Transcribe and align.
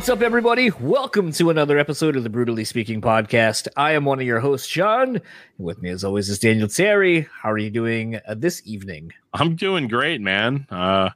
What's 0.00 0.08
up, 0.08 0.22
everybody? 0.22 0.70
Welcome 0.70 1.30
to 1.32 1.50
another 1.50 1.76
episode 1.78 2.16
of 2.16 2.22
the 2.22 2.30
Brutally 2.30 2.64
Speaking 2.64 3.02
podcast. 3.02 3.68
I 3.76 3.92
am 3.92 4.06
one 4.06 4.18
of 4.18 4.26
your 4.26 4.40
hosts, 4.40 4.66
Sean. 4.66 5.16
And 5.16 5.22
with 5.58 5.82
me, 5.82 5.90
as 5.90 6.04
always, 6.04 6.30
is 6.30 6.38
Daniel 6.38 6.68
Terry. 6.68 7.28
How 7.42 7.50
are 7.50 7.58
you 7.58 7.68
doing 7.68 8.16
uh, 8.16 8.34
this 8.34 8.62
evening? 8.64 9.12
I'm 9.34 9.56
doing 9.56 9.88
great, 9.88 10.22
man. 10.22 10.66
Uh, 10.70 11.10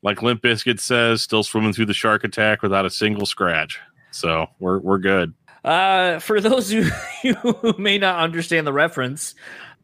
like 0.00 0.22
Limp 0.22 0.40
Bizkit 0.40 0.80
says, 0.80 1.20
still 1.20 1.42
swimming 1.42 1.74
through 1.74 1.84
the 1.84 1.92
shark 1.92 2.24
attack 2.24 2.62
without 2.62 2.86
a 2.86 2.90
single 2.90 3.26
scratch. 3.26 3.78
So 4.10 4.46
we're 4.58 4.78
we're 4.78 5.00
good. 5.00 5.34
Uh, 5.62 6.18
for 6.18 6.40
those 6.40 6.70
who, 6.70 6.84
who 7.42 7.74
may 7.76 7.98
not 7.98 8.20
understand 8.20 8.66
the 8.66 8.72
reference, 8.72 9.34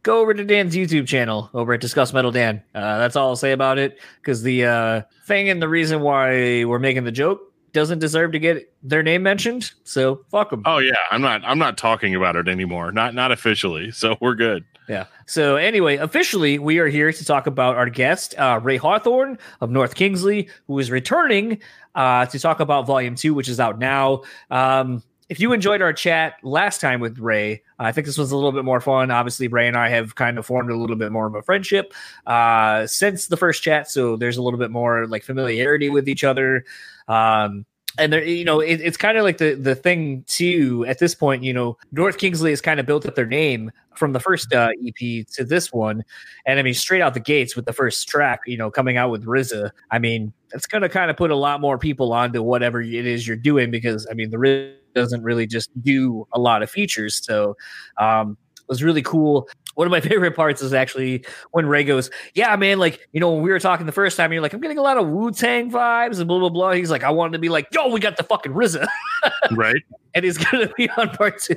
go 0.03 0.20
over 0.20 0.33
to 0.33 0.44
Dan's 0.44 0.75
YouTube 0.75 1.06
channel 1.06 1.50
over 1.53 1.75
at 1.75 1.83
Discuss 1.83 2.14
Metal 2.14 2.31
Dan. 2.31 2.62
Uh, 2.75 2.97
that's 2.97 3.16
all 3.16 3.28
I'll 3.28 3.36
say 3.36 3.53
about 3.53 3.77
it 3.77 4.00
because 4.22 4.42
the 4.42 4.64
uh, 4.64 5.03
thing 5.27 5.50
and 5.50 5.61
the 5.61 5.69
reason 5.69 6.00
why 6.00 6.64
we're 6.64 6.78
making 6.78 7.05
the 7.05 7.12
joke 7.12 7.53
doesn't 7.77 7.98
deserve 7.98 8.32
to 8.32 8.38
get 8.38 8.72
their 8.82 9.02
name 9.02 9.22
mentioned. 9.22 9.70
So 9.84 10.24
fuck 10.30 10.48
them. 10.48 10.62
Oh 10.64 10.78
yeah, 10.78 10.94
I'm 11.10 11.20
not. 11.20 11.42
I'm 11.44 11.58
not 11.58 11.77
talking 11.77 12.14
about 12.14 12.34
it 12.34 12.48
anymore. 12.48 12.91
Not 12.91 13.14
not 13.14 13.32
officially. 13.32 13.91
So 13.91 14.16
we're 14.19 14.34
good. 14.34 14.64
Yeah. 14.88 15.05
So 15.27 15.56
anyway, 15.56 15.97
officially, 15.97 16.58
we 16.58 16.78
are 16.78 16.86
here 16.86 17.12
to 17.12 17.24
talk 17.24 17.47
about 17.47 17.77
our 17.77 17.91
guest 17.91 18.34
uh, 18.38 18.60
Ray 18.62 18.78
Hawthorne 18.78 19.38
of 19.60 19.70
North 19.70 19.94
Kingsley, 19.94 20.48
who 20.66 20.78
is 20.78 20.91
returning 20.91 21.60
uh, 21.94 22.24
to 22.27 22.38
talk 22.38 22.60
about 22.60 22.86
Volume 22.86 23.14
Two, 23.14 23.34
which 23.34 23.48
is 23.48 23.60
out 23.60 23.78
now. 23.78 24.22
Um, 24.50 25.02
if 25.28 25.38
you 25.41 25.52
enjoyed 25.52 25.82
our 25.82 25.92
chat 25.92 26.34
last 26.44 26.80
time 26.80 27.00
with 27.00 27.19
Ray, 27.19 27.62
I 27.78 27.92
think 27.92 28.06
this 28.06 28.16
was 28.16 28.30
a 28.30 28.36
little 28.36 28.52
bit 28.52 28.64
more 28.64 28.80
fun. 28.80 29.10
Obviously, 29.10 29.48
Ray 29.48 29.66
and 29.69 29.77
I 29.77 29.88
have 29.91 30.14
kind 30.14 30.38
of 30.38 30.47
formed 30.47 30.70
a 30.70 30.77
little 30.77 30.97
bit 30.97 31.12
more 31.12 31.27
of 31.27 31.34
a 31.34 31.42
friendship 31.42 31.92
uh, 32.27 32.86
since 32.86 33.27
the 33.27 33.36
first 33.36 33.62
chat, 33.62 33.91
so 33.91 34.16
there's 34.16 34.38
a 34.38 34.42
little 34.42 34.58
bit 34.58 34.70
more 34.70 35.06
like 35.08 35.24
familiarity 35.24 35.91
with 35.91 36.08
each 36.08 36.24
other. 36.24 36.64
Um, 37.09 37.65
and 37.99 38.12
there, 38.12 38.23
you 38.23 38.45
know, 38.45 38.61
it, 38.61 38.81
it's 38.81 38.97
kind 38.97 39.17
of 39.17 39.25
like 39.25 39.39
the 39.39 39.55
the 39.55 39.75
thing 39.75 40.25
too. 40.27 40.85
At 40.87 40.99
this 40.99 41.15
point, 41.15 41.43
you 41.43 41.53
know, 41.53 41.79
North 41.93 42.19
Kingsley 42.19 42.51
has 42.51 42.61
kind 42.61 42.79
of 42.79 42.87
built 42.87 43.07
up 43.07 43.15
their 43.15 43.27
name 43.27 43.71
from 43.95 44.12
the 44.12 44.21
first 44.21 44.53
uh, 44.53 44.69
EP 44.87 45.27
to 45.33 45.45
this 45.45 45.73
one, 45.73 46.05
and 46.45 46.59
I 46.59 46.62
mean, 46.62 46.75
straight 46.75 47.01
out 47.01 47.15
the 47.15 47.21
gates 47.21 47.57
with 47.57 47.65
the 47.65 47.73
first 47.73 48.07
track, 48.09 48.41
you 48.47 48.59
know, 48.59 48.71
coming 48.71 48.97
out 48.97 49.11
with 49.11 49.25
RZA. 49.25 49.71
I 49.91 49.99
mean, 49.99 50.33
it's 50.53 50.67
going 50.67 50.83
to 50.83 50.89
kind 50.89 51.11
of 51.11 51.17
put 51.17 51.31
a 51.31 51.37
lot 51.37 51.61
more 51.61 51.79
people 51.79 52.12
onto 52.12 52.43
whatever 52.43 52.83
it 52.83 53.07
is 53.07 53.27
you're 53.27 53.37
doing 53.37 53.71
because 53.71 54.07
I 54.11 54.15
mean, 54.15 54.31
the 54.31 54.37
RZA 54.37 54.75
doesn't 54.95 55.23
really 55.23 55.47
just 55.47 55.71
do 55.83 56.27
a 56.33 56.39
lot 56.39 56.62
of 56.62 56.71
features, 56.71 57.25
so 57.25 57.56
um, 57.99 58.37
it 58.56 58.69
was 58.69 58.83
really 58.83 59.03
cool 59.03 59.49
one 59.76 59.87
of 59.87 59.91
my 59.92 60.00
favorite 60.09 60.34
parts 60.34 60.60
is 60.60 60.75
actually 60.75 61.25
when 61.53 61.66
Ray 61.66 61.84
goes, 61.84 62.10
"Yeah, 62.34 62.56
man, 62.56 62.78
like 62.78 63.09
you 63.12 63.20
know 63.20 63.32
when 63.32 63.42
we 63.42 63.50
were 63.50 63.60
talking 63.60 63.87
the 63.87 63.92
first 63.92 64.16
time, 64.16 64.32
you're 64.32 64.42
like, 64.42 64.53
I'm 64.53 64.60
getting 64.60 64.78
a 64.78 64.82
lot 64.82 64.98
of 64.98 65.06
Wu 65.06 65.31
Tang 65.31 65.70
vibes 65.70 66.19
and 66.19 66.26
blah 66.26 66.41
blah 66.41 66.48
blah." 66.48 66.72
He's 66.72 66.91
like, 66.91 67.04
"I 67.04 67.10
wanted 67.10 67.32
to 67.32 67.38
be 67.38 67.48
like, 67.48 67.69
yo, 67.72 67.88
we 67.88 68.00
got 68.00 68.16
the 68.16 68.25
fucking 68.25 68.53
RZA, 68.53 68.86
right?" 69.53 69.82
and 70.16 70.25
he's 70.25 70.38
gonna 70.38 70.69
be 70.76 70.88
on 70.91 71.10
part 71.10 71.38
two, 71.41 71.56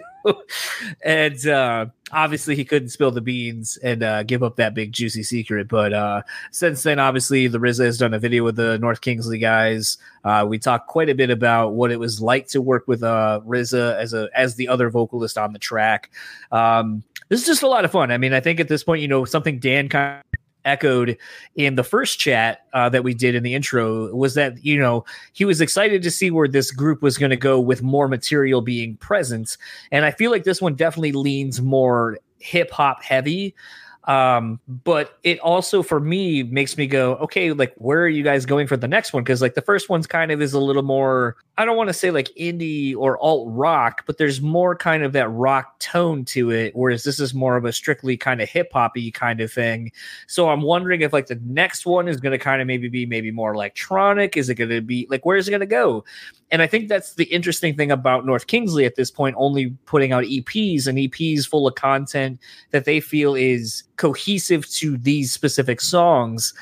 and 1.04 1.48
uh, 1.48 1.86
obviously 2.12 2.56
he 2.56 2.66
couldn't 2.66 2.90
spill 2.90 3.10
the 3.10 3.22
beans 3.22 3.78
and 3.78 4.04
uh, 4.04 4.22
give 4.24 4.44
up 4.44 4.58
that 4.58 4.76
big 4.76 4.92
juicy 4.92 5.24
secret. 5.24 5.70
But 5.70 5.94
uh, 5.94 6.22
since 6.52 6.84
then, 6.84 7.00
obviously 7.00 7.48
the 7.48 7.58
RZA 7.58 7.86
has 7.86 7.98
done 7.98 8.14
a 8.14 8.20
video 8.20 8.44
with 8.44 8.58
the 8.58 8.78
North 8.80 9.00
Kingsley 9.00 9.40
guys. 9.40 9.98
Uh, 10.26 10.46
we 10.48 10.60
talked 10.60 10.88
quite 10.88 11.10
a 11.10 11.16
bit 11.16 11.30
about 11.30 11.74
what 11.74 11.90
it 11.90 12.00
was 12.00 12.22
like 12.22 12.48
to 12.50 12.62
work 12.62 12.86
with 12.86 13.02
uh, 13.02 13.40
RZA 13.48 13.96
as 13.96 14.14
a 14.14 14.30
as 14.36 14.56
the 14.56 14.68
other 14.68 14.90
vocalist 14.90 15.38
on 15.38 15.54
the 15.54 15.60
track. 15.60 16.12
Um, 16.52 17.04
this 17.30 17.42
is 17.42 17.46
just 17.46 17.64
a 17.64 17.68
lot 17.68 17.86
of 17.86 17.92
fun. 17.92 18.12
I 18.12 18.18
mean, 18.18 18.34
I 18.34 18.40
think 18.40 18.60
at 18.60 18.68
this 18.68 18.84
point, 18.84 19.02
you 19.02 19.08
know, 19.08 19.24
something 19.26 19.60
Dan 19.60 19.88
kind 19.88 20.20
of 20.20 20.40
echoed 20.66 21.18
in 21.56 21.76
the 21.76 21.84
first 21.84 22.20
chat 22.20 22.66
uh, 22.74 22.90
that 22.90 23.04
we 23.04 23.14
did 23.14 23.34
in 23.34 23.44
the 23.44 23.54
intro 23.54 24.14
was 24.14 24.34
that 24.34 24.64
you 24.64 24.78
know 24.78 25.06
he 25.34 25.46
was 25.46 25.62
excited 25.62 26.04
to 26.04 26.12
see 26.12 26.30
where 26.30 26.48
this 26.48 26.70
group 26.72 27.02
was 27.02 27.18
going 27.18 27.30
to 27.30 27.38
go 27.38 27.60
with 27.60 27.82
more 27.82 28.10
material 28.10 28.62
being 28.62 28.98
present 28.98 29.58
and 29.92 30.04
i 30.04 30.12
feel 30.12 30.30
like 30.30 30.44
this 30.44 30.62
one 30.62 30.76
definitely 30.76 31.14
leans 31.14 31.62
more 31.62 32.20
hip 32.40 32.70
hop 32.72 33.02
heavy 33.02 33.56
um, 34.10 34.60
but 34.68 35.20
it 35.22 35.40
also 35.40 35.84
for 35.84 36.00
me 36.00 36.42
makes 36.42 36.76
me 36.78 36.88
go, 36.88 37.14
okay, 37.18 37.52
like 37.54 37.76
where 37.78 38.02
are 38.02 38.10
you 38.10 38.24
guys 38.24 38.44
going 38.44 38.66
for 38.66 38.76
the 38.76 38.88
next 38.88 39.14
one? 39.14 39.24
Because 39.24 39.40
like 39.40 39.54
the 39.54 39.62
first 39.62 39.88
one's 39.88 40.08
kind 40.08 40.32
of 40.32 40.42
is 40.42 40.54
a 40.54 40.60
little 40.60 40.82
more, 40.82 41.36
I 41.60 41.66
don't 41.66 41.78
want 41.78 41.90
to 41.90 41.94
say 41.94 42.10
like 42.10 42.30
indie 42.36 42.96
or 42.98 43.20
alt 43.20 43.48
rock, 43.52 44.06
but 44.08 44.18
there's 44.18 44.42
more 44.42 44.76
kind 44.76 45.04
of 45.04 45.14
that 45.14 45.30
rock 45.30 45.78
tone 45.78 46.26
to 46.26 46.50
it, 46.50 46.76
whereas 46.76 47.04
this 47.04 47.20
is 47.20 47.36
more 47.36 47.56
of 47.56 47.66
a 47.66 47.72
strictly 47.72 48.18
kind 48.18 48.42
of 48.42 48.50
hip 48.50 48.72
hoppy 48.74 49.12
kind 49.12 49.42
of 49.42 49.54
thing. 49.54 49.92
So 50.26 50.50
I'm 50.50 50.64
wondering 50.64 51.02
if 51.02 51.14
like 51.14 51.28
the 51.28 51.40
next 51.46 51.86
one 51.86 52.08
is 52.08 52.20
going 52.20 52.32
to 52.32 52.40
kind 52.40 52.62
of 52.62 52.68
maybe 52.68 52.90
be 52.90 53.06
maybe 53.06 53.30
more 53.30 53.54
electronic. 53.54 54.36
Is 54.38 54.50
it 54.50 54.56
going 54.56 54.72
to 54.72 54.82
be 54.82 55.06
like 55.12 55.24
where's 55.24 55.48
it 55.48 55.52
going 55.52 55.60
to 55.60 55.68
go? 55.68 56.04
And 56.52 56.62
I 56.62 56.68
think 56.68 56.90
that's 56.90 57.14
the 57.14 57.26
interesting 57.26 57.76
thing 57.76 57.92
about 57.92 58.26
North 58.26 58.48
Kingsley 58.48 58.86
at 58.86 58.96
this 58.96 59.12
point, 59.12 59.36
only 59.38 59.70
putting 59.86 60.12
out 60.12 60.24
EPs 60.24 60.88
and 60.88 60.98
EPs 60.98 61.48
full 61.48 61.68
of 61.68 61.76
content 61.76 62.40
that 62.72 62.86
they 62.86 63.00
feel 63.00 63.36
is 63.36 63.84
cohesive 63.98 64.68
to 64.72 64.98
these 64.98 65.32
specific 65.32 65.80
songs. 65.80 66.54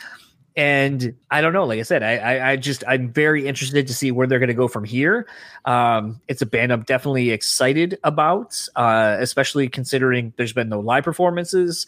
And 0.58 1.14
I 1.30 1.40
don't 1.40 1.54
know, 1.54 1.66
like 1.66 1.80
I 1.80 1.84
said, 1.84 2.02
I, 2.02 2.18
I, 2.18 2.52
I 2.52 2.56
just 2.56 2.84
I'm 2.88 3.14
very 3.14 3.48
interested 3.48 3.88
to 3.88 3.94
see 3.94 4.12
where 4.12 4.26
they're 4.26 4.40
going 4.40 4.48
to 4.48 4.56
go 4.56 4.68
from 4.68 4.84
here. 4.84 5.28
Um, 5.66 6.20
it's 6.28 6.42
a 6.42 6.48
band 6.48 6.74
I'm 6.74 6.82
definitely 6.82 7.30
excited 7.30 7.98
about, 8.04 8.60
uh, 8.76 9.18
especially 9.20 9.70
considering 9.70 10.34
there's 10.36 10.54
been 10.54 10.68
no 10.68 10.80
live 10.80 11.04
performances, 11.04 11.86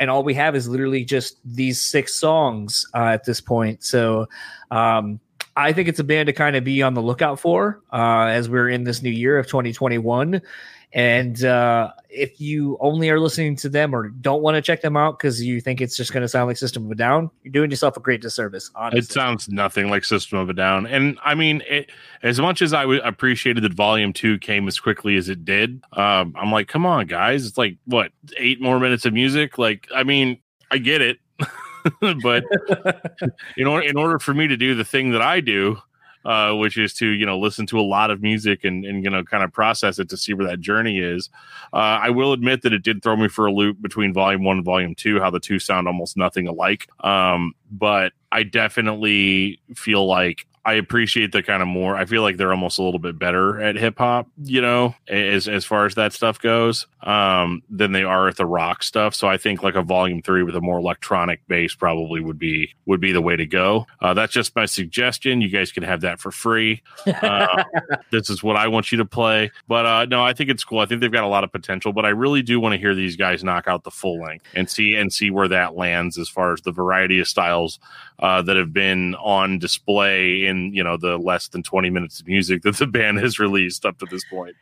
and 0.00 0.10
all 0.10 0.24
we 0.24 0.34
have 0.34 0.56
is 0.56 0.68
literally 0.68 1.04
just 1.04 1.38
these 1.44 1.80
six 1.80 2.14
songs 2.14 2.84
uh, 2.94 3.04
at 3.04 3.24
this 3.26 3.40
point. 3.40 3.84
So 3.84 4.26
um, 4.72 5.20
I 5.56 5.72
think 5.72 5.88
it's 5.88 5.98
a 5.98 6.04
band 6.04 6.26
to 6.28 6.32
kind 6.32 6.56
of 6.56 6.64
be 6.64 6.82
on 6.82 6.94
the 6.94 7.02
lookout 7.02 7.40
for 7.40 7.80
uh, 7.92 8.26
as 8.26 8.48
we're 8.48 8.68
in 8.68 8.84
this 8.84 9.02
new 9.02 9.10
year 9.10 9.38
of 9.38 9.46
2021. 9.46 10.40
And 10.92 11.44
uh, 11.44 11.92
if 12.08 12.40
you 12.40 12.76
only 12.80 13.10
are 13.10 13.20
listening 13.20 13.54
to 13.56 13.68
them 13.68 13.94
or 13.94 14.08
don't 14.08 14.42
want 14.42 14.56
to 14.56 14.62
check 14.62 14.82
them 14.82 14.96
out 14.96 15.18
because 15.18 15.40
you 15.40 15.60
think 15.60 15.80
it's 15.80 15.96
just 15.96 16.12
going 16.12 16.22
to 16.22 16.28
sound 16.28 16.48
like 16.48 16.56
System 16.56 16.84
of 16.86 16.90
a 16.90 16.94
Down, 16.96 17.30
you're 17.44 17.52
doing 17.52 17.70
yourself 17.70 17.96
a 17.96 18.00
great 18.00 18.20
disservice. 18.20 18.70
Honestly, 18.74 18.98
it 18.98 19.10
sounds 19.10 19.48
nothing 19.48 19.88
like 19.88 20.04
System 20.04 20.38
of 20.38 20.50
a 20.50 20.52
Down. 20.52 20.86
And 20.86 21.16
I 21.24 21.36
mean, 21.36 21.62
it, 21.68 21.90
as 22.24 22.40
much 22.40 22.60
as 22.60 22.74
I 22.74 22.82
w- 22.82 23.00
appreciated 23.04 23.62
that 23.62 23.72
Volume 23.72 24.12
Two 24.12 24.38
came 24.38 24.66
as 24.66 24.80
quickly 24.80 25.16
as 25.16 25.28
it 25.28 25.44
did, 25.44 25.80
um, 25.92 26.34
I'm 26.36 26.50
like, 26.50 26.66
come 26.66 26.84
on, 26.84 27.06
guys! 27.06 27.46
It's 27.46 27.58
like 27.58 27.76
what 27.84 28.10
eight 28.36 28.60
more 28.60 28.80
minutes 28.80 29.04
of 29.04 29.12
music. 29.12 29.58
Like, 29.58 29.86
I 29.94 30.02
mean, 30.02 30.38
I 30.72 30.78
get 30.78 31.02
it. 31.02 31.18
but 32.22 32.44
in 33.56 33.66
order 33.66 33.86
in 33.86 33.96
order 33.96 34.18
for 34.18 34.34
me 34.34 34.48
to 34.48 34.56
do 34.56 34.74
the 34.74 34.84
thing 34.84 35.10
that 35.10 35.22
I 35.22 35.40
do, 35.40 35.78
uh, 36.24 36.52
which 36.54 36.76
is 36.76 36.92
to 36.94 37.06
you 37.06 37.26
know 37.26 37.38
listen 37.38 37.66
to 37.66 37.80
a 37.80 37.82
lot 37.82 38.10
of 38.10 38.22
music 38.22 38.64
and 38.64 38.84
and 38.84 39.04
you 39.04 39.10
know 39.10 39.24
kind 39.24 39.42
of 39.42 39.52
process 39.52 39.98
it 39.98 40.08
to 40.10 40.16
see 40.16 40.34
where 40.34 40.46
that 40.46 40.60
journey 40.60 40.98
is. 40.98 41.30
Uh, 41.72 41.98
I 42.02 42.10
will 42.10 42.32
admit 42.32 42.62
that 42.62 42.72
it 42.72 42.82
did 42.82 43.02
throw 43.02 43.16
me 43.16 43.28
for 43.28 43.46
a 43.46 43.52
loop 43.52 43.80
between 43.80 44.12
volume 44.12 44.44
one 44.44 44.58
and 44.58 44.64
volume 44.64 44.94
two, 44.94 45.20
how 45.20 45.30
the 45.30 45.40
two 45.40 45.58
sound 45.58 45.86
almost 45.86 46.16
nothing 46.16 46.46
alike. 46.46 46.88
Um, 47.00 47.54
but 47.70 48.12
I 48.32 48.42
definitely 48.42 49.60
feel 49.74 50.06
like 50.06 50.46
I 50.70 50.74
appreciate 50.74 51.32
the 51.32 51.42
kind 51.42 51.62
of 51.62 51.68
more. 51.68 51.96
I 51.96 52.04
feel 52.04 52.22
like 52.22 52.36
they're 52.36 52.52
almost 52.52 52.78
a 52.78 52.82
little 52.84 53.00
bit 53.00 53.18
better 53.18 53.60
at 53.60 53.74
hip 53.74 53.98
hop, 53.98 54.28
you 54.44 54.60
know, 54.60 54.94
as 55.08 55.48
as 55.48 55.64
far 55.64 55.84
as 55.84 55.96
that 55.96 56.12
stuff 56.12 56.38
goes, 56.38 56.86
um, 57.02 57.60
than 57.68 57.90
they 57.90 58.04
are 58.04 58.28
at 58.28 58.36
the 58.36 58.46
rock 58.46 58.84
stuff. 58.84 59.16
So 59.16 59.26
I 59.26 59.36
think 59.36 59.64
like 59.64 59.74
a 59.74 59.82
volume 59.82 60.22
three 60.22 60.44
with 60.44 60.54
a 60.54 60.60
more 60.60 60.78
electronic 60.78 61.44
base 61.48 61.74
probably 61.74 62.20
would 62.20 62.38
be 62.38 62.72
would 62.86 63.00
be 63.00 63.10
the 63.10 63.20
way 63.20 63.34
to 63.34 63.46
go. 63.46 63.88
Uh, 64.00 64.14
that's 64.14 64.32
just 64.32 64.54
my 64.54 64.64
suggestion. 64.64 65.40
You 65.40 65.48
guys 65.48 65.72
can 65.72 65.82
have 65.82 66.02
that 66.02 66.20
for 66.20 66.30
free. 66.30 66.82
Uh, 67.04 67.64
this 68.12 68.30
is 68.30 68.44
what 68.44 68.54
I 68.54 68.68
want 68.68 68.92
you 68.92 68.98
to 68.98 69.04
play. 69.04 69.50
But 69.66 69.86
uh, 69.86 70.04
no, 70.04 70.22
I 70.22 70.34
think 70.34 70.50
it's 70.50 70.62
cool. 70.62 70.78
I 70.78 70.86
think 70.86 71.00
they've 71.00 71.10
got 71.10 71.24
a 71.24 71.28
lot 71.28 71.42
of 71.42 71.50
potential. 71.50 71.92
But 71.92 72.06
I 72.06 72.10
really 72.10 72.42
do 72.42 72.60
want 72.60 72.74
to 72.74 72.78
hear 72.78 72.94
these 72.94 73.16
guys 73.16 73.42
knock 73.42 73.66
out 73.66 73.82
the 73.82 73.90
full 73.90 74.20
length 74.20 74.46
and 74.54 74.70
see 74.70 74.94
and 74.94 75.12
see 75.12 75.32
where 75.32 75.48
that 75.48 75.74
lands 75.74 76.16
as 76.16 76.28
far 76.28 76.52
as 76.52 76.60
the 76.60 76.70
variety 76.70 77.18
of 77.18 77.26
styles 77.26 77.80
uh, 78.20 78.42
that 78.42 78.56
have 78.56 78.72
been 78.72 79.14
on 79.16 79.58
display 79.58 80.44
in 80.44 80.72
you 80.74 80.84
know 80.84 80.96
the 80.96 81.18
less 81.18 81.48
than 81.48 81.62
20 81.62 81.90
minutes 81.90 82.20
of 82.20 82.26
music 82.26 82.62
that 82.62 82.76
the 82.76 82.86
band 82.98 83.18
has 83.18 83.38
released 83.38 83.84
up 83.84 83.98
to 83.98 84.06
this 84.06 84.24
point. 84.24 84.54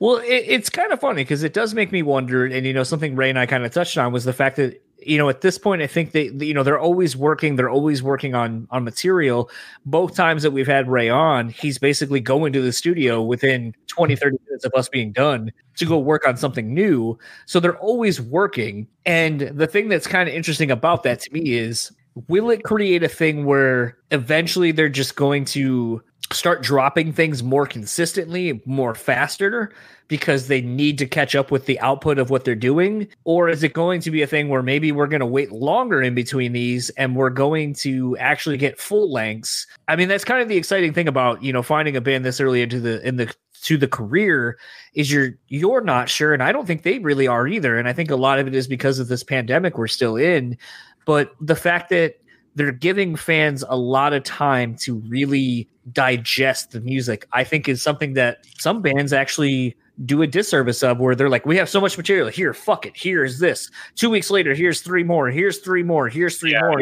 Well 0.00 0.16
it, 0.16 0.44
it's 0.46 0.68
kind 0.68 0.92
of 0.92 1.00
funny 1.00 1.22
because 1.22 1.42
it 1.42 1.52
does 1.52 1.74
make 1.74 1.92
me 1.92 2.02
wonder 2.02 2.44
and 2.44 2.66
you 2.66 2.72
know 2.72 2.82
something 2.82 3.14
ray 3.14 3.30
and 3.30 3.38
i 3.38 3.46
kind 3.46 3.64
of 3.64 3.72
touched 3.72 3.96
on 3.96 4.12
was 4.12 4.24
the 4.24 4.32
fact 4.32 4.56
that 4.56 4.82
you 4.98 5.18
know 5.18 5.28
at 5.28 5.42
this 5.42 5.58
point 5.58 5.82
i 5.82 5.86
think 5.86 6.12
they 6.12 6.30
you 6.30 6.54
know 6.54 6.62
they're 6.62 6.78
always 6.78 7.16
working 7.16 7.54
they're 7.54 7.70
always 7.70 8.02
working 8.02 8.34
on 8.34 8.66
on 8.70 8.84
material. 8.84 9.50
Both 9.86 10.16
times 10.16 10.42
that 10.42 10.50
we've 10.50 10.66
had 10.66 10.88
ray 10.88 11.08
on 11.08 11.50
he's 11.50 11.78
basically 11.78 12.20
going 12.20 12.52
to 12.54 12.60
the 12.60 12.72
studio 12.72 13.22
within 13.22 13.74
20 13.86 14.16
30 14.16 14.38
minutes 14.48 14.64
of 14.64 14.72
us 14.74 14.88
being 14.88 15.12
done 15.12 15.52
to 15.76 15.84
go 15.84 15.98
work 15.98 16.26
on 16.26 16.36
something 16.36 16.74
new. 16.74 17.18
So 17.46 17.60
they're 17.60 17.78
always 17.78 18.20
working. 18.20 18.86
And 19.04 19.40
the 19.40 19.66
thing 19.66 19.88
that's 19.88 20.06
kind 20.06 20.28
of 20.28 20.34
interesting 20.34 20.70
about 20.70 21.02
that 21.02 21.20
to 21.20 21.32
me 21.32 21.54
is 21.54 21.92
will 22.28 22.50
it 22.50 22.62
create 22.62 23.02
a 23.02 23.08
thing 23.08 23.44
where 23.44 23.98
eventually 24.10 24.72
they're 24.72 24.88
just 24.88 25.16
going 25.16 25.44
to 25.46 26.02
start 26.32 26.62
dropping 26.62 27.12
things 27.12 27.42
more 27.42 27.66
consistently, 27.66 28.62
more 28.64 28.94
faster 28.94 29.72
because 30.08 30.48
they 30.48 30.60
need 30.60 30.98
to 30.98 31.06
catch 31.06 31.34
up 31.34 31.50
with 31.50 31.66
the 31.66 31.78
output 31.80 32.18
of 32.18 32.30
what 32.30 32.44
they're 32.44 32.54
doing? 32.54 33.06
Or 33.24 33.48
is 33.48 33.62
it 33.62 33.72
going 33.72 34.00
to 34.02 34.10
be 34.10 34.22
a 34.22 34.26
thing 34.26 34.48
where 34.48 34.62
maybe 34.62 34.92
we're 34.92 35.06
going 35.06 35.20
to 35.20 35.26
wait 35.26 35.52
longer 35.52 36.02
in 36.02 36.14
between 36.14 36.52
these 36.52 36.90
and 36.90 37.16
we're 37.16 37.30
going 37.30 37.74
to 37.76 38.16
actually 38.18 38.56
get 38.56 38.80
full 38.80 39.12
lengths? 39.12 39.66
I 39.88 39.96
mean, 39.96 40.08
that's 40.08 40.24
kind 40.24 40.42
of 40.42 40.48
the 40.48 40.56
exciting 40.56 40.92
thing 40.92 41.08
about, 41.08 41.42
you 41.42 41.52
know, 41.52 41.62
finding 41.62 41.96
a 41.96 42.00
band 42.00 42.24
this 42.24 42.40
early 42.40 42.62
into 42.62 42.80
the 42.80 43.06
in 43.06 43.16
the 43.16 43.34
to 43.62 43.78
the 43.78 43.88
career 43.88 44.58
is 44.92 45.10
you're 45.10 45.30
you're 45.48 45.80
not 45.80 46.10
sure 46.10 46.34
and 46.34 46.42
I 46.42 46.52
don't 46.52 46.66
think 46.66 46.82
they 46.82 46.98
really 46.98 47.26
are 47.26 47.48
either 47.48 47.78
and 47.78 47.88
I 47.88 47.94
think 47.94 48.10
a 48.10 48.16
lot 48.16 48.38
of 48.38 48.46
it 48.46 48.54
is 48.54 48.68
because 48.68 48.98
of 48.98 49.08
this 49.08 49.24
pandemic 49.24 49.78
we're 49.78 49.86
still 49.86 50.16
in 50.16 50.58
but 51.04 51.34
the 51.40 51.56
fact 51.56 51.90
that 51.90 52.20
they're 52.56 52.72
giving 52.72 53.16
fans 53.16 53.64
a 53.68 53.76
lot 53.76 54.12
of 54.12 54.22
time 54.22 54.76
to 54.76 54.96
really 55.08 55.68
digest 55.92 56.70
the 56.70 56.80
music 56.80 57.26
i 57.32 57.44
think 57.44 57.68
is 57.68 57.82
something 57.82 58.14
that 58.14 58.46
some 58.58 58.80
bands 58.80 59.12
actually 59.12 59.76
do 60.04 60.22
a 60.22 60.26
disservice 60.26 60.82
of 60.82 60.98
where 60.98 61.14
they're 61.14 61.28
like 61.28 61.46
we 61.46 61.56
have 61.56 61.68
so 61.68 61.80
much 61.80 61.96
material. 61.96 62.28
Here 62.28 62.52
fuck 62.52 62.84
it. 62.86 62.94
Here's 62.96 63.38
this. 63.38 63.70
Two 63.94 64.10
weeks 64.10 64.30
later 64.30 64.54
here's 64.54 64.80
three 64.80 65.04
more. 65.04 65.30
Here's 65.30 65.58
three 65.58 65.82
more. 65.82 66.08
Here's 66.08 66.38
three 66.38 66.52
Yeah, 66.52 66.62
more. 66.62 66.78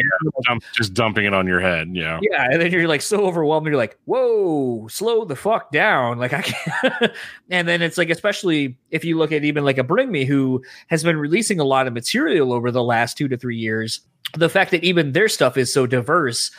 Dump, 0.47 0.65
just 0.75 0.95
dumping 0.95 1.27
it 1.27 1.35
on 1.35 1.47
your 1.47 1.61
head. 1.61 1.91
Yeah. 1.93 2.21
yeah 2.23 2.49
and 2.51 2.61
then 2.61 2.73
you're 2.73 2.89
like 2.89 3.03
so 3.03 3.27
overwhelmed. 3.27 3.67
You're 3.67 3.77
like 3.77 3.99
whoa 4.07 4.89
slow 4.89 5.25
the 5.25 5.37
fuck 5.37 5.71
down. 5.73 6.19
Like 6.19 6.33
i 6.33 6.43
can't 6.43 7.13
and 7.51 7.69
then 7.69 7.83
it's 7.83 7.99
like 7.99 8.09
especially 8.09 8.77
if 8.91 9.05
you 9.05 9.19
look 9.19 9.33
at 9.33 9.45
even 9.45 9.65
like 9.65 9.79
a 9.79 9.85
bring 9.85 10.11
me 10.11 10.25
who 10.25 10.63
has 10.89 11.03
been 11.03 11.17
releasing 11.17 11.61
a 11.61 11.65
lot 11.65 11.87
of 11.87 11.93
material 11.93 12.53
over 12.53 12.71
the 12.71 12.83
last 12.83 13.19
two 13.19 13.29
to 13.29 13.37
three 13.37 13.59
years 13.59 14.01
the 14.37 14.49
fact 14.49 14.71
that 14.71 14.85
even 14.85 15.13
their 15.13 15.29
stuff 15.29 15.57
is 15.57 15.73
so 15.73 15.87
diverse 15.87 16.51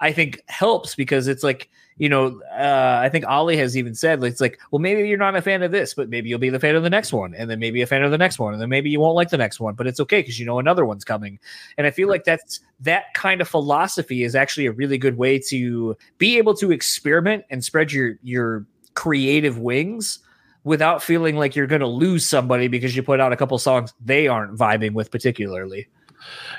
i 0.00 0.12
think 0.12 0.40
helps 0.48 0.94
because 0.94 1.28
it's 1.28 1.42
like 1.42 1.70
you 1.98 2.08
know 2.08 2.40
uh, 2.52 2.98
i 3.02 3.08
think 3.08 3.24
Oli 3.28 3.56
has 3.56 3.76
even 3.76 3.94
said 3.94 4.22
it's 4.24 4.40
like 4.40 4.58
well 4.70 4.80
maybe 4.80 5.06
you're 5.08 5.18
not 5.18 5.36
a 5.36 5.42
fan 5.42 5.62
of 5.62 5.72
this 5.72 5.94
but 5.94 6.08
maybe 6.08 6.28
you'll 6.28 6.38
be 6.38 6.50
the 6.50 6.60
fan 6.60 6.74
of 6.74 6.82
the 6.82 6.90
next 6.90 7.12
one 7.12 7.34
and 7.34 7.50
then 7.50 7.58
maybe 7.58 7.82
a 7.82 7.86
fan 7.86 8.02
of 8.02 8.10
the 8.10 8.18
next 8.18 8.38
one 8.38 8.52
and 8.52 8.62
then 8.62 8.68
maybe 8.68 8.90
you 8.90 9.00
won't 9.00 9.14
like 9.14 9.30
the 9.30 9.36
next 9.36 9.60
one 9.60 9.74
but 9.74 9.86
it's 9.86 10.00
okay 10.00 10.20
because 10.20 10.38
you 10.38 10.46
know 10.46 10.58
another 10.58 10.84
one's 10.84 11.04
coming. 11.04 11.38
And 11.76 11.86
i 11.86 11.90
feel 11.90 12.08
like 12.08 12.24
that's 12.24 12.60
that 12.80 13.12
kind 13.14 13.40
of 13.40 13.48
philosophy 13.48 14.22
is 14.24 14.34
actually 14.34 14.66
a 14.66 14.72
really 14.72 14.98
good 14.98 15.18
way 15.18 15.38
to 15.48 15.96
be 16.18 16.38
able 16.38 16.54
to 16.56 16.72
experiment 16.72 17.44
and 17.50 17.62
spread 17.64 17.92
your 17.92 18.18
your 18.22 18.66
creative 18.94 19.58
wings 19.58 20.18
without 20.64 21.02
feeling 21.02 21.36
like 21.36 21.56
you're 21.56 21.66
going 21.66 21.80
to 21.80 21.86
lose 21.86 22.26
somebody 22.26 22.68
because 22.68 22.94
you 22.94 23.02
put 23.02 23.20
out 23.20 23.32
a 23.32 23.36
couple 23.36 23.58
songs 23.58 23.92
they 24.04 24.28
aren't 24.28 24.56
vibing 24.56 24.92
with 24.92 25.10
particularly 25.10 25.88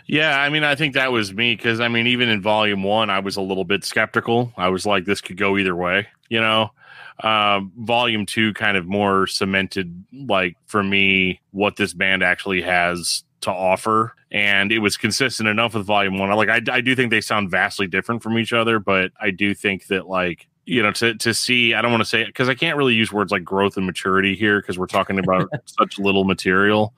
Yeah, 0.07 0.39
I 0.39 0.49
mean, 0.49 0.63
I 0.63 0.75
think 0.75 0.93
that 0.93 1.11
was 1.11 1.33
me 1.33 1.55
because 1.55 1.79
I 1.79 1.87
mean, 1.87 2.07
even 2.07 2.29
in 2.29 2.41
volume 2.41 2.83
one, 2.83 3.09
I 3.09 3.19
was 3.19 3.37
a 3.37 3.41
little 3.41 3.63
bit 3.63 3.83
skeptical. 3.83 4.51
I 4.57 4.69
was 4.69 4.85
like, 4.85 5.05
this 5.05 5.21
could 5.21 5.37
go 5.37 5.57
either 5.57 5.75
way, 5.75 6.07
you 6.29 6.41
know. 6.41 6.71
Um, 7.19 7.71
volume 7.77 8.25
two 8.25 8.53
kind 8.53 8.75
of 8.75 8.87
more 8.87 9.27
cemented, 9.27 10.03
like 10.11 10.57
for 10.65 10.83
me, 10.83 11.41
what 11.51 11.75
this 11.75 11.93
band 11.93 12.23
actually 12.23 12.61
has 12.63 13.23
to 13.41 13.51
offer, 13.51 14.15
and 14.31 14.71
it 14.71 14.79
was 14.79 14.97
consistent 14.97 15.47
enough 15.47 15.75
with 15.75 15.85
volume 15.85 16.17
one. 16.17 16.31
Like, 16.31 16.49
I, 16.49 16.61
I 16.71 16.81
do 16.81 16.95
think 16.95 17.11
they 17.11 17.21
sound 17.21 17.51
vastly 17.51 17.87
different 17.87 18.23
from 18.23 18.37
each 18.37 18.51
other, 18.51 18.79
but 18.79 19.11
I 19.21 19.29
do 19.29 19.53
think 19.53 19.87
that 19.87 20.07
like 20.07 20.47
you 20.65 20.81
know 20.81 20.91
to 20.91 21.13
to 21.15 21.33
see 21.33 21.73
i 21.73 21.81
don't 21.81 21.91
want 21.91 22.01
to 22.01 22.09
say 22.09 22.21
it 22.21 22.27
because 22.27 22.47
i 22.47 22.55
can't 22.55 22.77
really 22.77 22.93
use 22.93 23.11
words 23.11 23.31
like 23.31 23.43
growth 23.43 23.75
and 23.75 23.85
maturity 23.85 24.35
here 24.35 24.61
because 24.61 24.79
we're 24.79 24.85
talking 24.85 25.19
about 25.19 25.49
such 25.65 25.99
little 25.99 26.23
material 26.23 26.93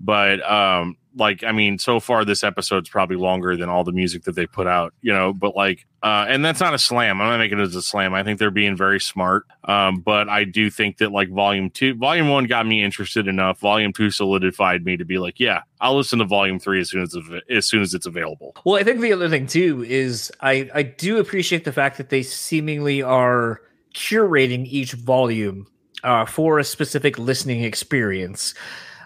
but 0.00 0.42
um 0.50 0.96
like 1.16 1.44
i 1.44 1.52
mean 1.52 1.78
so 1.78 2.00
far 2.00 2.24
this 2.24 2.42
episode's 2.44 2.88
probably 2.88 3.16
longer 3.16 3.56
than 3.56 3.68
all 3.68 3.84
the 3.84 3.92
music 3.92 4.24
that 4.24 4.34
they 4.34 4.46
put 4.46 4.66
out 4.66 4.94
you 5.02 5.12
know 5.12 5.32
but 5.32 5.54
like 5.54 5.86
uh 6.02 6.26
and 6.28 6.44
that's 6.44 6.58
not 6.58 6.74
a 6.74 6.78
slam. 6.78 7.20
I'm 7.20 7.28
not 7.28 7.38
making 7.38 7.60
it 7.60 7.62
as 7.62 7.76
a 7.76 7.82
slam. 7.82 8.12
I 8.12 8.24
think 8.24 8.40
they're 8.40 8.50
being 8.50 8.76
very 8.76 8.98
smart. 8.98 9.46
Um 9.64 10.00
but 10.00 10.28
i 10.28 10.44
do 10.44 10.70
think 10.70 10.98
that 10.98 11.12
like 11.12 11.30
volume 11.30 11.70
two 11.70 11.94
volume 11.94 12.28
one 12.28 12.44
got 12.46 12.66
me 12.66 12.82
interested 12.82 13.28
enough. 13.28 13.60
Volume 13.60 13.92
two 13.92 14.10
solidified 14.10 14.84
me 14.84 14.96
to 14.96 15.04
be 15.04 15.18
like 15.18 15.38
yeah 15.38 15.62
i'll 15.80 15.96
listen 15.96 16.18
to 16.18 16.24
volume 16.24 16.58
three 16.58 16.80
as 16.80 16.90
soon 16.90 17.02
as 17.02 17.16
as 17.50 17.66
soon 17.66 17.82
as 17.82 17.94
it's 17.94 18.06
available. 18.06 18.54
Well, 18.64 18.76
I 18.76 18.84
think 18.84 19.00
the 19.00 19.12
other 19.12 19.28
thing 19.28 19.46
too 19.46 19.84
is 19.84 20.32
I 20.40 20.70
I 20.74 20.82
do 20.82 21.18
appreciate 21.18 21.64
the 21.64 21.72
fact 21.72 21.98
that 21.98 22.10
they 22.10 22.22
seemingly 22.22 23.02
are 23.02 23.60
curating 23.94 24.66
each 24.66 24.92
volume 24.92 25.66
uh, 26.02 26.24
for 26.24 26.58
a 26.58 26.64
specific 26.64 27.18
listening 27.18 27.62
experience. 27.64 28.54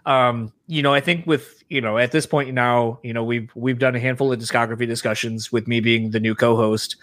Um, 0.05 0.53
you 0.68 0.82
know, 0.82 0.92
I 0.92 1.00
think 1.00 1.26
with 1.26 1.62
you 1.68 1.80
know 1.80 1.98
at 1.98 2.12
this 2.12 2.26
point 2.26 2.52
now, 2.54 2.98
you 3.02 3.12
know 3.12 3.22
we've 3.24 3.50
we've 3.54 3.78
done 3.78 3.94
a 3.94 4.00
handful 4.00 4.32
of 4.32 4.38
discography 4.38 4.86
discussions 4.86 5.52
with 5.52 5.66
me 5.68 5.80
being 5.80 6.10
the 6.10 6.20
new 6.20 6.34
co-host, 6.34 6.96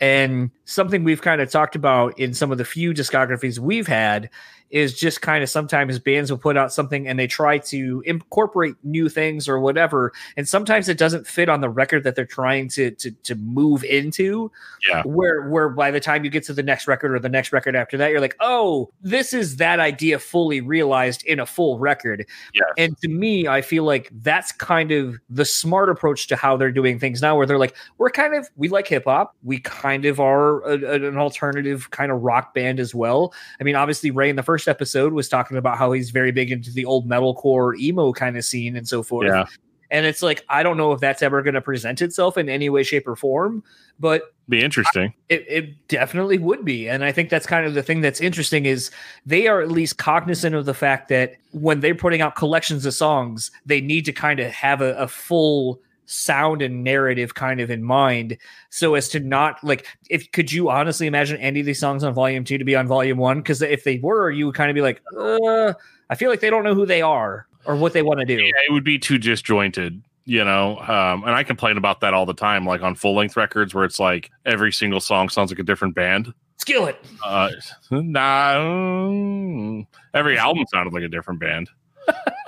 and 0.00 0.50
something 0.64 1.04
we've 1.04 1.22
kind 1.22 1.40
of 1.40 1.50
talked 1.50 1.76
about 1.76 2.18
in 2.18 2.34
some 2.34 2.52
of 2.52 2.58
the 2.58 2.64
few 2.64 2.92
discographies 2.92 3.58
we've 3.58 3.86
had 3.86 4.28
is 4.70 4.98
just 4.98 5.22
kind 5.22 5.44
of 5.44 5.48
sometimes 5.48 5.96
bands 6.00 6.28
will 6.28 6.38
put 6.38 6.56
out 6.56 6.72
something 6.72 7.06
and 7.06 7.20
they 7.20 7.28
try 7.28 7.56
to 7.56 8.02
incorporate 8.04 8.74
new 8.82 9.08
things 9.08 9.48
or 9.48 9.60
whatever 9.60 10.12
and 10.36 10.48
sometimes 10.48 10.88
it 10.88 10.98
doesn't 10.98 11.24
fit 11.24 11.48
on 11.48 11.60
the 11.60 11.68
record 11.68 12.02
that 12.02 12.16
they're 12.16 12.24
trying 12.26 12.68
to 12.68 12.90
to, 12.90 13.12
to 13.22 13.36
move 13.36 13.84
into 13.84 14.50
Yeah. 14.88 15.02
where 15.04 15.48
where 15.48 15.68
by 15.68 15.92
the 15.92 16.00
time 16.00 16.24
you 16.24 16.30
get 16.30 16.42
to 16.46 16.52
the 16.52 16.64
next 16.64 16.88
record 16.88 17.14
or 17.14 17.20
the 17.20 17.28
next 17.28 17.52
record 17.52 17.76
after 17.76 17.96
that 17.98 18.10
you're 18.10 18.20
like 18.20 18.34
oh 18.40 18.90
this 19.00 19.32
is 19.32 19.58
that 19.58 19.78
idea 19.78 20.18
fully 20.18 20.60
realized 20.60 21.24
in 21.26 21.38
a 21.38 21.46
full 21.46 21.78
record 21.78 22.26
Yes. 22.52 22.64
and 22.76 22.98
to 23.06 23.12
me 23.14 23.46
i 23.46 23.60
feel 23.60 23.84
like 23.84 24.10
that's 24.22 24.52
kind 24.52 24.90
of 24.92 25.16
the 25.30 25.44
smart 25.44 25.88
approach 25.88 26.26
to 26.26 26.36
how 26.36 26.56
they're 26.56 26.72
doing 26.72 26.98
things 26.98 27.22
now 27.22 27.36
where 27.36 27.46
they're 27.46 27.58
like 27.58 27.76
we're 27.98 28.10
kind 28.10 28.34
of 28.34 28.48
we 28.56 28.68
like 28.68 28.88
hip 28.88 29.04
hop 29.04 29.34
we 29.42 29.58
kind 29.60 30.04
of 30.04 30.18
are 30.20 30.62
a, 30.64 30.78
a- 30.78 31.08
an 31.08 31.16
alternative 31.16 31.90
kind 31.90 32.10
of 32.10 32.20
rock 32.22 32.54
band 32.54 32.80
as 32.80 32.94
well 32.94 33.32
I 33.60 33.64
mean, 33.64 33.76
obviously, 33.76 34.10
Ray 34.10 34.30
in 34.30 34.36
the 34.36 34.42
first 34.42 34.68
episode 34.68 35.12
was 35.12 35.28
talking 35.28 35.56
about 35.56 35.78
how 35.78 35.92
he's 35.92 36.10
very 36.10 36.32
big 36.32 36.50
into 36.50 36.70
the 36.70 36.84
old 36.84 37.08
metalcore 37.08 37.78
emo 37.78 38.12
kind 38.12 38.36
of 38.36 38.44
scene 38.44 38.76
and 38.76 38.86
so 38.88 39.02
forth. 39.02 39.26
Yeah. 39.28 39.46
And 39.90 40.06
it's 40.06 40.22
like, 40.22 40.44
I 40.48 40.62
don't 40.62 40.76
know 40.76 40.92
if 40.92 41.00
that's 41.00 41.22
ever 41.22 41.42
going 41.42 41.54
to 41.54 41.60
present 41.60 42.02
itself 42.02 42.36
in 42.36 42.48
any 42.48 42.68
way, 42.68 42.82
shape, 42.82 43.06
or 43.06 43.16
form, 43.16 43.62
but 43.98 44.34
be 44.48 44.62
interesting. 44.62 45.12
It, 45.28 45.44
it 45.48 45.88
definitely 45.88 46.38
would 46.38 46.64
be. 46.64 46.88
And 46.88 47.04
I 47.04 47.12
think 47.12 47.30
that's 47.30 47.46
kind 47.46 47.66
of 47.66 47.74
the 47.74 47.82
thing 47.82 48.00
that's 48.00 48.20
interesting 48.20 48.66
is 48.66 48.90
they 49.24 49.48
are 49.48 49.60
at 49.60 49.70
least 49.70 49.98
cognizant 49.98 50.54
of 50.54 50.66
the 50.66 50.74
fact 50.74 51.08
that 51.08 51.36
when 51.52 51.80
they're 51.80 51.94
putting 51.94 52.20
out 52.20 52.36
collections 52.36 52.86
of 52.86 52.94
songs, 52.94 53.50
they 53.64 53.80
need 53.80 54.04
to 54.04 54.12
kind 54.12 54.38
of 54.38 54.52
have 54.52 54.82
a, 54.82 54.94
a 54.96 55.08
full 55.08 55.80
sound 56.06 56.62
and 56.62 56.84
narrative 56.84 57.34
kind 57.34 57.60
of 57.60 57.68
in 57.68 57.82
mind 57.82 58.38
so 58.70 58.94
as 58.94 59.08
to 59.08 59.18
not 59.18 59.62
like 59.64 59.86
if 60.08 60.30
could 60.30 60.52
you 60.52 60.70
honestly 60.70 61.08
imagine 61.08 61.36
any 61.38 61.58
of 61.60 61.66
these 61.66 61.80
songs 61.80 62.04
on 62.04 62.14
volume 62.14 62.44
two 62.44 62.58
to 62.58 62.64
be 62.64 62.76
on 62.76 62.86
volume 62.86 63.18
one? 63.18 63.38
Because 63.38 63.60
if 63.60 63.82
they 63.82 63.98
were 63.98 64.30
you 64.30 64.46
would 64.46 64.54
kind 64.54 64.70
of 64.70 64.74
be 64.76 64.80
like 64.80 65.02
uh 65.18 65.72
i 66.08 66.14
feel 66.14 66.30
like 66.30 66.38
they 66.38 66.48
don't 66.48 66.62
know 66.62 66.76
who 66.76 66.86
they 66.86 67.02
are 67.02 67.48
or 67.66 67.76
what 67.76 67.92
they 67.92 68.02
want 68.02 68.20
to 68.20 68.26
do 68.26 68.34
Yeah, 68.34 68.52
it 68.68 68.72
would 68.72 68.84
be 68.84 68.98
too 68.98 69.18
disjointed, 69.18 70.02
you 70.24 70.44
know. 70.44 70.78
Um, 70.80 71.24
and 71.24 71.30
I 71.30 71.42
complain 71.42 71.76
about 71.76 72.00
that 72.00 72.14
all 72.14 72.26
the 72.26 72.34
time, 72.34 72.64
like 72.64 72.82
on 72.82 72.94
full 72.94 73.14
length 73.14 73.36
records 73.36 73.74
where 73.74 73.84
it's 73.84 74.00
like 74.00 74.30
every 74.44 74.72
single 74.72 75.00
song 75.00 75.28
sounds 75.28 75.50
like 75.50 75.58
a 75.58 75.64
different 75.64 75.94
band. 75.94 76.32
skillet 76.58 77.04
Uh, 77.24 77.50
nah, 77.90 79.82
every 80.14 80.38
album 80.38 80.64
sounded 80.72 80.92
like 80.92 81.04
a 81.04 81.08
different 81.08 81.40
band. 81.40 81.68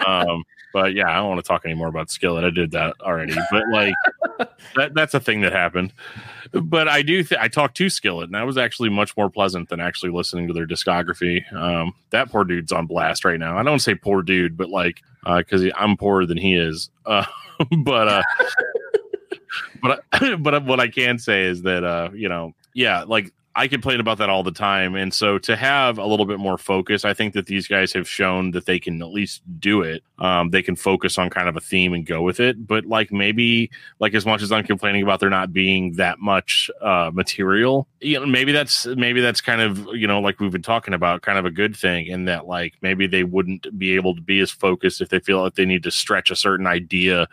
Um, 0.06 0.44
but 0.72 0.94
yeah, 0.94 1.10
I 1.10 1.16
don't 1.16 1.28
want 1.28 1.44
to 1.44 1.48
talk 1.48 1.64
anymore 1.64 1.88
about 1.88 2.10
Skillet. 2.10 2.44
I 2.44 2.50
did 2.50 2.70
that 2.72 2.94
already. 3.00 3.34
But 3.50 3.64
like 3.72 3.94
that, 4.76 4.94
that's 4.94 5.14
a 5.14 5.20
thing 5.20 5.40
that 5.42 5.52
happened. 5.52 5.92
But 6.52 6.88
I 6.88 7.02
do. 7.02 7.22
Th- 7.22 7.40
I 7.40 7.48
talked 7.48 7.76
to 7.78 7.88
Skillet, 7.88 8.26
and 8.26 8.34
that 8.34 8.46
was 8.46 8.56
actually 8.58 8.88
much 8.88 9.16
more 9.16 9.30
pleasant 9.30 9.68
than 9.68 9.80
actually 9.80 10.12
listening 10.12 10.46
to 10.48 10.52
their 10.54 10.66
discography. 10.66 11.50
Um, 11.52 11.94
that 12.10 12.30
poor 12.30 12.44
dude's 12.44 12.72
on 12.72 12.86
blast 12.86 13.24
right 13.24 13.38
now. 13.38 13.56
I 13.58 13.62
don't 13.62 13.78
say 13.80 13.94
poor 13.94 14.22
dude, 14.22 14.56
but 14.56 14.68
like 14.70 15.02
because 15.24 15.64
I'm 15.76 15.96
poorer 15.96 16.26
than 16.26 16.38
he 16.38 16.54
is. 16.54 16.90
Uh, 17.06 17.24
but 17.84 18.08
uh, 18.08 18.22
but 19.82 20.04
I- 20.12 20.34
but 20.40 20.64
what 20.64 20.80
I 20.80 20.88
can 20.88 21.18
say 21.18 21.44
is 21.44 21.62
that 21.62 21.84
uh, 21.84 22.10
you 22.14 22.28
know, 22.28 22.54
yeah, 22.74 23.04
like 23.04 23.32
I 23.58 23.66
complain 23.66 23.98
about 23.98 24.18
that 24.18 24.30
all 24.30 24.44
the 24.44 24.52
time, 24.52 24.94
and 24.94 25.12
so 25.12 25.36
to 25.38 25.56
have 25.56 25.98
a 25.98 26.06
little 26.06 26.26
bit 26.26 26.38
more 26.38 26.56
focus, 26.58 27.04
I 27.04 27.12
think 27.12 27.34
that 27.34 27.46
these 27.46 27.66
guys 27.66 27.92
have 27.92 28.08
shown 28.08 28.52
that 28.52 28.66
they 28.66 28.78
can 28.78 29.02
at 29.02 29.08
least 29.08 29.42
do 29.58 29.82
it. 29.82 30.04
Um, 30.20 30.50
they 30.50 30.62
can 30.62 30.76
focus 30.76 31.18
on 31.18 31.28
kind 31.28 31.48
of 31.48 31.56
a 31.56 31.60
theme 31.60 31.92
and 31.92 32.06
go 32.06 32.22
with 32.22 32.38
it. 32.38 32.68
But 32.68 32.86
like 32.86 33.10
maybe, 33.10 33.72
like 33.98 34.14
as 34.14 34.24
much 34.24 34.42
as 34.42 34.52
I'm 34.52 34.62
complaining 34.62 35.02
about 35.02 35.18
there 35.18 35.28
not 35.28 35.52
being 35.52 35.94
that 35.94 36.20
much 36.20 36.70
uh, 36.80 37.10
material, 37.12 37.88
you 38.00 38.20
know, 38.20 38.26
maybe 38.26 38.52
that's 38.52 38.86
maybe 38.86 39.20
that's 39.20 39.40
kind 39.40 39.60
of 39.60 39.88
you 39.92 40.06
know 40.06 40.20
like 40.20 40.38
we've 40.38 40.52
been 40.52 40.62
talking 40.62 40.94
about, 40.94 41.22
kind 41.22 41.36
of 41.36 41.44
a 41.44 41.50
good 41.50 41.74
thing 41.74 42.06
in 42.06 42.26
that 42.26 42.46
like 42.46 42.74
maybe 42.80 43.08
they 43.08 43.24
wouldn't 43.24 43.76
be 43.76 43.96
able 43.96 44.14
to 44.14 44.22
be 44.22 44.38
as 44.38 44.52
focused 44.52 45.00
if 45.00 45.08
they 45.08 45.18
feel 45.18 45.42
like 45.42 45.56
they 45.56 45.66
need 45.66 45.82
to 45.82 45.90
stretch 45.90 46.30
a 46.30 46.36
certain 46.36 46.68
idea 46.68 47.26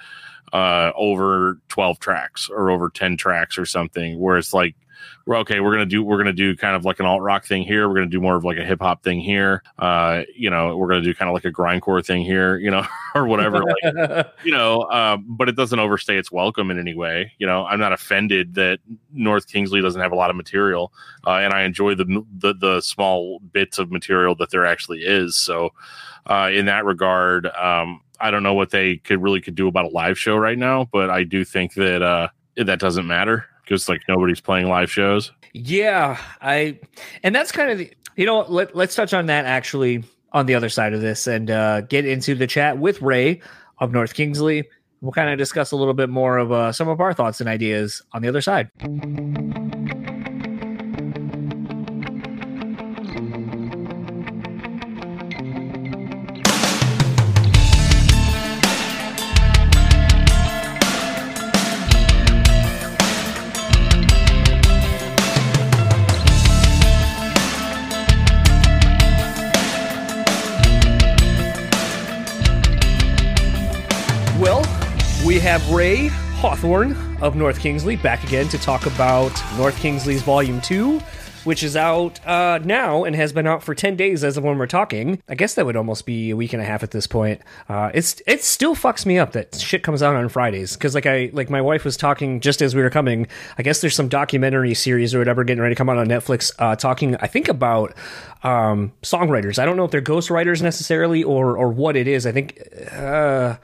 uh 0.53 0.91
over 0.96 1.60
12 1.70 2.00
tracks 2.00 2.50
or 2.50 2.70
over 2.70 2.89
10 2.89 3.17
tracks 3.17 3.58
or 3.58 3.65
something 3.65 4.20
where 4.20 4.38
it's 4.38 4.53
like 4.53 4.75
we're 5.25 5.37
okay. 5.37 5.59
We're 5.59 5.71
gonna 5.71 5.85
do 5.85 6.03
we're 6.03 6.17
gonna 6.17 6.33
do 6.33 6.55
kind 6.55 6.75
of 6.75 6.85
like 6.85 6.99
an 6.99 7.05
alt 7.05 7.21
rock 7.21 7.45
thing 7.45 7.63
here. 7.63 7.87
We're 7.87 7.95
gonna 7.95 8.07
do 8.07 8.21
more 8.21 8.35
of 8.35 8.43
like 8.43 8.57
a 8.57 8.65
hip 8.65 8.81
hop 8.81 9.03
thing 9.03 9.19
here. 9.19 9.63
Uh, 9.79 10.23
you 10.35 10.49
know, 10.49 10.77
we're 10.77 10.87
gonna 10.87 11.01
do 11.01 11.13
kind 11.13 11.29
of 11.29 11.33
like 11.33 11.45
a 11.45 11.51
grindcore 11.51 12.05
thing 12.05 12.23
here. 12.23 12.57
You 12.57 12.69
know, 12.69 12.85
or 13.15 13.25
whatever. 13.25 13.63
like, 13.63 14.27
you 14.43 14.51
know, 14.51 14.83
um, 14.91 15.25
but 15.27 15.49
it 15.49 15.55
doesn't 15.55 15.79
overstay 15.79 16.17
its 16.17 16.31
welcome 16.31 16.69
in 16.69 16.79
any 16.79 16.93
way. 16.93 17.31
You 17.39 17.47
know, 17.47 17.65
I'm 17.65 17.79
not 17.79 17.91
offended 17.91 18.53
that 18.55 18.79
North 19.11 19.47
Kingsley 19.47 19.81
doesn't 19.81 20.01
have 20.01 20.11
a 20.11 20.15
lot 20.15 20.29
of 20.29 20.35
material, 20.35 20.93
uh, 21.25 21.37
and 21.37 21.53
I 21.53 21.63
enjoy 21.63 21.95
the, 21.95 22.23
the 22.37 22.53
the 22.53 22.81
small 22.81 23.39
bits 23.39 23.79
of 23.79 23.91
material 23.91 24.35
that 24.35 24.51
there 24.51 24.65
actually 24.65 24.99
is. 24.99 25.35
So, 25.35 25.73
uh, 26.27 26.51
in 26.53 26.65
that 26.67 26.85
regard, 26.85 27.47
um, 27.47 28.01
I 28.19 28.29
don't 28.29 28.43
know 28.43 28.53
what 28.53 28.69
they 28.69 28.97
could 28.97 29.21
really 29.21 29.41
could 29.41 29.55
do 29.55 29.67
about 29.67 29.85
a 29.85 29.89
live 29.89 30.19
show 30.19 30.37
right 30.37 30.57
now, 30.57 30.87
but 30.91 31.09
I 31.09 31.23
do 31.23 31.43
think 31.43 31.73
that 31.73 32.01
uh, 32.01 32.27
that 32.57 32.79
doesn't 32.79 33.07
matter 33.07 33.45
because 33.65 33.89
like 33.89 34.01
nobody's 34.07 34.41
playing 34.41 34.69
live 34.69 34.91
shows. 34.91 35.31
Yeah, 35.53 36.19
I 36.41 36.79
and 37.24 37.36
that's 37.36 37.51
kind 37.51 37.72
of 37.72 37.77
the, 37.79 37.91
you 38.15 38.25
know 38.25 38.45
let 38.48 38.75
let's 38.75 38.95
touch 38.95 39.13
on 39.13 39.25
that 39.27 39.45
actually 39.45 40.03
on 40.31 40.45
the 40.45 40.55
other 40.55 40.69
side 40.69 40.93
of 40.93 41.01
this 41.01 41.27
and 41.27 41.50
uh, 41.50 41.81
get 41.81 42.05
into 42.05 42.36
the 42.36 42.48
chat 42.48 42.77
with 42.77 43.01
Ray 43.01 43.41
of 43.79 43.91
North 43.91 44.13
Kingsley. 44.13 44.67
We'll 45.01 45.12
kind 45.12 45.29
of 45.29 45.38
discuss 45.38 45.72
a 45.72 45.75
little 45.75 45.93
bit 45.93 46.10
more 46.10 46.38
of 46.38 46.51
uh, 46.51 46.72
some 46.72 46.88
of 46.88 47.00
our 47.00 47.13
thoughts 47.13 47.39
and 47.39 47.50
ideas 47.50 48.01
on 48.13 48.22
the 48.22 48.27
other 48.27 48.41
side. 48.41 48.69
Have 75.45 75.71
Ray 75.71 76.07
Hawthorne 76.07 76.97
of 77.21 77.35
North 77.35 77.59
Kingsley 77.59 77.95
back 77.95 78.23
again 78.23 78.47
to 78.47 78.57
talk 78.57 78.87
about 78.87 79.31
North 79.57 79.77
Kingsley's 79.77 80.23
Volume 80.23 80.59
2, 80.59 80.97
which 81.43 81.61
is 81.61 81.75
out 81.75 82.19
uh, 82.25 82.57
now 82.63 83.03
and 83.03 83.15
has 83.15 83.31
been 83.31 83.45
out 83.45 83.61
for 83.61 83.75
10 83.75 83.95
days 83.95 84.23
as 84.23 84.37
of 84.37 84.43
when 84.43 84.57
we're 84.57 84.65
talking. 84.65 85.21
I 85.29 85.35
guess 85.35 85.53
that 85.53 85.67
would 85.67 85.75
almost 85.75 86.07
be 86.07 86.31
a 86.31 86.35
week 86.35 86.53
and 86.53 86.63
a 86.63 86.65
half 86.65 86.81
at 86.81 86.89
this 86.89 87.05
point. 87.05 87.41
Uh, 87.69 87.91
it's 87.93 88.23
It 88.25 88.43
still 88.43 88.73
fucks 88.75 89.05
me 89.05 89.19
up 89.19 89.33
that 89.33 89.53
shit 89.53 89.83
comes 89.83 90.01
out 90.01 90.15
on 90.15 90.29
Fridays. 90.29 90.73
Because, 90.73 90.95
like, 90.95 91.05
I 91.05 91.29
like 91.31 91.51
my 91.51 91.61
wife 91.61 91.85
was 91.85 91.95
talking 91.95 92.39
just 92.39 92.63
as 92.63 92.73
we 92.73 92.81
were 92.81 92.89
coming. 92.89 93.27
I 93.59 93.61
guess 93.61 93.81
there's 93.81 93.95
some 93.95 94.09
documentary 94.09 94.73
series 94.73 95.13
or 95.13 95.19
whatever 95.19 95.43
getting 95.43 95.61
ready 95.61 95.75
to 95.75 95.77
come 95.77 95.89
out 95.89 95.99
on 95.99 96.07
Netflix 96.07 96.51
uh, 96.57 96.75
talking, 96.75 97.17
I 97.17 97.27
think, 97.27 97.49
about 97.49 97.93
um, 98.41 98.93
songwriters. 99.03 99.59
I 99.59 99.65
don't 99.65 99.77
know 99.77 99.85
if 99.85 99.91
they're 99.91 100.01
ghostwriters 100.01 100.63
necessarily 100.63 101.23
or, 101.23 101.55
or 101.55 101.69
what 101.69 101.95
it 101.95 102.07
is. 102.07 102.25
I 102.25 102.31
think. 102.31 102.59
Uh, 102.91 103.57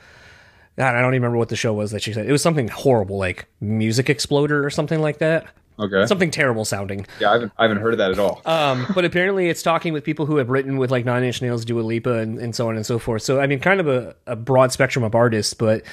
God, 0.82 0.96
I 0.96 1.02
don't 1.02 1.14
even 1.14 1.22
remember 1.22 1.38
what 1.38 1.50
the 1.50 1.56
show 1.56 1.74
was 1.74 1.92
that 1.92 2.02
she 2.02 2.12
said. 2.12 2.26
It 2.26 2.32
was 2.32 2.42
something 2.42 2.68
horrible, 2.68 3.20
like 3.20 3.46
Music 3.60 4.10
Exploder 4.10 4.66
or 4.66 4.72
something 4.72 5.00
like 5.00 5.20
that. 5.20 5.46
Okay. 5.78 6.08
Something 6.08 6.32
terrible 6.32 6.66
sounding. 6.66 7.06
Yeah, 7.20 7.30
I 7.30 7.34
haven't, 7.34 7.52
I 7.60 7.64
haven't 7.66 7.78
heard 7.78 7.94
of 7.94 8.00
that 8.00 8.10
at 8.10 8.18
all. 8.18 8.42
Um, 8.48 8.88
but 8.96 9.06
apparently 9.06 9.48
it's 9.48 9.62
talking 9.62 9.94
with 9.94 10.04
people 10.04 10.26
who 10.26 10.38
have 10.38 10.50
written 10.50 10.78
with 10.78 10.90
like 10.90 11.06
Nine 11.06 11.24
Inch 11.24 11.40
Nails, 11.40 11.66
Dua 11.66 11.82
Lipa, 11.82 12.16
and, 12.16 12.40
and 12.40 12.56
so 12.56 12.68
on 12.68 12.78
and 12.78 12.84
so 12.84 12.98
forth. 12.98 13.22
So, 13.22 13.40
I 13.40 13.46
mean, 13.46 13.60
kind 13.60 13.80
of 13.80 13.88
a, 13.88 14.16
a 14.26 14.36
broad 14.36 14.72
spectrum 14.72 15.06
of 15.06 15.14
artists. 15.14 15.54
But 15.54 15.84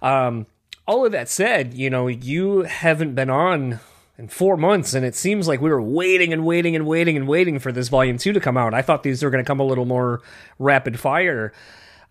um, 0.00 0.46
all 0.86 1.04
of 1.04 1.10
that 1.10 1.28
said, 1.28 1.74
you 1.74 1.90
know, 1.90 2.06
you 2.06 2.60
haven't 2.60 3.16
been 3.16 3.30
on 3.30 3.80
in 4.16 4.28
four 4.28 4.56
months, 4.56 4.94
and 4.94 5.04
it 5.04 5.16
seems 5.16 5.48
like 5.48 5.60
we 5.60 5.70
were 5.70 5.82
waiting 5.82 6.32
and 6.32 6.46
waiting 6.46 6.76
and 6.76 6.86
waiting 6.86 7.16
and 7.16 7.26
waiting 7.26 7.58
for 7.58 7.72
this 7.72 7.88
volume 7.88 8.16
two 8.16 8.32
to 8.32 8.38
come 8.38 8.56
out. 8.56 8.74
I 8.74 8.82
thought 8.82 9.02
these 9.02 9.24
were 9.24 9.30
going 9.30 9.42
to 9.44 9.48
come 9.48 9.58
a 9.58 9.66
little 9.66 9.86
more 9.86 10.22
rapid 10.60 11.00
fire. 11.00 11.52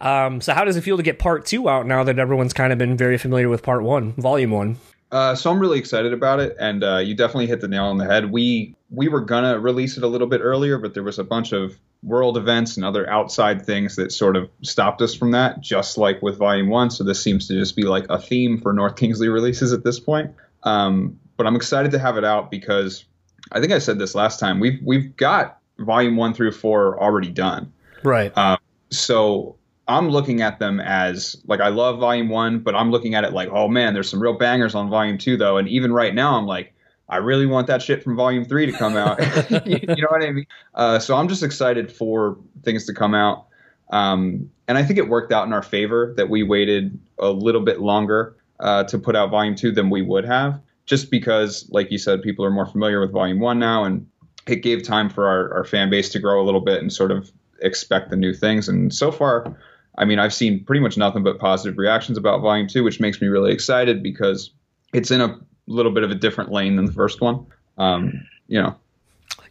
Um, 0.02 0.42
so 0.42 0.54
how 0.54 0.66
does 0.66 0.76
it 0.76 0.82
feel 0.82 0.98
to 0.98 1.04
get 1.04 1.20
part 1.20 1.46
two 1.46 1.70
out 1.70 1.86
now 1.86 2.04
that 2.04 2.20
everyone's 2.20 2.54
kind 2.54 2.74
of 2.74 2.80
been 2.80 2.98
very 2.98 3.18
familiar 3.18 3.50
with 3.50 3.64
part 3.64 3.84
one, 3.84 4.14
volume 4.14 4.52
one? 4.52 4.78
Uh, 5.12 5.36
so 5.36 5.52
I'm 5.52 5.60
really 5.60 5.80
excited 5.80 6.14
about 6.14 6.40
it, 6.40 6.58
and 6.60 6.84
uh, 6.84 6.98
you 6.98 7.16
definitely 7.16 7.48
hit 7.48 7.62
the 7.62 7.68
nail 7.68 7.86
on 7.86 7.98
the 7.98 8.06
head. 8.06 8.32
We 8.32 8.76
we 8.90 9.08
were 9.08 9.22
gonna 9.22 9.60
release 9.60 9.98
it 9.98 10.04
a 10.04 10.08
little 10.08 10.28
bit 10.28 10.42
earlier, 10.42 10.78
but 10.78 10.94
there 10.94 11.04
was 11.04 11.20
a 11.20 11.24
bunch 11.24 11.54
of 11.54 11.80
world 12.04 12.38
events 12.38 12.76
and 12.76 12.86
other 12.86 13.10
outside 13.10 13.66
things 13.66 13.96
that 13.96 14.12
sort 14.12 14.36
of 14.36 14.50
stopped 14.62 15.02
us 15.02 15.16
from 15.16 15.32
that. 15.32 15.62
Just 15.62 15.98
like 15.98 16.22
with 16.22 16.38
Volume 16.38 16.70
One, 16.70 16.90
so 16.90 17.04
this 17.04 17.22
seems 17.22 17.48
to 17.48 17.54
just 17.54 17.76
be 17.76 17.84
like 17.84 18.06
a 18.10 18.20
theme 18.20 18.60
for 18.60 18.74
North 18.74 18.96
Kingsley 18.96 19.30
releases 19.40 19.74
at 19.74 19.84
this 19.84 20.00
point. 20.00 20.34
Um, 20.64 21.20
but 21.38 21.46
I'm 21.46 21.56
excited 21.56 21.92
to 21.92 22.00
have 22.00 22.18
it 22.18 22.26
out 22.26 22.50
because 22.50 23.06
I 23.52 23.62
think 23.62 23.72
I 23.72 23.80
said 23.80 24.00
this 24.00 24.16
last 24.16 24.40
time. 24.40 24.60
We've 24.60 24.80
we've 24.84 25.16
got 25.16 25.60
Volume 25.78 26.18
One 26.18 26.34
through 26.34 26.52
Four 26.52 27.02
already 27.02 27.30
done, 27.30 27.72
right? 28.04 28.36
Um, 28.36 28.58
so 28.90 29.56
I'm 29.88 30.10
looking 30.10 30.42
at 30.42 30.60
them 30.60 30.80
as 30.80 31.36
like 31.46 31.60
I 31.60 31.70
love 31.70 32.00
volume 32.00 32.30
one, 32.30 32.60
but 32.60 32.76
I'm 32.76 32.92
looking 32.92 33.14
at 33.14 33.24
it 33.24 33.34
like, 33.34 33.50
oh 33.52 33.68
man, 33.68 33.94
there's 33.94 34.10
some 34.10 34.22
real 34.22 34.38
bangers 34.38 34.74
on 34.74 34.90
volume 34.90 35.18
two 35.18 35.38
though. 35.38 35.58
And 35.58 35.68
even 35.68 35.94
right 35.94 36.14
now, 36.14 36.36
I'm 36.36 36.48
like, 36.48 36.74
I 37.08 37.18
really 37.18 37.46
want 37.46 37.68
that 37.68 37.82
shit 37.82 38.04
from 38.04 38.16
volume 38.16 38.46
three 38.46 38.66
to 38.66 38.72
come 38.72 38.98
out. 38.98 39.20
you 39.66 39.88
know 39.88 40.08
what 40.10 40.24
I 40.24 40.32
mean? 40.32 40.48
Uh, 40.74 41.00
so 41.00 41.16
I'm 41.16 41.28
just 41.28 41.44
excited 41.44 41.92
for 41.92 42.38
things 42.64 42.86
to 42.88 42.94
come 42.94 43.14
out. 43.14 43.46
Um, 43.92 44.50
and 44.68 44.78
I 44.78 44.84
think 44.84 44.98
it 44.98 45.08
worked 45.08 45.32
out 45.32 45.46
in 45.46 45.54
our 45.54 45.62
favor 45.62 46.14
that 46.18 46.30
we 46.30 46.42
waited 46.42 47.00
a 47.20 47.30
little 47.30 47.62
bit 47.62 47.80
longer 47.80 48.36
uh, 48.60 48.84
to 48.86 48.98
put 48.98 49.16
out 49.16 49.30
volume 49.30 49.56
two 49.56 49.72
than 49.72 49.90
we 49.90 50.02
would 50.02 50.26
have, 50.26 50.60
just 50.86 51.12
because, 51.12 51.68
like 51.70 51.92
you 51.92 52.00
said, 52.00 52.24
people 52.24 52.44
are 52.44 52.50
more 52.50 52.66
familiar 52.66 53.00
with 53.00 53.12
volume 53.12 53.40
one 53.40 53.60
now, 53.60 53.84
and 53.84 54.08
it 54.48 54.58
gave 54.58 54.82
time 54.82 55.10
for 55.10 55.28
our, 55.28 55.54
our 55.54 55.64
fan 55.64 55.90
base 55.90 56.10
to 56.10 56.20
grow 56.20 56.42
a 56.42 56.46
little 56.46 56.62
bit 56.62 56.82
and 56.82 56.92
sort 56.92 57.12
of 57.12 57.32
expect 57.62 58.10
the 58.10 58.16
new 58.16 58.34
things. 58.34 58.68
And 58.68 58.94
so 58.94 59.12
far, 59.12 59.56
I 59.98 60.06
mean, 60.06 60.20
I've 60.20 60.34
seen 60.34 60.64
pretty 60.64 60.82
much 60.82 60.98
nothing 60.98 61.24
but 61.24 61.40
positive 61.40 61.78
reactions 61.78 62.18
about 62.18 62.42
Volume 62.42 62.68
2, 62.68 62.84
which 62.84 63.00
makes 63.00 63.22
me 63.22 63.28
really 63.28 63.52
excited 63.52 64.04
because 64.04 64.52
it's 64.94 65.12
in 65.12 65.22
a 65.22 65.40
little 65.68 65.92
bit 65.92 66.04
of 66.04 66.12
a 66.12 66.16
different 66.16 66.52
lane 66.52 66.76
than 66.76 66.86
the 66.86 66.94
first 66.94 67.22
one. 67.22 67.46
Um, 67.78 68.26
you 68.48 68.62
know. 68.62 68.76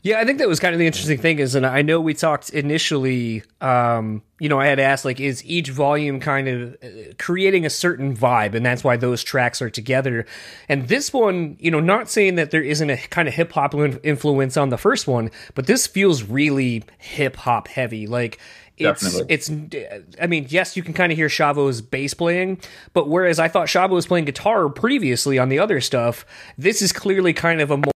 Yeah, 0.02 0.20
I 0.20 0.26
think 0.26 0.38
that 0.38 0.48
was 0.48 0.60
kind 0.60 0.74
of 0.74 0.78
the 0.78 0.86
interesting 0.86 1.16
thing 1.16 1.38
is, 1.38 1.54
and 1.54 1.64
I 1.64 1.80
know 1.80 1.98
we 1.98 2.12
talked 2.12 2.50
initially, 2.50 3.42
um, 3.62 4.20
you 4.38 4.50
know, 4.50 4.60
I 4.60 4.66
had 4.66 4.78
asked, 4.78 5.06
like, 5.06 5.18
is 5.18 5.42
each 5.46 5.70
volume 5.70 6.20
kind 6.20 6.46
of 6.46 6.76
uh, 6.82 7.14
creating 7.18 7.64
a 7.64 7.70
certain 7.70 8.14
vibe, 8.14 8.54
and 8.54 8.66
that's 8.66 8.84
why 8.84 8.98
those 8.98 9.24
tracks 9.24 9.62
are 9.62 9.70
together. 9.70 10.26
And 10.68 10.88
this 10.88 11.10
one, 11.10 11.56
you 11.58 11.70
know, 11.70 11.80
not 11.80 12.10
saying 12.10 12.34
that 12.34 12.50
there 12.50 12.62
isn't 12.62 12.90
a 12.90 12.98
kind 12.98 13.28
of 13.28 13.34
hip 13.34 13.52
hop 13.52 13.74
influence 13.74 14.58
on 14.58 14.68
the 14.68 14.76
first 14.76 15.08
one, 15.08 15.30
but 15.54 15.66
this 15.66 15.86
feels 15.86 16.22
really 16.22 16.84
hip 16.98 17.36
hop 17.36 17.68
heavy. 17.68 18.06
Like, 18.06 18.38
it's 18.76 19.02
Definitely. 19.02 19.34
it's 19.34 20.16
I 20.20 20.26
mean, 20.26 20.46
yes, 20.48 20.76
you 20.76 20.82
can 20.82 20.94
kind 20.94 21.12
of 21.12 21.18
hear 21.18 21.28
Shavo's 21.28 21.80
bass 21.80 22.14
playing, 22.14 22.60
but 22.92 23.08
whereas 23.08 23.38
I 23.38 23.48
thought 23.48 23.68
Shavo 23.68 23.90
was 23.90 24.06
playing 24.06 24.24
guitar 24.24 24.68
previously 24.68 25.38
on 25.38 25.48
the 25.48 25.58
other 25.58 25.80
stuff, 25.80 26.26
this 26.58 26.82
is 26.82 26.92
clearly 26.92 27.32
kind 27.32 27.60
of 27.60 27.70
a 27.70 27.76
more 27.76 27.92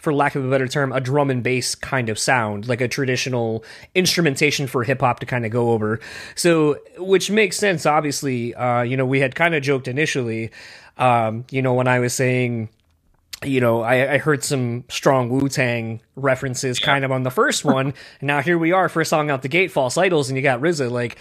for 0.00 0.14
lack 0.14 0.34
of 0.34 0.44
a 0.44 0.50
better 0.50 0.66
term, 0.66 0.92
a 0.92 1.00
drum 1.00 1.30
and 1.30 1.42
bass 1.42 1.74
kind 1.74 2.08
of 2.08 2.18
sound, 2.18 2.66
like 2.66 2.80
a 2.80 2.88
traditional 2.88 3.64
instrumentation 3.94 4.66
for 4.66 4.82
hip 4.82 5.00
hop 5.00 5.20
to 5.20 5.26
kind 5.26 5.44
of 5.44 5.52
go 5.52 5.70
over. 5.70 6.00
So, 6.34 6.78
which 6.96 7.30
makes 7.30 7.56
sense, 7.56 7.84
obviously. 7.84 8.54
Uh, 8.54 8.82
you 8.82 8.96
know, 8.96 9.04
we 9.06 9.20
had 9.20 9.34
kind 9.34 9.54
of 9.54 9.62
joked 9.62 9.88
initially, 9.88 10.50
um, 10.96 11.44
you 11.50 11.60
know, 11.60 11.74
when 11.74 11.86
I 11.86 11.98
was 11.98 12.14
saying 12.14 12.70
you 13.44 13.60
know, 13.60 13.82
I, 13.82 14.14
I, 14.14 14.18
heard 14.18 14.44
some 14.44 14.84
strong 14.88 15.30
Wu 15.30 15.48
Tang 15.48 16.02
references 16.14 16.78
kind 16.78 17.04
of 17.04 17.12
on 17.12 17.22
the 17.22 17.30
first 17.30 17.64
one. 17.64 17.86
and 17.86 17.94
now 18.22 18.42
here 18.42 18.58
we 18.58 18.72
are, 18.72 18.88
first 18.88 19.10
song 19.10 19.30
out 19.30 19.42
the 19.42 19.48
gate, 19.48 19.70
False 19.70 19.96
Idols, 19.96 20.28
and 20.28 20.36
you 20.36 20.42
got 20.42 20.60
RZA. 20.60 20.90
Like, 20.90 21.16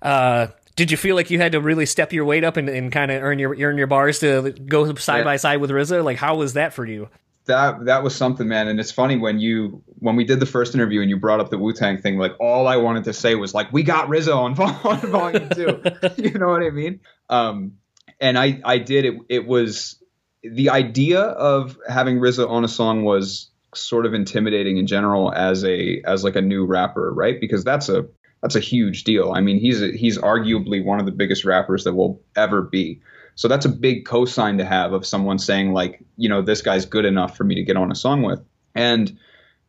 uh, 0.00 0.48
did 0.76 0.90
you 0.90 0.96
feel 0.96 1.14
like 1.16 1.30
you 1.30 1.38
had 1.38 1.52
to 1.52 1.60
really 1.60 1.86
step 1.86 2.12
your 2.12 2.24
weight 2.24 2.44
up 2.44 2.56
and, 2.56 2.68
and 2.68 2.90
kind 2.90 3.10
of 3.10 3.22
earn 3.22 3.38
your 3.38 3.54
earn 3.58 3.76
your 3.76 3.86
bars 3.86 4.20
to 4.20 4.52
go 4.52 4.94
side 4.94 5.18
yeah. 5.18 5.24
by 5.24 5.36
side 5.36 5.56
with 5.56 5.70
RZA? 5.70 6.04
Like, 6.04 6.16
how 6.16 6.36
was 6.36 6.54
that 6.54 6.72
for 6.72 6.86
you? 6.86 7.08
That 7.46 7.86
that 7.86 8.02
was 8.02 8.14
something, 8.14 8.46
man. 8.46 8.68
And 8.68 8.78
it's 8.78 8.92
funny 8.92 9.16
when 9.16 9.38
you 9.38 9.82
when 9.98 10.16
we 10.16 10.24
did 10.24 10.40
the 10.40 10.46
first 10.46 10.74
interview 10.74 11.00
and 11.00 11.10
you 11.10 11.18
brought 11.18 11.40
up 11.40 11.50
the 11.50 11.58
Wu 11.58 11.72
Tang 11.72 11.98
thing. 11.98 12.16
Like, 12.16 12.32
all 12.40 12.68
I 12.68 12.76
wanted 12.76 13.04
to 13.04 13.12
say 13.12 13.34
was 13.34 13.54
like, 13.54 13.72
we 13.72 13.82
got 13.82 14.08
RZA 14.08 14.34
on, 14.34 14.58
on 14.60 15.10
volume 15.10 15.48
two. 15.50 15.82
you 16.16 16.38
know 16.38 16.48
what 16.48 16.62
I 16.62 16.70
mean? 16.70 17.00
Um, 17.28 17.72
and 18.20 18.38
I 18.38 18.60
I 18.64 18.78
did 18.78 19.04
it. 19.04 19.14
It 19.28 19.46
was 19.46 19.97
the 20.42 20.70
idea 20.70 21.20
of 21.20 21.76
having 21.88 22.18
RZA 22.18 22.48
on 22.48 22.64
a 22.64 22.68
song 22.68 23.04
was 23.04 23.50
sort 23.74 24.06
of 24.06 24.14
intimidating 24.14 24.78
in 24.78 24.86
general 24.86 25.32
as 25.32 25.64
a 25.64 26.00
as 26.04 26.24
like 26.24 26.36
a 26.36 26.40
new 26.40 26.64
rapper, 26.64 27.12
right? 27.12 27.40
Because 27.40 27.64
that's 27.64 27.88
a 27.88 28.06
that's 28.42 28.56
a 28.56 28.60
huge 28.60 29.04
deal. 29.04 29.32
I 29.32 29.40
mean, 29.40 29.58
he's 29.58 29.82
a, 29.82 29.90
he's 29.90 30.18
arguably 30.18 30.84
one 30.84 31.00
of 31.00 31.06
the 31.06 31.12
biggest 31.12 31.44
rappers 31.44 31.84
that 31.84 31.94
will 31.94 32.22
ever 32.36 32.62
be. 32.62 33.00
So 33.34 33.48
that's 33.48 33.66
a 33.66 33.68
big 33.68 34.04
cosign 34.04 34.58
to 34.58 34.64
have 34.64 34.92
of 34.92 35.06
someone 35.06 35.38
saying 35.38 35.72
like, 35.72 36.04
you 36.16 36.28
know, 36.28 36.42
this 36.42 36.62
guy's 36.62 36.86
good 36.86 37.04
enough 37.04 37.36
for 37.36 37.44
me 37.44 37.54
to 37.56 37.62
get 37.62 37.76
on 37.76 37.90
a 37.90 37.94
song 37.94 38.22
with. 38.22 38.40
And 38.74 39.18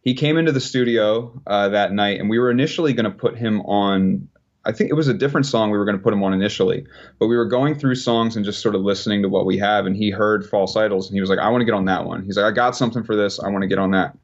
he 0.01 0.13
came 0.13 0.37
into 0.37 0.51
the 0.51 0.61
studio 0.61 1.41
uh, 1.45 1.69
that 1.69 1.91
night, 1.91 2.19
and 2.19 2.29
we 2.29 2.39
were 2.39 2.51
initially 2.51 2.93
going 2.93 3.05
to 3.05 3.11
put 3.11 3.37
him 3.37 3.61
on 3.61 4.29
I 4.69 4.71
think 4.71 4.91
it 4.91 4.93
was 4.93 5.07
a 5.07 5.15
different 5.15 5.47
song 5.47 5.71
we 5.71 5.79
were 5.79 5.83
going 5.83 5.97
to 5.97 6.03
put 6.03 6.13
him 6.13 6.21
on 6.21 6.31
initially, 6.31 6.85
but 7.17 7.25
we 7.25 7.35
were 7.35 7.47
going 7.47 7.73
through 7.73 7.95
songs 7.95 8.35
and 8.35 8.45
just 8.45 8.61
sort 8.61 8.75
of 8.75 8.81
listening 8.81 9.23
to 9.23 9.27
what 9.27 9.47
we 9.47 9.57
have. 9.57 9.87
And 9.87 9.97
he 9.97 10.11
heard 10.11 10.47
False 10.47 10.75
Idols 10.75 11.07
and 11.07 11.15
he 11.15 11.21
was 11.21 11.29
like, 11.29 11.39
I 11.39 11.49
want 11.49 11.61
to 11.61 11.65
get 11.65 11.73
on 11.73 11.85
that 11.85 12.05
one. 12.05 12.23
He's 12.23 12.37
like, 12.37 12.45
I 12.45 12.51
got 12.51 12.75
something 12.75 13.03
for 13.03 13.15
this. 13.15 13.39
I 13.39 13.49
want 13.49 13.63
to 13.63 13.67
get 13.67 13.79
on 13.79 13.89
that. 13.91 14.15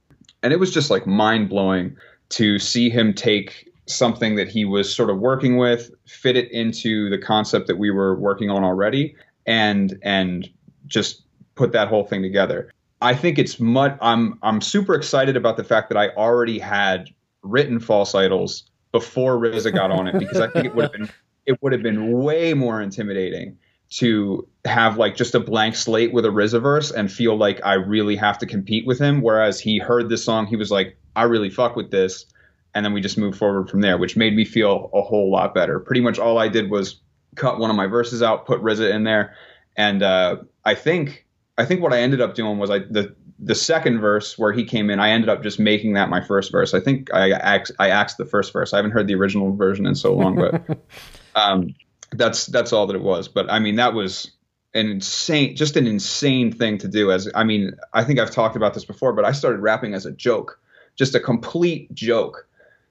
And 0.43 0.53
it 0.53 0.59
was 0.59 0.71
just 0.71 0.91
like 0.91 1.07
mind 1.07 1.49
blowing 1.49 1.97
to 2.29 2.59
see 2.59 2.91
him 2.91 3.11
take 3.11 3.71
something 3.87 4.35
that 4.35 4.47
he 4.47 4.65
was 4.65 4.93
sort 4.93 5.09
of 5.09 5.17
working 5.17 5.57
with, 5.57 5.89
fit 6.05 6.35
it 6.35 6.51
into 6.51 7.09
the 7.09 7.17
concept 7.17 7.65
that 7.65 7.79
we 7.79 7.89
were 7.89 8.15
working 8.15 8.51
on 8.51 8.63
already, 8.63 9.15
and 9.47 9.97
and 10.03 10.47
just 10.85 11.23
put 11.55 11.71
that 11.71 11.87
whole 11.87 12.03
thing 12.03 12.21
together. 12.21 12.71
I 13.01 13.15
think 13.15 13.39
it's 13.39 13.59
much. 13.59 13.97
I'm 13.99 14.37
I'm 14.43 14.61
super 14.61 14.93
excited 14.93 15.35
about 15.35 15.57
the 15.57 15.63
fact 15.63 15.89
that 15.89 15.97
I 15.97 16.09
already 16.09 16.59
had 16.59 17.09
written 17.41 17.79
false 17.79 18.13
idols 18.13 18.69
before 18.95 19.37
RZA 19.37 19.73
got 19.73 19.91
on 19.91 20.07
it 20.07 20.17
because 20.17 20.39
I 20.39 20.47
think 20.47 20.67
it 20.67 20.73
would 20.73 20.83
have 20.83 20.91
been 20.93 21.09
it 21.45 21.61
would 21.61 21.73
have 21.73 21.83
been 21.83 22.13
way 22.13 22.53
more 22.53 22.81
intimidating 22.81 23.57
to 23.89 24.47
have 24.63 24.97
like 24.97 25.17
just 25.17 25.35
a 25.35 25.39
blank 25.41 25.75
slate 25.75 26.13
with 26.13 26.23
a 26.23 26.29
RZA 26.29 26.61
verse 26.61 26.91
and 26.91 27.11
feel 27.11 27.35
like 27.35 27.59
I 27.65 27.73
really 27.73 28.15
have 28.15 28.37
to 28.37 28.45
compete 28.45 28.87
with 28.87 28.97
him. 28.97 29.21
Whereas 29.21 29.59
he 29.59 29.79
heard 29.79 30.07
this 30.07 30.23
song, 30.23 30.47
he 30.47 30.55
was 30.55 30.71
like, 30.71 30.97
I 31.13 31.23
really 31.23 31.49
fuck 31.49 31.75
with 31.75 31.91
this 31.91 32.25
and 32.73 32.85
then 32.85 32.93
we 32.93 33.01
just 33.01 33.17
moved 33.17 33.37
forward 33.37 33.69
from 33.69 33.81
there, 33.81 33.97
which 33.97 34.15
made 34.15 34.33
me 34.33 34.45
feel 34.45 34.89
a 34.93 35.01
whole 35.01 35.29
lot 35.29 35.53
better. 35.53 35.81
Pretty 35.81 35.99
much 35.99 36.17
all 36.17 36.37
I 36.37 36.47
did 36.47 36.71
was 36.71 37.01
cut 37.35 37.59
one 37.59 37.69
of 37.69 37.75
my 37.75 37.87
verses 37.87 38.23
out, 38.23 38.45
put 38.45 38.61
RZA 38.61 38.93
in 38.93 39.03
there, 39.03 39.35
and 39.75 40.01
uh, 40.01 40.37
I 40.63 40.75
think 40.75 41.25
I 41.57 41.65
think 41.65 41.81
what 41.81 41.91
I 41.91 41.99
ended 41.99 42.21
up 42.21 42.33
doing 42.33 42.59
was 42.59 42.69
I 42.71 42.79
the 42.79 43.13
the 43.39 43.55
second 43.55 43.99
verse 43.99 44.37
where 44.37 44.53
he 44.53 44.63
came 44.63 44.89
in, 44.89 44.99
I 44.99 45.09
ended 45.09 45.29
up 45.29 45.43
just 45.43 45.59
making 45.59 45.93
that 45.93 46.09
my 46.09 46.21
first 46.21 46.51
verse. 46.51 46.73
I 46.73 46.79
think 46.79 47.13
I 47.13 47.31
axed, 47.31 47.73
I 47.79 47.89
axed 47.89 48.17
the 48.17 48.25
first 48.25 48.53
verse. 48.53 48.73
I 48.73 48.77
haven't 48.77 48.91
heard 48.91 49.07
the 49.07 49.15
original 49.15 49.55
version 49.55 49.85
in 49.85 49.95
so 49.95 50.13
long, 50.13 50.35
but 50.35 50.79
um, 51.35 51.75
that's 52.11 52.45
that's 52.45 52.71
all 52.71 52.87
that 52.87 52.95
it 52.95 53.01
was. 53.01 53.27
But 53.27 53.51
I 53.51 53.59
mean, 53.59 53.75
that 53.75 53.93
was 53.93 54.31
an 54.73 54.87
insane, 54.87 55.55
just 55.55 55.75
an 55.75 55.87
insane 55.87 56.51
thing 56.51 56.77
to 56.79 56.87
do. 56.87 57.11
As 57.11 57.29
I 57.35 57.43
mean, 57.43 57.73
I 57.93 58.03
think 58.03 58.19
I've 58.19 58.31
talked 58.31 58.55
about 58.55 58.73
this 58.73 58.85
before, 58.85 59.13
but 59.13 59.25
I 59.25 59.31
started 59.31 59.59
rapping 59.59 59.93
as 59.93 60.05
a 60.05 60.11
joke, 60.11 60.59
just 60.95 61.15
a 61.15 61.19
complete 61.19 61.93
joke 61.93 62.47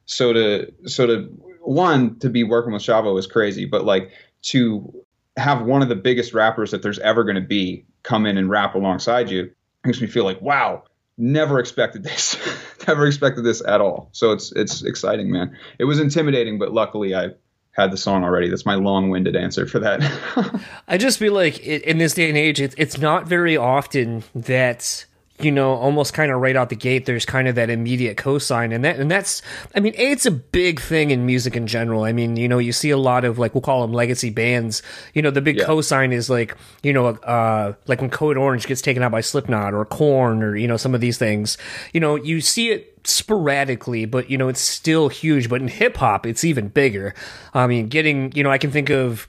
so 0.07 0.33
to 0.33 0.73
so 0.87 1.07
to 1.07 1.23
one 1.61 2.19
to 2.19 2.29
be 2.29 2.45
working 2.45 2.73
with 2.73 2.83
Shavo 2.83 3.19
is 3.19 3.27
crazy, 3.27 3.65
but 3.65 3.85
like 3.85 4.11
to 4.43 5.05
have 5.37 5.63
one 5.63 5.83
of 5.83 5.89
the 5.89 5.97
biggest 5.97 6.35
rappers 6.35 6.71
that 6.71 6.83
there's 6.83 6.99
ever 7.01 7.25
going 7.25 7.37
to 7.37 7.41
be 7.41 7.85
come 8.03 8.27
in 8.27 8.37
and 8.37 8.51
rap 8.51 8.75
alongside 8.75 9.31
you 9.31 9.51
makes 9.85 10.01
me 10.01 10.07
feel 10.07 10.25
like 10.25 10.41
wow, 10.41 10.85
never 11.19 11.59
expected 11.59 12.03
this, 12.03 12.37
never 12.89 13.07
expected 13.07 13.45
this 13.45 13.63
at 13.67 13.81
all. 13.81 14.09
So 14.13 14.33
it's 14.33 14.53
it's 14.53 14.83
exciting, 14.83 15.31
man. 15.31 15.57
It 15.79 15.85
was 15.85 16.01
intimidating, 16.01 16.59
but 16.59 16.73
luckily 16.73 17.15
I 17.15 17.31
had 17.73 17.91
the 17.91 17.97
song 17.97 18.23
already. 18.23 18.49
That's 18.49 18.65
my 18.65 18.77
long-winded 18.77 19.35
answer 19.35 19.67
for 19.67 19.81
that. 19.81 20.61
I 20.89 20.97
just 20.97 21.19
feel 21.19 21.33
like 21.33 21.59
in 21.59 21.99
this 21.99 22.15
day 22.15 22.29
and 22.29 22.39
age, 22.39 22.61
it's 22.61 22.75
it's 22.79 22.99
not 22.99 23.27
very 23.27 23.57
often 23.57 24.23
that 24.35 25.07
you 25.45 25.53
know, 25.53 25.75
almost 25.75 26.15
kind 26.15 26.33
of 26.33 26.41
right 26.41 26.57
out 26.57 26.71
the 26.71 26.77
gate, 26.77 27.07
there's 27.07 27.27
kind 27.27 27.47
of 27.47 27.55
that 27.57 27.71
immediate 27.71 28.17
cosign, 28.17 28.75
and 28.75 28.85
that 28.85 28.99
and 28.99 29.11
that's, 29.11 29.43
I 29.75 29.81
mean, 29.81 29.95
it's 29.97 30.27
a 30.27 30.31
big 30.31 30.81
thing 30.81 31.11
in 31.11 31.27
music 31.27 31.57
in 31.57 31.67
general. 31.67 32.05
I 32.05 32.13
mean, 32.13 32.37
you 32.37 32.49
know, 32.49 32.59
you 32.59 32.73
see 32.73 32.91
a 32.91 32.97
lot 32.97 33.25
of 33.25 33.39
like 33.39 33.55
we'll 33.55 33.63
call 33.63 33.83
them 33.83 33.93
legacy 33.93 34.31
bands. 34.31 34.83
You 35.13 35.23
know, 35.23 35.31
the 35.31 35.43
big 35.43 35.59
yeah. 35.59 35.65
cosign 35.65 36.13
is 36.13 36.31
like, 36.31 36.57
you 36.83 36.93
know, 36.93 37.09
uh, 37.09 37.75
like 37.87 38.01
when 38.01 38.11
Code 38.11 38.37
Orange 38.37 38.67
gets 38.67 38.81
taken 38.83 39.03
out 39.03 39.13
by 39.13 39.21
Slipknot 39.21 39.75
or 39.75 39.85
Korn 39.85 40.43
or 40.43 40.57
you 40.57 40.67
know 40.67 40.77
some 40.77 40.95
of 40.95 41.01
these 41.01 41.19
things. 41.19 41.59
You 41.93 42.01
know, 42.01 42.17
you 42.17 42.41
see 42.41 42.71
it 42.71 42.95
sporadically, 43.05 44.07
but 44.07 44.31
you 44.31 44.39
know, 44.39 44.49
it's 44.49 44.61
still 44.61 45.09
huge. 45.09 45.49
But 45.49 45.61
in 45.61 45.69
hip 45.69 45.97
hop, 45.97 46.27
it's 46.27 46.45
even 46.45 46.69
bigger. 46.69 47.15
I 47.53 47.67
mean, 47.67 47.89
getting, 47.89 48.33
you 48.33 48.43
know, 48.43 48.51
I 48.51 48.59
can 48.59 48.71
think 48.71 48.91
of, 48.91 49.29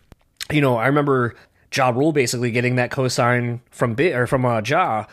you 0.52 0.62
know, 0.62 0.78
I 0.78 0.88
remember 0.88 1.36
Ja 1.74 1.90
Rule 1.90 2.14
basically 2.14 2.52
getting 2.52 2.76
that 2.76 2.92
cosign 2.92 3.60
from 3.72 3.96
Bit 3.96 4.16
or 4.16 4.28
from 4.28 4.46
uh, 4.46 4.62
Ja 4.66 5.06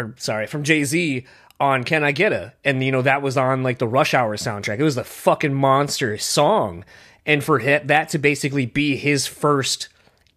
or 0.00 0.14
sorry, 0.18 0.46
from 0.46 0.64
Jay 0.64 0.84
Z 0.84 1.24
on 1.60 1.84
Can 1.84 2.02
I 2.02 2.12
Get 2.12 2.32
a? 2.32 2.54
And 2.64 2.82
you 2.82 2.90
know 2.90 3.02
that 3.02 3.22
was 3.22 3.36
on 3.36 3.62
like 3.62 3.78
the 3.78 3.88
Rush 3.88 4.14
Hour 4.14 4.36
soundtrack. 4.36 4.78
It 4.78 4.84
was 4.84 4.94
the 4.94 5.04
fucking 5.04 5.54
monster 5.54 6.16
song, 6.18 6.84
and 7.26 7.44
for 7.44 7.60
that 7.62 8.08
to 8.08 8.18
basically 8.18 8.66
be 8.66 8.96
his 8.96 9.26
first 9.26 9.88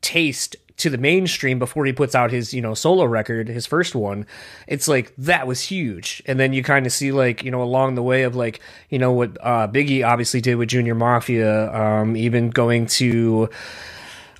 taste 0.01 0.57
to 0.75 0.89
the 0.89 0.97
mainstream 0.97 1.59
before 1.59 1.85
he 1.85 1.93
puts 1.93 2.15
out 2.15 2.31
his 2.31 2.53
you 2.53 2.61
know 2.61 2.73
solo 2.73 3.05
record 3.05 3.47
his 3.47 3.65
first 3.65 3.93
one 3.93 4.25
it's 4.67 4.87
like 4.87 5.13
that 5.17 5.45
was 5.45 5.61
huge 5.61 6.21
and 6.25 6.39
then 6.39 6.51
you 6.51 6.63
kind 6.63 6.85
of 6.85 6.91
see 6.91 7.11
like 7.11 7.43
you 7.43 7.51
know 7.51 7.61
along 7.61 7.95
the 7.95 8.01
way 8.01 8.23
of 8.23 8.35
like 8.35 8.59
you 8.89 8.97
know 8.97 9.11
what 9.11 9.37
uh, 9.41 9.67
biggie 9.67 10.05
obviously 10.05 10.41
did 10.41 10.55
with 10.55 10.67
junior 10.67 10.95
mafia 10.95 11.71
um, 11.73 12.17
even 12.17 12.49
going 12.49 12.87
to 12.87 13.49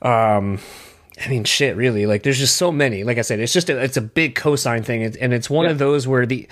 um 0.01 0.59
I 1.19 1.29
mean, 1.29 1.43
shit, 1.43 1.75
really. 1.75 2.05
Like, 2.05 2.23
there's 2.23 2.39
just 2.39 2.57
so 2.57 2.71
many. 2.71 3.03
Like 3.03 3.17
I 3.17 3.21
said, 3.21 3.39
it's 3.39 3.53
just 3.53 3.69
a, 3.69 3.77
it's 3.81 3.97
a 3.97 4.01
big 4.01 4.35
cosign 4.35 4.83
thing, 4.83 5.03
and 5.03 5.33
it's 5.33 5.49
one 5.49 5.65
yeah. 5.65 5.71
of 5.71 5.77
those 5.77 6.07
where 6.07 6.25
the 6.25 6.47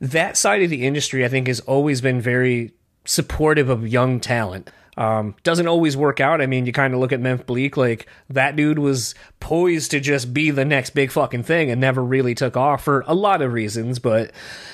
that 0.00 0.36
side 0.36 0.62
of 0.62 0.70
the 0.70 0.84
industry, 0.84 1.24
I 1.24 1.28
think, 1.28 1.46
has 1.46 1.60
always 1.60 2.00
been 2.00 2.20
very 2.20 2.72
supportive 3.04 3.68
of 3.68 3.86
young 3.86 4.20
talent. 4.20 4.70
Um, 4.96 5.36
doesn't 5.42 5.68
always 5.68 5.96
work 5.96 6.20
out. 6.20 6.42
I 6.42 6.46
mean, 6.46 6.66
you 6.66 6.72
kind 6.72 6.92
of 6.92 7.00
look 7.00 7.12
at 7.12 7.20
Memphis 7.20 7.46
Bleek, 7.46 7.76
like 7.78 8.06
that 8.28 8.56
dude 8.56 8.78
was 8.78 9.14
poised 9.40 9.92
to 9.92 10.00
just 10.00 10.34
be 10.34 10.50
the 10.50 10.66
next 10.66 10.90
big 10.90 11.10
fucking 11.10 11.44
thing 11.44 11.70
and 11.70 11.80
never 11.80 12.04
really 12.04 12.34
took 12.34 12.58
off 12.58 12.84
for 12.84 13.02
a 13.06 13.14
lot 13.14 13.40
of 13.40 13.54
reasons. 13.54 13.98
But, 13.98 14.32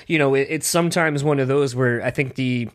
you 0.09 0.19
know, 0.19 0.35
it, 0.35 0.49
it's 0.51 0.67
sometimes 0.67 1.23
one 1.23 1.39
of 1.39 1.47
those 1.47 1.77
where 1.77 2.03
I 2.03 2.11
think 2.11 2.35
the 2.35 2.69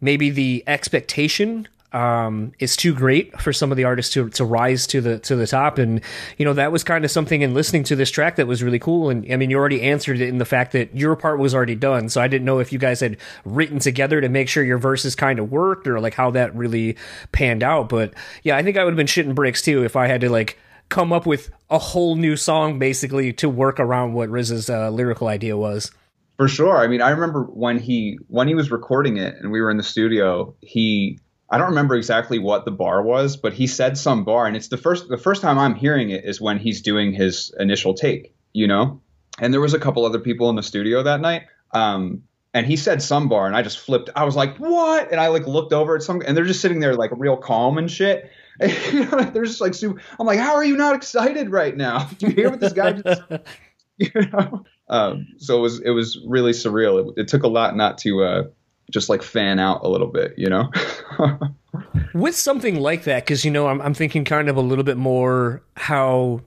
maybe 0.00 0.30
the 0.30 0.64
expectation 0.66 1.68
um, 1.92 2.52
is 2.58 2.76
too 2.76 2.94
great 2.94 3.40
for 3.40 3.52
some 3.52 3.70
of 3.70 3.76
the 3.76 3.84
artists 3.84 4.12
to, 4.14 4.28
to 4.30 4.44
rise 4.44 4.86
to 4.88 5.00
the 5.00 5.18
to 5.20 5.36
the 5.36 5.46
top. 5.46 5.78
And 5.78 6.00
you 6.36 6.44
know 6.44 6.52
that 6.52 6.72
was 6.72 6.84
kind 6.84 7.04
of 7.04 7.10
something 7.10 7.42
in 7.42 7.54
listening 7.54 7.84
to 7.84 7.96
this 7.96 8.10
track 8.10 8.36
that 8.36 8.46
was 8.46 8.62
really 8.62 8.78
cool. 8.78 9.10
And 9.10 9.30
I 9.32 9.36
mean, 9.36 9.50
you 9.50 9.56
already 9.56 9.82
answered 9.82 10.20
it 10.20 10.28
in 10.28 10.38
the 10.38 10.44
fact 10.44 10.72
that 10.72 10.96
your 10.96 11.16
part 11.16 11.38
was 11.38 11.54
already 11.54 11.74
done. 11.74 12.08
So 12.08 12.20
I 12.20 12.28
didn't 12.28 12.44
know 12.44 12.58
if 12.58 12.72
you 12.72 12.78
guys 12.78 13.00
had 13.00 13.16
written 13.44 13.78
together 13.78 14.20
to 14.20 14.28
make 14.28 14.48
sure 14.48 14.64
your 14.64 14.78
verses 14.78 15.14
kind 15.14 15.38
of 15.38 15.50
worked 15.50 15.86
or 15.86 16.00
like 16.00 16.14
how 16.14 16.30
that 16.32 16.54
really 16.54 16.96
panned 17.32 17.62
out. 17.62 17.88
But 17.88 18.14
yeah, 18.42 18.56
I 18.56 18.62
think 18.62 18.76
I 18.76 18.84
would 18.84 18.92
have 18.92 18.96
been 18.96 19.06
shitting 19.06 19.34
bricks 19.34 19.62
too 19.62 19.84
if 19.84 19.96
I 19.96 20.06
had 20.06 20.20
to 20.22 20.30
like 20.30 20.58
come 20.88 21.12
up 21.12 21.26
with 21.26 21.50
a 21.70 21.78
whole 21.78 22.16
new 22.16 22.36
song 22.36 22.78
basically 22.78 23.32
to 23.34 23.48
work 23.48 23.80
around 23.80 24.12
what 24.12 24.28
RZA's 24.28 24.70
uh, 24.70 24.90
lyrical 24.90 25.28
idea 25.28 25.56
was. 25.56 25.90
For 26.36 26.48
sure. 26.48 26.76
I 26.76 26.86
mean, 26.86 27.00
I 27.00 27.10
remember 27.10 27.44
when 27.44 27.78
he 27.78 28.18
when 28.28 28.46
he 28.46 28.54
was 28.54 28.70
recording 28.70 29.16
it 29.16 29.36
and 29.40 29.50
we 29.50 29.60
were 29.60 29.70
in 29.70 29.78
the 29.78 29.82
studio, 29.82 30.54
he 30.60 31.18
I 31.48 31.58
don't 31.58 31.68
remember 31.68 31.94
exactly 31.94 32.38
what 32.38 32.64
the 32.64 32.70
bar 32.70 33.02
was, 33.02 33.36
but 33.36 33.52
he 33.52 33.66
said 33.66 33.96
some 33.96 34.24
bar, 34.24 34.46
and 34.46 34.56
it's 34.56 34.68
the 34.68 34.76
first 34.76 35.08
the 35.08 35.18
first 35.18 35.42
time 35.42 35.58
I'm 35.58 35.74
hearing 35.74 36.10
it 36.10 36.24
is 36.24 36.40
when 36.40 36.58
he's 36.58 36.82
doing 36.82 37.12
his 37.12 37.54
initial 37.58 37.94
take, 37.94 38.34
you 38.52 38.66
know. 38.66 39.00
And 39.38 39.52
there 39.52 39.60
was 39.60 39.74
a 39.74 39.78
couple 39.78 40.04
other 40.04 40.18
people 40.18 40.50
in 40.50 40.56
the 40.56 40.62
studio 40.62 41.02
that 41.02 41.20
night, 41.20 41.42
um, 41.72 42.22
and 42.54 42.66
he 42.66 42.76
said 42.76 43.02
some 43.02 43.28
bar, 43.28 43.46
and 43.46 43.54
I 43.54 43.62
just 43.62 43.78
flipped. 43.78 44.10
I 44.16 44.24
was 44.24 44.34
like, 44.34 44.56
"What?" 44.56 45.12
And 45.12 45.20
I 45.20 45.28
like 45.28 45.46
looked 45.46 45.72
over 45.72 45.94
at 45.94 46.02
some, 46.02 46.22
and 46.26 46.36
they're 46.36 46.44
just 46.44 46.60
sitting 46.60 46.80
there 46.80 46.94
like 46.94 47.10
real 47.14 47.36
calm 47.36 47.78
and 47.78 47.90
shit. 47.90 48.30
And, 48.58 48.72
you 48.90 49.04
know, 49.04 49.20
they're 49.20 49.44
just 49.44 49.60
like 49.60 49.74
super. 49.74 50.00
I'm 50.18 50.26
like, 50.26 50.38
"How 50.38 50.54
are 50.54 50.64
you 50.64 50.76
not 50.76 50.94
excited 50.94 51.50
right 51.50 51.76
now? 51.76 52.08
Do 52.18 52.28
you 52.28 52.32
hear 52.32 52.50
what 52.50 52.60
this 52.60 52.72
guy 52.72 52.92
just?" 52.92 53.22
you 53.98 54.10
know. 54.32 54.64
Um, 54.88 55.26
so 55.38 55.58
it 55.58 55.60
was 55.60 55.80
it 55.80 55.90
was 55.90 56.18
really 56.26 56.52
surreal. 56.52 57.10
It, 57.10 57.22
it 57.22 57.28
took 57.28 57.42
a 57.42 57.48
lot 57.48 57.76
not 57.76 57.98
to 57.98 58.22
uh, 58.22 58.42
just 58.90 59.08
like 59.08 59.22
fan 59.22 59.58
out 59.58 59.82
a 59.84 59.88
little 59.88 60.06
bit, 60.06 60.34
you 60.36 60.48
know? 60.48 60.70
With 62.14 62.34
something 62.34 62.80
like 62.80 63.04
that, 63.04 63.24
because, 63.24 63.44
you 63.44 63.50
know, 63.50 63.66
I'm, 63.66 63.80
I'm 63.82 63.94
thinking 63.94 64.24
kind 64.24 64.48
of 64.48 64.56
a 64.56 64.60
little 64.60 64.84
bit 64.84 64.96
more 64.96 65.62
how, 65.76 66.40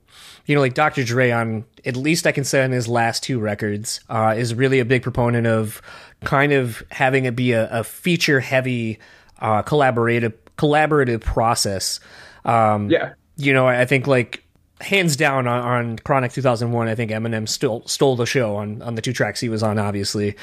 you 0.45 0.55
know, 0.55 0.61
like 0.61 0.73
Dr. 0.73 1.03
Dre 1.03 1.31
on, 1.31 1.65
at 1.85 1.95
least 1.95 2.25
I 2.25 2.31
can 2.31 2.43
say 2.43 2.63
on 2.63 2.71
his 2.71 2.87
last 2.87 3.23
two 3.23 3.39
records, 3.39 3.99
uh, 4.09 4.33
is 4.37 4.55
really 4.55 4.79
a 4.79 4.85
big 4.85 5.03
proponent 5.03 5.47
of 5.47 5.81
kind 6.23 6.51
of 6.51 6.83
having 6.91 7.25
it 7.25 7.35
be 7.35 7.51
a, 7.51 7.69
a 7.69 7.83
feature 7.83 8.39
heavy, 8.39 8.99
uh, 9.39 9.63
collaborative, 9.63 10.33
collaborative 10.57 11.21
process. 11.21 11.99
Um, 12.45 12.89
yeah. 12.89 13.13
You 13.37 13.53
know, 13.53 13.67
I 13.67 13.85
think 13.85 14.07
like 14.07 14.43
hands 14.81 15.15
down 15.15 15.47
on, 15.47 15.61
on, 15.61 15.99
Chronic 15.99 16.31
2001, 16.31 16.87
I 16.87 16.95
think 16.95 17.11
Eminem 17.11 17.47
still 17.47 17.83
stole 17.85 18.15
the 18.15 18.25
show 18.25 18.55
on, 18.55 18.81
on 18.81 18.95
the 18.95 19.01
two 19.01 19.13
tracks 19.13 19.39
he 19.39 19.49
was 19.49 19.63
on, 19.63 19.77
obviously. 19.77 20.35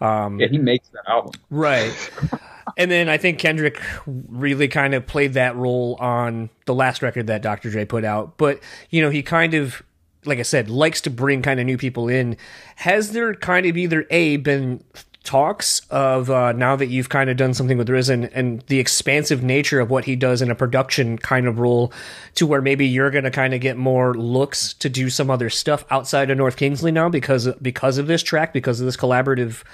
Um, 0.00 0.40
yeah, 0.40 0.48
he 0.48 0.58
makes 0.58 0.88
that 0.88 1.08
album. 1.08 1.32
Right. 1.50 2.10
and 2.76 2.90
then 2.90 3.08
I 3.08 3.18
think 3.18 3.38
Kendrick 3.38 3.80
really 4.06 4.68
kind 4.68 4.94
of 4.94 5.06
played 5.06 5.34
that 5.34 5.56
role 5.56 5.96
on 6.00 6.50
the 6.66 6.74
last 6.74 7.02
record 7.02 7.28
that 7.28 7.42
Dr. 7.42 7.70
Dre 7.70 7.84
put 7.84 8.04
out. 8.04 8.36
But, 8.36 8.60
you 8.90 9.00
know, 9.00 9.10
he 9.10 9.22
kind 9.22 9.54
of, 9.54 9.82
like 10.24 10.38
I 10.38 10.42
said, 10.42 10.68
likes 10.68 11.00
to 11.02 11.10
bring 11.10 11.42
kind 11.42 11.60
of 11.60 11.66
new 11.66 11.78
people 11.78 12.08
in. 12.08 12.36
Has 12.76 13.12
there 13.12 13.34
kind 13.34 13.66
of 13.66 13.76
either 13.76 14.06
A, 14.10 14.36
been 14.38 14.82
talks 15.24 15.80
of 15.90 16.30
uh, 16.30 16.52
now 16.52 16.76
that 16.76 16.86
you've 16.86 17.08
kind 17.08 17.30
of 17.30 17.36
done 17.36 17.54
something 17.54 17.78
with 17.78 17.88
and, 18.10 18.26
and, 18.26 18.60
the 18.66 18.78
expansive 18.78 19.42
nature 19.42 19.80
of 19.80 19.90
what 19.90 20.04
he 20.04 20.14
does 20.14 20.42
in 20.42 20.50
a 20.50 20.54
production 20.54 21.16
kind 21.16 21.46
of 21.46 21.58
role 21.58 21.92
to 22.34 22.46
where 22.46 22.60
maybe 22.60 22.86
you're 22.86 23.10
going 23.10 23.24
to 23.24 23.30
kind 23.30 23.54
of 23.54 23.60
get 23.60 23.76
more 23.76 24.14
looks 24.14 24.74
to 24.74 24.88
do 24.88 25.08
some 25.08 25.30
other 25.30 25.48
stuff 25.48 25.84
outside 25.90 26.30
of 26.30 26.36
North 26.36 26.56
Kingsley 26.56 26.92
now 26.92 27.08
because 27.08 27.48
because 27.62 27.96
of 27.96 28.06
this 28.06 28.22
track 28.22 28.52
because 28.52 28.80
of 28.80 28.86
this 28.86 28.96
collaborative 28.96 29.64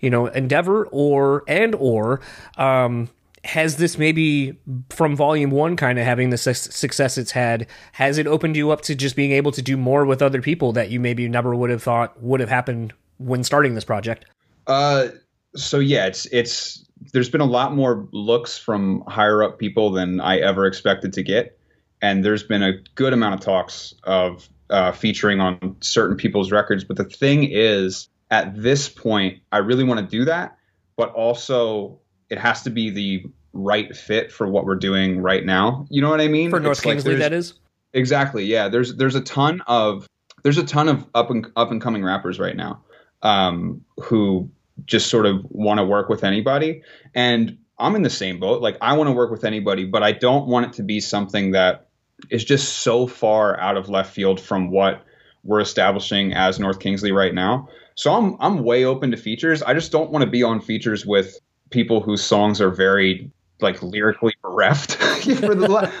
you 0.00 0.08
know 0.08 0.26
endeavor 0.26 0.86
or 0.86 1.44
and 1.46 1.74
or 1.74 2.20
um 2.56 3.08
has 3.44 3.76
this 3.76 3.98
maybe 3.98 4.58
from 4.88 5.14
volume 5.14 5.50
one 5.50 5.76
kind 5.76 5.98
of 5.98 6.04
having 6.06 6.30
the 6.30 6.38
su- 6.38 6.54
success 6.54 7.18
it's 7.18 7.32
had 7.32 7.66
has 7.92 8.16
it 8.16 8.26
opened 8.26 8.56
you 8.56 8.70
up 8.70 8.80
to 8.80 8.94
just 8.94 9.16
being 9.16 9.32
able 9.32 9.52
to 9.52 9.60
do 9.60 9.76
more 9.76 10.06
with 10.06 10.22
other 10.22 10.40
people 10.40 10.72
that 10.72 10.90
you 10.90 10.98
maybe 10.98 11.28
never 11.28 11.54
would 11.54 11.70
have 11.70 11.82
thought 11.82 12.20
would 12.22 12.40
have 12.40 12.48
happened 12.48 12.94
when 13.18 13.44
starting 13.44 13.74
this 13.74 13.84
project 13.84 14.24
uh 14.66 15.08
so 15.56 15.78
yeah 15.78 16.06
it's 16.06 16.26
it's 16.26 16.84
there's 17.12 17.28
been 17.28 17.40
a 17.40 17.46
lot 17.46 17.74
more 17.74 18.08
looks 18.12 18.58
from 18.58 19.02
higher 19.06 19.42
up 19.42 19.58
people 19.58 19.90
than 19.90 20.20
i 20.20 20.38
ever 20.38 20.66
expected 20.66 21.12
to 21.12 21.22
get 21.22 21.58
and 22.02 22.24
there's 22.24 22.42
been 22.42 22.62
a 22.62 22.72
good 22.94 23.12
amount 23.12 23.34
of 23.34 23.40
talks 23.40 23.94
of 24.04 24.48
uh, 24.70 24.90
featuring 24.92 25.40
on 25.40 25.76
certain 25.80 26.16
people's 26.16 26.50
records 26.50 26.84
but 26.84 26.96
the 26.96 27.04
thing 27.04 27.44
is 27.50 28.08
at 28.30 28.54
this 28.60 28.88
point 28.88 29.40
i 29.52 29.58
really 29.58 29.84
want 29.84 30.00
to 30.00 30.06
do 30.06 30.24
that 30.24 30.56
but 30.96 31.10
also 31.12 32.00
it 32.30 32.38
has 32.38 32.62
to 32.62 32.70
be 32.70 32.90
the 32.90 33.24
right 33.54 33.96
fit 33.96 34.32
for 34.32 34.48
what 34.48 34.64
we're 34.64 34.74
doing 34.74 35.20
right 35.20 35.44
now. 35.44 35.86
You 35.88 36.02
know 36.02 36.10
what 36.10 36.20
I 36.20 36.28
mean? 36.28 36.50
For 36.50 36.58
North 36.60 36.78
It's 36.78 36.80
Kingsley, 36.84 37.14
there's- 37.14 37.30
that 37.30 37.32
is. 37.32 37.54
Exactly. 37.92 38.44
Yeah. 38.44 38.68
There's 38.68 38.96
there's 38.96 39.14
a 39.14 39.20
ton 39.20 39.60
of 39.68 40.08
there's 40.42 40.58
a 40.58 40.64
ton 40.64 40.88
of 40.88 41.06
up 41.14 41.30
and 41.30 41.46
up 41.54 41.70
and 41.70 41.80
coming 41.80 42.02
rappers 42.02 42.40
right 42.40 42.56
now 42.56 42.82
um, 43.24 43.84
who 44.00 44.50
just 44.86 45.08
sort 45.08 45.26
of 45.26 45.44
want 45.48 45.78
to 45.78 45.84
work 45.84 46.08
with 46.08 46.22
anybody, 46.22 46.82
and 47.14 47.58
I'm 47.78 47.96
in 47.96 48.02
the 48.02 48.10
same 48.10 48.38
boat. 48.38 48.62
Like 48.62 48.76
I 48.80 48.92
want 48.96 49.08
to 49.08 49.12
work 49.12 49.30
with 49.30 49.44
anybody, 49.44 49.84
but 49.84 50.02
I 50.02 50.12
don't 50.12 50.46
want 50.46 50.66
it 50.66 50.72
to 50.74 50.82
be 50.82 51.00
something 51.00 51.52
that 51.52 51.88
is 52.30 52.44
just 52.44 52.78
so 52.78 53.06
far 53.06 53.58
out 53.58 53.76
of 53.76 53.88
left 53.88 54.14
field 54.14 54.40
from 54.40 54.70
what 54.70 55.04
we're 55.42 55.60
establishing 55.60 56.32
as 56.32 56.58
North 56.58 56.80
Kingsley 56.80 57.12
right 57.12 57.34
now. 57.34 57.68
So 57.94 58.12
I'm 58.12 58.36
I'm 58.40 58.64
way 58.64 58.84
open 58.84 59.10
to 59.10 59.16
features. 59.16 59.62
I 59.62 59.74
just 59.74 59.92
don't 59.92 60.10
want 60.10 60.24
to 60.24 60.30
be 60.30 60.42
on 60.42 60.60
features 60.60 61.04
with 61.04 61.38
people 61.70 62.00
whose 62.00 62.22
songs 62.22 62.60
are 62.60 62.70
very 62.70 63.30
like 63.60 63.82
lyrically 63.82 64.34
bereft. 64.42 65.00
La- 65.26 65.90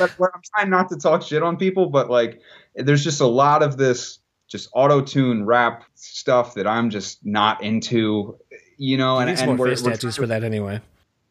I'm 0.00 0.42
trying 0.54 0.70
not 0.70 0.88
to 0.90 0.96
talk 0.96 1.22
shit 1.22 1.42
on 1.42 1.56
people, 1.56 1.86
but 1.86 2.10
like 2.10 2.40
there's 2.74 3.04
just 3.04 3.20
a 3.20 3.26
lot 3.26 3.62
of 3.62 3.76
this 3.76 4.18
just 4.52 4.68
auto 4.74 5.00
tune 5.00 5.46
rap 5.46 5.84
stuff 5.94 6.54
that 6.54 6.66
I'm 6.66 6.90
just 6.90 7.24
not 7.24 7.62
into. 7.62 8.38
You 8.76 8.98
know, 8.98 9.18
and, 9.18 9.30
and 9.30 9.46
more 9.46 9.56
we're, 9.56 9.68
face 9.70 9.82
we're 9.82 9.92
tattoos 9.92 10.16
for 10.16 10.26
that 10.26 10.44
anyway. 10.44 10.80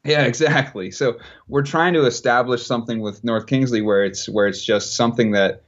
yeah, 0.04 0.24
exactly. 0.24 0.90
So 0.90 1.20
we're 1.48 1.64
trying 1.64 1.94
to 1.94 2.06
establish 2.06 2.66
something 2.66 3.00
with 3.00 3.24
North 3.24 3.46
Kingsley 3.46 3.82
where 3.82 4.04
it's 4.04 4.28
where 4.28 4.48
it's 4.48 4.64
just 4.64 4.96
something 4.96 5.32
that 5.32 5.62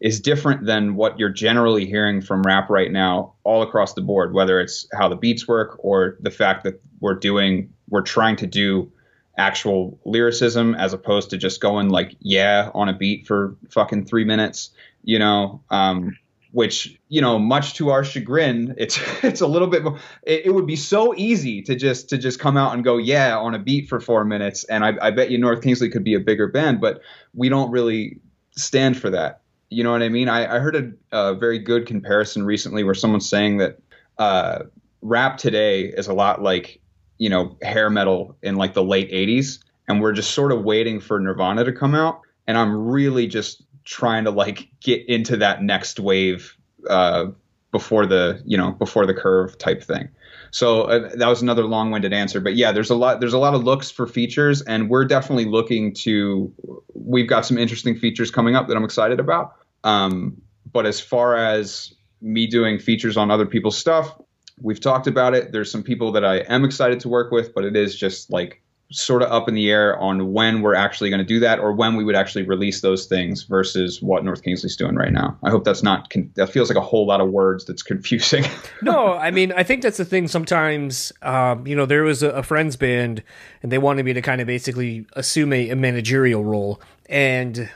is 0.00 0.20
different 0.20 0.66
than 0.66 0.96
what 0.96 1.18
you're 1.18 1.30
generally 1.30 1.86
hearing 1.86 2.20
from 2.20 2.42
rap 2.42 2.68
right 2.68 2.90
now 2.90 3.34
all 3.44 3.62
across 3.62 3.94
the 3.94 4.02
board, 4.02 4.34
whether 4.34 4.60
it's 4.60 4.86
how 4.92 5.08
the 5.08 5.16
beats 5.16 5.46
work 5.46 5.78
or 5.78 6.16
the 6.20 6.30
fact 6.30 6.64
that 6.64 6.80
we're 7.00 7.14
doing 7.14 7.72
we're 7.88 8.02
trying 8.02 8.36
to 8.36 8.46
do 8.46 8.90
actual 9.38 9.98
lyricism 10.04 10.74
as 10.74 10.92
opposed 10.92 11.30
to 11.30 11.36
just 11.36 11.60
going 11.60 11.88
like 11.88 12.16
yeah 12.20 12.70
on 12.74 12.88
a 12.88 12.92
beat 12.92 13.26
for 13.26 13.56
fucking 13.70 14.04
3 14.04 14.24
minutes, 14.24 14.70
you 15.04 15.18
know. 15.18 15.62
Um 15.70 16.16
which 16.56 16.98
you 17.08 17.20
know 17.20 17.38
much 17.38 17.74
to 17.74 17.90
our 17.90 18.02
chagrin 18.02 18.74
it's 18.78 18.98
it's 19.22 19.42
a 19.42 19.46
little 19.46 19.68
bit 19.68 19.84
more 19.84 19.98
it, 20.22 20.46
it 20.46 20.50
would 20.54 20.66
be 20.66 20.76
so 20.76 21.14
easy 21.14 21.60
to 21.60 21.76
just 21.76 22.08
to 22.08 22.16
just 22.16 22.40
come 22.40 22.56
out 22.56 22.72
and 22.72 22.82
go 22.82 22.96
yeah 22.96 23.36
on 23.36 23.54
a 23.54 23.58
beat 23.58 23.88
for 23.88 24.00
four 24.00 24.24
minutes 24.24 24.64
and 24.64 24.82
I, 24.82 24.94
I 25.02 25.10
bet 25.10 25.30
you 25.30 25.36
north 25.36 25.62
kingsley 25.62 25.90
could 25.90 26.04
be 26.04 26.14
a 26.14 26.20
bigger 26.20 26.48
band 26.48 26.80
but 26.80 27.02
we 27.34 27.50
don't 27.50 27.70
really 27.70 28.20
stand 28.56 28.98
for 28.98 29.10
that. 29.10 29.42
You 29.68 29.84
know 29.84 29.92
what 29.92 30.02
i 30.02 30.08
mean? 30.08 30.28
I, 30.28 30.56
I 30.56 30.58
heard 30.58 30.76
a, 30.76 30.92
a 31.16 31.34
very 31.34 31.58
good 31.58 31.86
comparison 31.86 32.44
recently 32.44 32.84
where 32.84 32.94
someone's 32.94 33.28
saying 33.28 33.58
that 33.58 33.78
uh, 34.18 34.60
rap 35.02 35.36
today 35.36 35.82
is 35.82 36.06
a 36.08 36.14
lot 36.14 36.42
like 36.42 36.80
you 37.18 37.28
know 37.28 37.56
hair 37.62 37.90
metal 37.90 38.36
in 38.42 38.56
like 38.56 38.74
the 38.74 38.82
late 38.82 39.10
80s 39.10 39.58
and 39.88 40.00
we're 40.00 40.12
just 40.12 40.32
sort 40.32 40.52
of 40.52 40.64
waiting 40.64 41.00
for 41.00 41.18
nirvana 41.20 41.64
to 41.64 41.72
come 41.72 41.94
out 41.94 42.20
and 42.46 42.58
i'm 42.58 42.88
really 42.88 43.26
just 43.26 43.62
trying 43.86 44.24
to 44.24 44.30
like 44.30 44.68
get 44.80 45.08
into 45.08 45.38
that 45.38 45.62
next 45.62 45.98
wave 45.98 46.54
uh, 46.90 47.26
before 47.72 48.04
the 48.04 48.42
you 48.44 48.58
know 48.58 48.72
before 48.72 49.06
the 49.06 49.14
curve 49.14 49.56
type 49.56 49.82
thing. 49.82 50.08
So 50.50 50.82
uh, 50.82 51.10
that 51.16 51.28
was 51.28 51.42
another 51.42 51.64
long-winded 51.64 52.12
answer, 52.12 52.40
but 52.40 52.56
yeah, 52.56 52.72
there's 52.72 52.90
a 52.90 52.94
lot 52.94 53.20
there's 53.20 53.32
a 53.32 53.38
lot 53.38 53.54
of 53.54 53.64
looks 53.64 53.90
for 53.90 54.06
features, 54.06 54.60
and 54.62 54.90
we're 54.90 55.04
definitely 55.04 55.46
looking 55.46 55.94
to. 55.94 56.52
We've 56.94 57.28
got 57.28 57.46
some 57.46 57.56
interesting 57.56 57.96
features 57.96 58.30
coming 58.30 58.54
up 58.54 58.68
that 58.68 58.76
I'm 58.76 58.84
excited 58.84 59.20
about. 59.20 59.54
Um, 59.84 60.40
but 60.70 60.84
as 60.84 61.00
far 61.00 61.36
as 61.36 61.94
me 62.20 62.46
doing 62.46 62.78
features 62.78 63.16
on 63.16 63.30
other 63.30 63.46
people's 63.46 63.78
stuff, 63.78 64.18
we've 64.60 64.80
talked 64.80 65.06
about 65.06 65.34
it. 65.34 65.52
There's 65.52 65.70
some 65.70 65.82
people 65.82 66.12
that 66.12 66.24
I 66.24 66.38
am 66.48 66.64
excited 66.64 67.00
to 67.00 67.08
work 67.08 67.30
with, 67.30 67.54
but 67.54 67.64
it 67.64 67.76
is 67.76 67.94
just 67.94 68.30
like 68.30 68.62
sort 68.92 69.22
of 69.22 69.32
up 69.32 69.48
in 69.48 69.54
the 69.54 69.70
air 69.70 69.98
on 69.98 70.32
when 70.32 70.62
we're 70.62 70.74
actually 70.74 71.10
going 71.10 71.18
to 71.18 71.24
do 71.24 71.40
that 71.40 71.58
or 71.58 71.72
when 71.72 71.96
we 71.96 72.04
would 72.04 72.14
actually 72.14 72.44
release 72.44 72.82
those 72.82 73.06
things 73.06 73.42
versus 73.42 74.00
what 74.00 74.24
North 74.24 74.42
Kingsley's 74.42 74.76
doing 74.76 74.94
right 74.94 75.12
now. 75.12 75.36
I 75.42 75.50
hope 75.50 75.64
that's 75.64 75.82
not 75.82 76.12
that 76.34 76.50
feels 76.50 76.70
like 76.70 76.76
a 76.76 76.82
whole 76.82 77.06
lot 77.06 77.20
of 77.20 77.30
words 77.30 77.64
that's 77.64 77.82
confusing. 77.82 78.44
no, 78.82 79.14
I 79.14 79.30
mean, 79.30 79.52
I 79.52 79.64
think 79.64 79.82
that's 79.82 79.96
the 79.96 80.04
thing. 80.04 80.28
Sometimes, 80.28 81.12
um, 81.22 81.66
you 81.66 81.74
know, 81.74 81.86
there 81.86 82.04
was 82.04 82.22
a, 82.22 82.30
a 82.30 82.42
friend's 82.42 82.76
band, 82.76 83.22
and 83.62 83.72
they 83.72 83.78
wanted 83.78 84.04
me 84.04 84.12
to 84.12 84.22
kind 84.22 84.40
of 84.40 84.46
basically 84.46 85.06
assume 85.14 85.52
a, 85.52 85.70
a 85.70 85.76
managerial 85.76 86.44
role, 86.44 86.80
and 87.08 87.68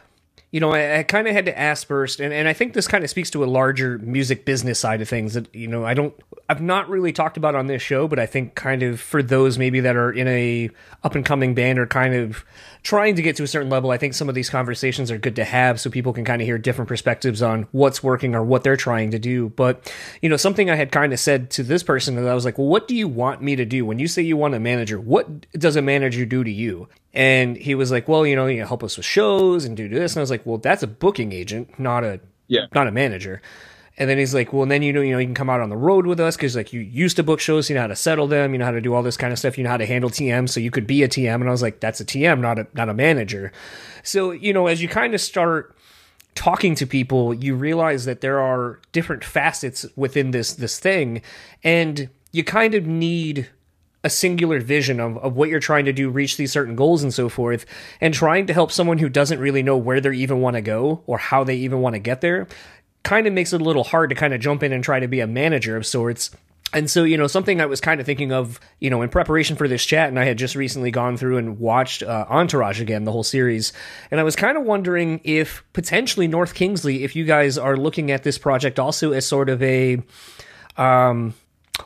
you 0.51 0.59
know, 0.59 0.73
I, 0.73 0.99
I 0.99 1.03
kind 1.05 1.29
of 1.29 1.35
had 1.35 1.47
to 1.47 1.57
ask 1.57 1.87
first, 1.87 2.19
and, 2.19 2.33
and 2.33 2.49
I 2.49 2.53
think 2.53 2.73
this 2.73 2.89
kind 2.89 3.05
of 3.05 3.11
speaks 3.11 3.31
to 3.31 3.45
a 3.45 3.47
larger 3.47 3.99
music 3.99 4.45
business 4.45 4.81
side 4.81 5.01
of 5.01 5.09
things 5.09 5.35
that 5.35 5.55
you 5.55 5.69
know 5.69 5.85
I 5.85 5.95
don't, 5.95 6.13
I've 6.49 6.61
not 6.61 6.89
really 6.89 7.13
talked 7.13 7.37
about 7.37 7.55
on 7.55 7.69
this 7.69 7.83
show, 7.83 8.09
but 8.09 8.19
I 8.19 8.27
think 8.27 8.57
kind 8.57 8.83
of 8.83 9.01
for 9.01 9.23
those 9.23 9.59
maybe 9.59 9.81
that 9.81 9.95
are 9.95 10.11
in 10.11 10.27
a 10.27 10.71
up 11.05 11.15
and 11.15 11.25
coming 11.25 11.55
band 11.55 11.79
or 11.79 11.87
kind 11.87 12.15
of 12.15 12.45
trying 12.83 13.15
to 13.17 13.23
get 13.23 13.37
to 13.37 13.43
a 13.43 13.47
certain 13.47 13.69
level, 13.71 13.91
I 13.91 13.99
think 13.99 14.15
some 14.15 14.29
of 14.29 14.35
these 14.35 14.49
conversations 14.51 15.11
are 15.11 15.19
good 15.19 15.37
to 15.37 15.45
have 15.45 15.81
so 15.81 15.91
people 15.91 16.13
can 16.13 16.25
kind 16.25 16.41
of 16.41 16.47
hear 16.47 16.59
different 16.59 16.89
perspectives 16.89 17.43
on 17.43 17.67
what's 17.73 18.03
working 18.03 18.35
or 18.35 18.43
what 18.43 18.65
they're 18.65 18.77
trying 18.77 19.11
to 19.11 19.19
do. 19.19 19.51
But, 19.51 19.93
you 20.23 20.29
know, 20.29 20.37
something 20.37 20.71
I 20.71 20.77
had 20.77 20.91
kind 20.93 21.13
of 21.13 21.21
said 21.21 21.51
to 21.51 21.63
this 21.63 21.83
person 21.83 22.17
that 22.17 22.27
I 22.27 22.35
was 22.35 22.45
like, 22.45 22.59
well, 22.59 22.69
what 22.69 22.89
do 22.89 22.95
you 22.97 23.09
want 23.09 23.43
me 23.43 23.57
to 23.57 23.65
do? 23.65 23.85
When 23.85 23.99
you 23.99 24.07
say 24.09 24.23
you 24.23 24.37
want 24.37 24.55
a 24.55 24.61
manager, 24.61 24.99
what 25.01 25.51
does 25.53 25.77
a 25.77 25.83
manager 25.83 26.25
do 26.25 26.43
to 26.43 26.51
you? 26.51 26.89
And 27.13 27.57
he 27.57 27.75
was 27.75 27.91
like, 27.91 28.09
well, 28.09 28.27
you 28.27 28.37
know, 28.37 28.47
you 28.47 28.65
help 28.65 28.83
us 28.85 28.97
with 28.97 29.07
shows 29.07 29.65
and 29.65 29.77
do 29.77 29.89
this. 29.89 30.13
And 30.15 30.21
I 30.21 30.23
was 30.23 30.31
like, 30.31 30.47
well, 30.47 30.59
that's 30.59 30.83
a 30.83 30.87
booking 30.87 31.33
agent, 31.33 31.79
not 31.79 32.05
a, 32.05 32.21
Yeah. 32.47 32.67
not 32.75 32.87
a 32.87 32.93
manager. 32.93 33.43
And 34.01 34.09
then 34.09 34.17
he's 34.17 34.33
like, 34.33 34.51
well, 34.55 34.65
then 34.65 34.81
you 34.81 34.95
know, 34.95 35.03
you 35.03 35.13
know, 35.13 35.19
you 35.19 35.27
can 35.27 35.35
come 35.35 35.51
out 35.51 35.61
on 35.61 35.69
the 35.69 35.77
road 35.77 36.07
with 36.07 36.19
us 36.19 36.35
because 36.35 36.57
like 36.57 36.73
you 36.73 36.81
used 36.81 37.17
to 37.17 37.23
book 37.23 37.39
shows, 37.39 37.69
you 37.69 37.75
know 37.75 37.83
how 37.83 37.87
to 37.87 37.95
settle 37.95 38.27
them, 38.27 38.55
you 38.55 38.59
know 38.59 38.65
how 38.65 38.71
to 38.71 38.81
do 38.81 38.95
all 38.95 39.03
this 39.03 39.19
kind 39.19 39.31
of 39.31 39.39
stuff, 39.39 39.59
you 39.59 39.65
know 39.65 39.69
how 39.69 39.77
to 39.77 39.85
handle 39.85 40.09
TM, 40.09 40.49
so 40.49 40.59
you 40.59 40.71
could 40.71 40.87
be 40.87 41.03
a 41.03 41.09
TM. 41.09 41.35
And 41.35 41.47
I 41.47 41.51
was 41.51 41.61
like, 41.61 41.81
that's 41.81 42.01
a 42.01 42.05
TM, 42.07 42.41
not 42.41 42.59
a 42.59 42.67
not 42.73 42.89
a 42.89 42.95
manager. 42.95 43.53
So 44.03 44.31
you 44.31 44.55
know, 44.55 44.69
as 44.69 44.81
you 44.81 44.89
kind 44.89 45.15
of 45.15 45.21
start 45.21 45.77
talking 46.35 46.75
to 46.77 46.87
people, 46.87 47.35
you 47.35 47.55
realize 47.55 48.07
that 48.07 48.23
there 48.23 48.41
are 48.41 48.81
different 48.93 49.23
facets 49.23 49.85
within 49.97 50.31
this 50.31 50.55
this 50.55 50.79
thing, 50.79 51.21
and 51.63 52.09
you 52.33 52.43
kind 52.43 52.75
of 52.75 52.87
need 52.87 53.51
a 54.03 54.09
singular 54.09 54.61
vision 54.61 54.99
of, 54.99 55.19
of 55.19 55.37
what 55.37 55.51
you're 55.51 55.61
trying 55.61 55.85
to 55.85 55.93
do, 55.93 56.09
reach 56.09 56.39
these 56.39 56.51
certain 56.51 56.75
goals 56.75 57.03
and 57.03 57.13
so 57.13 57.29
forth, 57.29 57.67
and 58.01 58.15
trying 58.15 58.47
to 58.47 58.55
help 58.55 58.73
someone 58.73 58.97
who 58.97 59.11
doesn't 59.11 59.39
really 59.39 59.63
know 59.63 59.77
where 59.77 60.01
they 60.01 60.15
even 60.15 60.41
want 60.41 60.57
to 60.57 60.63
go 60.63 61.03
or 61.07 61.19
how 61.19 61.45
they 61.45 61.57
even 61.57 61.81
want 61.81 61.93
to 61.93 61.99
get 61.99 62.23
there 62.23 62.49
kind 63.03 63.27
of 63.27 63.33
makes 63.33 63.53
it 63.53 63.61
a 63.61 63.65
little 63.65 63.85
hard 63.85 64.11
to 64.11 64.17
kind 64.17 64.35
of 64.35 64.41
jump 64.41 64.63
in 64.63 64.73
and 64.73 64.85
try 64.85 65.01
to 65.01 65.09
be 65.09 65.21
a 65.21 65.27
manager 65.27 65.77
of 65.77 65.87
sorts. 65.87 66.31
And 66.73 66.89
so, 66.89 67.03
you 67.03 67.17
know, 67.17 67.27
something 67.27 67.61
I 67.61 67.67
was 67.67 67.81
kind 67.81 68.01
of 68.01 68.07
thinking 68.07 68.31
of, 68.31 68.61
you 68.79 68.91
know, 68.91 69.03
in 69.03 69.09
preparation 69.09 69.57
for 69.57 69.67
this 69.67 69.85
chat, 69.85 70.09
and 70.09 70.21
I 70.21 70.25
had 70.25 70.39
just 70.39 70.55
recently 70.55 70.93
gone 70.93 71.17
through 71.17 71.39
and 71.39 71.59
watched 71.59 72.05
uh, 72.05 72.27
Entourage 72.29 72.81
again, 72.81 73.03
the 73.03 73.11
whole 73.11 73.25
series, 73.25 73.73
and 74.11 74.21
I 74.21 74.23
was 74.23 74.37
kind 74.37 74.57
of 74.57 74.63
wondering 74.63 75.21
if 75.25 75.65
potentially 75.73 76.29
North 76.29 76.55
Kingsley, 76.55 77.03
if 77.03 77.17
you 77.17 77.25
guys 77.25 77.59
are 77.59 77.77
looking 77.77 78.13
at 78.13 78.23
this 78.23 78.39
project 78.39 78.79
also 78.79 79.11
as 79.11 79.27
sort 79.27 79.49
of 79.49 79.61
a, 79.65 80.01
um, 80.77 81.35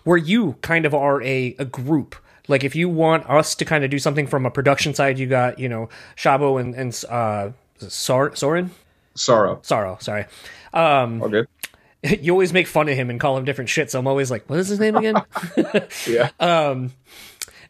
where 0.02 0.18
you 0.18 0.56
kind 0.60 0.84
of 0.84 0.94
are 0.94 1.22
a, 1.22 1.56
a 1.58 1.64
group. 1.64 2.16
Like 2.46 2.62
if 2.62 2.76
you 2.76 2.90
want 2.90 3.28
us 3.30 3.54
to 3.54 3.64
kind 3.64 3.84
of 3.84 3.90
do 3.90 3.98
something 3.98 4.26
from 4.26 4.44
a 4.44 4.50
production 4.50 4.92
side, 4.92 5.18
you 5.18 5.26
got, 5.26 5.58
you 5.58 5.68
know, 5.70 5.88
Shavo 6.14 6.60
and, 6.60 6.74
and 6.74 7.04
uh, 7.08 7.52
Sor- 7.88 8.36
Soren? 8.36 8.70
Sorrow. 9.14 9.60
Sorrow, 9.62 9.98
sorry. 10.00 10.26
Um, 10.72 11.22
All 11.22 11.28
good. 11.28 11.46
you 12.20 12.32
always 12.32 12.52
make 12.52 12.66
fun 12.66 12.88
of 12.88 12.96
him 12.96 13.10
and 13.10 13.18
call 13.18 13.36
him 13.36 13.44
different 13.44 13.70
shit. 13.70 13.90
So 13.90 13.98
I'm 13.98 14.06
always 14.06 14.30
like, 14.30 14.48
what 14.48 14.58
is 14.58 14.68
his 14.68 14.80
name 14.80 14.96
again? 14.96 15.16
Yeah. 16.06 16.30
um, 16.40 16.92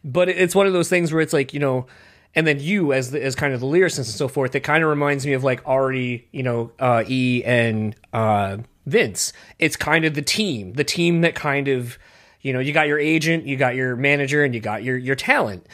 but 0.03 0.29
it's 0.29 0.53
one 0.53 0.67
of 0.67 0.73
those 0.73 0.89
things 0.89 1.11
where 1.11 1.21
it's 1.21 1.33
like, 1.33 1.53
you 1.53 1.59
know, 1.59 1.87
and 2.35 2.45
then 2.45 2.59
you 2.59 2.91
as 2.93 3.11
the, 3.11 3.23
as 3.23 3.33
kind 3.33 3.53
of 3.53 3.61
the 3.61 3.65
lyricist 3.65 3.97
and 3.97 4.05
so 4.07 4.27
forth, 4.27 4.53
it 4.55 4.59
kind 4.59 4.83
of 4.83 4.89
reminds 4.89 5.25
me 5.25 5.33
of 5.33 5.43
like 5.43 5.61
Ari, 5.65 6.27
you 6.31 6.43
know, 6.43 6.71
uh, 6.79 7.03
E 7.07 7.41
and 7.45 7.95
uh, 8.11 8.57
Vince. 8.85 9.31
It's 9.57 9.75
kind 9.77 10.03
of 10.05 10.15
the 10.15 10.21
team, 10.21 10.73
the 10.73 10.83
team 10.83 11.21
that 11.21 11.33
kind 11.33 11.69
of, 11.69 11.97
you 12.41 12.51
know, 12.51 12.59
you 12.59 12.73
got 12.73 12.87
your 12.87 12.99
agent, 12.99 13.45
you 13.45 13.55
got 13.55 13.75
your 13.75 13.95
manager, 13.95 14.43
and 14.43 14.53
you 14.53 14.59
got 14.59 14.83
your 14.83 14.97
your 14.97 15.15
talent. 15.15 15.65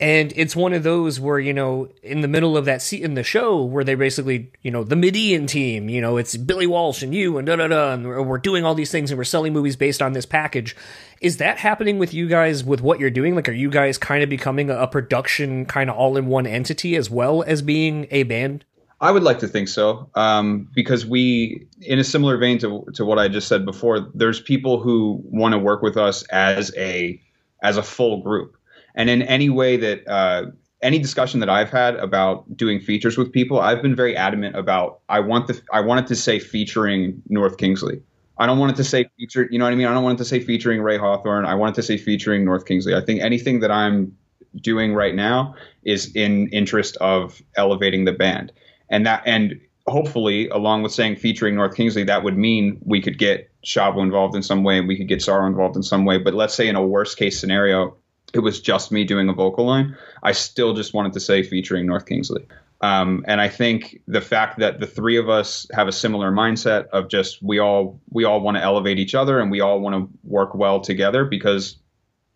And 0.00 0.32
it's 0.34 0.56
one 0.56 0.72
of 0.72 0.82
those 0.82 1.20
where 1.20 1.38
you 1.38 1.52
know 1.52 1.90
in 2.02 2.22
the 2.22 2.28
middle 2.28 2.56
of 2.56 2.64
that 2.64 2.80
seat 2.80 3.02
in 3.02 3.14
the 3.14 3.22
show 3.22 3.62
where 3.62 3.84
they 3.84 3.94
basically 3.94 4.50
you 4.62 4.70
know 4.70 4.82
the 4.82 4.96
Medellin 4.96 5.46
team 5.46 5.90
you 5.90 6.00
know 6.00 6.16
it's 6.16 6.36
Billy 6.36 6.66
Walsh 6.66 7.02
and 7.02 7.14
you 7.14 7.36
and 7.36 7.46
da 7.46 7.56
da 7.56 7.68
da 7.68 7.92
and 7.92 8.26
we're 8.26 8.38
doing 8.38 8.64
all 8.64 8.74
these 8.74 8.90
things 8.90 9.10
and 9.10 9.18
we're 9.18 9.24
selling 9.24 9.52
movies 9.52 9.76
based 9.76 10.00
on 10.00 10.14
this 10.14 10.26
package. 10.26 10.74
Is 11.20 11.36
that 11.36 11.58
happening 11.58 11.98
with 11.98 12.14
you 12.14 12.26
guys 12.28 12.64
with 12.64 12.80
what 12.80 12.98
you're 12.98 13.10
doing? 13.10 13.34
Like 13.34 13.48
are 13.48 13.52
you 13.52 13.70
guys 13.70 13.98
kind 13.98 14.22
of 14.22 14.30
becoming 14.30 14.70
a 14.70 14.86
production 14.86 15.66
kind 15.66 15.90
of 15.90 15.96
all 15.96 16.16
in 16.16 16.26
one 16.26 16.46
entity 16.46 16.96
as 16.96 17.10
well 17.10 17.42
as 17.42 17.60
being 17.60 18.06
a 18.10 18.22
band? 18.22 18.64
I 19.02 19.10
would 19.10 19.22
like 19.22 19.38
to 19.38 19.48
think 19.48 19.68
so, 19.68 20.10
um, 20.14 20.68
because 20.74 21.06
we, 21.06 21.66
in 21.80 21.98
a 21.98 22.04
similar 22.04 22.36
vein 22.36 22.58
to 22.58 22.84
to 22.94 23.04
what 23.04 23.18
I 23.18 23.28
just 23.28 23.48
said 23.48 23.64
before, 23.64 24.00
there's 24.14 24.40
people 24.40 24.78
who 24.78 25.22
want 25.24 25.52
to 25.52 25.58
work 25.58 25.80
with 25.80 25.96
us 25.96 26.22
as 26.24 26.70
a 26.76 27.20
as 27.62 27.78
a 27.78 27.82
full 27.82 28.22
group, 28.22 28.56
and 28.94 29.10
in 29.10 29.22
any 29.22 29.50
way 29.50 29.76
that 29.76 30.08
uh, 30.08 30.50
any 30.82 30.98
discussion 30.98 31.40
that 31.40 31.48
I've 31.48 31.70
had 31.70 31.96
about 31.96 32.56
doing 32.56 32.80
features 32.80 33.18
with 33.18 33.32
people, 33.32 33.60
I've 33.60 33.82
been 33.82 33.94
very 33.94 34.16
adamant 34.16 34.56
about 34.56 35.00
I 35.08 35.20
want 35.20 35.46
the 35.46 35.60
I 35.72 35.80
wanted 35.80 36.06
to 36.08 36.16
say 36.16 36.38
featuring 36.38 37.22
North 37.28 37.58
Kingsley. 37.58 38.02
I 38.38 38.46
don't 38.46 38.58
want 38.58 38.72
it 38.72 38.76
to 38.76 38.84
say 38.84 39.10
feature. 39.18 39.48
You 39.50 39.58
know 39.58 39.66
what 39.66 39.72
I 39.72 39.76
mean? 39.76 39.86
I 39.86 39.92
don't 39.92 40.04
want 40.04 40.18
it 40.18 40.22
to 40.22 40.28
say 40.28 40.40
featuring 40.40 40.80
Ray 40.80 40.96
Hawthorne. 40.96 41.44
I 41.44 41.54
want 41.54 41.74
it 41.74 41.80
to 41.80 41.86
say 41.86 41.98
featuring 41.98 42.44
North 42.44 42.64
Kingsley. 42.64 42.94
I 42.94 43.02
think 43.02 43.20
anything 43.20 43.60
that 43.60 43.70
I'm 43.70 44.16
doing 44.56 44.94
right 44.94 45.14
now 45.14 45.54
is 45.84 46.10
in 46.16 46.48
interest 46.48 46.96
of 46.96 47.40
elevating 47.56 48.04
the 48.04 48.12
band 48.12 48.50
and 48.88 49.06
that 49.06 49.22
and 49.24 49.60
hopefully 49.86 50.48
along 50.48 50.82
with 50.82 50.92
saying 50.92 51.16
featuring 51.16 51.54
North 51.54 51.74
Kingsley, 51.74 52.04
that 52.04 52.22
would 52.22 52.36
mean 52.36 52.80
we 52.84 53.00
could 53.00 53.18
get 53.18 53.50
Shavo 53.64 54.02
involved 54.02 54.34
in 54.34 54.42
some 54.42 54.62
way 54.62 54.78
and 54.78 54.88
we 54.88 54.96
could 54.96 55.08
get 55.08 55.22
Sorrow 55.22 55.46
involved 55.46 55.76
in 55.76 55.82
some 55.82 56.04
way. 56.04 56.18
But 56.18 56.34
let's 56.34 56.54
say 56.54 56.68
in 56.68 56.76
a 56.76 56.86
worst 56.86 57.16
case 57.16 57.40
scenario, 57.40 57.96
it 58.34 58.40
was 58.40 58.60
just 58.60 58.92
me 58.92 59.04
doing 59.04 59.28
a 59.28 59.32
vocal 59.32 59.66
line. 59.66 59.96
I 60.22 60.32
still 60.32 60.74
just 60.74 60.94
wanted 60.94 61.12
to 61.14 61.20
say 61.20 61.42
featuring 61.42 61.86
North 61.86 62.06
Kingsley. 62.06 62.46
Um, 62.82 63.24
and 63.28 63.40
I 63.40 63.48
think 63.48 64.00
the 64.08 64.22
fact 64.22 64.58
that 64.58 64.80
the 64.80 64.86
three 64.86 65.18
of 65.18 65.28
us 65.28 65.66
have 65.72 65.86
a 65.86 65.92
similar 65.92 66.32
mindset 66.32 66.86
of 66.88 67.08
just 67.08 67.42
we 67.42 67.58
all 67.58 68.00
we 68.10 68.24
all 68.24 68.40
want 68.40 68.56
to 68.56 68.62
elevate 68.62 68.98
each 68.98 69.14
other 69.14 69.38
and 69.38 69.50
we 69.50 69.60
all 69.60 69.80
want 69.80 69.94
to 69.96 70.18
work 70.24 70.54
well 70.54 70.80
together 70.80 71.24
because 71.26 71.76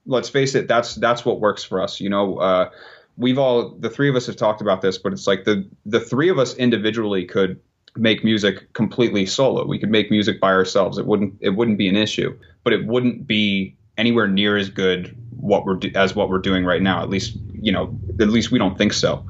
let's 0.07 0.29
face 0.29 0.55
it, 0.55 0.69
that's 0.69 0.97
that's 0.97 1.25
what 1.25 1.41
works 1.41 1.65
for 1.65 1.81
us. 1.81 2.01
You 2.01 2.11
know, 2.11 2.37
uh, 2.37 2.71
we've 3.17 3.39
all 3.39 3.71
the 3.71 3.89
three 3.89 4.11
of 4.11 4.17
us 4.17 4.27
have 4.27 4.37
talked 4.37 4.61
about 4.61 4.83
this, 4.83 4.99
but 4.99 5.13
it's 5.13 5.27
like 5.27 5.45
the 5.45 5.69
the 5.87 6.01
three 6.01 6.29
of 6.29 6.39
us 6.39 6.55
individually 6.55 7.25
could 7.25 7.59
make 7.97 8.25
music 8.25 8.73
completely 8.73 9.25
solo. 9.25 9.67
We 9.67 9.79
could 9.79 9.91
make 9.91 10.11
music 10.11 10.41
by 10.41 10.53
ourselves. 10.53 10.99
It 10.99 11.07
wouldn't 11.07 11.35
it 11.41 11.51
wouldn't 11.51 11.79
be 11.79 11.89
an 11.89 11.97
issue, 11.97 12.39
but 12.65 12.73
it 12.73 12.87
wouldn't 12.87 13.27
be 13.27 13.77
anywhere 13.97 14.27
near 14.27 14.57
as 14.57 14.69
good 14.69 15.17
what 15.37 15.65
we're 15.65 15.77
do, 15.77 15.91
as 15.95 16.15
what 16.15 16.29
we're 16.29 16.39
doing 16.39 16.65
right 16.65 16.83
now. 16.83 17.03
At 17.03 17.11
least 17.11 17.37
you 17.61 17.73
know 17.73 17.99
at 18.21 18.29
least 18.29 18.51
we 18.51 18.59
don't 18.59 18.77
think 18.77 18.93
so. 18.93 19.25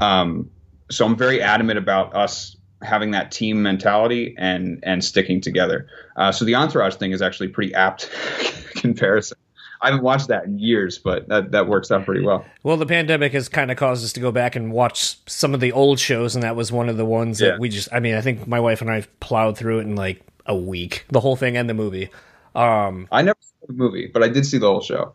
Um, 0.00 0.50
so 0.90 1.06
I'm 1.06 1.16
very 1.16 1.40
adamant 1.40 1.78
about 1.78 2.14
us 2.14 2.56
having 2.82 3.12
that 3.12 3.32
team 3.32 3.62
mentality 3.62 4.34
and 4.38 4.80
and 4.82 5.04
sticking 5.04 5.40
together. 5.40 5.86
Uh, 6.16 6.32
so 6.32 6.44
the 6.44 6.54
entourage 6.54 6.96
thing 6.96 7.12
is 7.12 7.22
actually 7.22 7.48
pretty 7.48 7.74
apt 7.74 8.10
comparison. 8.76 9.38
I 9.80 9.88
haven't 9.88 10.02
watched 10.02 10.28
that 10.28 10.44
in 10.46 10.58
years, 10.58 10.98
but 10.98 11.28
that, 11.28 11.50
that 11.50 11.68
works 11.68 11.90
out 11.90 12.06
pretty 12.06 12.24
well. 12.24 12.46
Well, 12.62 12.78
the 12.78 12.86
pandemic 12.86 13.32
has 13.34 13.50
kind 13.50 13.70
of 13.70 13.76
caused 13.76 14.02
us 14.02 14.14
to 14.14 14.20
go 14.20 14.32
back 14.32 14.56
and 14.56 14.72
watch 14.72 15.18
some 15.26 15.52
of 15.52 15.60
the 15.60 15.72
old 15.72 15.98
shows, 16.00 16.34
and 16.34 16.42
that 16.42 16.56
was 16.56 16.72
one 16.72 16.88
of 16.88 16.96
the 16.96 17.04
ones 17.04 17.38
yeah. 17.38 17.50
that 17.50 17.60
we 17.60 17.68
just. 17.68 17.90
I 17.92 18.00
mean, 18.00 18.14
I 18.14 18.22
think 18.22 18.46
my 18.46 18.60
wife 18.60 18.80
and 18.80 18.90
I 18.90 19.04
plowed 19.20 19.58
through 19.58 19.80
it 19.80 19.82
in 19.82 19.94
like 19.94 20.22
a 20.46 20.56
week, 20.56 21.04
the 21.10 21.20
whole 21.20 21.36
thing 21.36 21.58
and 21.58 21.68
the 21.68 21.74
movie. 21.74 22.08
Um, 22.54 23.08
I 23.10 23.22
never 23.22 23.38
saw 23.40 23.66
the 23.66 23.72
movie, 23.72 24.10
but 24.12 24.22
I 24.22 24.28
did 24.28 24.46
see 24.46 24.58
the 24.58 24.66
whole 24.66 24.80
show. 24.80 25.14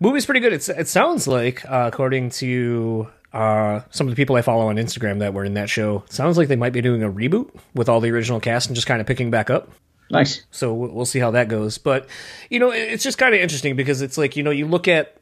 Movie's 0.00 0.26
pretty 0.26 0.40
good. 0.40 0.52
It's 0.52 0.68
it 0.68 0.88
sounds 0.88 1.26
like, 1.26 1.64
uh, 1.64 1.90
according 1.92 2.30
to 2.30 3.08
uh, 3.32 3.80
some 3.90 4.06
of 4.06 4.12
the 4.12 4.16
people 4.16 4.36
I 4.36 4.42
follow 4.42 4.68
on 4.68 4.76
Instagram 4.76 5.18
that 5.20 5.34
were 5.34 5.44
in 5.44 5.54
that 5.54 5.70
show, 5.70 6.04
sounds 6.08 6.36
like 6.36 6.48
they 6.48 6.56
might 6.56 6.72
be 6.72 6.82
doing 6.82 7.02
a 7.02 7.10
reboot 7.10 7.50
with 7.74 7.88
all 7.88 8.00
the 8.00 8.10
original 8.10 8.40
cast 8.40 8.68
and 8.68 8.74
just 8.74 8.86
kind 8.86 9.00
of 9.00 9.06
picking 9.06 9.30
back 9.30 9.50
up. 9.50 9.70
Nice. 10.10 10.44
So 10.50 10.72
we'll 10.72 11.04
see 11.04 11.18
how 11.18 11.32
that 11.32 11.48
goes. 11.48 11.78
But 11.78 12.06
you 12.50 12.58
know, 12.60 12.70
it's 12.70 13.02
just 13.02 13.18
kind 13.18 13.34
of 13.34 13.40
interesting 13.40 13.74
because 13.74 14.02
it's 14.02 14.16
like 14.16 14.36
you 14.36 14.42
know 14.42 14.50
you 14.50 14.66
look 14.66 14.86
at. 14.88 15.16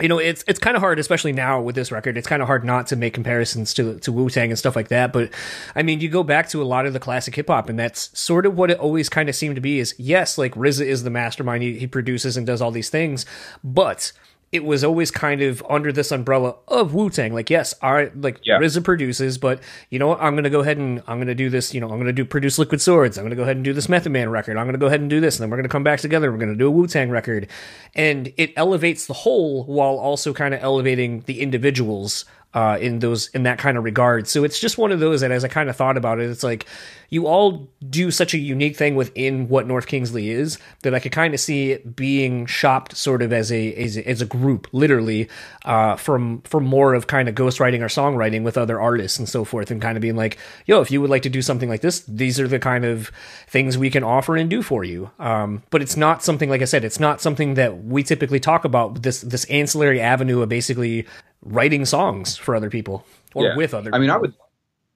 You 0.00 0.08
know, 0.08 0.18
it's 0.18 0.44
it's 0.46 0.58
kind 0.58 0.76
of 0.76 0.80
hard, 0.80 0.98
especially 0.98 1.32
now 1.32 1.60
with 1.60 1.74
this 1.74 1.92
record. 1.92 2.16
It's 2.16 2.26
kind 2.26 2.42
of 2.42 2.48
hard 2.48 2.64
not 2.64 2.86
to 2.88 2.96
make 2.96 3.14
comparisons 3.14 3.74
to 3.74 3.98
to 4.00 4.12
Wu 4.12 4.30
Tang 4.30 4.50
and 4.50 4.58
stuff 4.58 4.76
like 4.76 4.88
that. 4.88 5.12
But 5.12 5.30
I 5.74 5.82
mean, 5.82 6.00
you 6.00 6.08
go 6.08 6.22
back 6.22 6.48
to 6.50 6.62
a 6.62 6.64
lot 6.64 6.86
of 6.86 6.92
the 6.92 7.00
classic 7.00 7.34
hip 7.34 7.48
hop, 7.48 7.68
and 7.68 7.78
that's 7.78 8.16
sort 8.18 8.46
of 8.46 8.56
what 8.56 8.70
it 8.70 8.78
always 8.78 9.08
kind 9.08 9.28
of 9.28 9.34
seemed 9.34 9.56
to 9.56 9.60
be. 9.60 9.78
Is 9.78 9.94
yes, 9.98 10.38
like 10.38 10.54
RZA 10.54 10.86
is 10.86 11.02
the 11.02 11.10
mastermind. 11.10 11.62
He, 11.62 11.78
he 11.78 11.86
produces 11.86 12.36
and 12.36 12.46
does 12.46 12.62
all 12.62 12.70
these 12.70 12.90
things, 12.90 13.26
but 13.62 14.12
it 14.52 14.64
was 14.64 14.82
always 14.82 15.12
kind 15.12 15.42
of 15.42 15.62
under 15.68 15.92
this 15.92 16.10
umbrella 16.10 16.56
of 16.66 16.92
Wu 16.92 17.08
Tang. 17.08 17.32
Like, 17.32 17.50
yes, 17.50 17.72
our 17.82 18.10
like 18.16 18.40
yeah. 18.42 18.58
RZA 18.58 18.82
produces, 18.82 19.38
but 19.38 19.60
you 19.90 19.98
know 19.98 20.08
what? 20.08 20.20
I'm 20.20 20.34
gonna 20.34 20.50
go 20.50 20.60
ahead 20.60 20.76
and 20.76 21.02
I'm 21.06 21.18
gonna 21.20 21.36
do 21.36 21.50
this. 21.50 21.72
You 21.72 21.80
know, 21.80 21.88
I'm 21.88 21.98
gonna 21.98 22.12
do 22.12 22.24
produce 22.24 22.58
Liquid 22.58 22.80
Swords. 22.80 23.16
I'm 23.16 23.24
gonna 23.24 23.36
go 23.36 23.42
ahead 23.42 23.56
and 23.56 23.64
do 23.64 23.72
this 23.72 23.88
Method 23.88 24.10
Man 24.10 24.28
record. 24.28 24.56
I'm 24.56 24.66
gonna 24.66 24.78
go 24.78 24.86
ahead 24.86 25.00
and 25.00 25.08
do 25.08 25.20
this, 25.20 25.36
and 25.38 25.44
then 25.44 25.50
we're 25.50 25.56
gonna 25.56 25.68
come 25.68 25.84
back 25.84 26.00
together. 26.00 26.32
We're 26.32 26.38
gonna 26.38 26.56
do 26.56 26.66
a 26.66 26.70
Wu 26.70 26.88
Tang 26.88 27.10
record, 27.10 27.46
and 27.94 28.32
it 28.36 28.52
elevates 28.56 29.06
the 29.06 29.14
whole 29.14 29.64
while 29.64 29.96
also 29.98 30.32
kind 30.32 30.52
of 30.52 30.60
elevating 30.62 31.20
the 31.26 31.40
individuals 31.40 32.24
uh, 32.52 32.78
in 32.80 32.98
those 32.98 33.28
in 33.28 33.44
that 33.44 33.58
kind 33.58 33.78
of 33.78 33.84
regard. 33.84 34.26
So 34.26 34.42
it's 34.44 34.58
just 34.58 34.76
one 34.78 34.90
of 34.90 35.00
those 35.00 35.20
that, 35.20 35.30
as 35.30 35.44
I 35.44 35.48
kind 35.48 35.70
of 35.70 35.76
thought 35.76 35.96
about 35.96 36.18
it, 36.18 36.28
it's 36.28 36.42
like 36.42 36.66
you 37.08 37.26
all 37.26 37.68
do 37.88 38.10
such 38.10 38.34
a 38.34 38.38
unique 38.38 38.76
thing 38.76 38.94
within 38.94 39.48
what 39.48 39.66
North 39.66 39.86
Kingsley 39.86 40.30
is 40.30 40.58
that 40.82 40.94
I 40.94 41.00
could 41.00 41.12
kind 41.12 41.34
of 41.34 41.40
see 41.40 41.72
it 41.72 41.94
being 41.94 42.46
shopped 42.46 42.96
sort 42.96 43.22
of 43.22 43.32
as 43.32 43.52
a 43.52 43.74
as 43.74 43.96
a, 43.96 44.08
as 44.08 44.20
a 44.20 44.26
group, 44.26 44.66
literally, 44.72 45.28
uh, 45.64 45.94
from 45.96 46.42
from 46.42 46.64
more 46.64 46.94
of 46.94 47.06
kind 47.06 47.28
of 47.28 47.36
ghostwriting 47.36 47.80
or 47.80 47.86
songwriting 47.86 48.42
with 48.42 48.58
other 48.58 48.80
artists 48.80 49.18
and 49.18 49.28
so 49.28 49.44
forth, 49.44 49.70
and 49.70 49.80
kind 49.80 49.96
of 49.96 50.02
being 50.02 50.16
like, 50.16 50.36
yo, 50.66 50.80
if 50.80 50.90
you 50.90 51.00
would 51.00 51.10
like 51.10 51.22
to 51.22 51.30
do 51.30 51.42
something 51.42 51.68
like 51.68 51.82
this, 51.82 52.00
these 52.00 52.40
are 52.40 52.48
the 52.48 52.58
kind 52.58 52.84
of 52.84 53.12
things 53.46 53.78
we 53.78 53.90
can 53.90 54.02
offer 54.02 54.36
and 54.36 54.50
do 54.50 54.60
for 54.62 54.82
you. 54.82 55.10
Um, 55.20 55.62
but 55.70 55.82
it's 55.82 55.96
not 55.96 56.24
something 56.24 56.50
like 56.50 56.62
I 56.62 56.66
said, 56.66 56.84
it's 56.84 57.00
not 57.00 57.20
something 57.20 57.54
that 57.54 57.84
we 57.84 58.02
typically 58.02 58.40
talk 58.40 58.64
about. 58.64 59.02
This 59.02 59.20
this 59.20 59.44
ancillary 59.44 60.00
avenue 60.00 60.42
of 60.42 60.48
basically 60.48 61.06
writing 61.42 61.84
songs 61.84 62.36
for 62.36 62.54
other 62.54 62.70
people 62.70 63.04
or 63.34 63.44
yeah. 63.44 63.56
with 63.56 63.74
other. 63.74 63.90
I 63.90 63.92
people. 63.92 64.00
mean, 64.00 64.10
I 64.10 64.16
would, 64.16 64.34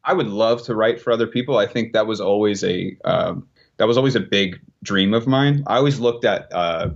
I 0.05 0.13
would 0.13 0.29
love 0.29 0.63
to 0.65 0.75
write 0.75 1.01
for 1.01 1.13
other 1.13 1.27
people. 1.27 1.59
I 1.59 1.67
think 1.67 1.93
that 1.93 2.07
was 2.07 2.21
always 2.21 2.63
a 2.65 2.97
um, 3.05 3.49
that 3.79 3.87
was 3.87 3.97
always 3.97 4.15
a 4.15 4.21
big 4.21 4.61
dream 4.83 5.15
of 5.15 5.27
mine. 5.27 5.65
I 5.67 5.77
always 5.77 5.99
looked 5.99 6.25
at 6.25 6.53
uh, 6.53 6.91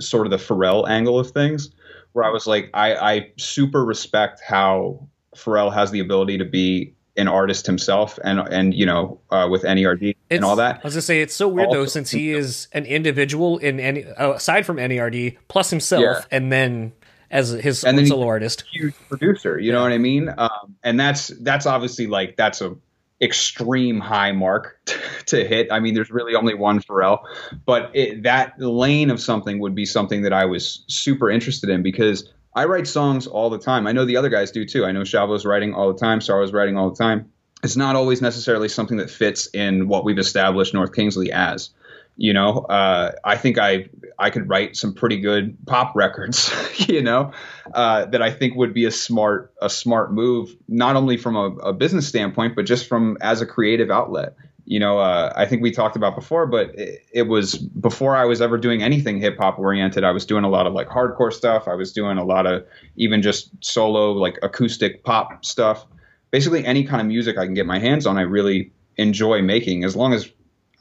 sort 0.00 0.26
of 0.26 0.30
the 0.30 0.36
Pharrell 0.36 0.88
angle 0.88 1.18
of 1.18 1.30
things, 1.30 1.70
where 2.12 2.24
I 2.24 2.30
was 2.30 2.46
like, 2.46 2.70
I, 2.74 2.94
I 2.94 3.32
super 3.38 3.84
respect 3.84 4.40
how 4.46 5.08
Pharrell 5.36 5.72
has 5.72 5.90
the 5.90 6.00
ability 6.00 6.38
to 6.38 6.44
be 6.44 6.94
an 7.16 7.26
artist 7.26 7.66
himself 7.66 8.16
and 8.22 8.38
and 8.38 8.72
you 8.74 8.86
know 8.86 9.20
uh, 9.30 9.48
with 9.50 9.64
NERD 9.64 10.10
it's, 10.10 10.18
and 10.30 10.44
all 10.44 10.56
that. 10.56 10.76
I 10.76 10.80
was 10.84 10.94
gonna 10.94 11.02
say 11.02 11.20
it's 11.20 11.34
so 11.34 11.48
weird 11.48 11.68
also, 11.68 11.80
though 11.80 11.86
since 11.86 12.10
he 12.10 12.30
is 12.32 12.68
an 12.72 12.84
individual 12.84 13.58
in 13.58 13.80
any 13.80 14.04
uh, 14.04 14.34
aside 14.34 14.64
from 14.64 14.76
NERD 14.76 15.36
plus 15.48 15.68
himself 15.68 16.02
yeah. 16.02 16.22
and 16.30 16.52
then 16.52 16.92
as 17.30 17.50
his 17.50 17.84
and 17.84 18.06
solo 18.06 18.26
artist, 18.26 18.64
huge 18.70 18.94
producer. 19.08 19.58
You 19.58 19.72
know 19.72 19.82
what 19.82 19.92
I 19.92 19.98
mean? 19.98 20.32
Um, 20.36 20.76
and 20.82 20.98
that's 20.98 21.28
that's 21.28 21.66
obviously 21.66 22.06
like 22.06 22.36
that's 22.36 22.60
a 22.60 22.76
extreme 23.20 24.00
high 24.00 24.32
mark 24.32 24.78
to 25.26 25.44
hit. 25.44 25.68
I 25.70 25.80
mean, 25.80 25.94
there's 25.94 26.10
really 26.10 26.34
only 26.34 26.54
one 26.54 26.80
Pharrell, 26.80 27.20
but 27.66 27.90
it, 27.94 28.22
that 28.22 28.60
lane 28.60 29.10
of 29.10 29.20
something 29.20 29.58
would 29.60 29.74
be 29.74 29.84
something 29.84 30.22
that 30.22 30.32
I 30.32 30.44
was 30.44 30.84
super 30.88 31.30
interested 31.30 31.70
in 31.70 31.82
because 31.82 32.32
I 32.54 32.64
write 32.64 32.86
songs 32.86 33.26
all 33.26 33.50
the 33.50 33.58
time. 33.58 33.86
I 33.86 33.92
know 33.92 34.04
the 34.04 34.16
other 34.16 34.28
guys 34.28 34.50
do 34.50 34.64
too. 34.64 34.84
I 34.84 34.92
know 34.92 35.04
Shavo's 35.04 35.44
writing 35.44 35.74
all 35.74 35.92
the 35.92 35.98
time. 35.98 36.20
Sorrow's 36.20 36.52
writing 36.52 36.76
all 36.76 36.90
the 36.90 36.96
time. 36.96 37.30
It's 37.62 37.76
not 37.76 37.96
always 37.96 38.22
necessarily 38.22 38.68
something 38.68 38.98
that 38.98 39.10
fits 39.10 39.48
in 39.48 39.88
what 39.88 40.04
we've 40.04 40.18
established 40.18 40.74
North 40.74 40.94
Kingsley 40.94 41.32
as 41.32 41.70
you 42.18 42.32
know 42.32 42.58
uh, 42.68 43.12
i 43.24 43.36
think 43.36 43.56
i 43.56 43.88
i 44.18 44.28
could 44.28 44.46
write 44.48 44.76
some 44.76 44.92
pretty 44.92 45.18
good 45.18 45.56
pop 45.66 45.94
records 45.94 46.52
you 46.88 47.00
know 47.00 47.32
uh, 47.72 48.04
that 48.06 48.20
i 48.20 48.30
think 48.30 48.54
would 48.56 48.74
be 48.74 48.84
a 48.84 48.90
smart 48.90 49.54
a 49.62 49.70
smart 49.70 50.12
move 50.12 50.54
not 50.68 50.96
only 50.96 51.16
from 51.16 51.36
a, 51.36 51.46
a 51.58 51.72
business 51.72 52.06
standpoint 52.06 52.54
but 52.54 52.66
just 52.66 52.86
from 52.86 53.16
as 53.22 53.40
a 53.40 53.46
creative 53.46 53.90
outlet. 53.90 54.34
You 54.70 54.80
know 54.80 54.98
uh, 54.98 55.32
i 55.34 55.46
think 55.46 55.62
we 55.62 55.70
talked 55.70 55.96
about 55.96 56.14
before 56.14 56.46
but 56.46 56.74
it, 56.74 57.00
it 57.10 57.22
was 57.22 57.56
before 57.56 58.14
i 58.16 58.26
was 58.26 58.42
ever 58.42 58.58
doing 58.58 58.82
anything 58.82 59.18
hip 59.18 59.38
hop 59.38 59.58
oriented. 59.58 60.04
I 60.04 60.10
was 60.10 60.26
doing 60.26 60.44
a 60.44 60.50
lot 60.50 60.66
of 60.66 60.74
like 60.74 60.88
hardcore 60.88 61.32
stuff. 61.32 61.66
I 61.68 61.74
was 61.74 61.90
doing 61.92 62.18
a 62.18 62.24
lot 62.24 62.44
of 62.46 62.66
even 62.96 63.22
just 63.22 63.50
solo 63.64 64.12
like 64.12 64.38
acoustic 64.42 65.04
pop 65.04 65.42
stuff. 65.42 65.86
Basically 66.30 66.66
any 66.66 66.84
kind 66.84 67.00
of 67.00 67.06
music 67.06 67.38
i 67.38 67.46
can 67.46 67.54
get 67.54 67.64
my 67.64 67.78
hands 67.78 68.06
on 68.06 68.18
i 68.18 68.22
really 68.22 68.70
enjoy 68.98 69.40
making 69.40 69.84
as 69.84 69.96
long 69.96 70.12
as 70.12 70.30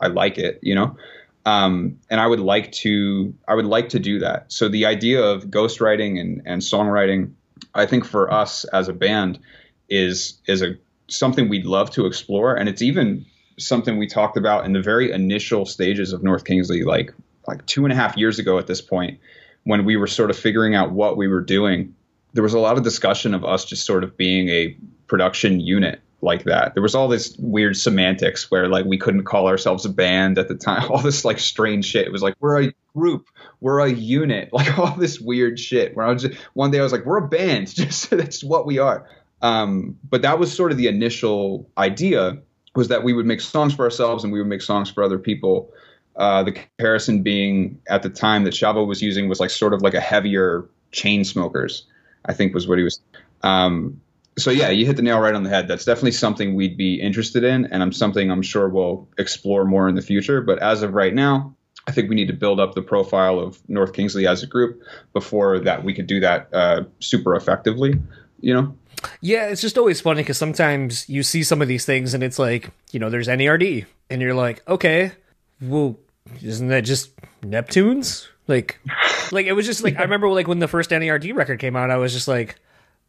i 0.01 0.07
like 0.07 0.37
it 0.37 0.59
you 0.61 0.75
know 0.75 0.97
um, 1.47 1.97
and 2.09 2.19
I 2.19 2.27
would 2.27 2.41
like 2.41 2.73
to 2.83 3.33
I 3.47 3.55
would 3.55 3.65
like 3.65 3.87
to 3.89 3.99
do 3.99 4.19
that. 4.19 4.51
So 4.51 4.67
the 4.67 4.85
idea 4.85 5.23
of 5.23 5.45
ghostwriting 5.45 6.19
and, 6.19 6.41
and 6.45 6.61
songwriting, 6.61 7.31
I 7.73 7.85
think 7.85 8.03
for 8.03 8.31
us 8.31 8.65
as 8.65 8.89
a 8.89 8.93
band 8.93 9.39
is 9.87 10.41
is 10.45 10.61
a 10.61 10.75
something 11.07 11.47
we'd 11.47 11.65
love 11.65 11.89
to 11.91 12.05
explore, 12.05 12.53
and 12.53 12.67
it's 12.67 12.81
even 12.81 13.25
something 13.57 13.97
we 13.97 14.07
talked 14.07 14.35
about 14.35 14.65
in 14.65 14.73
the 14.73 14.81
very 14.81 15.09
initial 15.13 15.65
stages 15.65 16.11
of 16.11 16.21
North 16.21 16.43
Kingsley, 16.43 16.83
like 16.83 17.13
like 17.47 17.65
two 17.65 17.85
and 17.85 17.93
a 17.93 17.95
half 17.95 18.17
years 18.17 18.39
ago 18.39 18.59
at 18.59 18.67
this 18.67 18.81
point, 18.81 19.17
when 19.63 19.85
we 19.85 19.95
were 19.95 20.07
sort 20.07 20.29
of 20.29 20.37
figuring 20.37 20.75
out 20.75 20.91
what 20.91 21.15
we 21.15 21.29
were 21.29 21.39
doing. 21.39 21.95
there 22.33 22.43
was 22.43 22.55
a 22.55 22.59
lot 22.59 22.77
of 22.77 22.83
discussion 22.83 23.33
of 23.33 23.45
us 23.45 23.63
just 23.63 23.85
sort 23.85 24.03
of 24.03 24.17
being 24.17 24.49
a 24.49 24.75
production 25.07 25.61
unit 25.61 26.01
like 26.21 26.45
that. 26.45 26.73
There 26.73 26.83
was 26.83 26.95
all 26.95 27.07
this 27.07 27.35
weird 27.37 27.77
semantics 27.77 28.49
where 28.49 28.67
like 28.67 28.85
we 28.85 28.97
couldn't 28.97 29.25
call 29.25 29.47
ourselves 29.47 29.85
a 29.85 29.89
band 29.89 30.37
at 30.37 30.47
the 30.47 30.55
time. 30.55 30.91
All 30.91 31.01
this 31.01 31.23
like 31.23 31.39
strange 31.39 31.85
shit. 31.85 32.07
It 32.07 32.11
was 32.11 32.23
like 32.23 32.35
we're 32.39 32.63
a 32.63 32.73
group, 32.95 33.27
we're 33.61 33.79
a 33.79 33.89
unit, 33.89 34.49
like 34.53 34.77
all 34.79 34.95
this 34.95 35.19
weird 35.19 35.59
shit. 35.59 35.95
Where 35.95 36.05
I 36.05 36.11
was 36.11 36.23
just, 36.23 36.39
one 36.53 36.71
day 36.71 36.79
I 36.79 36.83
was 36.83 36.91
like, 36.91 37.05
we're 37.05 37.23
a 37.23 37.27
band, 37.27 37.67
just 37.75 38.09
that's 38.09 38.43
what 38.43 38.65
we 38.65 38.79
are. 38.79 39.07
Um, 39.41 39.99
but 40.09 40.23
that 40.23 40.39
was 40.39 40.51
sort 40.51 40.71
of 40.71 40.77
the 40.77 40.87
initial 40.87 41.69
idea 41.77 42.39
was 42.75 42.87
that 42.89 43.03
we 43.03 43.13
would 43.13 43.25
make 43.25 43.41
songs 43.41 43.73
for 43.73 43.85
ourselves 43.85 44.23
and 44.23 44.33
we 44.33 44.39
would 44.39 44.47
make 44.47 44.61
songs 44.61 44.89
for 44.89 45.03
other 45.03 45.19
people. 45.19 45.71
Uh, 46.15 46.43
the 46.43 46.51
comparison 46.51 47.21
being 47.21 47.79
at 47.87 48.01
the 48.01 48.09
time 48.09 48.43
that 48.43 48.53
Shavo 48.53 48.87
was 48.87 49.01
using 49.01 49.29
was 49.29 49.39
like 49.39 49.51
sort 49.51 49.73
of 49.73 49.83
like 49.83 49.93
a 49.93 49.99
heavier 49.99 50.67
Chainsmokers, 50.91 51.83
I 52.25 52.33
think 52.33 52.53
was 52.55 52.67
what 52.67 52.79
he 52.79 52.83
was. 52.83 52.99
Um, 53.43 54.01
so 54.37 54.51
yeah, 54.51 54.69
you 54.69 54.85
hit 54.85 54.95
the 54.95 55.01
nail 55.01 55.19
right 55.19 55.33
on 55.33 55.43
the 55.43 55.49
head. 55.49 55.67
That's 55.67 55.85
definitely 55.85 56.11
something 56.11 56.55
we'd 56.55 56.77
be 56.77 57.01
interested 57.01 57.43
in, 57.43 57.65
and 57.65 57.81
I'm 57.81 57.91
something 57.91 58.29
I'm 58.29 58.43
sure 58.43 58.69
we'll 58.69 59.07
explore 59.17 59.65
more 59.65 59.89
in 59.89 59.95
the 59.95 60.01
future. 60.01 60.41
But 60.41 60.59
as 60.59 60.83
of 60.83 60.93
right 60.93 61.13
now, 61.13 61.55
I 61.87 61.91
think 61.91 62.09
we 62.09 62.15
need 62.15 62.27
to 62.27 62.33
build 62.33 62.59
up 62.59 62.75
the 62.75 62.81
profile 62.81 63.39
of 63.39 63.59
North 63.67 63.93
Kingsley 63.93 64.27
as 64.27 64.43
a 64.43 64.47
group 64.47 64.81
before 65.13 65.59
that 65.59 65.83
we 65.83 65.93
could 65.93 66.05
do 66.05 66.19
that 66.19 66.49
uh, 66.53 66.83
super 66.99 67.35
effectively. 67.35 67.95
You 68.39 68.53
know. 68.53 68.75
Yeah, 69.21 69.47
it's 69.47 69.61
just 69.61 69.77
always 69.77 70.01
funny 70.01 70.21
because 70.21 70.37
sometimes 70.37 71.07
you 71.07 71.23
see 71.23 71.43
some 71.43 71.61
of 71.61 71.67
these 71.67 71.85
things 71.85 72.13
and 72.13 72.23
it's 72.23 72.39
like, 72.39 72.71
you 72.91 72.99
know, 72.99 73.09
there's 73.09 73.27
NERD, 73.27 73.85
and 74.09 74.21
you're 74.21 74.33
like, 74.33 74.67
okay, 74.67 75.11
well, 75.61 75.97
isn't 76.41 76.67
that 76.67 76.81
just 76.81 77.11
Neptunes? 77.41 78.27
Like, 78.47 78.79
like 79.31 79.45
it 79.45 79.53
was 79.53 79.65
just 79.65 79.83
like 79.83 79.97
I 79.97 80.01
remember 80.03 80.29
like 80.29 80.47
when 80.47 80.59
the 80.59 80.67
first 80.67 80.91
NERD 80.91 81.35
record 81.35 81.59
came 81.59 81.75
out, 81.75 81.89
I 81.89 81.97
was 81.97 82.13
just 82.13 82.27
like, 82.27 82.55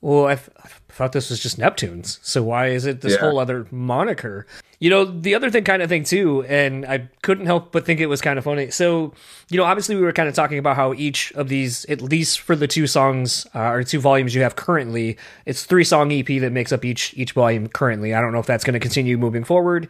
well, 0.01 0.27
I, 0.27 0.37
th- 0.37 0.51
I 0.65 0.69
thought 0.91 1.13
this 1.13 1.29
was 1.31 1.41
just 1.41 1.59
Neptunes, 1.59 2.19
so 2.23 2.43
why 2.43 2.69
is 2.69 2.87
it 2.87 3.01
this 3.01 3.15
Yeah. 3.15 3.21
whole 3.21 3.39
other 3.39 3.67
moniker? 3.71 4.47
You 4.81 4.91
know, 4.91 5.05
the 5.05 5.35
other 5.35 5.51
thing, 5.51 5.65
kind 5.65 5.83
of 5.83 5.89
thing 5.89 6.05
too, 6.05 6.45
and 6.45 6.87
I 6.87 7.09
couldn't 7.23 7.47
help 7.47 7.73
but 7.73 7.85
think 7.85 7.99
it 7.99 8.07
was 8.07 8.21
kind 8.21 8.39
of 8.39 8.45
funny. 8.45 8.71
So, 8.71 9.13
you 9.51 9.57
know, 9.57 9.65
obviously 9.65 9.97
we 9.97 10.03
were 10.03 10.13
kind 10.13 10.29
of 10.29 10.37
talking 10.37 10.59
about 10.59 10.77
how 10.77 10.95
each 10.95 11.33
of 11.33 11.49
these, 11.49 11.85
at 11.87 12.01
least 12.01 12.39
for 12.41 12.55
the 12.55 12.69
two 12.69 12.87
songs 12.87 13.45
uh, 13.57 13.71
or 13.73 13.83
two 13.83 13.99
volumes 13.99 14.37
you 14.37 14.43
have 14.43 14.55
currently, 14.55 15.17
it's 15.47 15.65
three 15.65 15.83
song 15.83 16.13
EP 16.13 16.27
that 16.27 16.53
makes 16.53 16.71
up 16.71 16.85
each 16.85 17.13
each 17.17 17.33
volume 17.33 17.67
currently. 17.67 18.15
I 18.15 18.21
don't 18.21 18.33
know 18.33 18.39
if 18.39 18.47
that's 18.47 18.63
going 18.63 18.75
to 18.75 18.81
continue 18.81 19.19
moving 19.19 19.43
forward, 19.43 19.89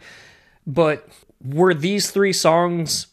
but 0.65 1.07
were 1.45 1.75
these 1.75 2.09
three 2.09 2.33
songs 2.33 3.07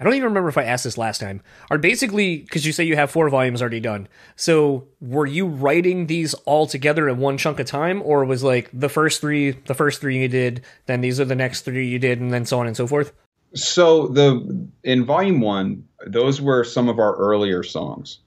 I 0.00 0.04
don't 0.04 0.14
even 0.14 0.24
remember 0.24 0.48
if 0.48 0.58
I 0.58 0.64
asked 0.64 0.84
this 0.84 0.98
last 0.98 1.20
time. 1.20 1.42
Are 1.70 1.78
basically 1.78 2.38
because 2.38 2.66
you 2.66 2.72
say 2.72 2.84
you 2.84 2.96
have 2.96 3.10
four 3.10 3.28
volumes 3.28 3.60
already 3.60 3.80
done. 3.80 4.08
So 4.36 4.88
were 5.00 5.26
you 5.26 5.46
writing 5.46 6.06
these 6.06 6.34
all 6.44 6.66
together 6.66 7.08
in 7.08 7.18
one 7.18 7.38
chunk 7.38 7.60
of 7.60 7.66
time, 7.66 8.02
or 8.02 8.24
was 8.24 8.42
like 8.42 8.70
the 8.72 8.88
first 8.88 9.20
three, 9.20 9.52
the 9.52 9.74
first 9.74 10.00
three 10.00 10.20
you 10.20 10.28
did, 10.28 10.62
then 10.86 11.00
these 11.00 11.20
are 11.20 11.24
the 11.24 11.34
next 11.34 11.62
three 11.62 11.86
you 11.86 11.98
did, 11.98 12.20
and 12.20 12.32
then 12.32 12.44
so 12.44 12.58
on 12.58 12.66
and 12.66 12.76
so 12.76 12.86
forth? 12.86 13.12
So 13.54 14.08
the 14.08 14.66
in 14.82 15.04
volume 15.04 15.40
one, 15.40 15.86
those 16.06 16.40
were 16.40 16.64
some 16.64 16.88
of 16.88 16.98
our 16.98 17.14
earlier 17.16 17.62
songs, 17.62 18.18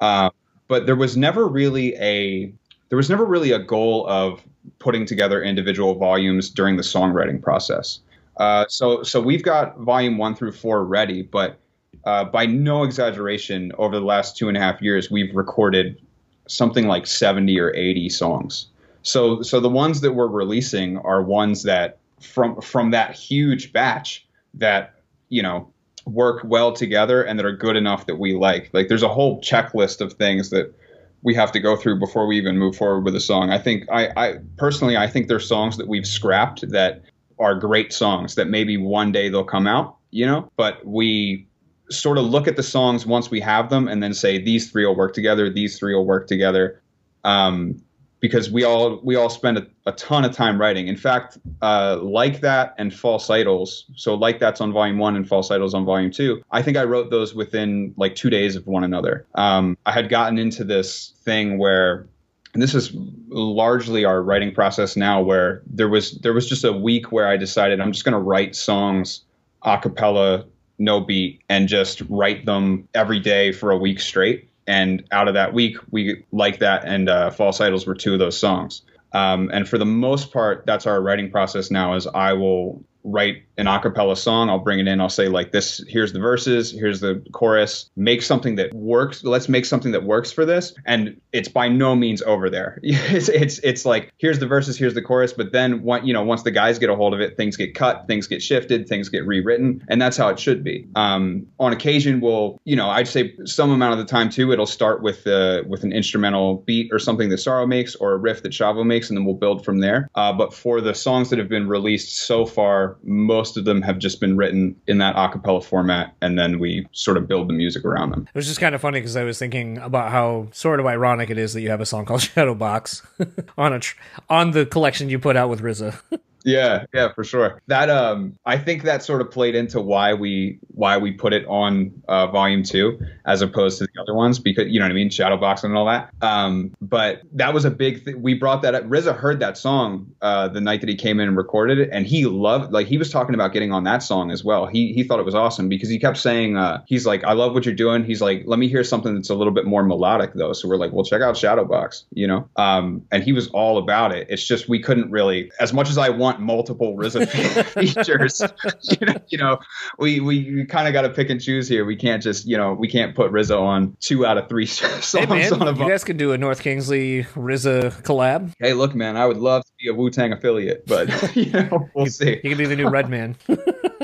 uh, 0.00 0.30
but 0.68 0.86
there 0.86 0.96
was 0.96 1.16
never 1.16 1.46
really 1.46 1.94
a 1.96 2.52
there 2.88 2.96
was 2.96 3.08
never 3.08 3.24
really 3.24 3.52
a 3.52 3.58
goal 3.58 4.06
of 4.06 4.42
putting 4.78 5.06
together 5.06 5.42
individual 5.42 5.94
volumes 5.94 6.50
during 6.50 6.76
the 6.76 6.82
songwriting 6.82 7.40
process. 7.40 8.00
Uh, 8.36 8.66
so 8.68 9.02
so 9.02 9.20
we've 9.20 9.42
got 9.42 9.78
volume 9.78 10.18
one 10.18 10.34
through 10.34 10.52
four 10.52 10.84
ready, 10.84 11.22
but 11.22 11.58
uh, 12.04 12.24
by 12.24 12.46
no 12.46 12.82
exaggeration, 12.82 13.72
over 13.78 13.98
the 13.98 14.04
last 14.04 14.36
two 14.36 14.48
and 14.48 14.56
a 14.56 14.60
half 14.60 14.80
years, 14.80 15.10
we've 15.10 15.34
recorded 15.34 16.00
something 16.48 16.86
like 16.86 17.06
seventy 17.06 17.58
or 17.58 17.74
eighty 17.74 18.08
songs. 18.08 18.66
So 19.02 19.42
so 19.42 19.60
the 19.60 19.68
ones 19.68 20.00
that 20.00 20.12
we're 20.12 20.28
releasing 20.28 20.98
are 20.98 21.22
ones 21.22 21.62
that 21.64 21.98
from 22.20 22.60
from 22.60 22.90
that 22.92 23.14
huge 23.14 23.72
batch 23.72 24.26
that 24.54 24.94
you 25.28 25.42
know 25.42 25.72
work 26.06 26.42
well 26.44 26.72
together 26.72 27.22
and 27.22 27.38
that 27.38 27.46
are 27.46 27.56
good 27.56 27.76
enough 27.76 28.06
that 28.06 28.18
we 28.18 28.34
like. 28.34 28.70
Like 28.72 28.88
there's 28.88 29.02
a 29.02 29.08
whole 29.08 29.40
checklist 29.40 30.00
of 30.00 30.14
things 30.14 30.50
that 30.50 30.74
we 31.22 31.34
have 31.34 31.52
to 31.52 31.60
go 31.60 31.76
through 31.76 32.00
before 32.00 32.26
we 32.26 32.36
even 32.36 32.58
move 32.58 32.76
forward 32.76 33.04
with 33.04 33.14
a 33.14 33.20
song. 33.20 33.50
I 33.50 33.58
think 33.58 33.84
I, 33.90 34.08
I 34.16 34.38
personally 34.56 34.96
I 34.96 35.06
think 35.06 35.28
there's 35.28 35.46
songs 35.46 35.76
that 35.76 35.86
we've 35.86 36.06
scrapped 36.06 36.68
that 36.70 37.02
are 37.38 37.54
great 37.54 37.92
songs 37.92 38.34
that 38.34 38.48
maybe 38.48 38.76
one 38.76 39.12
day 39.12 39.28
they'll 39.28 39.44
come 39.44 39.66
out, 39.66 39.96
you 40.10 40.26
know, 40.26 40.50
but 40.56 40.84
we 40.86 41.46
sort 41.90 42.18
of 42.18 42.24
look 42.24 42.48
at 42.48 42.56
the 42.56 42.62
songs 42.62 43.06
once 43.06 43.30
we 43.30 43.40
have 43.40 43.70
them 43.70 43.88
and 43.88 44.02
then 44.02 44.14
say 44.14 44.38
these 44.38 44.70
three 44.70 44.86
will 44.86 44.96
work 44.96 45.14
together, 45.14 45.50
these 45.50 45.78
three 45.78 45.94
will 45.94 46.06
work 46.06 46.26
together. 46.26 46.80
Um, 47.24 47.82
because 48.22 48.52
we 48.52 48.62
all 48.62 49.00
we 49.02 49.16
all 49.16 49.28
spend 49.28 49.58
a, 49.58 49.66
a 49.84 49.92
ton 49.92 50.24
of 50.24 50.32
time 50.32 50.58
writing. 50.58 50.86
In 50.86 50.96
fact, 50.96 51.38
uh, 51.60 51.98
like 52.00 52.40
that 52.40 52.72
and 52.78 52.94
false 52.94 53.28
idols. 53.28 53.84
So 53.96 54.14
like 54.14 54.38
that's 54.38 54.60
on 54.60 54.72
volume 54.72 54.98
one 54.98 55.16
and 55.16 55.28
false 55.28 55.50
idols 55.50 55.74
on 55.74 55.84
volume 55.84 56.12
two. 56.12 56.40
I 56.52 56.62
think 56.62 56.76
I 56.76 56.84
wrote 56.84 57.10
those 57.10 57.34
within 57.34 57.92
like 57.96 58.14
two 58.14 58.30
days 58.30 58.54
of 58.54 58.66
one 58.66 58.84
another. 58.84 59.26
Um, 59.34 59.76
I 59.84 59.92
had 59.92 60.08
gotten 60.08 60.38
into 60.38 60.62
this 60.62 61.14
thing 61.24 61.58
where, 61.58 62.06
and 62.54 62.62
this 62.62 62.74
is 62.74 62.92
largely 63.28 64.04
our 64.04 64.22
writing 64.22 64.52
process 64.52 64.96
now, 64.96 65.22
where 65.22 65.62
there 65.66 65.88
was 65.88 66.12
there 66.20 66.32
was 66.32 66.48
just 66.48 66.64
a 66.64 66.72
week 66.72 67.10
where 67.10 67.26
I 67.26 67.36
decided 67.36 67.80
I'm 67.80 67.92
just 67.92 68.04
going 68.04 68.12
to 68.12 68.18
write 68.20 68.54
songs 68.54 69.22
a 69.62 69.78
cappella, 69.78 70.44
no 70.78 71.00
beat, 71.00 71.40
and 71.48 71.68
just 71.68 72.02
write 72.08 72.44
them 72.44 72.88
every 72.94 73.20
day 73.20 73.52
for 73.52 73.70
a 73.70 73.78
week 73.78 74.00
straight. 74.00 74.50
And 74.66 75.04
out 75.12 75.28
of 75.28 75.34
that 75.34 75.54
week 75.54 75.76
we 75.90 76.24
like 76.32 76.58
that 76.58 76.84
and 76.84 77.08
uh, 77.08 77.30
false 77.30 77.60
idols 77.60 77.86
were 77.86 77.94
two 77.94 78.12
of 78.12 78.18
those 78.18 78.38
songs. 78.38 78.82
Um, 79.12 79.50
and 79.52 79.68
for 79.68 79.78
the 79.78 79.84
most 79.84 80.32
part 80.32 80.64
that's 80.66 80.86
our 80.86 81.02
writing 81.02 81.30
process 81.30 81.70
now 81.70 81.94
is 81.94 82.06
i 82.06 82.32
will 82.32 82.82
write 83.04 83.42
an 83.62 83.68
a 83.68 83.80
cappella 83.80 84.16
song 84.16 84.50
i'll 84.50 84.58
bring 84.58 84.78
it 84.78 84.88
in 84.88 85.00
i'll 85.00 85.08
say 85.08 85.28
like 85.28 85.52
this 85.52 85.82
here's 85.88 86.12
the 86.12 86.18
verses 86.18 86.72
here's 86.72 87.00
the 87.00 87.22
chorus. 87.32 87.90
Make 87.96 88.22
something 88.22 88.56
that 88.56 88.72
works 88.74 89.24
let's 89.24 89.48
make 89.48 89.64
something 89.64 89.92
that 89.92 90.04
works 90.04 90.32
for 90.32 90.44
this 90.44 90.74
and 90.86 91.20
it's 91.32 91.48
by 91.48 91.68
no 91.68 91.94
means 91.94 92.22
over 92.22 92.50
there. 92.50 92.80
It's 93.12 93.28
it's, 93.28 93.58
it's 93.58 93.84
like 93.84 94.12
here's 94.18 94.38
the 94.38 94.46
verses 94.46 94.78
here's 94.78 94.94
the 94.94 95.02
chorus 95.02 95.32
but 95.32 95.52
then 95.52 95.82
one, 95.82 96.06
you 96.06 96.12
know 96.12 96.22
once 96.22 96.42
the 96.42 96.50
guys 96.50 96.78
get 96.78 96.90
a 96.90 96.96
hold 96.96 97.14
of 97.14 97.20
it 97.20 97.36
things 97.36 97.56
get 97.56 97.74
cut 97.74 98.06
things 98.06 98.26
get 98.26 98.42
shifted 98.42 98.88
things 98.88 99.08
get 99.08 99.26
rewritten 99.26 99.84
and 99.88 100.00
that's 100.00 100.16
how 100.16 100.28
it 100.28 100.38
should 100.38 100.64
be. 100.64 100.86
Um, 100.94 101.46
on 101.58 101.72
occasion 101.72 102.20
we'll 102.20 102.60
you 102.64 102.76
know 102.76 102.88
i'd 102.90 103.08
say 103.08 103.34
some 103.44 103.70
amount 103.70 103.92
of 103.92 103.98
the 103.98 104.04
time 104.04 104.30
too 104.30 104.52
it'll 104.52 104.66
start 104.66 105.02
with 105.02 105.26
uh, 105.26 105.62
with 105.66 105.84
an 105.84 105.92
instrumental 105.92 106.58
beat 106.66 106.90
or 106.92 106.98
something 106.98 107.28
that 107.28 107.38
sorrow 107.38 107.66
makes 107.66 107.94
or 107.96 108.12
a 108.12 108.16
riff 108.16 108.42
that 108.42 108.52
shavo 108.52 108.84
makes 108.84 109.10
and 109.10 109.16
then 109.16 109.24
we'll 109.24 109.34
build 109.34 109.64
from 109.64 109.80
there. 109.80 110.08
Uh, 110.14 110.32
but 110.32 110.54
for 110.54 110.80
the 110.80 110.94
songs 110.94 111.30
that 111.30 111.38
have 111.38 111.48
been 111.48 111.68
released 111.68 112.16
so 112.16 112.46
far 112.46 112.96
most 113.02 113.51
of 113.56 113.64
them 113.64 113.82
have 113.82 113.98
just 113.98 114.20
been 114.20 114.36
written 114.36 114.74
in 114.86 114.98
that 114.98 115.14
a 115.16 115.28
cappella 115.28 115.60
format 115.60 116.14
and 116.20 116.38
then 116.38 116.58
we 116.58 116.86
sort 116.92 117.16
of 117.16 117.26
build 117.28 117.48
the 117.48 117.52
music 117.52 117.84
around 117.84 118.10
them 118.10 118.28
It 118.32 118.38
was 118.38 118.46
just 118.46 118.60
kind 118.60 118.74
of 118.74 118.80
funny 118.80 119.00
because 119.00 119.16
I 119.16 119.24
was 119.24 119.38
thinking 119.38 119.78
about 119.78 120.10
how 120.10 120.48
sort 120.52 120.80
of 120.80 120.86
ironic 120.86 121.30
it 121.30 121.38
is 121.38 121.52
that 121.54 121.60
you 121.60 121.70
have 121.70 121.80
a 121.80 121.86
song 121.86 122.04
called 122.04 122.20
Shadowbox 122.22 123.48
on 123.58 123.72
a 123.72 123.78
tr- 123.80 123.96
on 124.28 124.50
the 124.52 124.66
collection 124.66 125.08
you 125.08 125.18
put 125.18 125.36
out 125.36 125.48
with 125.48 125.60
RZA. 125.60 126.00
Yeah, 126.44 126.86
yeah, 126.92 127.12
for 127.12 127.24
sure. 127.24 127.60
That 127.66 127.90
um, 127.90 128.38
I 128.44 128.58
think 128.58 128.82
that 128.82 129.02
sort 129.02 129.20
of 129.20 129.30
played 129.30 129.54
into 129.54 129.80
why 129.80 130.14
we 130.14 130.58
why 130.68 130.98
we 130.98 131.12
put 131.12 131.32
it 131.32 131.46
on 131.46 132.02
uh, 132.08 132.26
volume 132.28 132.62
two 132.62 133.00
as 133.24 133.42
opposed 133.42 133.78
to 133.78 133.84
the 133.84 134.00
other 134.00 134.14
ones 134.14 134.38
because 134.38 134.68
you 134.68 134.80
know 134.80 134.86
what 134.86 134.92
I 134.92 134.94
mean, 134.94 135.10
Shadowbox 135.10 135.64
and 135.64 135.76
all 135.76 135.86
that. 135.86 136.10
Um, 136.20 136.74
but 136.80 137.22
that 137.32 137.54
was 137.54 137.64
a 137.64 137.70
big 137.70 138.04
thing. 138.04 138.22
We 138.22 138.34
brought 138.34 138.62
that 138.62 138.74
up. 138.74 138.84
RZA 138.84 139.16
heard 139.16 139.40
that 139.40 139.56
song 139.56 140.14
uh, 140.20 140.48
the 140.48 140.60
night 140.60 140.80
that 140.80 140.88
he 140.88 140.96
came 140.96 141.20
in 141.20 141.28
and 141.28 141.36
recorded 141.36 141.78
it, 141.78 141.90
and 141.92 142.06
he 142.06 142.24
loved 142.26 142.72
like 142.72 142.86
he 142.86 142.98
was 142.98 143.10
talking 143.10 143.34
about 143.34 143.52
getting 143.52 143.72
on 143.72 143.84
that 143.84 144.02
song 144.02 144.30
as 144.30 144.42
well. 144.42 144.66
He 144.66 144.92
he 144.92 145.04
thought 145.04 145.20
it 145.20 145.26
was 145.26 145.34
awesome 145.34 145.68
because 145.68 145.88
he 145.88 145.98
kept 145.98 146.16
saying 146.16 146.56
uh, 146.56 146.82
he's 146.86 147.06
like, 147.06 147.24
I 147.24 147.32
love 147.32 147.54
what 147.54 147.64
you're 147.64 147.74
doing. 147.74 148.04
He's 148.04 148.20
like, 148.20 148.42
let 148.46 148.58
me 148.58 148.68
hear 148.68 148.84
something 148.84 149.14
that's 149.14 149.30
a 149.30 149.34
little 149.34 149.52
bit 149.52 149.64
more 149.64 149.82
melodic 149.82 150.34
though. 150.34 150.52
So 150.52 150.68
we're 150.68 150.76
like, 150.76 150.92
well, 150.92 151.04
check 151.04 151.22
out 151.22 151.34
Shadowbox, 151.34 152.04
you 152.12 152.26
know. 152.26 152.48
Um, 152.56 153.06
and 153.10 153.22
he 153.22 153.32
was 153.32 153.48
all 153.48 153.78
about 153.78 154.14
it. 154.14 154.26
It's 154.30 154.44
just 154.44 154.68
we 154.68 154.80
couldn't 154.80 155.10
really, 155.10 155.50
as 155.60 155.72
much 155.72 155.88
as 155.88 155.98
I 155.98 156.08
want 156.08 156.31
multiple 156.40 156.96
RZA 156.96 157.64
features, 157.66 158.42
you 159.00 159.06
know, 159.06 159.14
you 159.28 159.38
know, 159.38 159.58
we 159.98 160.20
we, 160.20 160.54
we 160.54 160.64
kind 160.66 160.86
of 160.88 160.92
got 160.92 161.02
to 161.02 161.10
pick 161.10 161.30
and 161.30 161.40
choose 161.40 161.68
here. 161.68 161.84
We 161.84 161.96
can't 161.96 162.22
just 162.22 162.46
you 162.46 162.56
know 162.56 162.74
we 162.74 162.88
can't 162.88 163.14
put 163.14 163.32
RZA 163.32 163.58
on 163.58 163.96
two 164.00 164.24
out 164.26 164.38
of 164.38 164.48
three 164.48 164.66
songs 164.66 165.12
hey 165.12 165.26
man, 165.26 165.52
on 165.52 165.68
a 165.68 165.72
you 165.72 165.88
guys 165.88 166.04
could 166.04 166.16
do 166.16 166.32
a 166.32 166.38
North 166.38 166.62
Kingsley 166.62 167.24
RZA 167.24 168.02
collab. 168.02 168.52
Hey, 168.58 168.72
look, 168.72 168.94
man, 168.94 169.16
I 169.16 169.26
would 169.26 169.38
love 169.38 169.64
to 169.64 169.72
be 169.80 169.88
a 169.88 169.94
Wu 169.94 170.10
Tang 170.10 170.32
affiliate, 170.32 170.86
but 170.86 171.36
you 171.36 171.50
know, 171.52 171.88
we'll 171.94 172.06
see. 172.06 172.40
You 172.42 172.50
can 172.50 172.58
be 172.58 172.66
the 172.66 172.76
new 172.76 172.88
Redman. 172.88 173.36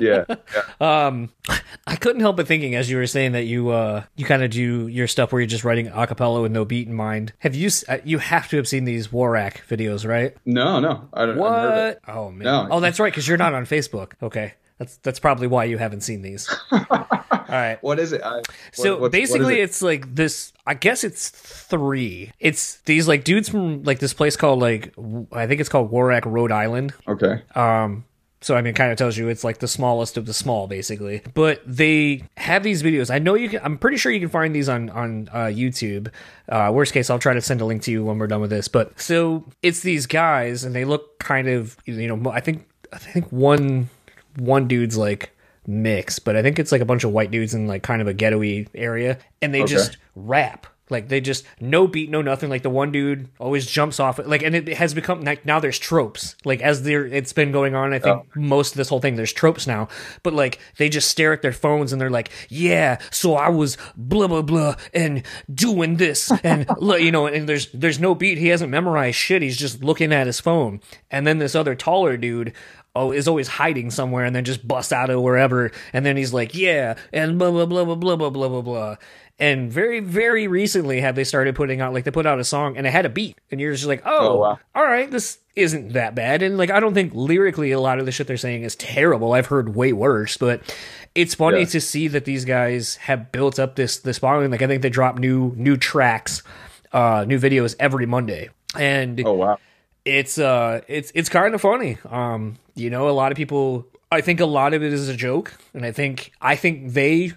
Yeah, 0.01 0.24
yeah. 0.28 0.62
Um, 1.09 1.30
I 1.86 1.96
couldn't 1.96 2.20
help 2.20 2.36
but 2.36 2.46
thinking 2.46 2.74
as 2.74 2.90
you 2.90 2.96
were 2.99 3.07
saying 3.07 3.32
that 3.32 3.44
you 3.44 3.70
uh 3.70 4.05
you 4.16 4.24
kind 4.24 4.42
of 4.42 4.51
do 4.51 4.86
your 4.88 5.07
stuff 5.07 5.32
where 5.32 5.40
you're 5.40 5.46
just 5.46 5.64
writing 5.64 5.88
a 5.88 6.07
cappella 6.07 6.42
with 6.42 6.53
no 6.53 6.64
beat 6.64 6.86
in 6.88 6.94
mind. 6.94 7.32
Have 7.38 7.55
you 7.55 7.70
uh, 7.88 7.99
you 8.05 8.18
have 8.18 8.49
to 8.51 8.57
have 8.57 8.68
seen 8.68 8.84
these 8.84 9.11
Warwick 9.12 9.62
videos, 9.68 10.07
right? 10.09 10.36
No, 10.44 10.80
no, 10.80 11.09
I 11.12 11.26
don't. 11.26 11.40
I've 11.40 11.61
heard 11.62 11.88
it. 11.90 12.01
What? 12.07 12.16
Oh 12.16 12.30
man. 12.30 12.44
No. 12.44 12.68
Oh, 12.70 12.80
that's 12.80 13.01
right, 13.01 13.12
because 13.12 13.26
you're 13.26 13.38
not 13.38 13.55
on 13.55 13.64
Facebook. 13.66 14.12
Okay, 14.22 14.55
that's 14.78 14.99
that's 14.99 15.18
probably 15.18 15.46
why 15.46 15.64
you 15.64 15.78
haven't 15.78 16.03
seen 16.03 16.22
these. 16.22 16.49
All 16.72 17.55
right. 17.55 17.78
What 17.82 17.99
is 17.99 18.12
it? 18.12 18.20
I, 18.22 18.42
So 18.72 18.99
what- 18.99 19.07
is 19.07 19.11
basically, 19.12 19.61
it? 19.61 19.64
it's 19.64 19.80
like 19.82 20.14
this. 20.14 20.53
I 20.66 20.74
guess 20.74 21.03
it's 21.03 21.30
three. 21.30 22.30
It's 22.38 22.76
these 22.82 23.09
like 23.09 23.24
dudes 23.24 23.49
from 23.49 23.82
like 23.84 23.99
this 24.01 24.12
place 24.14 24.36
called 24.36 24.61
like 24.61 24.94
w- 24.96 25.26
I 25.32 25.46
think 25.46 25.61
it's 25.61 25.68
called 25.70 25.90
Warwick, 25.90 26.26
Rhode 26.26 26.53
Island. 26.53 26.92
okay. 27.07 27.42
Um, 27.55 28.05
so 28.41 28.55
I 28.57 28.62
mean, 28.62 28.70
it 28.70 28.76
kind 28.76 28.93
of 28.93 28.99
tells 28.99 29.16
you 29.16 29.28
it's 29.28 29.43
like 29.45 29.59
the 29.59 29.66
smallest 29.68 30.16
of 30.16 30.26
the 30.26 30.34
small, 30.34 30.66
basically. 30.66 31.22
But 31.34 31.61
they 31.66 32.22
have 32.36 32.62
these 32.62 32.82
videos. 32.82 33.12
I 33.12 33.18
know 33.18 33.34
you 33.34 33.49
can. 33.49 33.61
I'm 33.64 33.78
pretty 33.78 33.97
sure 33.97 34.12
you 34.12 34.20
can 34.20 34.28
find 34.28 34.55
these 34.55 34.68
on 34.68 34.91
on 34.91 35.28
uh, 35.32 35.47
YouTube. 35.47 36.09
Uh, 36.49 36.70
worst 36.72 36.93
case, 36.93 37.11
I'll 37.11 37.18
try 37.18 37.34
to 37.34 37.41
send 37.41 37.61
a 37.61 37.64
link 37.64 37.82
to 37.82 37.91
you 37.91 38.05
when 38.05 38.18
we're 38.18 38.26
done 38.28 38.41
with 38.41 38.51
this. 38.51 38.68
But 38.68 38.99
so 39.01 39.45
it's 39.62 39.80
these 39.80 40.07
guys, 40.07 40.64
and 40.64 40.74
they 40.74 40.84
look 40.84 41.18
kind 41.18 41.49
of 41.49 41.76
you 41.84 42.07
know. 42.14 42.30
I 42.30 42.41
think 42.41 42.68
I 42.93 42.99
think 42.99 43.30
one 43.32 43.89
one 44.36 44.68
dude's 44.68 44.97
like 44.97 45.34
mix, 45.66 46.18
but 46.18 46.36
I 46.36 46.43
think 46.43 46.59
it's 46.59 46.70
like 46.72 46.80
a 46.80 46.84
bunch 46.86 47.05
of 47.05 47.11
white 47.12 47.30
dudes 47.30 47.55
in 47.55 47.66
like 47.66 47.82
kind 47.82 48.01
of 48.01 48.09
a 48.09 48.14
ghetto-y 48.14 48.66
area, 48.74 49.18
and 49.43 49.53
they 49.53 49.62
Okay. 49.62 49.72
just 49.74 49.97
rap. 50.14 50.66
Like 50.91 51.09
they 51.09 51.20
just 51.20 51.45
no 51.61 51.86
beat, 51.86 52.11
no 52.11 52.22
nothing. 52.22 52.51
Like 52.51 52.62
the 52.62 52.70
one 52.70 52.93
dude 52.93 53.28
always 53.39 53.66
jumps 53.66 54.01
off. 54.01 54.18
Like, 54.24 54.43
and 54.43 54.55
it 54.55 54.68
has 54.68 54.95
become 54.95 55.22
like 55.22 55.45
now 55.45 55.61
there's 55.61 55.78
tropes. 55.78 56.36
Like 56.45 56.61
as 56.61 56.82
there, 56.82 57.07
it's 57.07 57.32
been 57.32 57.53
going 57.53 57.74
on. 57.74 57.93
I 57.93 57.99
think 57.99 58.16
oh. 58.16 58.26
most 58.34 58.72
of 58.72 58.76
this 58.76 58.89
whole 58.89 59.01
thing 59.01 59.16
there's 59.16 59.32
tropes 59.32 59.66
now. 59.66 59.89
But 60.22 60.34
like 60.34 60.59
they 60.76 60.89
just 60.89 61.09
stare 61.09 61.32
at 61.32 61.43
their 61.43 61.53
phones 61.53 61.93
and 61.93 62.01
they're 62.01 62.11
like, 62.11 62.30
yeah. 62.49 62.99
So 63.11 63.34
I 63.34 63.49
was 63.49 63.76
blah 63.97 64.28
blah 64.28 64.43
blah 64.43 64.76
and 64.95 65.22
doing 65.53 65.97
this 65.97 66.30
and 66.43 66.66
you 66.80 67.12
know. 67.12 67.26
And 67.26 67.49
there's 67.49 67.70
there's 67.72 68.01
no 68.01 68.14
beat. 68.14 68.39
He 68.39 68.49
hasn't 68.49 68.70
memorized 68.70 69.16
shit. 69.16 69.43
He's 69.43 69.57
just 69.57 69.82
looking 69.82 70.12
at 70.12 70.26
his 70.26 70.41
phone. 70.41 70.80
And 71.11 71.26
then 71.26 71.39
this 71.39 71.55
other 71.55 71.74
taller 71.74 72.16
dude 72.16 72.55
oh, 72.99 73.12
is 73.12 73.28
always 73.28 73.49
hiding 73.49 73.91
somewhere 73.91 74.24
and 74.24 74.34
then 74.34 74.45
just 74.45 74.66
busts 74.66 74.93
out 74.93 75.11
of 75.11 75.22
wherever. 75.22 75.70
And 75.93 76.05
then 76.05 76.16
he's 76.16 76.32
like, 76.32 76.55
yeah, 76.55 76.97
and 77.12 77.39
blah, 77.39 77.51
blah, 77.51 77.66
blah, 77.66 77.84
blah, 77.84 77.95
blah, 77.95 78.16
blah, 78.16 78.30
blah, 78.30 78.49
blah, 78.49 78.62
blah. 78.62 78.97
And 79.41 79.70
very, 79.72 80.01
very 80.01 80.49
recently 80.49 81.01
have 81.01 81.14
they 81.14 81.22
started 81.24 81.55
putting 81.55 81.80
out, 81.80 81.93
like, 81.93 82.03
they 82.05 82.11
put 82.11 82.26
out 82.26 82.41
a 82.41 82.45
song 82.45 82.76
and 82.76 82.86
it 82.86 82.91
had 82.91 83.07
a 83.07 83.09
beat. 83.09 83.39
And 83.53 83.61
you're 83.61 83.72
just 83.72 83.86
like, 83.86 84.03
oh, 84.05 84.28
Oh, 84.30 84.36
wow. 84.41 84.59
all 84.74 84.82
right, 84.84 85.09
this 85.09 85.39
isn't 85.55 85.93
that 85.93 86.16
bad. 86.16 86.43
And, 86.43 86.59
like, 86.59 86.70
I 86.70 86.80
don't 86.80 86.93
think 86.95 87.12
lyrically 87.14 87.70
a 87.70 87.78
lot 87.78 88.01
of 88.01 88.07
the 88.07 88.11
shit 88.12 88.26
they're 88.26 88.36
saying 88.36 88.64
is 88.64 88.74
terrible. 88.74 89.32
I've 89.34 89.47
heard 89.47 89.76
way 89.76 89.93
worse, 89.93 90.36
but 90.36 90.62
it's 91.14 91.34
funny 91.34 91.61
Yeah. 91.61 91.66
to 91.66 91.80
see 91.80 92.09
that 92.09 92.24
these 92.24 92.45
guys 92.45 92.97
have 92.97 93.30
built 93.30 93.61
up 93.61 93.76
this, 93.76 93.99
this 93.99 94.18
following. 94.18 94.51
Like, 94.51 94.62
I 94.62 94.66
think 94.66 94.82
they 94.82 94.91
drop 94.91 95.18
new, 95.18 95.53
new 95.57 95.76
tracks, 95.76 96.43
uh, 96.93 97.24
new 97.28 97.39
videos 97.39 97.76
every 97.78 98.07
Monday. 98.07 98.49
And 98.76 99.22
Oh 99.24 99.34
wow. 99.34 99.59
it's 100.05 100.36
uh 100.39 100.80
it's 100.89 101.11
it's 101.14 101.28
kind 101.28 101.55
of 101.55 101.61
funny 101.61 101.97
um 102.11 102.57
you 102.74 102.89
know 102.91 103.09
a 103.09 103.12
lot 103.12 103.30
of 103.32 103.36
people 103.36 103.86
i 104.12 104.20
think 104.20 104.41
a 104.41 104.47
lot 104.47 104.72
of 104.74 104.82
it 104.82 104.93
is 104.93 105.09
a 105.09 105.14
joke 105.16 105.53
and 105.74 105.84
i 105.84 105.91
think 105.93 106.32
i 106.41 106.55
think 106.55 106.93
they 106.93 107.32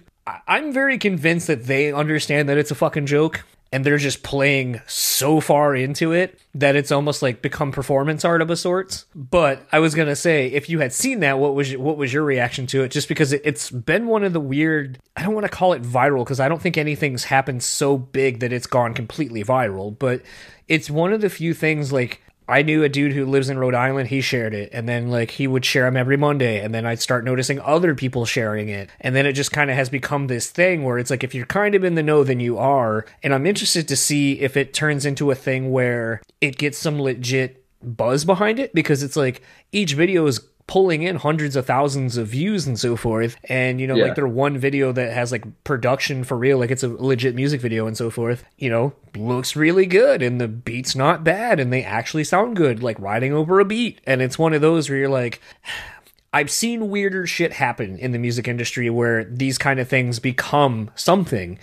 i'm 0.46 0.72
very 0.72 0.98
convinced 0.98 1.46
that 1.46 1.64
they 1.64 1.92
understand 1.92 2.48
that 2.48 2.58
it's 2.58 2.70
a 2.70 2.74
fucking 2.74 3.06
joke 3.06 3.44
and 3.72 3.86
they're 3.86 3.96
just 3.96 4.22
playing 4.22 4.82
so 4.86 5.40
far 5.40 5.74
into 5.74 6.12
it 6.12 6.38
that 6.54 6.76
it's 6.76 6.92
almost 6.92 7.22
like 7.22 7.40
become 7.40 7.72
performance 7.72 8.22
art 8.22 8.42
of 8.42 8.50
a 8.50 8.56
sorts. 8.56 9.06
But 9.14 9.66
i 9.72 9.78
was 9.78 9.94
gonna 9.94 10.14
say 10.14 10.48
if 10.48 10.68
you 10.68 10.80
had 10.80 10.92
seen 10.92 11.20
that 11.20 11.38
what 11.38 11.54
was 11.54 11.74
what 11.76 11.96
was 11.96 12.12
your 12.12 12.22
reaction 12.22 12.66
to 12.68 12.82
it? 12.82 12.90
Just 12.90 13.08
because 13.08 13.32
it, 13.32 13.40
it's 13.44 13.70
been 13.70 14.06
one 14.06 14.22
of 14.24 14.34
the 14.34 14.40
weird 14.40 14.98
i 15.16 15.22
don't 15.22 15.34
want 15.34 15.44
to 15.44 15.52
call 15.52 15.72
it 15.72 15.82
viral 15.82 16.24
because 16.24 16.40
i 16.40 16.48
don't 16.48 16.60
think 16.60 16.76
anything's 16.76 17.24
happened 17.24 17.62
so 17.62 17.96
big 17.96 18.40
that 18.40 18.52
it's 18.52 18.66
gone 18.66 18.92
completely 18.92 19.42
viral 19.42 19.96
but 19.98 20.22
it's 20.68 20.90
one 20.90 21.12
of 21.12 21.20
the 21.20 21.30
few 21.30 21.54
things 21.54 21.92
like 21.92 22.20
I 22.48 22.62
knew 22.62 22.82
a 22.82 22.88
dude 22.88 23.12
who 23.12 23.24
lives 23.24 23.48
in 23.48 23.58
Rhode 23.58 23.74
Island. 23.74 24.08
He 24.08 24.20
shared 24.20 24.54
it, 24.54 24.70
and 24.72 24.88
then 24.88 25.10
like 25.10 25.32
he 25.32 25.46
would 25.46 25.64
share 25.64 25.84
them 25.84 25.96
every 25.96 26.16
Monday, 26.16 26.60
and 26.60 26.74
then 26.74 26.86
I'd 26.86 27.00
start 27.00 27.24
noticing 27.24 27.60
other 27.60 27.94
people 27.94 28.24
sharing 28.24 28.68
it, 28.68 28.90
and 29.00 29.14
then 29.14 29.26
it 29.26 29.32
just 29.32 29.52
kind 29.52 29.70
of 29.70 29.76
has 29.76 29.88
become 29.88 30.26
this 30.26 30.50
thing 30.50 30.84
where 30.84 30.98
it's 30.98 31.10
like 31.10 31.24
if 31.24 31.34
you're 31.34 31.46
kind 31.46 31.74
of 31.74 31.84
in 31.84 31.94
the 31.94 32.02
know, 32.02 32.24
then 32.24 32.40
you 32.40 32.58
are. 32.58 33.06
And 33.22 33.34
I'm 33.34 33.46
interested 33.46 33.88
to 33.88 33.96
see 33.96 34.40
if 34.40 34.56
it 34.56 34.74
turns 34.74 35.06
into 35.06 35.30
a 35.30 35.34
thing 35.34 35.70
where 35.70 36.22
it 36.40 36.58
gets 36.58 36.78
some 36.78 37.00
legit 37.00 37.64
buzz 37.82 38.24
behind 38.24 38.58
it 38.58 38.74
because 38.74 39.02
it's 39.02 39.16
like 39.16 39.42
each 39.72 39.94
video 39.94 40.26
is 40.26 40.40
pulling 40.66 41.02
in 41.02 41.16
hundreds 41.16 41.56
of 41.56 41.66
thousands 41.66 42.16
of 42.16 42.28
views 42.28 42.66
and 42.66 42.78
so 42.78 42.96
forth 42.96 43.36
and 43.44 43.80
you 43.80 43.86
know 43.86 43.94
Yeah. 43.96 44.04
like 44.04 44.14
their 44.14 44.28
one 44.28 44.56
video 44.58 44.92
that 44.92 45.12
has 45.12 45.32
like 45.32 45.44
production 45.64 46.24
for 46.24 46.36
real 46.38 46.58
like 46.58 46.70
it's 46.70 46.82
a 46.84 46.88
legit 46.88 47.34
music 47.34 47.60
video 47.60 47.86
and 47.86 47.96
so 47.96 48.10
forth 48.10 48.44
you 48.58 48.70
know 48.70 48.92
looks 49.16 49.56
really 49.56 49.86
good 49.86 50.22
and 50.22 50.40
the 50.40 50.48
beat's 50.48 50.94
not 50.94 51.24
bad 51.24 51.58
and 51.60 51.72
they 51.72 51.82
actually 51.82 52.24
sound 52.24 52.56
good 52.56 52.82
like 52.82 52.98
riding 53.00 53.32
over 53.32 53.60
a 53.60 53.64
beat 53.64 54.00
and 54.06 54.22
it's 54.22 54.38
one 54.38 54.54
of 54.54 54.60
those 54.62 54.88
where 54.88 54.98
you're 54.98 55.08
like 55.08 55.40
I've 56.34 56.50
seen 56.50 56.88
weirder 56.88 57.26
shit 57.26 57.52
happen 57.52 57.98
in 57.98 58.12
the 58.12 58.18
music 58.18 58.48
industry 58.48 58.88
where 58.88 59.24
these 59.24 59.58
kind 59.58 59.78
of 59.78 59.86
things 59.86 60.18
become 60.18 60.90
something. 60.94 61.58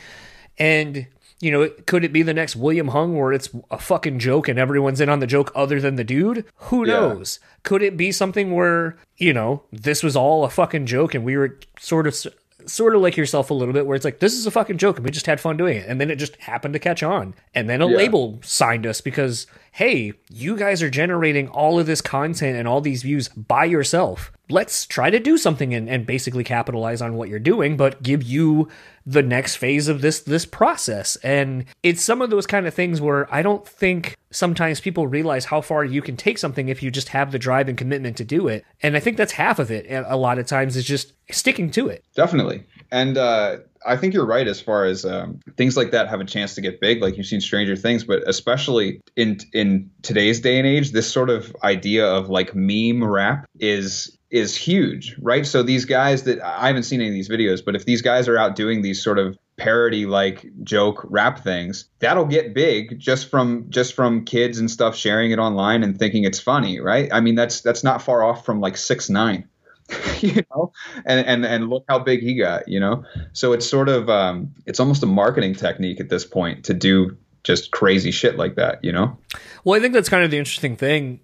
And, 0.60 1.08
you 1.42 1.52
know, 1.52 1.70
could 1.86 2.04
it 2.04 2.12
be 2.14 2.22
the 2.22 2.34
next 2.34 2.56
William 2.56 2.90
Hung 2.90 3.18
where 3.18 3.32
it's 3.34 3.50
a 3.72 3.78
fucking 3.78 4.20
joke 4.20 4.48
and 4.48 4.60
everyone's 4.60 5.00
in 5.02 5.10
on 5.10 5.20
the 5.20 5.28
joke 5.28 5.52
other 5.56 5.80
than 5.80 5.96
the 5.96 6.04
dude? 6.04 6.46
Who 6.56 6.86
Yeah. 6.88 6.94
knows? 7.00 7.40
Could 7.64 7.82
it 7.82 7.96
be 7.98 8.12
something 8.12 8.54
where, 8.54 8.98
you 9.18 9.34
know, 9.34 9.64
this 9.72 10.04
was 10.04 10.16
all 10.16 10.44
a 10.44 10.50
fucking 10.50 10.86
joke 10.86 11.14
and 11.16 11.24
we 11.24 11.38
were 11.38 11.58
sort 11.80 12.08
of 12.08 12.16
sort 12.66 12.94
of 12.94 13.02
like 13.02 13.16
yourself 13.16 13.50
a 13.50 13.54
little 13.54 13.74
bit 13.74 13.88
where 13.88 13.96
it's 13.96 14.04
like 14.06 14.20
this 14.20 14.34
is 14.34 14.46
a 14.46 14.52
fucking 14.52 14.78
joke 14.78 14.98
and 14.98 15.06
we 15.06 15.10
just 15.12 15.26
had 15.26 15.40
fun 15.40 15.56
doing 15.56 15.78
it 15.78 15.86
and 15.88 16.00
then 16.00 16.12
it 16.12 16.18
just 16.18 16.36
happened 16.36 16.74
to 16.74 16.80
catch 16.80 17.02
on 17.02 17.34
and 17.56 17.70
then 17.70 17.82
a 17.82 17.88
Yeah. 17.90 17.96
label 17.98 18.38
signed 18.44 18.86
us 18.86 19.00
because 19.00 19.48
hey 19.72 20.12
you 20.30 20.58
guys 20.58 20.84
are 20.84 20.90
generating 20.90 21.48
all 21.48 21.80
of 21.80 21.88
this 21.88 22.02
content 22.02 22.58
and 22.58 22.68
all 22.68 22.82
these 22.82 23.02
views 23.02 23.30
by 23.30 23.64
yourself 23.64 24.32
let's 24.50 24.86
try 24.86 25.10
to 25.10 25.20
do 25.20 25.38
something 25.38 25.74
and, 25.74 25.90
and 25.90 26.06
basically 26.06 26.44
capitalize 26.44 27.02
on 27.02 27.16
what 27.16 27.30
you're 27.30 27.40
doing 27.40 27.78
but 27.78 28.02
give 28.02 28.24
you 28.24 28.68
the 29.06 29.22
next 29.24 29.56
phase 29.56 29.88
of 29.88 30.02
this 30.02 30.20
this 30.22 30.46
process. 30.46 31.16
And 31.18 31.66
it's 31.84 32.04
some 32.04 32.22
of 32.22 32.30
those 32.30 32.46
kind 32.46 32.68
of 32.68 32.74
things 32.74 33.02
where 33.02 33.34
i 33.34 33.42
don't 33.42 33.68
think 33.68 34.16
sometimes 34.32 34.80
people 34.80 35.08
realize 35.08 35.46
how 35.46 35.62
far 35.62 35.84
you 35.84 36.02
can 36.02 36.16
take 36.16 36.38
something 36.38 36.70
if 36.70 36.84
you 36.84 36.92
just 36.92 37.10
have 37.10 37.32
the 37.32 37.40
drive 37.40 37.68
and 37.68 37.78
commitment 37.78 38.18
to 38.18 38.24
do 38.24 38.48
it. 38.48 38.66
And 38.82 38.96
i 38.96 39.00
think 39.00 39.18
that's 39.18 39.34
half 39.34 39.60
of 39.60 39.72
it 39.72 39.86
a 39.90 40.18
lot 40.18 40.40
of 40.40 40.46
times 40.46 40.76
is 40.76 40.86
just 40.86 41.14
sticking 41.32 41.72
to 41.72 41.88
it. 41.88 42.04
Definitely. 42.16 42.64
And 42.92 43.18
uh, 43.18 43.58
I 43.86 43.98
think 43.98 44.14
you're 44.14 44.26
right 44.26 44.48
as 44.48 44.60
far 44.60 44.86
as 44.86 45.06
um, 45.06 45.40
things 45.58 45.78
like 45.78 45.92
that 45.92 46.10
have 46.10 46.20
a 46.20 46.26
chance 46.26 46.56
to 46.56 46.62
get 46.62 46.82
big, 46.82 47.02
like 47.02 47.18
you've 47.18 47.28
seen 47.28 47.42
Stranger 47.42 47.76
Things, 47.76 48.04
but 48.04 48.28
especially 48.28 49.02
in 49.16 49.40
in 49.54 49.90
today's 50.02 50.42
day 50.42 50.58
and 50.58 50.68
age, 50.68 50.92
this 50.92 51.12
sort 51.12 51.30
of 51.30 51.56
idea 51.64 52.06
of 52.06 52.30
like 52.30 52.54
meme 52.56 53.04
rap 53.04 53.46
is 53.60 54.18
is 54.32 54.56
huge, 54.56 55.16
right? 55.22 55.46
So 55.46 55.64
these 55.64 55.86
guys 55.86 56.24
that 56.24 56.42
I 56.42 56.68
haven't 56.68 56.84
seen 56.84 57.02
any 57.02 57.10
of 57.10 57.14
these 57.14 57.30
videos, 57.30 57.64
but 57.64 57.76
if 57.76 57.86
these 57.86 58.02
guys 58.02 58.28
are 58.28 58.38
out 58.38 58.56
doing 58.56 58.82
these 58.82 59.04
sort 59.04 59.18
of 59.18 59.38
parody 59.60 60.06
like 60.06 60.46
joke 60.64 61.06
rap 61.10 61.44
things 61.44 61.86
that'll 62.00 62.26
get 62.26 62.54
big 62.54 62.98
just 62.98 63.30
from 63.30 63.66
just 63.70 63.94
from 63.94 64.24
kids 64.24 64.58
and 64.58 64.72
stuff 64.72 64.96
sharing 64.96 65.32
it 65.32 65.38
online 65.38 65.84
and 65.84 66.00
thinking 66.00 66.24
it's 66.24 66.40
funny 66.40 66.80
right? 66.80 67.10
I 67.12 67.20
mean 67.20 67.36
that's 67.36 67.62
that's 67.62 67.84
not 67.84 68.02
far 68.02 68.24
off 68.24 68.46
from 68.46 68.62
like 68.62 68.78
six 68.78 69.10
nine 69.10 69.50
you 70.22 70.44
know? 70.50 70.72
And 71.06 71.26
and 71.28 71.46
and 71.46 71.70
look 71.70 71.84
how 71.90 72.00
big 72.00 72.22
he 72.22 72.36
got 72.36 72.70
you 72.70 72.80
know? 72.80 73.04
So 73.34 73.52
it's 73.52 73.70
sort 73.70 73.90
of 73.90 74.10
um 74.10 74.56
it's 74.66 74.80
almost 74.80 75.04
a 75.04 75.08
marketing 75.08 75.56
technique 75.56 76.00
at 76.00 76.10
this 76.10 76.26
point 76.26 76.66
to 76.66 76.74
do 76.74 77.18
just 77.44 77.72
crazy 77.72 78.12
shit 78.12 78.38
like 78.38 78.56
that 78.56 78.82
you 78.82 78.94
know? 78.94 79.18
Well, 79.66 79.78
I 79.78 79.82
think 79.82 79.94
that's 79.94 80.10
kind 80.10 80.24
of 80.24 80.32
the 80.32 80.38
interesting 80.38 80.78
thing 80.78 81.20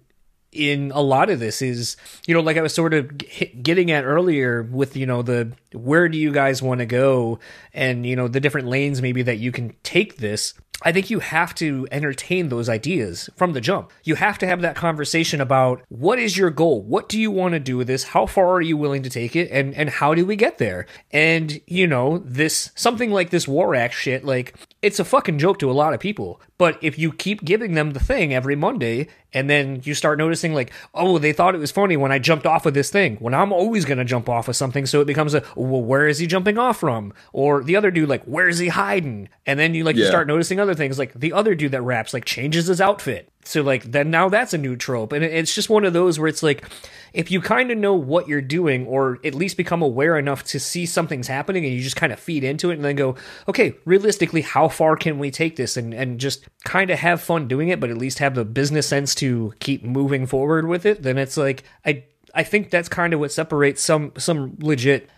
in 0.56 0.90
a 0.92 1.00
lot 1.00 1.30
of 1.30 1.38
this 1.38 1.62
is, 1.62 1.96
you 2.26 2.34
know, 2.34 2.40
like 2.40 2.56
I 2.56 2.62
was 2.62 2.74
sort 2.74 2.94
of 2.94 3.16
getting 3.62 3.90
at 3.90 4.04
earlier 4.04 4.62
with, 4.62 4.96
you 4.96 5.06
know, 5.06 5.22
the 5.22 5.52
where 5.72 6.08
do 6.08 6.18
you 6.18 6.32
guys 6.32 6.62
want 6.62 6.80
to 6.80 6.86
go 6.86 7.38
and, 7.72 8.06
you 8.06 8.16
know, 8.16 8.28
the 8.28 8.40
different 8.40 8.68
lanes 8.68 9.02
maybe 9.02 9.22
that 9.22 9.38
you 9.38 9.52
can 9.52 9.74
take 9.82 10.16
this. 10.16 10.54
I 10.82 10.92
think 10.92 11.08
you 11.08 11.20
have 11.20 11.54
to 11.56 11.88
entertain 11.90 12.50
those 12.50 12.68
ideas 12.68 13.30
from 13.34 13.54
the 13.54 13.62
jump. 13.62 13.92
You 14.04 14.14
have 14.16 14.36
to 14.38 14.46
have 14.46 14.60
that 14.60 14.76
conversation 14.76 15.40
about 15.40 15.82
what 15.88 16.18
is 16.18 16.36
your 16.36 16.50
goal? 16.50 16.82
What 16.82 17.08
do 17.08 17.18
you 17.18 17.30
want 17.30 17.54
to 17.54 17.60
do 17.60 17.78
with 17.78 17.86
this? 17.86 18.04
How 18.04 18.26
far 18.26 18.52
are 18.52 18.60
you 18.60 18.76
willing 18.76 19.02
to 19.02 19.10
take 19.10 19.34
it? 19.34 19.50
And 19.50 19.74
and 19.74 19.88
how 19.88 20.14
do 20.14 20.26
we 20.26 20.36
get 20.36 20.58
there? 20.58 20.86
And 21.10 21.60
you 21.66 21.86
know, 21.86 22.18
this 22.18 22.72
something 22.74 23.10
like 23.10 23.30
this 23.30 23.48
Warwick 23.48 23.92
shit, 23.92 24.24
like 24.24 24.54
it's 24.82 25.00
a 25.00 25.04
fucking 25.04 25.38
joke 25.38 25.58
to 25.60 25.70
a 25.70 25.72
lot 25.72 25.94
of 25.94 26.00
people. 26.00 26.42
But 26.58 26.78
if 26.82 26.98
you 26.98 27.10
keep 27.10 27.42
giving 27.42 27.72
them 27.72 27.92
the 27.92 28.00
thing 28.00 28.34
every 28.34 28.54
Monday 28.54 29.08
and 29.36 29.50
then 29.50 29.82
you 29.84 29.94
start 29.94 30.16
noticing 30.16 30.54
like, 30.54 30.72
oh, 30.94 31.18
they 31.18 31.34
thought 31.34 31.54
it 31.54 31.58
was 31.58 31.70
funny 31.70 31.94
when 31.98 32.10
I 32.10 32.18
jumped 32.18 32.46
off 32.46 32.64
of 32.64 32.72
this 32.72 32.88
thing. 32.88 33.16
When 33.16 33.34
I'm 33.34 33.52
always 33.52 33.84
gonna 33.84 34.04
jump 34.04 34.30
off 34.30 34.48
of 34.48 34.56
something, 34.56 34.86
so 34.86 35.02
it 35.02 35.04
becomes 35.04 35.34
a 35.34 35.42
well, 35.54 35.82
where 35.82 36.08
is 36.08 36.18
he 36.18 36.26
jumping 36.26 36.56
off 36.56 36.80
from? 36.80 37.12
Or 37.34 37.62
the 37.62 37.76
other 37.76 37.90
dude, 37.90 38.08
like, 38.08 38.24
where 38.24 38.48
is 38.48 38.58
he 38.58 38.68
hiding? 38.68 39.28
And 39.44 39.58
then 39.60 39.74
you 39.74 39.84
like 39.84 39.96
you 39.96 40.06
start 40.06 40.26
noticing 40.26 40.58
other 40.58 40.74
things, 40.74 40.98
like 40.98 41.12
the 41.12 41.34
other 41.34 41.54
dude 41.54 41.72
that 41.72 41.82
raps 41.82 42.14
like 42.14 42.24
changes 42.24 42.66
his 42.66 42.80
outfit. 42.80 43.30
So 43.44 43.62
like 43.62 43.84
then 43.84 44.10
now 44.10 44.28
that's 44.28 44.54
a 44.54 44.58
new 44.58 44.74
trope, 44.74 45.12
and 45.12 45.22
it's 45.22 45.54
just 45.54 45.70
one 45.70 45.84
of 45.84 45.92
those 45.92 46.18
where 46.18 46.28
it's 46.28 46.42
like, 46.42 46.64
if 47.12 47.30
you 47.30 47.40
kind 47.40 47.70
of 47.70 47.78
know 47.78 47.94
what 47.94 48.26
you're 48.28 48.40
doing, 48.40 48.86
or 48.86 49.18
at 49.22 49.34
least 49.34 49.56
become 49.56 49.82
aware 49.82 50.18
enough 50.18 50.42
to 50.44 50.58
see 50.58 50.84
something's 50.84 51.28
happening, 51.28 51.64
and 51.64 51.72
you 51.72 51.80
just 51.80 51.94
kind 51.94 52.12
of 52.12 52.18
feed 52.18 52.42
into 52.42 52.70
it, 52.70 52.74
and 52.74 52.84
then 52.84 52.96
go, 52.96 53.14
okay, 53.48 53.74
realistically, 53.84 54.40
how 54.40 54.66
far 54.68 54.96
can 54.96 55.18
we 55.18 55.30
take 55.30 55.56
this, 55.56 55.76
and 55.76 55.94
and 55.94 56.18
just 56.18 56.44
kind 56.64 56.90
of 56.90 56.98
have 56.98 57.20
fun 57.20 57.46
doing 57.46 57.68
it, 57.68 57.78
but 57.78 57.90
at 57.90 57.98
least 57.98 58.18
have 58.18 58.34
the 58.34 58.44
business 58.44 58.88
sense 58.88 59.14
to 59.14 59.25
keep 59.60 59.84
moving 59.84 60.26
forward 60.26 60.66
with 60.66 60.86
it. 60.86 61.02
Then 61.02 61.18
it's 61.18 61.36
like 61.36 61.64
I 61.84 62.04
I 62.34 62.42
think 62.42 62.70
that's 62.70 62.88
kind 62.88 63.14
of 63.14 63.20
what 63.20 63.32
separates 63.32 63.82
some 63.82 64.12
some 64.18 64.56
legit 64.60 65.08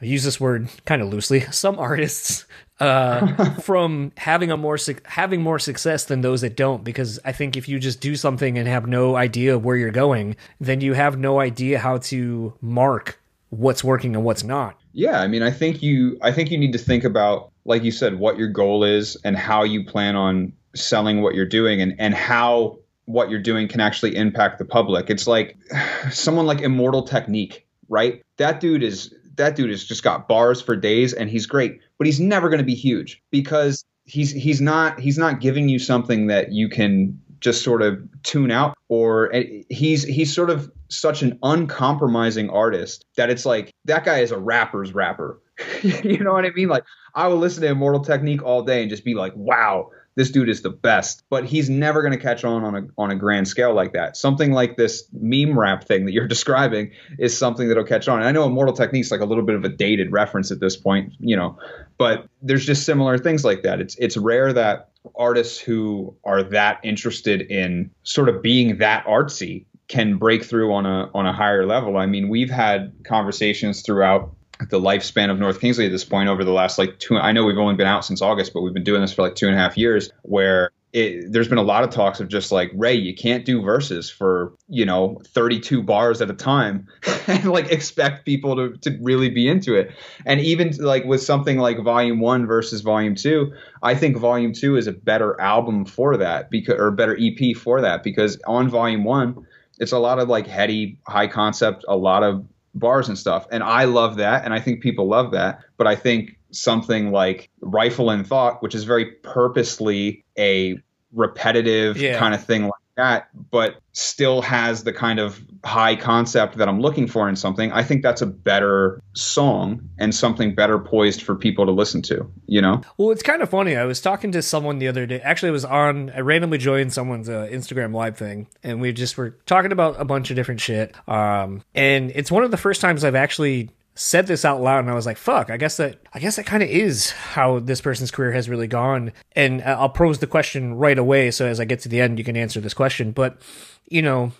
I 0.00 0.04
use 0.04 0.24
this 0.24 0.40
word 0.40 0.68
kind 0.86 1.02
of 1.02 1.08
loosely, 1.08 1.40
some 1.40 1.78
artists 1.78 2.46
uh, 2.80 3.54
from 3.60 4.12
having 4.16 4.50
a 4.50 4.56
more 4.56 4.78
suc 4.78 5.06
having 5.06 5.42
more 5.42 5.58
success 5.58 6.04
than 6.04 6.20
those 6.20 6.40
that 6.42 6.56
don't. 6.56 6.84
Because 6.84 7.18
I 7.24 7.32
think 7.32 7.56
if 7.56 7.68
you 7.68 7.78
just 7.78 8.00
do 8.00 8.16
something 8.16 8.58
and 8.58 8.68
have 8.68 8.86
no 8.86 9.16
idea 9.16 9.58
where 9.58 9.76
you're 9.76 9.90
going, 9.90 10.36
then 10.60 10.80
you 10.80 10.94
have 10.94 11.18
no 11.18 11.40
idea 11.40 11.78
how 11.78 11.98
to 11.98 12.54
mark 12.60 13.20
what's 13.50 13.84
working 13.84 14.14
and 14.14 14.24
what's 14.24 14.44
not. 14.44 14.78
Yeah, 14.92 15.20
I 15.20 15.26
mean, 15.26 15.42
I 15.42 15.50
think 15.50 15.82
you 15.82 16.18
I 16.22 16.32
think 16.32 16.50
you 16.50 16.58
need 16.58 16.72
to 16.72 16.78
think 16.78 17.04
about, 17.04 17.50
like 17.64 17.82
you 17.82 17.90
said, 17.90 18.18
what 18.18 18.38
your 18.38 18.48
goal 18.48 18.84
is 18.84 19.16
and 19.24 19.36
how 19.36 19.64
you 19.64 19.84
plan 19.84 20.16
on 20.16 20.52
selling 20.74 21.22
what 21.22 21.34
you're 21.34 21.46
doing 21.46 21.80
and 21.80 21.94
and 21.98 22.14
how 22.14 22.78
what 23.06 23.30
you're 23.30 23.42
doing 23.42 23.68
can 23.68 23.80
actually 23.80 24.16
impact 24.16 24.58
the 24.58 24.64
public. 24.64 25.10
It's 25.10 25.26
like 25.26 25.56
someone 26.10 26.46
like 26.46 26.60
Immortal 26.60 27.02
Technique, 27.02 27.66
right? 27.88 28.22
That 28.36 28.60
dude 28.60 28.82
is 28.82 29.14
that 29.36 29.56
dude 29.56 29.70
has 29.70 29.84
just 29.84 30.02
got 30.02 30.28
bars 30.28 30.62
for 30.62 30.76
days 30.76 31.12
and 31.12 31.28
he's 31.28 31.46
great, 31.46 31.80
but 31.98 32.06
he's 32.06 32.20
never 32.20 32.48
going 32.48 32.58
to 32.58 32.64
be 32.64 32.74
huge 32.74 33.22
because 33.30 33.84
he's 34.04 34.30
he's 34.30 34.60
not 34.60 35.00
he's 35.00 35.18
not 35.18 35.40
giving 35.40 35.68
you 35.68 35.78
something 35.78 36.28
that 36.28 36.52
you 36.52 36.68
can 36.68 37.20
just 37.40 37.62
sort 37.62 37.82
of 37.82 38.00
tune 38.22 38.50
out 38.50 38.76
or 38.88 39.34
eh, 39.34 39.62
he's 39.68 40.02
he's 40.02 40.34
sort 40.34 40.50
of 40.50 40.70
such 40.88 41.22
an 41.22 41.38
uncompromising 41.42 42.48
artist 42.48 43.04
that 43.16 43.28
it's 43.28 43.44
like 43.44 43.70
that 43.84 44.04
guy 44.04 44.20
is 44.20 44.30
a 44.30 44.38
rapper's 44.38 44.94
rapper. 44.94 45.40
you 45.82 46.18
know 46.18 46.32
what 46.32 46.44
I 46.44 46.50
mean? 46.50 46.68
Like 46.68 46.84
I 47.14 47.28
will 47.28 47.36
listen 47.36 47.62
to 47.62 47.68
Immortal 47.68 48.04
Technique 48.04 48.42
all 48.42 48.62
day 48.62 48.80
and 48.80 48.90
just 48.90 49.04
be 49.04 49.14
like, 49.14 49.34
wow, 49.36 49.90
this 50.16 50.30
dude 50.30 50.48
is 50.48 50.62
the 50.62 50.70
best. 50.70 51.24
But 51.30 51.44
he's 51.44 51.68
never 51.68 52.02
going 52.02 52.12
to 52.12 52.18
catch 52.18 52.44
on 52.44 52.64
on 52.64 52.74
a 52.74 52.86
on 52.98 53.10
a 53.10 53.16
grand 53.16 53.48
scale 53.48 53.74
like 53.74 53.92
that. 53.92 54.16
Something 54.16 54.52
like 54.52 54.76
this 54.76 55.04
meme 55.12 55.58
rap 55.58 55.84
thing 55.84 56.04
that 56.06 56.12
you're 56.12 56.28
describing 56.34 56.92
is 57.18 57.36
something 57.36 57.68
that'll 57.68 57.84
catch 57.84 58.08
on. 58.08 58.18
And 58.18 58.28
I 58.28 58.32
know 58.32 58.44
Immortal 58.44 58.74
Technique's 58.74 59.10
like 59.10 59.20
a 59.20 59.26
little 59.26 59.44
bit 59.44 59.56
of 59.56 59.64
a 59.64 59.68
dated 59.68 60.12
reference 60.12 60.50
at 60.50 60.60
this 60.60 60.76
point, 60.76 61.12
you 61.18 61.36
know, 61.36 61.58
but 61.98 62.28
there's 62.42 62.66
just 62.66 62.84
similar 62.84 63.18
things 63.18 63.44
like 63.44 63.62
that. 63.62 63.80
It's 63.80 63.96
it's 63.96 64.16
rare 64.16 64.52
that 64.52 64.90
artists 65.16 65.58
who 65.58 66.16
are 66.24 66.42
that 66.42 66.80
interested 66.82 67.42
in 67.42 67.90
sort 68.04 68.28
of 68.28 68.42
being 68.42 68.78
that 68.78 69.04
artsy 69.06 69.66
can 69.88 70.16
break 70.16 70.44
through 70.44 70.72
on 70.72 70.86
a 70.86 71.10
on 71.14 71.26
a 71.26 71.32
higher 71.32 71.66
level. 71.66 71.96
I 71.96 72.06
mean, 72.06 72.28
we've 72.28 72.50
had 72.50 72.94
conversations 73.04 73.82
throughout 73.82 74.34
the 74.70 74.80
lifespan 74.80 75.30
of 75.30 75.38
North 75.38 75.60
Kingsley 75.60 75.86
at 75.86 75.92
this 75.92 76.04
point 76.04 76.28
over 76.28 76.44
the 76.44 76.52
last 76.52 76.78
like 76.78 76.98
two. 76.98 77.16
I 77.16 77.32
know 77.32 77.44
we've 77.44 77.58
only 77.58 77.74
been 77.74 77.86
out 77.86 78.04
since 78.04 78.22
August, 78.22 78.52
but 78.52 78.62
we've 78.62 78.74
been 78.74 78.84
doing 78.84 79.00
this 79.00 79.12
for 79.12 79.22
like 79.22 79.34
two 79.34 79.46
and 79.46 79.54
a 79.54 79.58
half 79.58 79.76
years. 79.76 80.10
Where 80.22 80.70
it, 80.92 81.32
there's 81.32 81.48
been 81.48 81.58
a 81.58 81.62
lot 81.62 81.82
of 81.82 81.90
talks 81.90 82.20
of 82.20 82.28
just 82.28 82.52
like 82.52 82.70
Ray, 82.72 82.94
you 82.94 83.14
can't 83.14 83.44
do 83.44 83.60
verses 83.60 84.08
for 84.08 84.52
you 84.68 84.86
know 84.86 85.20
32 85.26 85.82
bars 85.82 86.22
at 86.22 86.30
a 86.30 86.34
time 86.34 86.86
and 87.26 87.46
like 87.46 87.70
expect 87.70 88.24
people 88.24 88.54
to 88.56 88.76
to 88.78 88.96
really 89.02 89.28
be 89.28 89.48
into 89.48 89.74
it. 89.74 89.90
And 90.24 90.40
even 90.40 90.70
like 90.78 91.04
with 91.04 91.22
something 91.22 91.58
like 91.58 91.82
Volume 91.82 92.20
One 92.20 92.46
versus 92.46 92.80
Volume 92.80 93.16
Two, 93.16 93.52
I 93.82 93.94
think 93.94 94.16
Volume 94.16 94.52
Two 94.52 94.76
is 94.76 94.86
a 94.86 94.92
better 94.92 95.38
album 95.40 95.84
for 95.84 96.16
that 96.16 96.50
because 96.50 96.78
or 96.78 96.92
better 96.92 97.18
EP 97.20 97.56
for 97.56 97.80
that 97.80 98.02
because 98.02 98.40
on 98.46 98.68
Volume 98.68 99.04
One. 99.04 99.46
It's 99.80 99.90
a 99.90 99.98
lot 99.98 100.20
of 100.20 100.28
like 100.28 100.46
heady, 100.46 100.98
high 101.08 101.26
concept, 101.26 101.84
a 101.88 101.96
lot 101.96 102.22
of 102.22 102.46
bars 102.74 103.08
and 103.08 103.18
stuff. 103.18 103.46
And 103.50 103.62
I 103.62 103.84
love 103.84 104.16
that. 104.16 104.44
And 104.44 104.52
I 104.52 104.60
think 104.60 104.82
people 104.82 105.08
love 105.08 105.32
that. 105.32 105.60
But 105.76 105.86
I 105.86 105.96
think 105.96 106.38
something 106.50 107.12
like 107.12 107.50
Rifle 107.60 108.10
in 108.10 108.24
Thought, 108.24 108.62
which 108.62 108.74
is 108.74 108.84
very 108.84 109.06
purposely 109.22 110.24
a 110.38 110.78
repetitive 111.12 111.96
yeah. 111.96 112.18
kind 112.18 112.34
of 112.34 112.44
thing 112.44 112.64
like 112.64 112.72
that, 112.96 113.28
but 113.50 113.76
still 113.92 114.42
has 114.42 114.84
the 114.84 114.92
kind 114.92 115.18
of 115.18 115.42
high 115.64 115.96
concept 115.96 116.56
that 116.58 116.68
I'm 116.68 116.80
looking 116.80 117.06
for 117.06 117.28
in 117.28 117.36
something, 117.36 117.72
I 117.72 117.82
think 117.82 118.02
that's 118.02 118.22
a 118.22 118.26
better 118.26 119.00
song 119.14 119.88
and 119.98 120.14
something 120.14 120.54
better 120.54 120.78
poised 120.78 121.22
for 121.22 121.34
people 121.34 121.66
to 121.66 121.72
listen 121.72 122.02
to, 122.02 122.30
you 122.46 122.60
know? 122.60 122.82
Well, 122.96 123.10
it's 123.10 123.22
kind 123.22 123.42
of 123.42 123.50
funny. 123.50 123.76
I 123.76 123.84
was 123.84 124.00
talking 124.00 124.32
to 124.32 124.42
someone 124.42 124.78
the 124.78 124.88
other 124.88 125.06
day. 125.06 125.20
Actually, 125.20 125.50
I 125.50 125.52
was 125.52 125.64
on, 125.64 126.10
I 126.10 126.20
randomly 126.20 126.58
joined 126.58 126.92
someone's 126.92 127.28
uh, 127.28 127.48
Instagram 127.50 127.94
live 127.94 128.16
thing, 128.16 128.48
and 128.62 128.80
we 128.80 128.92
just 128.92 129.16
were 129.16 129.30
talking 129.46 129.72
about 129.72 130.00
a 130.00 130.04
bunch 130.04 130.30
of 130.30 130.36
different 130.36 130.60
shit. 130.60 130.94
Um, 131.08 131.62
and 131.74 132.10
it's 132.14 132.30
one 132.30 132.44
of 132.44 132.50
the 132.50 132.56
first 132.56 132.80
times 132.80 133.04
I've 133.04 133.14
actually 133.14 133.70
said 133.94 134.26
this 134.26 134.44
out 134.44 134.60
loud 134.60 134.80
and 134.80 134.90
I 134.90 134.94
was 134.94 135.06
like, 135.06 135.16
fuck, 135.16 135.50
I 135.50 135.56
guess 135.56 135.76
that 135.76 136.00
I 136.12 136.18
guess 136.18 136.36
that 136.36 136.46
kind 136.46 136.62
of 136.62 136.68
is 136.68 137.10
how 137.10 137.60
this 137.60 137.80
person's 137.80 138.10
career 138.10 138.32
has 138.32 138.48
really 138.48 138.66
gone. 138.66 139.12
And 139.32 139.62
I'll 139.62 139.88
pose 139.88 140.18
the 140.18 140.26
question 140.26 140.74
right 140.74 140.98
away 140.98 141.30
so 141.30 141.46
as 141.46 141.60
I 141.60 141.64
get 141.64 141.80
to 141.80 141.88
the 141.88 142.00
end 142.00 142.18
you 142.18 142.24
can 142.24 142.36
answer 142.36 142.60
this 142.60 142.74
question. 142.74 143.12
But, 143.12 143.40
you 143.88 144.02
know, 144.02 144.32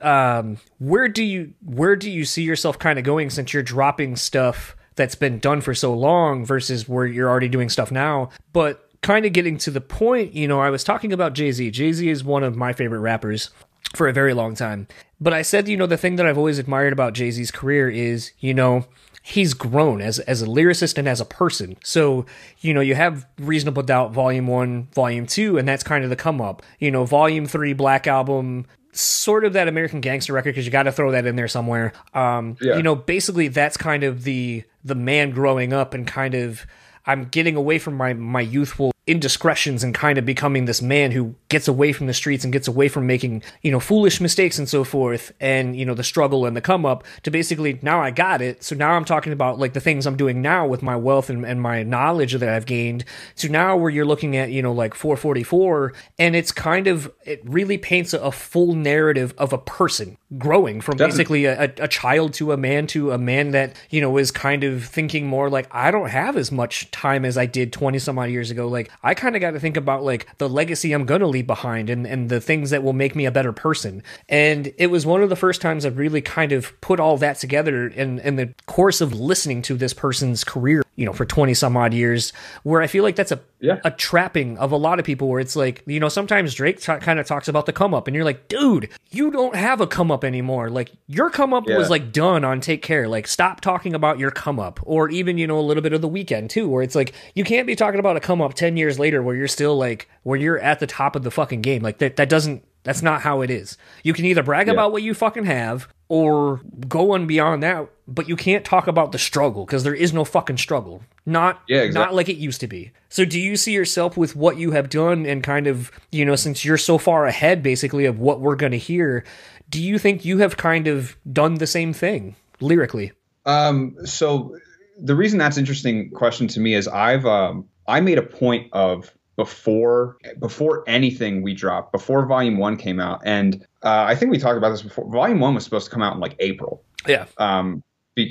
um 0.00 0.58
where 0.78 1.08
do 1.08 1.22
you 1.22 1.54
where 1.64 1.96
do 1.96 2.10
you 2.10 2.24
see 2.24 2.42
yourself 2.42 2.78
kind 2.78 2.98
of 2.98 3.04
going 3.04 3.30
since 3.30 3.52
you're 3.52 3.62
dropping 3.62 4.16
stuff 4.16 4.76
that's 4.96 5.14
been 5.14 5.38
done 5.38 5.60
for 5.60 5.74
so 5.74 5.94
long 5.94 6.44
versus 6.44 6.88
where 6.88 7.06
you're 7.06 7.28
already 7.28 7.48
doing 7.48 7.68
stuff 7.68 7.90
now? 7.90 8.28
But 8.52 8.84
kind 9.00 9.24
of 9.24 9.32
getting 9.32 9.56
to 9.58 9.70
the 9.70 9.80
point, 9.80 10.34
you 10.34 10.48
know, 10.48 10.60
I 10.60 10.70
was 10.70 10.82
talking 10.82 11.12
about 11.12 11.32
Jay-Z. 11.32 11.70
Jay-Z 11.70 12.08
is 12.08 12.24
one 12.24 12.42
of 12.42 12.56
my 12.56 12.72
favorite 12.72 12.98
rappers 12.98 13.50
for 13.94 14.08
a 14.08 14.12
very 14.12 14.34
long 14.34 14.54
time. 14.54 14.86
But 15.20 15.32
I 15.32 15.42
said, 15.42 15.68
you 15.68 15.76
know, 15.76 15.86
the 15.86 15.96
thing 15.96 16.16
that 16.16 16.26
I've 16.26 16.38
always 16.38 16.58
admired 16.58 16.92
about 16.92 17.14
Jay 17.14 17.30
Z's 17.30 17.50
career 17.50 17.90
is, 17.90 18.32
you 18.38 18.54
know, 18.54 18.86
he's 19.22 19.54
grown 19.54 20.00
as 20.00 20.18
as 20.20 20.42
a 20.42 20.46
lyricist 20.46 20.98
and 20.98 21.08
as 21.08 21.20
a 21.20 21.24
person. 21.24 21.76
So, 21.82 22.26
you 22.60 22.72
know, 22.72 22.80
you 22.80 22.94
have 22.94 23.26
Reasonable 23.38 23.82
Doubt 23.82 24.12
Volume 24.12 24.46
1, 24.46 24.88
Volume 24.94 25.26
2, 25.26 25.58
and 25.58 25.66
that's 25.66 25.82
kind 25.82 26.04
of 26.04 26.10
the 26.10 26.16
come 26.16 26.40
up. 26.40 26.62
You 26.78 26.90
know, 26.90 27.04
Volume 27.04 27.46
3 27.46 27.72
Black 27.72 28.06
Album 28.06 28.66
sort 28.92 29.44
of 29.44 29.52
that 29.52 29.68
American 29.68 30.00
Gangster 30.00 30.32
record 30.32 30.50
because 30.50 30.64
you 30.64 30.72
got 30.72 30.84
to 30.84 30.92
throw 30.92 31.12
that 31.12 31.26
in 31.26 31.36
there 31.36 31.48
somewhere. 31.48 31.92
Um, 32.14 32.56
yeah. 32.60 32.76
you 32.76 32.82
know, 32.82 32.94
basically 32.94 33.48
that's 33.48 33.76
kind 33.76 34.04
of 34.04 34.24
the 34.24 34.64
the 34.84 34.94
man 34.94 35.30
growing 35.30 35.72
up 35.72 35.94
and 35.94 36.06
kind 36.06 36.34
of 36.34 36.66
I'm 37.06 37.24
getting 37.24 37.56
away 37.56 37.78
from 37.78 37.94
my 37.94 38.14
my 38.14 38.40
youthful 38.40 38.92
indiscretions 39.08 39.82
and 39.82 39.94
kind 39.94 40.18
of 40.18 40.26
becoming 40.26 40.66
this 40.66 40.82
man 40.82 41.10
who 41.10 41.34
gets 41.48 41.66
away 41.66 41.92
from 41.92 42.06
the 42.06 42.12
streets 42.12 42.44
and 42.44 42.52
gets 42.52 42.68
away 42.68 42.88
from 42.88 43.06
making, 43.06 43.42
you 43.62 43.70
know, 43.70 43.80
foolish 43.80 44.20
mistakes 44.20 44.58
and 44.58 44.68
so 44.68 44.84
forth 44.84 45.32
and, 45.40 45.74
you 45.74 45.86
know, 45.86 45.94
the 45.94 46.04
struggle 46.04 46.44
and 46.44 46.54
the 46.54 46.60
come 46.60 46.84
up 46.84 47.04
to 47.22 47.30
basically 47.30 47.78
now 47.80 48.00
I 48.02 48.10
got 48.10 48.42
it. 48.42 48.62
So 48.62 48.76
now 48.76 48.92
I'm 48.92 49.06
talking 49.06 49.32
about 49.32 49.58
like 49.58 49.72
the 49.72 49.80
things 49.80 50.06
I'm 50.06 50.18
doing 50.18 50.42
now 50.42 50.66
with 50.66 50.82
my 50.82 50.94
wealth 50.94 51.30
and, 51.30 51.46
and 51.46 51.60
my 51.60 51.82
knowledge 51.82 52.34
that 52.34 52.48
I've 52.48 52.66
gained. 52.66 53.06
So 53.34 53.48
now 53.48 53.78
where 53.78 53.90
you're 53.90 54.04
looking 54.04 54.36
at, 54.36 54.50
you 54.50 54.60
know, 54.60 54.72
like 54.72 54.94
444 54.94 55.94
and 56.18 56.36
it's 56.36 56.52
kind 56.52 56.86
of, 56.86 57.10
it 57.24 57.40
really 57.44 57.78
paints 57.78 58.12
a, 58.12 58.20
a 58.20 58.30
full 58.30 58.74
narrative 58.74 59.32
of 59.38 59.54
a 59.54 59.58
person 59.58 60.18
growing 60.36 60.82
from 60.82 60.98
Definitely. 60.98 61.44
basically 61.44 61.44
a, 61.46 61.72
a 61.78 61.88
child 61.88 62.34
to 62.34 62.52
a 62.52 62.58
man 62.58 62.86
to 62.88 63.12
a 63.12 63.18
man 63.18 63.52
that, 63.52 63.74
you 63.88 64.02
know, 64.02 64.18
is 64.18 64.30
kind 64.30 64.64
of 64.64 64.84
thinking 64.84 65.26
more 65.26 65.48
like, 65.48 65.66
I 65.70 65.90
don't 65.90 66.10
have 66.10 66.36
as 66.36 66.52
much 66.52 66.90
time 66.90 67.24
as 67.24 67.38
I 67.38 67.46
did 67.46 67.72
20 67.72 67.98
some 67.98 68.18
odd 68.18 68.28
years 68.28 68.50
ago. 68.50 68.68
Like 68.68 68.90
I 69.02 69.14
kind 69.14 69.36
of 69.36 69.40
got 69.40 69.52
to 69.52 69.60
think 69.60 69.76
about 69.76 70.04
like 70.04 70.26
the 70.38 70.48
legacy 70.48 70.92
I'm 70.92 71.06
going 71.06 71.20
to 71.20 71.26
leave 71.26 71.46
behind 71.46 71.90
and, 71.90 72.06
and 72.06 72.28
the 72.28 72.40
things 72.40 72.70
that 72.70 72.82
will 72.82 72.92
make 72.92 73.14
me 73.14 73.26
a 73.26 73.30
better 73.30 73.52
person. 73.52 74.02
And 74.28 74.72
it 74.76 74.88
was 74.88 75.06
one 75.06 75.22
of 75.22 75.28
the 75.28 75.36
first 75.36 75.60
times 75.60 75.86
I've 75.86 75.98
really 75.98 76.20
kind 76.20 76.52
of 76.52 76.78
put 76.80 77.00
all 77.00 77.16
that 77.18 77.38
together 77.38 77.86
in, 77.86 78.18
in 78.20 78.36
the 78.36 78.54
course 78.66 79.00
of 79.00 79.12
listening 79.12 79.62
to 79.62 79.74
this 79.74 79.92
person's 79.92 80.44
career, 80.44 80.82
you 80.98 81.06
know, 81.06 81.12
for 81.12 81.24
20 81.24 81.54
some 81.54 81.76
odd 81.76 81.94
years, 81.94 82.32
where 82.64 82.82
I 82.82 82.88
feel 82.88 83.04
like 83.04 83.14
that's 83.14 83.30
a, 83.30 83.38
yeah. 83.60 83.78
a 83.84 83.90
trapping 83.92 84.58
of 84.58 84.72
a 84.72 84.76
lot 84.76 84.98
of 84.98 85.04
people 85.04 85.28
where 85.28 85.38
it's 85.38 85.54
like, 85.54 85.84
you 85.86 86.00
know, 86.00 86.08
sometimes 86.08 86.54
Drake 86.54 86.80
t- 86.80 86.96
kind 86.96 87.20
of 87.20 87.26
talks 87.26 87.46
about 87.46 87.66
the 87.66 87.72
come 87.72 87.94
up 87.94 88.08
and 88.08 88.16
you're 88.16 88.24
like, 88.24 88.48
dude, 88.48 88.88
you 89.10 89.30
don't 89.30 89.54
have 89.54 89.80
a 89.80 89.86
come 89.86 90.10
up 90.10 90.24
anymore. 90.24 90.70
Like 90.70 90.90
your 91.06 91.30
come 91.30 91.54
up 91.54 91.68
yeah. 91.68 91.78
was 91.78 91.88
like 91.88 92.10
done 92.10 92.44
on 92.44 92.60
Take 92.60 92.82
Care. 92.82 93.06
Like 93.06 93.28
stop 93.28 93.60
talking 93.60 93.94
about 93.94 94.18
your 94.18 94.32
come 94.32 94.58
up 94.58 94.80
or 94.82 95.08
even, 95.08 95.38
you 95.38 95.46
know, 95.46 95.60
a 95.60 95.62
little 95.62 95.84
bit 95.84 95.92
of 95.92 96.02
the 96.02 96.08
Weeknd 96.08 96.48
too, 96.48 96.68
where 96.68 96.82
it's 96.82 96.96
like, 96.96 97.14
you 97.36 97.44
can't 97.44 97.68
be 97.68 97.76
talking 97.76 98.00
about 98.00 98.16
a 98.16 98.20
come 98.20 98.42
up 98.42 98.54
10 98.54 98.76
years 98.76 98.98
later 98.98 99.22
where 99.22 99.36
you're 99.36 99.46
still 99.46 99.76
like 99.76 100.10
where 100.24 100.38
you're 100.38 100.58
at 100.58 100.80
the 100.80 100.86
top 100.88 101.14
of 101.14 101.22
the 101.22 101.30
fucking 101.30 101.62
game. 101.62 101.80
Like 101.80 101.98
that 101.98 102.16
that 102.16 102.28
doesn't 102.28 102.64
that's 102.82 103.02
not 103.02 103.20
how 103.20 103.42
it 103.42 103.50
is. 103.50 103.78
You 104.02 104.14
can 104.14 104.24
either 104.24 104.42
brag 104.42 104.66
yeah. 104.66 104.72
about 104.72 104.90
what 104.90 105.04
you 105.04 105.14
fucking 105.14 105.44
have 105.44 105.86
or 106.08 106.60
going 106.88 107.26
beyond 107.26 107.62
that, 107.62 107.88
but 108.06 108.28
you 108.28 108.36
can't 108.36 108.64
talk 108.64 108.86
about 108.86 109.12
the 109.12 109.18
struggle 109.18 109.66
because 109.66 109.84
there 109.84 109.94
is 109.94 110.12
no 110.12 110.24
fucking 110.24 110.56
struggle. 110.56 111.02
Not 111.26 111.60
yeah, 111.68 111.82
exactly. 111.82 112.06
not 112.06 112.14
like 112.14 112.28
it 112.30 112.38
used 112.38 112.60
to 112.62 112.66
be. 112.66 112.92
So 113.10 113.24
do 113.26 113.38
you 113.38 113.56
see 113.56 113.72
yourself 113.72 114.16
with 114.16 114.34
what 114.34 114.56
you 114.56 114.70
have 114.70 114.88
done 114.88 115.26
and 115.26 115.42
kind 115.42 115.66
of, 115.66 115.90
you 116.10 116.24
know, 116.24 116.36
since 116.36 116.64
you're 116.64 116.78
so 116.78 116.96
far 116.96 117.26
ahead 117.26 117.62
basically 117.62 118.06
of 118.06 118.18
what 118.18 118.40
we're 118.40 118.56
going 118.56 118.72
to 118.72 118.78
hear, 118.78 119.24
do 119.68 119.82
you 119.82 119.98
think 119.98 120.24
you 120.24 120.38
have 120.38 120.56
kind 120.56 120.86
of 120.88 121.16
done 121.30 121.54
the 121.54 121.66
same 121.66 121.92
thing 121.92 122.36
lyrically? 122.60 123.12
Um 123.44 123.96
so 124.04 124.56
the 124.98 125.14
reason 125.14 125.38
that's 125.38 125.58
interesting 125.58 126.10
question 126.10 126.48
to 126.48 126.60
me 126.60 126.74
is 126.74 126.88
I've 126.88 127.26
um 127.26 127.66
I 127.86 128.00
made 128.00 128.18
a 128.18 128.22
point 128.22 128.68
of 128.72 129.12
before 129.38 130.18
before 130.40 130.82
anything 130.88 131.42
we 131.42 131.54
dropped, 131.54 131.92
before 131.92 132.26
Volume 132.26 132.58
One 132.58 132.76
came 132.76 132.98
out, 132.98 133.22
and 133.24 133.64
uh, 133.84 134.04
I 134.08 134.16
think 134.16 134.32
we 134.32 134.38
talked 134.38 134.58
about 134.58 134.70
this 134.70 134.82
before. 134.82 135.08
Volume 135.10 135.38
One 135.38 135.54
was 135.54 135.62
supposed 135.64 135.86
to 135.86 135.92
come 135.92 136.02
out 136.02 136.14
in 136.14 136.20
like 136.20 136.34
April. 136.40 136.82
Yeah. 137.06 137.26
Um, 137.38 137.84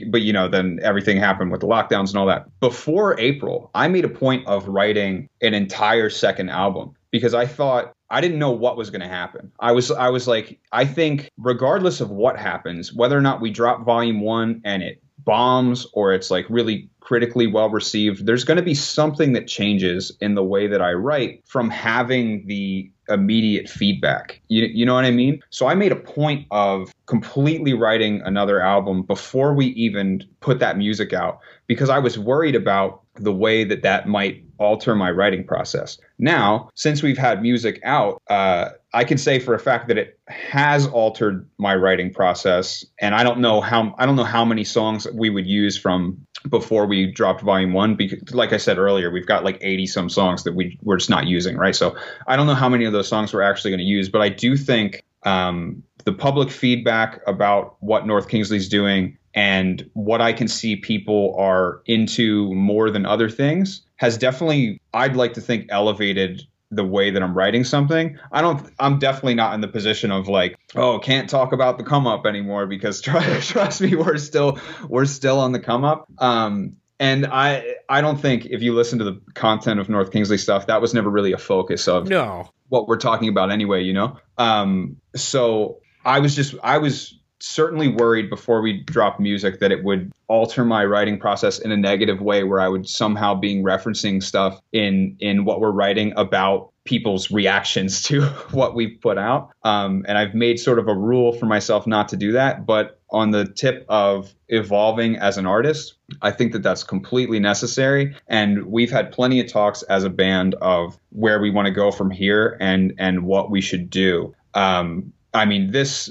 but 0.09 0.21
you 0.21 0.33
know, 0.33 0.49
then 0.49 0.79
everything 0.83 1.17
happened 1.17 1.49
with 1.49 1.61
the 1.61 1.67
lockdowns 1.67 2.09
and 2.09 2.17
all 2.17 2.25
that. 2.25 2.47
Before 2.59 3.17
April, 3.21 3.71
I 3.73 3.87
made 3.87 4.03
a 4.03 4.09
point 4.09 4.45
of 4.47 4.67
writing 4.67 5.29
an 5.41 5.53
entire 5.53 6.09
second 6.09 6.49
album 6.49 6.93
because 7.09 7.33
I 7.33 7.45
thought 7.45 7.93
I 8.09 8.19
didn't 8.19 8.37
know 8.37 8.51
what 8.51 8.75
was 8.75 8.89
going 8.89 8.99
to 8.99 9.07
happen. 9.07 9.49
I 9.61 9.71
was 9.71 9.89
I 9.89 10.09
was 10.09 10.27
like 10.27 10.59
I 10.73 10.83
think 10.83 11.31
regardless 11.37 12.01
of 12.01 12.09
what 12.09 12.37
happens, 12.37 12.93
whether 12.93 13.17
or 13.17 13.21
not 13.21 13.39
we 13.39 13.49
drop 13.49 13.85
volume 13.85 14.19
1 14.19 14.61
and 14.65 14.83
it 14.83 15.01
bombs 15.27 15.85
or 15.91 16.13
it's 16.13 16.31
like 16.31 16.45
really 16.49 16.89
critically 17.01 17.47
well 17.47 17.69
received, 17.69 18.25
there's 18.25 18.45
going 18.45 18.57
to 18.57 18.63
be 18.63 18.73
something 18.73 19.33
that 19.33 19.45
changes 19.45 20.11
in 20.21 20.35
the 20.35 20.43
way 20.43 20.67
that 20.67 20.81
I 20.81 20.93
write 20.93 21.43
from 21.45 21.69
having 21.69 22.47
the 22.47 22.89
immediate 23.09 23.69
feedback. 23.69 24.41
You, 24.47 24.65
you 24.65 24.85
know 24.85 24.93
what 24.93 25.05
I 25.05 25.11
mean? 25.11 25.41
So 25.49 25.67
I 25.67 25.75
made 25.75 25.91
a 25.91 25.97
point 25.97 26.47
of 26.51 26.93
completely 27.05 27.73
writing 27.73 28.21
another 28.25 28.61
album 28.61 29.03
before 29.03 29.53
we 29.53 29.67
even 29.67 30.23
put 30.39 30.59
that 30.59 30.77
music 30.77 31.13
out 31.13 31.39
because 31.67 31.89
I 31.89 31.99
was 31.99 32.17
worried 32.17 32.55
about 32.55 33.01
the 33.19 33.33
way 33.33 33.63
that 33.63 33.81
that 33.83 34.07
might 34.07 34.43
alter 34.57 34.95
my 34.95 35.11
writing 35.11 35.43
process. 35.43 35.97
Now, 36.17 36.69
since 36.73 37.03
we've 37.03 37.17
had 37.17 37.41
music 37.41 37.79
out, 37.83 38.21
uh, 38.29 38.69
I 38.93 39.03
can 39.03 39.17
say 39.17 39.39
for 39.39 39.53
a 39.53 39.59
fact 39.59 39.87
that 39.87 39.97
it 39.97 40.19
has 40.27 40.87
altered 40.87 41.47
my 41.57 41.75
writing 41.75 42.11
process. 42.11 42.85
And 42.99 43.13
I 43.13 43.23
don't 43.23 43.39
know 43.39 43.61
how 43.61 43.93
I 43.97 44.05
don't 44.05 44.15
know 44.15 44.23
how 44.23 44.43
many 44.43 44.63
songs 44.63 45.07
we 45.13 45.29
would 45.29 45.45
use 45.45 45.77
from 45.77 46.25
before 46.49 46.85
we 46.85 47.11
dropped 47.11 47.41
volume 47.41 47.73
one 47.73 47.95
because 47.95 48.33
like 48.33 48.53
i 48.53 48.57
said 48.57 48.77
earlier 48.77 49.09
we've 49.09 49.25
got 49.25 49.43
like 49.43 49.57
80 49.59 49.87
some 49.87 50.09
songs 50.09 50.43
that 50.43 50.53
we 50.53 50.77
we're 50.83 50.97
just 50.97 51.09
not 51.09 51.25
using 51.25 51.57
right 51.57 51.75
so 51.75 51.95
i 52.27 52.35
don't 52.35 52.47
know 52.47 52.53
how 52.53 52.69
many 52.69 52.85
of 52.85 52.93
those 52.93 53.07
songs 53.07 53.33
we're 53.33 53.41
actually 53.41 53.71
going 53.71 53.79
to 53.79 53.85
use 53.85 54.07
but 54.07 54.21
i 54.21 54.29
do 54.29 54.55
think 54.55 55.03
um, 55.23 55.83
the 56.05 56.13
public 56.13 56.49
feedback 56.49 57.19
about 57.27 57.75
what 57.79 58.05
north 58.05 58.29
kingsley's 58.29 58.69
doing 58.69 59.17
and 59.37 59.89
what 59.93 60.19
i 60.19 60.33
can 60.33 60.47
see 60.47 60.75
people 60.75 61.35
are 61.37 61.81
into 61.85 62.53
more 62.53 62.89
than 62.89 63.05
other 63.05 63.29
things 63.29 63.81
has 63.95 64.17
definitely 64.17 64.81
i'd 64.93 65.15
like 65.15 65.33
to 65.33 65.41
think 65.41 65.67
elevated 65.69 66.41
the 66.71 66.83
way 66.83 67.11
that 67.11 67.23
I'm 67.23 67.33
writing 67.33 67.63
something. 67.63 68.19
I 68.31 68.41
don't 68.41 68.69
I'm 68.79 68.99
definitely 68.99 69.35
not 69.35 69.53
in 69.53 69.61
the 69.61 69.67
position 69.67 70.11
of 70.11 70.27
like, 70.27 70.57
oh, 70.75 70.99
can't 70.99 71.29
talk 71.29 71.53
about 71.53 71.77
the 71.77 71.83
come 71.83 72.07
up 72.07 72.25
anymore 72.25 72.67
because 72.67 73.01
trust, 73.01 73.49
trust 73.49 73.81
me, 73.81 73.95
we're 73.95 74.17
still 74.17 74.59
we're 74.87 75.05
still 75.05 75.39
on 75.39 75.51
the 75.51 75.59
come 75.59 75.83
up. 75.83 76.07
Um 76.17 76.77
and 76.99 77.25
I 77.25 77.75
I 77.87 78.01
don't 78.01 78.19
think 78.19 78.47
if 78.47 78.61
you 78.61 78.73
listen 78.73 78.99
to 78.99 79.05
the 79.05 79.21
content 79.33 79.79
of 79.79 79.87
North 79.87 80.11
Kingsley 80.11 80.37
stuff, 80.37 80.67
that 80.67 80.81
was 80.81 80.93
never 80.93 81.09
really 81.09 81.31
a 81.31 81.37
focus 81.37 81.87
of 81.87 82.09
no 82.09 82.49
what 82.69 82.87
we're 82.87 82.97
talking 82.97 83.29
about 83.29 83.49
anyway, 83.49 83.83
you 83.83 83.93
know? 83.93 84.17
Um 84.37 84.97
so 85.15 85.79
I 86.03 86.19
was 86.19 86.35
just 86.35 86.55
I 86.61 86.79
was 86.79 87.17
certainly 87.39 87.87
worried 87.87 88.29
before 88.29 88.61
we 88.61 88.81
dropped 88.83 89.19
music 89.19 89.59
that 89.59 89.71
it 89.71 89.83
would 89.83 90.11
alter 90.27 90.65
my 90.65 90.83
writing 90.85 91.19
process 91.19 91.59
in 91.59 91.71
a 91.71 91.77
negative 91.77 92.21
way 92.21 92.43
where 92.43 92.59
I 92.59 92.67
would 92.67 92.87
somehow 92.87 93.35
being 93.35 93.63
referencing 93.63 94.21
stuff 94.21 94.59
in 94.71 95.15
in 95.19 95.45
what 95.45 95.59
we're 95.59 95.71
writing 95.71 96.13
about 96.17 96.71
people's 96.87 97.29
reactions 97.29 98.01
to 98.03 98.21
what 98.51 98.73
we've 98.73 98.99
put 99.01 99.17
out. 99.17 99.51
Um, 99.63 100.05
and 100.07 100.17
I've 100.17 100.33
made 100.33 100.59
sort 100.59 100.79
of 100.79 100.87
a 100.87 100.95
rule 100.95 101.33
for 101.33 101.45
myself 101.45 101.85
not 101.85 102.09
to 102.09 102.17
do 102.17 102.31
that. 102.31 102.65
But 102.65 102.99
on 103.09 103.31
the 103.31 103.45
tip 103.45 103.85
of 103.87 104.33
evolving 104.49 105.17
as 105.17 105.37
an 105.37 105.45
artist, 105.45 105.95
I 106.21 106.31
think 106.31 106.53
that 106.53 106.63
that's 106.63 106.83
completely 106.83 107.39
necessary. 107.39 108.15
And 108.27 108.65
we've 108.65 108.91
had 108.91 109.11
plenty 109.11 109.39
of 109.39 109.51
talks 109.51 109.83
as 109.83 110.03
a 110.03 110.09
band 110.09 110.55
of 110.55 110.97
where 111.09 111.39
we 111.39 111.51
want 111.51 111.67
to 111.67 111.71
go 111.71 111.91
from 111.91 112.09
here 112.09 112.57
and 112.59 112.93
and 112.97 113.23
what 113.23 113.51
we 113.51 113.61
should 113.61 113.89
do. 113.89 114.33
Um, 114.53 115.13
I 115.33 115.45
mean, 115.45 115.71
this 115.71 116.09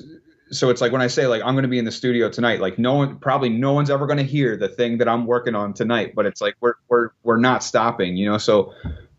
so 0.51 0.71
it's 0.71 0.81
like 0.81 0.93
when 0.93 1.03
I 1.03 1.09
say 1.09 1.27
like 1.27 1.43
I'm 1.43 1.55
going 1.55 1.65
to 1.65 1.69
be 1.69 1.79
in 1.79 1.85
the 1.85 1.93
studio 1.93 2.29
tonight, 2.31 2.61
like 2.61 2.79
no 2.79 2.95
one 2.95 3.19
probably 3.19 3.49
no 3.49 3.73
one's 3.73 3.91
ever 3.91 4.07
going 4.07 4.19
to 4.19 4.25
hear 4.25 4.57
the 4.57 4.69
thing 4.69 4.99
that 4.99 5.09
I'm 5.09 5.27
working 5.27 5.55
on 5.55 5.75
tonight, 5.75 6.15
but 6.15 6.27
it's 6.27 6.41
like 6.41 6.57
we're 6.61 6.75
we're 6.89 7.11
we're 7.23 7.39
not 7.39 7.65
stopping, 7.65 8.17
you 8.17 8.31
know. 8.31 8.39
So 8.39 8.73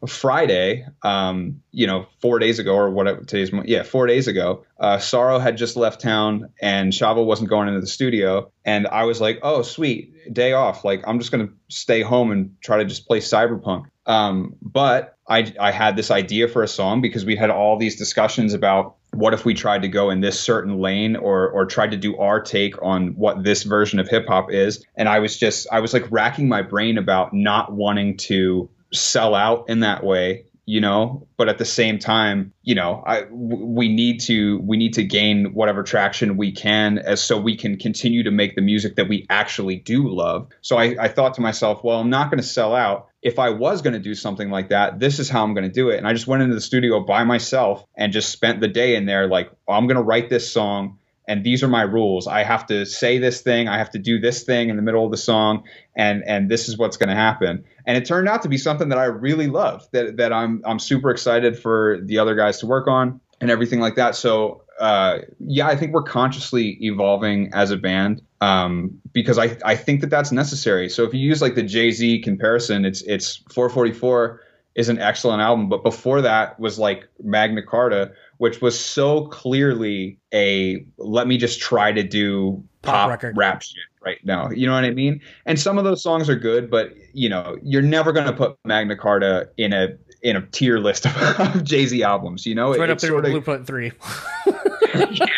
Friday, 0.05 0.85
um, 1.01 1.61
you 1.71 1.87
know, 1.87 2.07
four 2.21 2.39
days 2.39 2.59
ago 2.59 2.75
or 2.75 2.89
whatever 2.89 3.21
today's 3.21 3.51
yeah, 3.65 3.83
four 3.83 4.05
days 4.07 4.27
ago, 4.27 4.65
uh, 4.79 4.99
Sorrow 4.99 5.39
had 5.39 5.57
just 5.57 5.75
left 5.75 6.01
town 6.01 6.49
and 6.61 6.93
Shavo 6.93 7.25
wasn't 7.25 7.49
going 7.49 7.67
into 7.67 7.81
the 7.81 7.87
studio, 7.87 8.51
and 8.63 8.87
I 8.87 9.03
was 9.05 9.19
like, 9.19 9.39
oh 9.41 9.63
sweet, 9.63 10.33
day 10.33 10.53
off, 10.53 10.85
like 10.85 11.03
I'm 11.07 11.19
just 11.19 11.31
going 11.31 11.47
to 11.47 11.53
stay 11.69 12.01
home 12.01 12.31
and 12.31 12.55
try 12.61 12.77
to 12.77 12.85
just 12.85 13.07
play 13.07 13.19
Cyberpunk. 13.19 13.85
Um, 14.05 14.55
but 14.61 15.17
I 15.27 15.53
I 15.59 15.71
had 15.71 15.95
this 15.95 16.11
idea 16.11 16.47
for 16.47 16.63
a 16.63 16.67
song 16.67 17.01
because 17.01 17.25
we 17.25 17.35
had 17.35 17.49
all 17.49 17.77
these 17.77 17.97
discussions 17.97 18.53
about 18.53 18.96
what 19.11 19.33
if 19.33 19.45
we 19.45 19.53
tried 19.53 19.81
to 19.81 19.87
go 19.87 20.09
in 20.09 20.21
this 20.21 20.39
certain 20.39 20.79
lane 20.79 21.15
or 21.15 21.49
or 21.49 21.65
tried 21.65 21.91
to 21.91 21.97
do 21.97 22.17
our 22.17 22.41
take 22.41 22.81
on 22.81 23.09
what 23.15 23.43
this 23.43 23.63
version 23.63 23.99
of 23.99 24.07
hip 24.07 24.27
hop 24.27 24.51
is? 24.51 24.85
And 24.95 25.07
I 25.09 25.19
was 25.19 25.37
just 25.37 25.67
I 25.71 25.79
was 25.79 25.93
like 25.93 26.05
racking 26.11 26.47
my 26.47 26.61
brain 26.61 26.97
about 26.97 27.33
not 27.33 27.71
wanting 27.71 28.17
to 28.17 28.69
sell 28.93 29.35
out 29.35 29.65
in 29.69 29.81
that 29.81 30.03
way 30.03 30.45
you 30.67 30.81
know 30.81 31.25
but 31.37 31.47
at 31.47 31.57
the 31.57 31.65
same 31.65 31.97
time 31.97 32.53
you 32.61 32.75
know 32.75 33.01
I, 33.07 33.23
we 33.31 33.87
need 33.87 34.19
to 34.21 34.59
we 34.59 34.75
need 34.75 34.93
to 34.95 35.03
gain 35.03 35.53
whatever 35.53 35.81
traction 35.81 36.35
we 36.35 36.51
can 36.51 36.99
as 36.99 37.23
so 37.23 37.39
we 37.39 37.55
can 37.55 37.77
continue 37.77 38.23
to 38.23 38.31
make 38.31 38.55
the 38.55 38.61
music 38.61 38.97
that 38.97 39.07
we 39.07 39.25
actually 39.29 39.77
do 39.77 40.09
love. 40.09 40.49
So 40.61 40.77
i, 40.77 40.95
I 40.99 41.07
thought 41.07 41.33
to 41.35 41.41
myself 41.41 41.83
well 41.83 41.99
i'm 41.99 42.11
not 42.11 42.29
going 42.29 42.41
to 42.41 42.47
sell 42.47 42.75
out. 42.75 43.07
If 43.21 43.39
i 43.39 43.49
was 43.49 43.81
going 43.81 43.93
to 43.93 43.99
do 43.99 44.13
something 44.13 44.51
like 44.51 44.69
that 44.69 44.99
this 44.99 45.19
is 45.19 45.29
how 45.29 45.43
i'm 45.43 45.53
going 45.53 45.63
to 45.63 45.73
do 45.73 45.89
it. 45.89 45.97
And 45.97 46.07
i 46.07 46.13
just 46.13 46.27
went 46.27 46.43
into 46.43 46.53
the 46.53 46.61
studio 46.61 46.99
by 46.99 47.23
myself 47.23 47.85
and 47.95 48.11
just 48.11 48.29
spent 48.29 48.59
the 48.59 48.67
day 48.67 48.95
in 48.95 49.05
there 49.05 49.27
like 49.27 49.49
i'm 49.69 49.87
going 49.87 49.95
to 49.97 50.03
write 50.03 50.29
this 50.29 50.51
song 50.51 50.96
and 51.27 51.43
these 51.43 51.61
are 51.61 51.67
my 51.67 51.81
rules. 51.81 52.25
I 52.25 52.43
have 52.43 52.65
to 52.67 52.85
say 52.85 53.17
this 53.17 53.41
thing, 53.41 53.67
I 53.67 53.77
have 53.77 53.89
to 53.91 53.99
do 53.99 54.19
this 54.19 54.43
thing 54.43 54.69
in 54.69 54.77
the 54.77 54.81
middle 54.81 55.03
of 55.03 55.11
the 55.11 55.17
song, 55.17 55.63
and 55.95 56.23
and 56.25 56.49
this 56.49 56.69
is 56.69 56.77
what's 56.77 56.97
going 56.97 57.09
to 57.09 57.15
happen. 57.15 57.65
And 57.85 57.97
it 57.97 58.05
turned 58.05 58.29
out 58.29 58.43
to 58.43 58.49
be 58.49 58.57
something 58.57 58.89
that 58.89 58.97
I 58.97 59.05
really 59.05 59.47
love. 59.47 59.87
That 59.91 60.17
that 60.17 60.31
I'm 60.31 60.61
I'm 60.65 60.79
super 60.79 61.09
excited 61.09 61.59
for 61.59 61.99
the 62.01 62.19
other 62.19 62.35
guys 62.35 62.59
to 62.59 62.67
work 62.67 62.87
on 62.87 63.19
and 63.41 63.51
everything 63.51 63.79
like 63.79 63.95
that. 63.95 64.15
So 64.15 64.63
uh, 64.79 65.19
yeah, 65.39 65.67
I 65.67 65.75
think 65.75 65.93
we're 65.93 66.03
consciously 66.03 66.77
evolving 66.81 67.51
as 67.53 67.71
a 67.71 67.77
band 67.77 68.21
um, 68.41 68.99
because 69.11 69.37
I 69.37 69.57
I 69.65 69.75
think 69.75 70.01
that 70.01 70.09
that's 70.09 70.31
necessary. 70.31 70.89
So 70.89 71.03
if 71.03 71.13
you 71.13 71.19
use 71.19 71.41
like 71.41 71.55
the 71.55 71.63
Jay 71.63 71.91
Z 71.91 72.21
comparison, 72.21 72.85
it's 72.85 73.01
it's 73.01 73.37
444 73.53 74.41
is 74.75 74.89
an 74.89 74.99
excellent 74.99 75.41
album, 75.41 75.69
but 75.69 75.83
before 75.83 76.21
that 76.21 76.59
was 76.59 76.77
like 76.77 77.07
Magna 77.21 77.63
Carta 77.63 78.11
which 78.37 78.61
was 78.61 78.79
so 78.79 79.27
clearly 79.27 80.19
a 80.33 80.85
let 80.97 81.27
me 81.27 81.37
just 81.37 81.59
try 81.59 81.91
to 81.91 82.03
do 82.03 82.63
pop, 82.81 83.19
pop 83.19 83.31
rap 83.35 83.61
shit 83.61 83.77
right 84.03 84.23
now. 84.23 84.49
You 84.49 84.67
know 84.67 84.73
what 84.73 84.85
I 84.85 84.91
mean? 84.91 85.21
And 85.45 85.59
some 85.59 85.77
of 85.77 85.83
those 85.83 86.01
songs 86.01 86.29
are 86.29 86.35
good, 86.35 86.69
but 86.69 86.93
you 87.13 87.29
know, 87.29 87.57
you're 87.63 87.81
never 87.81 88.11
going 88.11 88.27
to 88.27 88.33
put 88.33 88.57
Magna 88.63 88.95
Carta 88.95 89.49
in 89.57 89.73
a 89.73 89.97
in 90.21 90.35
a 90.35 90.41
tier 90.47 90.79
list 90.79 91.05
of, 91.05 91.39
of 91.39 91.63
Jay 91.63 91.85
Z 91.85 92.03
albums. 92.03 92.45
You 92.45 92.55
know, 92.55 92.71
it's 92.71 92.79
right 92.79 92.89
up 92.89 92.99
there 92.99 93.15
with 93.15 93.25
Blueprint 93.25 93.67
Three. 93.67 93.91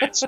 yes, 0.01 0.23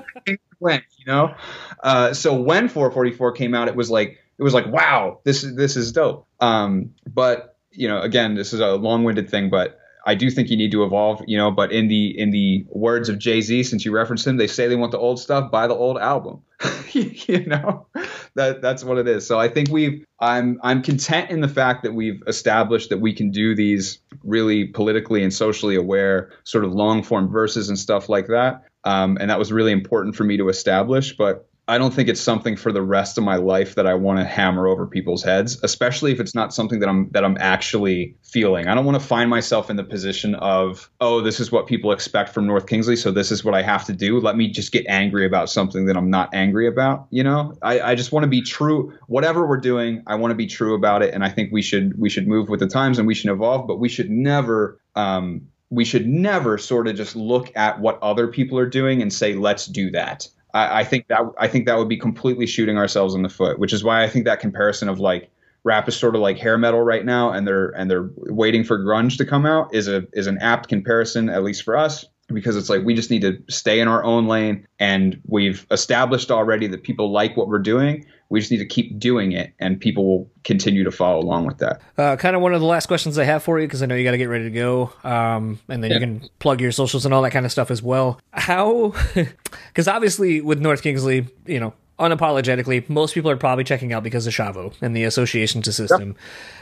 when 0.58 0.82
you 0.98 1.06
know, 1.06 1.34
uh, 1.82 2.14
so 2.14 2.34
when 2.34 2.68
444 2.68 3.32
came 3.32 3.54
out, 3.54 3.68
it 3.68 3.76
was 3.76 3.90
like 3.90 4.18
it 4.38 4.42
was 4.42 4.54
like 4.54 4.66
wow, 4.66 5.20
this 5.24 5.44
is 5.44 5.56
this 5.56 5.76
is 5.76 5.92
dope. 5.92 6.26
Um, 6.40 6.94
but 7.06 7.56
you 7.70 7.88
know, 7.88 8.00
again, 8.00 8.34
this 8.34 8.52
is 8.52 8.60
a 8.60 8.74
long-winded 8.74 9.30
thing, 9.30 9.48
but 9.48 9.78
I 10.06 10.14
do 10.14 10.30
think 10.30 10.50
you 10.50 10.56
need 10.56 10.72
to 10.72 10.84
evolve, 10.84 11.22
you 11.26 11.36
know. 11.36 11.50
But 11.50 11.72
in 11.72 11.88
the 11.88 12.18
in 12.18 12.30
the 12.30 12.64
words 12.68 13.08
of 13.08 13.18
Jay 13.18 13.40
Z, 13.40 13.64
since 13.64 13.84
you 13.84 13.92
referenced 13.92 14.26
him, 14.26 14.36
they 14.36 14.46
say 14.46 14.68
they 14.68 14.76
want 14.76 14.92
the 14.92 14.98
old 14.98 15.20
stuff, 15.20 15.50
buy 15.50 15.66
the 15.66 15.74
old 15.74 15.98
album. 15.98 16.42
you 16.92 17.44
know, 17.46 17.86
that 18.34 18.60
that's 18.62 18.84
what 18.84 18.98
it 18.98 19.08
is. 19.08 19.26
So 19.26 19.38
I 19.38 19.48
think 19.48 19.70
we've 19.70 20.04
I'm 20.20 20.58
I'm 20.62 20.82
content 20.82 21.30
in 21.30 21.40
the 21.40 21.48
fact 21.48 21.82
that 21.84 21.94
we've 21.94 22.22
established 22.26 22.90
that 22.90 22.98
we 22.98 23.12
can 23.12 23.30
do 23.30 23.54
these 23.54 23.98
really 24.24 24.66
politically 24.66 25.22
and 25.22 25.32
socially 25.32 25.76
aware 25.76 26.30
sort 26.44 26.64
of 26.64 26.72
long 26.72 27.02
form 27.02 27.28
verses 27.28 27.68
and 27.68 27.78
stuff 27.78 28.08
like 28.08 28.26
that. 28.28 28.64
Um, 28.84 29.16
and 29.20 29.30
that 29.30 29.38
was 29.38 29.52
really 29.52 29.72
important 29.72 30.16
for 30.16 30.24
me 30.24 30.36
to 30.36 30.48
establish. 30.48 31.16
But 31.16 31.48
I 31.68 31.78
don't 31.78 31.94
think 31.94 32.08
it's 32.08 32.20
something 32.20 32.56
for 32.56 32.72
the 32.72 32.82
rest 32.82 33.18
of 33.18 33.24
my 33.24 33.36
life 33.36 33.76
that 33.76 33.86
I 33.86 33.94
want 33.94 34.18
to 34.18 34.24
hammer 34.24 34.66
over 34.66 34.84
people's 34.84 35.22
heads, 35.22 35.62
especially 35.62 36.10
if 36.10 36.18
it's 36.18 36.34
not 36.34 36.52
something 36.52 36.80
that 36.80 36.88
I'm 36.88 37.08
that 37.12 37.24
I'm 37.24 37.36
actually 37.38 38.16
feeling. 38.24 38.66
I 38.66 38.74
don't 38.74 38.84
want 38.84 39.00
to 39.00 39.06
find 39.06 39.30
myself 39.30 39.70
in 39.70 39.76
the 39.76 39.84
position 39.84 40.34
of, 40.34 40.90
oh, 41.00 41.20
this 41.20 41.38
is 41.38 41.52
what 41.52 41.68
people 41.68 41.92
expect 41.92 42.30
from 42.30 42.46
North 42.46 42.66
Kingsley, 42.66 42.96
so 42.96 43.12
this 43.12 43.30
is 43.30 43.44
what 43.44 43.54
I 43.54 43.62
have 43.62 43.84
to 43.84 43.92
do. 43.92 44.18
Let 44.18 44.36
me 44.36 44.50
just 44.50 44.72
get 44.72 44.84
angry 44.88 45.24
about 45.24 45.50
something 45.50 45.86
that 45.86 45.96
I'm 45.96 46.10
not 46.10 46.34
angry 46.34 46.66
about. 46.66 47.06
You 47.10 47.22
know, 47.22 47.54
I, 47.62 47.80
I 47.80 47.94
just 47.94 48.10
want 48.10 48.24
to 48.24 48.28
be 48.28 48.42
true. 48.42 48.98
Whatever 49.06 49.46
we're 49.46 49.60
doing, 49.60 50.02
I 50.08 50.16
want 50.16 50.32
to 50.32 50.36
be 50.36 50.48
true 50.48 50.74
about 50.74 51.02
it, 51.02 51.14
and 51.14 51.24
I 51.24 51.28
think 51.28 51.52
we 51.52 51.62
should 51.62 51.96
we 51.96 52.10
should 52.10 52.26
move 52.26 52.48
with 52.48 52.58
the 52.58 52.66
times 52.66 52.98
and 52.98 53.06
we 53.06 53.14
should 53.14 53.30
evolve, 53.30 53.68
but 53.68 53.78
we 53.78 53.88
should 53.88 54.10
never 54.10 54.80
um, 54.96 55.46
we 55.70 55.84
should 55.84 56.06
never 56.06 56.58
sort 56.58 56.88
of 56.88 56.96
just 56.96 57.14
look 57.14 57.50
at 57.56 57.80
what 57.80 57.98
other 58.02 58.26
people 58.28 58.58
are 58.58 58.68
doing 58.68 59.00
and 59.00 59.12
say, 59.12 59.34
let's 59.34 59.64
do 59.64 59.90
that. 59.92 60.28
I, 60.54 60.80
I 60.80 60.84
think 60.84 61.08
that 61.08 61.20
I 61.38 61.48
think 61.48 61.66
that 61.66 61.78
would 61.78 61.88
be 61.88 61.96
completely 61.96 62.46
shooting 62.46 62.78
ourselves 62.78 63.14
in 63.14 63.22
the 63.22 63.28
foot, 63.28 63.58
which 63.58 63.72
is 63.72 63.82
why 63.84 64.02
I 64.02 64.08
think 64.08 64.24
that 64.24 64.40
comparison 64.40 64.88
of 64.88 65.00
like 65.00 65.30
rap 65.64 65.88
is 65.88 65.96
sort 65.96 66.14
of 66.14 66.20
like 66.20 66.38
hair 66.38 66.58
metal 66.58 66.80
right 66.80 67.04
now, 67.04 67.30
and 67.30 67.46
they're 67.46 67.70
and 67.70 67.90
they're 67.90 68.10
waiting 68.16 68.64
for 68.64 68.78
grunge 68.78 69.16
to 69.18 69.24
come 69.24 69.46
out 69.46 69.74
is 69.74 69.88
a 69.88 70.06
is 70.12 70.26
an 70.26 70.38
apt 70.38 70.68
comparison, 70.68 71.28
at 71.28 71.42
least 71.42 71.62
for 71.62 71.76
us, 71.76 72.06
because 72.28 72.56
it's 72.56 72.68
like 72.68 72.84
we 72.84 72.94
just 72.94 73.10
need 73.10 73.22
to 73.22 73.42
stay 73.48 73.80
in 73.80 73.88
our 73.88 74.04
own 74.04 74.26
lane, 74.26 74.66
and 74.78 75.20
we've 75.26 75.66
established 75.70 76.30
already 76.30 76.66
that 76.68 76.82
people 76.82 77.12
like 77.12 77.36
what 77.36 77.48
we're 77.48 77.58
doing. 77.58 78.04
We 78.32 78.40
just 78.40 78.50
need 78.50 78.58
to 78.58 78.66
keep 78.66 78.98
doing 78.98 79.32
it, 79.32 79.52
and 79.60 79.80
people 79.80 80.04
will 80.06 80.30
continue 80.42 80.84
to 80.84 80.90
follow 80.90 81.20
along 81.20 81.46
with 81.46 81.58
that. 81.58 81.80
Uh, 81.96 82.16
kind 82.16 82.34
of 82.34 82.42
one 82.42 82.54
of 82.54 82.60
the 82.60 82.66
last 82.66 82.86
questions 82.86 83.18
I 83.18 83.24
have 83.24 83.42
for 83.42 83.60
you 83.60 83.66
because 83.66 83.82
I 83.82 83.86
know 83.86 83.94
you 83.94 84.04
got 84.04 84.12
to 84.12 84.18
get 84.18 84.28
ready 84.28 84.44
to 84.44 84.50
go, 84.50 84.92
um, 85.04 85.60
and 85.68 85.82
then 85.82 85.90
yeah. 85.90 85.98
you 85.98 86.00
can 86.00 86.28
plug 86.38 86.60
your 86.60 86.72
socials 86.72 87.04
and 87.04 87.14
all 87.14 87.22
that 87.22 87.30
kind 87.30 87.46
of 87.46 87.52
stuff 87.52 87.70
as 87.70 87.82
well. 87.82 88.20
How? 88.32 88.94
Because 89.68 89.88
obviously 89.88 90.42
with 90.42 90.60
North 90.60 90.82
Kingsley, 90.82 91.26
you 91.46 91.58
know, 91.60 91.72
unapologetically, 91.98 92.88
most 92.88 93.14
people 93.14 93.30
are 93.30 93.36
probably 93.36 93.64
checking 93.64 93.92
out 93.92 94.02
because 94.02 94.26
of 94.26 94.34
Shavo 94.34 94.74
and 94.80 94.96
the 94.96 95.04
association 95.04 95.62
to 95.62 95.72
system. 95.72 96.16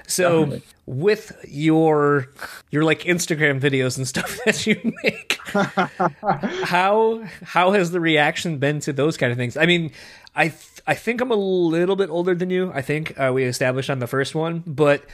So 0.06 0.40
Definitely. 0.40 0.62
with 0.86 1.44
your 1.48 2.28
your 2.70 2.84
like 2.84 3.00
Instagram 3.02 3.60
videos 3.60 3.96
and 3.96 4.06
stuff 4.06 4.38
that 4.44 4.66
you 4.66 4.78
make, 5.02 5.38
how 6.66 7.24
how 7.42 7.72
has 7.72 7.90
the 7.90 8.00
reaction 8.00 8.58
been 8.58 8.80
to 8.80 8.92
those 8.92 9.16
kind 9.16 9.32
of 9.32 9.38
things? 9.38 9.56
I 9.56 9.66
mean, 9.66 9.92
I 10.34 10.48
th- 10.48 10.80
I 10.86 10.94
think 10.94 11.20
I'm 11.20 11.30
a 11.30 11.36
little 11.36 11.96
bit 11.96 12.10
older 12.10 12.34
than 12.34 12.50
you. 12.50 12.72
I 12.74 12.82
think 12.82 13.18
uh, 13.18 13.30
we 13.34 13.44
established 13.44 13.90
on 13.90 13.98
the 13.98 14.06
first 14.06 14.34
one, 14.34 14.62
but 14.66 15.04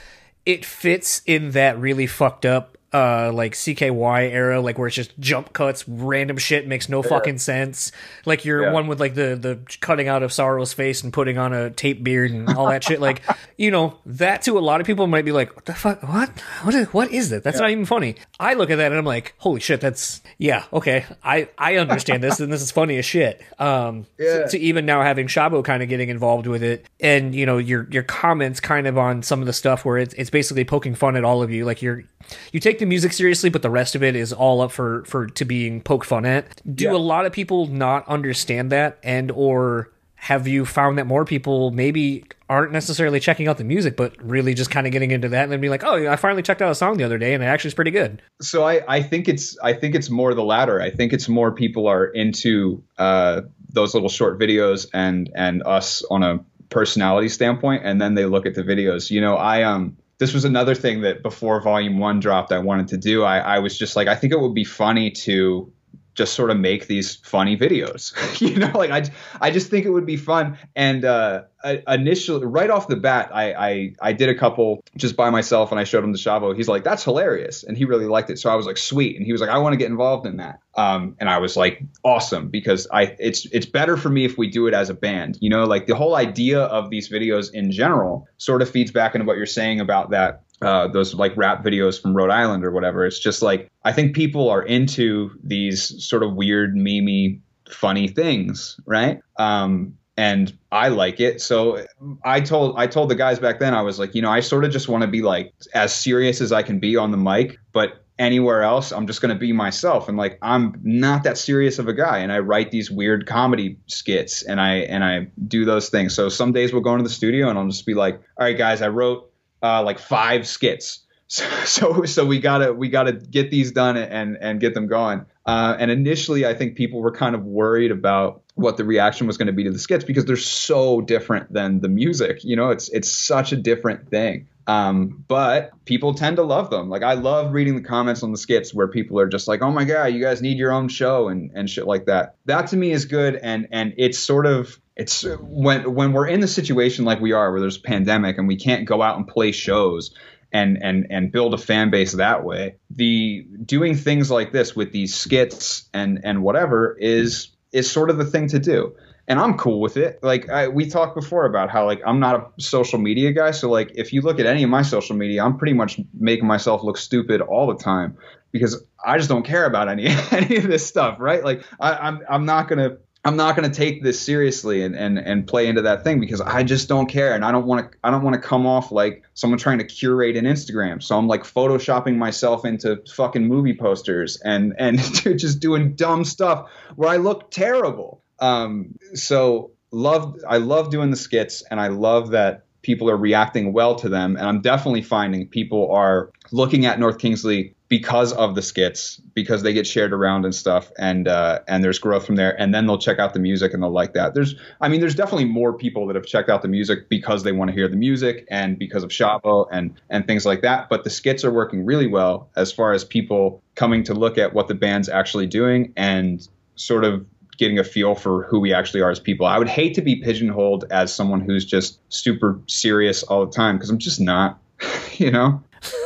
it 0.45 0.65
fits 0.65 1.23
in 1.27 1.53
that 1.53 1.79
really 1.79 2.07
fucked 2.07 2.47
up 2.47 2.76
uh 2.93 3.33
like 3.33 3.53
CKY 3.55 4.31
era 4.31 4.61
like 4.61 4.79
where 4.79 4.87
it's 4.87 4.95
just 4.97 5.19
jump 5.19 5.53
cuts 5.53 5.87
random 5.89 6.37
shit 6.39 6.69
makes 6.69 6.89
no 6.89 7.03
fucking 7.03 7.39
sense. 7.39 7.91
Like 8.25 8.45
your 8.45 8.63
Yeah. 8.63 8.73
one 8.73 8.87
with 8.87 9.01
like 9.01 9.15
the 9.15 9.35
the 9.35 9.59
cutting 9.81 10.07
out 10.09 10.23
of 10.23 10.33
Sorrow's 10.33 10.73
face 10.73 11.03
and 11.03 11.13
putting 11.13 11.37
on 11.37 11.53
a 11.53 11.71
tape 11.71 12.05
beard 12.05 12.31
and 12.31 12.49
all 12.51 12.67
that 12.69 12.85
shit. 12.85 13.01
Like 13.01 13.23
you 13.57 13.71
know 13.73 13.99
that 14.07 14.43
to 14.43 14.57
a 14.57 14.61
lot 14.61 14.81
of 14.81 14.87
people 14.87 15.07
might 15.09 15.25
be 15.25 15.33
like 15.33 15.55
what 15.57 15.65
the 15.65 15.75
fuck? 15.75 16.03
What? 16.05 16.31
What 16.63 16.75
is, 16.75 16.87
what 16.93 17.11
is 17.11 17.31
that? 17.31 17.43
That's 17.43 17.59
not 17.59 17.71
even 17.71 17.87
funny. 17.87 18.15
I 18.39 18.55
look 18.55 18.71
at 18.71 18.77
that 18.77 18.93
and 18.93 18.99
I'm 18.99 19.05
like 19.05 19.35
holy 19.39 19.61
shit 19.61 19.81
that's 19.81 20.23
yeah 20.39 20.65
okay. 20.73 21.05
I 21.25 21.49
I 21.59 21.77
understand 21.77 22.23
this 22.23 22.39
and 22.41 22.53
this 22.53 22.63
is 22.63 22.71
funny 22.71 22.99
as 22.99 23.05
shit. 23.05 23.43
Um 23.59 24.07
Yeah. 24.19 24.45
to, 24.45 24.49
to 24.51 24.59
even 24.59 24.87
now 24.87 25.03
having 25.03 25.27
Shavo 25.27 25.65
kind 25.65 25.83
of 25.83 25.89
getting 25.89 26.09
involved 26.09 26.47
with 26.47 26.63
it 26.63 26.87
and 27.01 27.35
you 27.35 27.47
know 27.47 27.59
your 27.59 27.89
your 27.91 28.05
comments 28.05 28.61
kind 28.61 28.87
of 28.87 28.97
on 28.97 29.23
some 29.25 29.41
of 29.41 29.47
the 29.47 29.53
stuff 29.53 29.85
where 29.85 29.99
it's 29.99 30.15
it's 30.15 30.31
basically 30.31 30.65
poking 30.65 30.95
fun 30.95 31.17
at 31.17 31.25
all 31.25 31.43
of 31.43 31.51
you. 31.51 31.65
Like 31.65 31.83
you're 31.83 32.05
you 32.53 32.61
take 32.61 32.79
the 32.79 32.87
music 32.87 33.13
seriously 33.13 33.51
but 33.51 33.63
the 33.63 33.71
rest 33.71 33.95
of 33.95 34.03
it 34.03 34.17
is 34.17 34.33
all 34.33 34.61
up 34.61 34.71
for 34.73 35.05
for 35.05 35.27
to 35.27 35.45
being 35.45 35.81
poked 35.81 36.07
fun 36.07 36.25
at 36.27 36.61
do 36.75 36.85
Yeah. 36.85 36.93
a 36.93 36.97
lot 36.97 37.27
of 37.27 37.33
people 37.33 37.67
not 37.67 38.07
understand 38.09 38.71
that 38.73 38.99
and 39.03 39.31
or 39.31 39.91
have 40.19 40.49
you 40.49 40.65
found 40.65 40.99
that 40.99 41.07
more 41.07 41.25
people 41.25 41.71
maybe 41.73 42.25
aren't 42.49 42.73
necessarily 42.73 43.21
checking 43.21 43.49
out 43.49 43.59
the 43.59 43.65
music 43.65 43.97
but 43.97 44.15
really 44.23 44.55
just 44.55 44.71
kind 44.71 44.87
of 44.87 44.93
getting 44.93 45.11
into 45.11 45.29
that 45.29 45.43
and 45.45 45.53
then 45.53 45.61
be 45.61 45.69
like 45.69 45.85
oh 45.85 46.09
i 46.11 46.17
finally 46.17 46.43
checked 46.43 46.63
out 46.63 46.71
a 46.71 46.75
song 46.75 46.97
the 46.97 47.05
other 47.05 47.19
day 47.19 47.35
and 47.35 47.43
it 47.43 47.47
actually 47.47 47.69
is 47.69 47.75
pretty 47.75 47.91
good 47.91 48.21
so 48.41 48.65
I, 48.65 48.83
I 48.89 49.03
think 49.03 49.29
it's 49.29 49.59
I 49.63 49.73
think 49.73 49.95
it's 49.95 50.11
more 50.11 50.35
the 50.35 50.45
latter. 50.45 50.81
I 50.81 50.91
think 50.91 51.13
it's 51.13 51.29
more 51.29 51.53
people 51.53 51.87
are 51.87 52.05
into 52.07 52.83
uh, 52.99 53.43
those 53.73 53.95
little 53.95 54.09
short 54.11 54.39
videos 54.39 54.87
and 54.93 55.31
and 55.35 55.63
us 55.65 56.03
on 56.11 56.23
a 56.23 56.41
personality 56.69 57.29
standpoint, 57.31 57.83
and 57.85 58.01
then 58.01 58.15
they 58.15 58.25
look 58.27 58.45
at 58.45 58.55
the 58.55 58.63
videos. 58.63 59.11
You 59.11 59.21
know, 59.23 59.37
I 59.37 59.63
um 59.63 59.97
this 60.19 60.33
was 60.33 60.45
another 60.45 60.75
thing 60.75 61.03
that 61.03 61.23
before 61.23 61.61
Volume 61.61 61.99
One 61.99 62.21
dropped, 62.21 62.53
I 62.53 62.59
wanted 62.59 62.89
to 62.89 62.97
do. 62.97 63.23
I, 63.23 63.39
I 63.39 63.59
was 63.59 63.79
just 63.79 63.97
like, 63.97 64.09
I 64.09 64.15
think 64.15 64.33
it 64.33 64.41
would 64.41 64.55
be 64.55 64.65
funny 64.65 65.11
to 65.11 65.73
just 66.17 66.35
sort 66.35 66.51
of 66.51 66.59
make 66.59 66.87
these 66.87 67.17
funny 67.17 67.57
videos. 67.57 68.13
you 68.41 68.57
know, 68.57 68.73
like 68.75 68.91
I, 68.91 69.05
I 69.41 69.51
just 69.51 69.71
think 69.71 69.87
it 69.87 69.91
would 69.91 70.07
be 70.07 70.17
fun. 70.17 70.59
And 70.75 71.05
uh, 71.05 71.43
initially, 71.87 72.47
right 72.47 72.71
off 72.71 72.89
the 72.89 72.97
bat, 72.97 73.31
I, 73.33 73.53
I, 73.53 73.93
I 74.01 74.13
did 74.13 74.29
a 74.29 74.35
couple 74.35 74.83
just 74.97 75.17
by 75.17 75.31
myself, 75.31 75.71
and 75.71 75.81
I 75.81 75.85
showed 75.85 76.05
him 76.05 76.13
the 76.13 76.19
Shavo. 76.19 76.57
He's 76.57 76.69
like, 76.69 76.85
"That's 76.85 77.05
hilarious," 77.05 77.65
and 77.65 77.77
he 77.77 77.85
really 77.85 78.07
liked 78.07 78.31
it. 78.31 78.39
So 78.39 78.51
I 78.51 78.55
was 78.55 78.67
like, 78.67 78.79
"Sweet," 78.79 79.17
and 79.17 79.27
he 79.27 79.33
was 79.33 79.41
like, 79.41 79.51
"I 79.51 79.59
want 79.59 79.75
to 79.75 79.77
get 79.77 79.91
involved 79.91 80.27
in 80.27 80.39
that." 80.39 80.61
Um, 80.75 81.17
and 81.21 81.29
I 81.29 81.39
was 81.39 81.57
like, 81.57 81.83
"Awesome," 82.03 82.49
because 82.49 82.87
I, 82.93 83.15
it's, 83.19 83.47
it's 83.47 83.67
better 83.67 83.97
for 83.97 84.09
me 84.09 84.25
if 84.25 84.39
we 84.39 84.49
do 84.49 84.67
it 84.67 84.75
as 84.75 84.91
a 84.91 84.95
band. 84.95 85.39
You 85.41 85.51
know, 85.51 85.65
like 85.65 85.87
the 85.87 85.97
whole 85.97 86.15
idea 86.15 86.61
of 86.61 86.91
these 86.91 87.09
videos 87.09 87.53
in 87.53 87.71
general 87.71 88.27
sort 88.39 88.63
of 88.63 88.71
feeds 88.71 88.91
back 88.91 89.15
into 89.15 89.27
what 89.27 89.37
you're 89.37 89.47
saying 89.47 89.81
about 89.81 90.11
that 90.11 90.43
uh, 90.63 90.89
those 90.89 91.15
like 91.15 91.37
rap 91.37 91.65
videos 91.65 92.01
from 92.01 92.17
Rhode 92.17 92.31
Island 92.31 92.65
or 92.65 92.71
whatever. 92.71 93.05
It's 93.05 93.19
just 93.19 93.43
like 93.43 93.71
I 93.85 93.93
think 93.93 94.15
people 94.15 94.49
are 94.49 94.63
into 94.63 95.31
these 95.43 96.05
sort 96.05 96.23
of 96.23 96.35
weird, 96.35 96.75
memey, 96.75 97.41
funny 97.71 98.09
things, 98.09 98.79
right? 98.87 99.21
Um, 99.39 99.97
and 100.17 100.57
I 100.73 100.89
like 100.89 101.21
it. 101.21 101.43
So 101.43 101.85
I 102.25 102.41
told 102.41 102.75
I 102.79 102.87
told 102.87 103.11
the 103.11 103.15
guys 103.15 103.39
back 103.39 103.59
then 103.61 103.75
I 103.75 103.83
was 103.83 103.99
like, 103.99 104.15
you 104.15 104.23
know, 104.23 104.31
I 104.31 104.41
sort 104.41 104.65
of 104.65 104.71
just 104.71 104.89
want 104.89 105.03
to 105.03 105.09
be 105.09 105.23
like 105.23 105.53
as 105.75 105.95
serious 105.95 106.41
as 106.41 106.53
I 106.53 106.63
can 106.63 106.79
be 106.79 106.97
on 106.97 107.11
the 107.11 107.19
mic, 107.19 107.59
but 107.73 108.03
anywhere 108.19 108.63
else 108.63 108.93
I'm 108.93 109.07
just 109.07 109.21
going 109.21 109.35
to 109.35 109.39
be 109.39 109.53
myself 109.53 110.09
and 110.09 110.17
like 110.17 110.39
I'm 110.41 110.81
not 110.83 111.23
that 111.25 111.37
serious 111.37 111.79
of 111.79 111.87
a 111.87 111.93
guy 111.93 112.19
and 112.19 112.33
I 112.33 112.39
write 112.39 112.71
these 112.71 112.91
weird 112.91 113.27
comedy 113.27 113.77
skits 113.89 114.43
and 114.43 114.59
I 114.59 114.77
and 114.77 115.05
I 115.05 115.27
do 115.47 115.67
those 115.67 115.91
things. 115.91 116.15
So 116.15 116.31
some 116.31 116.53
days 116.53 116.73
we'll 116.73 116.81
go 116.81 116.93
into 116.93 117.03
the 117.03 117.11
studio 117.11 117.51
and 117.51 117.59
I'll 117.59 117.69
just 117.69 117.85
be 117.85 117.93
like, 117.93 118.15
all 118.39 118.47
right 118.47 118.57
guys, 118.57 118.81
I 118.81 118.89
wrote 118.89 119.31
uh, 119.63 119.83
like 119.83 119.99
five 119.99 120.47
skits. 120.47 121.01
So, 121.29 121.45
so 121.65 122.05
so 122.05 122.25
we 122.25 122.39
gotta 122.39 122.73
we 122.73 122.89
gotta 122.89 123.11
get 123.11 123.51
these 123.51 123.73
done 123.73 123.97
and 123.97 124.39
and 124.41 124.61
get 124.61 124.75
them 124.75 124.87
going. 124.87 125.27
Uh, 125.45 125.77
and 125.77 125.91
initially, 125.91 126.47
I 126.47 126.55
think 126.55 126.77
people 126.77 127.01
were 127.01 127.11
kind 127.11 127.35
of 127.35 127.43
worried 127.43 127.91
about 127.91 128.43
what 128.55 128.77
the 128.77 128.85
reaction 128.85 129.27
was 129.27 129.37
going 129.37 129.49
to 129.49 129.53
be 129.53 129.65
to 129.65 129.73
the 129.73 129.79
skits 129.81 130.05
because 130.05 130.25
they're 130.25 130.37
so 130.37 131.01
different 131.01 131.53
than 131.53 131.81
the 131.81 131.89
music. 131.89 132.45
You 132.45 132.55
know, 132.55 132.71
it's 132.71 132.89
it's 132.91 133.11
such 133.11 133.51
a 133.51 133.57
different 133.57 134.09
thing. 134.09 134.47
Um, 134.67 135.25
but 135.29 135.71
people 135.85 136.15
tend 136.15 136.37
to 136.37 136.43
love 136.43 136.71
them. 136.71 136.89
Like 136.89 137.03
I 137.03 137.15
love 137.15 137.53
reading 137.53 137.77
the 137.77 137.83
comments 137.83 138.23
on 138.23 138.33
the 138.33 138.39
skits 138.39 138.75
where 138.75 138.89
people 138.89 139.21
are 139.21 139.29
just 139.29 139.47
like, 139.47 139.63
"Oh 139.63 139.71
my 139.71 139.85
god, 139.85 140.07
you 140.07 140.21
guys 140.21 140.43
need 140.43 140.59
your 140.59 140.73
own 140.73 140.89
show" 140.89 141.29
and 141.29 141.53
and 141.55 141.71
shit 141.71 141.87
like 141.87 142.07
that. 142.07 142.37
That 142.47 142.69
to 142.69 142.77
me 142.77 142.91
is 142.91 143.05
good, 143.05 143.37
and 143.37 143.69
and 143.71 143.95
it's 143.97 144.19
sort 144.19 144.47
of 144.47 144.81
it's 144.97 145.25
when 145.41 145.95
when 145.95 146.13
we're 146.13 146.27
in 146.27 146.41
the 146.41 146.49
situation 146.49 147.05
like 147.05 147.21
we 147.21 147.33
are, 147.33 147.51
where 147.53 147.61
there's 147.61 147.77
a 147.77 147.83
pandemic 147.83 148.39
and 148.39 148.49
we 148.49 148.57
can't 148.57 148.87
go 148.87 149.03
out 149.03 149.17
and 149.17 149.29
play 149.29 149.53
shows 149.53 150.15
and 150.53 150.79
and 150.83 151.07
and 151.11 151.31
build 151.31 151.55
a 151.55 151.59
fan 151.59 151.91
base 151.91 152.13
that 152.13 152.45
way. 152.45 152.77
The 152.91 153.47
doing 153.65 153.95
things 153.95 154.31
like 154.31 154.53
this 154.53 154.75
with 154.75 154.91
these 154.91 155.15
skits 155.15 155.89
and 155.95 156.21
and 156.25 156.43
whatever 156.43 156.97
is 156.99 157.51
is 157.73 157.91
sort 157.91 158.11
of 158.11 158.17
the 158.17 158.25
thing 158.25 158.49
to 158.49 158.59
do. 158.59 158.97
And 159.29 159.41
I'm 159.41 159.57
cool 159.59 159.81
with 159.81 159.97
it. 159.97 160.21
Like 160.23 160.49
I, 160.49 160.69
we 160.69 160.89
talked 160.89 161.17
before 161.17 161.47
about 161.47 161.69
how 161.69 161.85
like 161.85 162.01
I'm 162.07 162.21
not 162.21 162.37
a 162.37 162.63
social 162.63 162.99
media 162.99 163.33
guy, 163.33 163.51
so 163.51 163.69
like 163.69 163.91
if 163.95 164.13
you 164.13 164.23
look 164.23 164.39
at 164.39 164.47
any 164.47 164.63
of 164.63 164.71
my 164.71 164.83
social 164.83 165.17
media, 165.17 165.45
I'm 165.45 165.59
pretty 165.59 165.73
much 165.73 166.01
making 166.15 166.47
myself 166.47 166.85
look 166.85 166.97
stupid 166.97 167.41
all 167.41 167.67
the 167.67 167.77
time 167.77 168.17
because 168.53 168.83
I 169.05 169.19
just 169.19 169.29
don't 169.29 169.45
care 169.45 169.67
about 169.67 169.89
any 169.89 170.07
any 170.31 170.57
of 170.57 170.65
this 170.65 170.87
stuff, 170.87 171.19
right? 171.19 171.45
Like 171.45 171.65
I, 171.81 171.93
I'm 171.95 172.21
I'm 172.29 172.45
not 172.47 172.69
gonna 172.69 172.99
I'm 173.27 173.37
not 173.37 173.57
going 173.57 173.69
to 173.69 173.77
take 173.77 174.05
this 174.05 174.21
seriously 174.21 174.85
and, 174.85 174.95
and 174.95 175.19
and 175.19 175.49
play 175.49 175.67
into 175.67 175.83
that 175.83 176.05
thing 176.05 176.21
because 176.21 176.41
I 176.41 176.63
just 176.63 176.89
don't 176.89 177.09
care 177.09 177.35
and 177.35 177.45
I 177.45 177.51
don't 177.51 177.67
want 177.67 177.91
to 177.91 177.99
I 178.05 178.13
don't 178.13 178.23
want 178.23 178.35
to 178.35 178.41
come 178.41 178.69
off 178.69 178.93
like 178.93 179.25
someone 179.35 179.59
trying 179.59 179.79
to 179.79 179.85
curate 179.85 180.37
an 180.37 180.45
Instagram. 180.45 181.03
So 181.03 181.19
I'm 181.19 181.27
like 181.27 181.43
photoshopping 181.43 182.17
myself 182.17 182.65
into 182.65 183.03
fucking 183.13 183.45
movie 183.45 183.77
posters 183.77 184.41
and 184.45 184.75
and 184.79 185.01
just 185.39 185.59
doing 185.59 185.97
dumb 185.97 186.25
stuff 186.25 186.71
where 186.95 187.09
I 187.09 187.17
look 187.17 187.51
terrible. 187.51 188.23
Um, 188.39 188.97
so 189.15 189.73
love 189.91 190.37
I 190.49 190.59
love 190.59 190.91
doing 190.91 191.11
the 191.11 191.17
skits 191.17 191.63
and 191.71 191.81
I 191.81 191.89
love 191.89 192.31
that 192.31 192.65
people 192.83 193.11
are 193.11 193.17
reacting 193.17 193.73
well 193.73 193.97
to 193.97 194.09
them 194.09 194.37
and 194.37 194.47
I'm 194.47 194.61
definitely 194.61 195.03
finding 195.03 195.49
people 195.49 195.91
are 195.91 196.31
looking 196.53 196.87
at 196.87 197.01
North 197.01 197.19
Kingsley 197.19 197.75
because 197.89 198.33
of 198.33 198.55
the 198.55 198.63
skits 198.63 199.21
because 199.35 199.63
they 199.63 199.73
get 199.73 199.87
shared 199.87 200.13
around 200.13 200.45
and 200.45 200.55
stuff 200.55 200.91
and 200.99 201.27
uh, 201.29 201.61
and 201.69 201.83
there's 201.83 201.99
growth 201.99 202.27
from 202.27 202.37
there 202.37 202.61
and 202.61 202.75
then 202.75 202.87
they'll 202.87 202.99
check 202.99 203.19
out 203.19 203.33
the 203.33 203.41
music 203.41 203.73
and 203.73 203.83
they'll 203.83 203.91
like 203.91 204.13
that. 204.15 204.35
There's 204.35 204.55
i 204.81 204.89
mean 204.89 205.01
there's 205.01 205.15
definitely 205.15 205.47
more 205.47 205.73
people 205.73 206.07
that 206.07 206.17
have 206.17 206.27
checked 206.27 206.49
out 206.49 206.63
the 206.63 206.69
music 206.69 207.09
because 207.09 207.43
they 207.43 207.53
want 207.53 207.71
to 207.71 207.75
hear 207.75 207.89
the 207.89 207.97
music 207.97 208.47
and 208.51 208.79
because 208.79 209.03
of 209.03 209.11
Shavo 209.11 209.67
and 209.71 210.01
and 210.11 210.27
things 210.27 210.45
like 210.45 210.63
that 210.63 210.89
but 210.89 211.05
the 211.05 211.11
skits 211.11 211.45
are 211.45 211.53
working 211.53 211.85
really 211.85 212.07
well 212.07 212.51
as 212.57 212.73
far 212.73 212.93
as 212.93 213.05
people 213.05 213.63
coming 213.75 214.05
to 214.05 214.15
look 214.15 214.39
at 214.39 214.53
what 214.53 214.69
the 214.69 214.75
band's 214.75 215.09
actually 215.09 215.47
doing 215.47 215.93
and 215.97 216.47
sort 216.77 217.05
of 217.05 217.25
getting 217.59 217.79
a 217.79 217.85
feel 217.85 218.15
for 218.15 218.45
who 218.45 218.61
we 218.61 218.73
actually 218.75 219.01
are 219.01 219.11
as 219.11 219.21
people 219.21 219.47
i 219.47 219.59
would 219.59 219.69
hate 219.69 219.95
to 219.95 220.03
be 220.03 220.17
pigeonholed 220.17 220.85
as 220.91 221.15
someone 221.15 221.41
who's 221.41 221.65
just 221.65 221.99
super 222.13 222.59
serious 222.67 223.23
all 223.25 223.45
the 223.47 223.53
time 223.53 223.77
because 223.77 223.89
i'm 223.91 223.99
just 223.99 224.21
not 224.21 224.59
you 225.15 225.31
know 225.31 225.63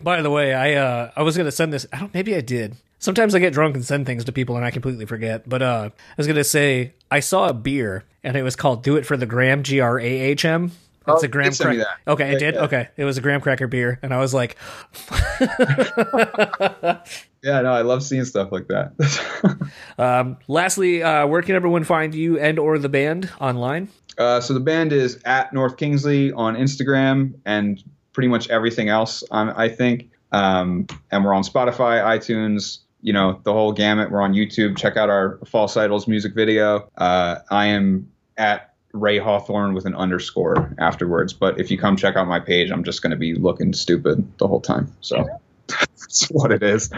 By 0.00 0.22
the 0.22 0.30
way, 0.30 0.54
I 0.54 0.74
uh 0.74 1.10
I 1.16 1.22
was 1.22 1.36
gonna 1.36 1.50
send 1.50 1.72
this. 1.72 1.84
I 1.92 1.98
don't. 1.98 2.14
Maybe 2.14 2.36
I 2.36 2.40
did. 2.40 2.76
Sometimes 3.00 3.34
I 3.34 3.40
get 3.40 3.52
drunk 3.52 3.74
and 3.74 3.84
send 3.84 4.06
things 4.06 4.24
to 4.26 4.32
people 4.32 4.56
and 4.56 4.64
I 4.64 4.70
completely 4.70 5.06
forget. 5.06 5.46
But 5.48 5.60
uh, 5.60 5.90
I 5.92 6.14
was 6.16 6.28
gonna 6.28 6.44
say 6.44 6.92
I 7.10 7.18
saw 7.18 7.48
a 7.48 7.52
beer 7.52 8.04
and 8.22 8.36
it 8.36 8.44
was 8.44 8.54
called 8.54 8.84
"Do 8.84 8.96
It 8.96 9.04
for 9.04 9.16
the 9.16 9.26
Gram." 9.26 9.64
G 9.64 9.80
R 9.80 9.98
A 9.98 10.04
H 10.04 10.44
M. 10.44 10.66
It's 10.66 10.74
Oh, 11.08 11.18
a 11.24 11.28
graham 11.28 11.50
did 11.50 11.56
send 11.56 11.70
me 11.70 11.76
cracker. 11.82 11.90
Okay, 12.06 12.32
it 12.32 12.38
did. 12.38 12.54
yeah. 12.54 12.60
Okay, 12.62 12.88
it 12.96 13.04
was 13.04 13.18
a 13.18 13.20
graham 13.20 13.40
cracker 13.40 13.66
beer, 13.66 13.98
and 14.02 14.14
I 14.14 14.18
was 14.18 14.32
like, 14.32 14.56
yeah 17.42 17.60
no 17.60 17.72
i 17.72 17.82
love 17.82 18.02
seeing 18.02 18.24
stuff 18.24 18.50
like 18.52 18.68
that 18.68 18.92
um, 19.98 20.36
lastly, 20.48 21.02
uh, 21.02 21.26
where 21.26 21.42
can 21.42 21.54
everyone 21.54 21.84
find 21.84 22.14
you 22.14 22.38
and 22.38 22.58
or 22.58 22.78
the 22.78 22.88
band 22.88 23.30
online? 23.40 23.88
Uh, 24.16 24.40
so 24.40 24.54
the 24.54 24.60
band 24.60 24.92
is 24.92 25.20
at 25.24 25.52
North 25.52 25.76
Kingsley 25.76 26.32
on 26.32 26.56
Instagram 26.56 27.34
and 27.44 27.82
pretty 28.12 28.28
much 28.28 28.48
everything 28.48 28.88
else. 28.88 29.22
Um, 29.30 29.52
I 29.56 29.68
think, 29.68 30.10
um, 30.32 30.86
and 31.10 31.24
we're 31.24 31.34
on 31.34 31.42
Spotify, 31.42 32.02
iTunes, 32.02 32.78
you 33.00 33.12
know, 33.12 33.40
the 33.44 33.52
whole 33.52 33.72
gamut. 33.72 34.10
We're 34.10 34.22
on 34.22 34.34
YouTube. 34.34 34.76
Check 34.76 34.96
out 34.96 35.08
our 35.08 35.38
False 35.46 35.76
Idols 35.76 36.08
music 36.08 36.34
video. 36.34 36.88
Uh, 36.96 37.36
I 37.50 37.66
am 37.66 38.10
at 38.36 38.74
Ray 38.92 39.18
Hawthorne 39.18 39.72
with 39.72 39.86
an 39.86 39.94
underscore 39.94 40.74
afterwards. 40.78 41.32
But 41.32 41.60
if 41.60 41.70
you 41.70 41.78
come 41.78 41.96
check 41.96 42.16
out 42.16 42.26
my 42.26 42.40
page, 42.40 42.70
I'm 42.70 42.82
just 42.82 43.02
going 43.02 43.12
to 43.12 43.16
be 43.16 43.34
looking 43.34 43.72
stupid 43.72 44.26
the 44.38 44.48
whole 44.48 44.60
time. 44.60 44.92
So 45.00 45.28
that's 45.68 46.26
what 46.30 46.52
it 46.52 46.62
is. 46.62 46.90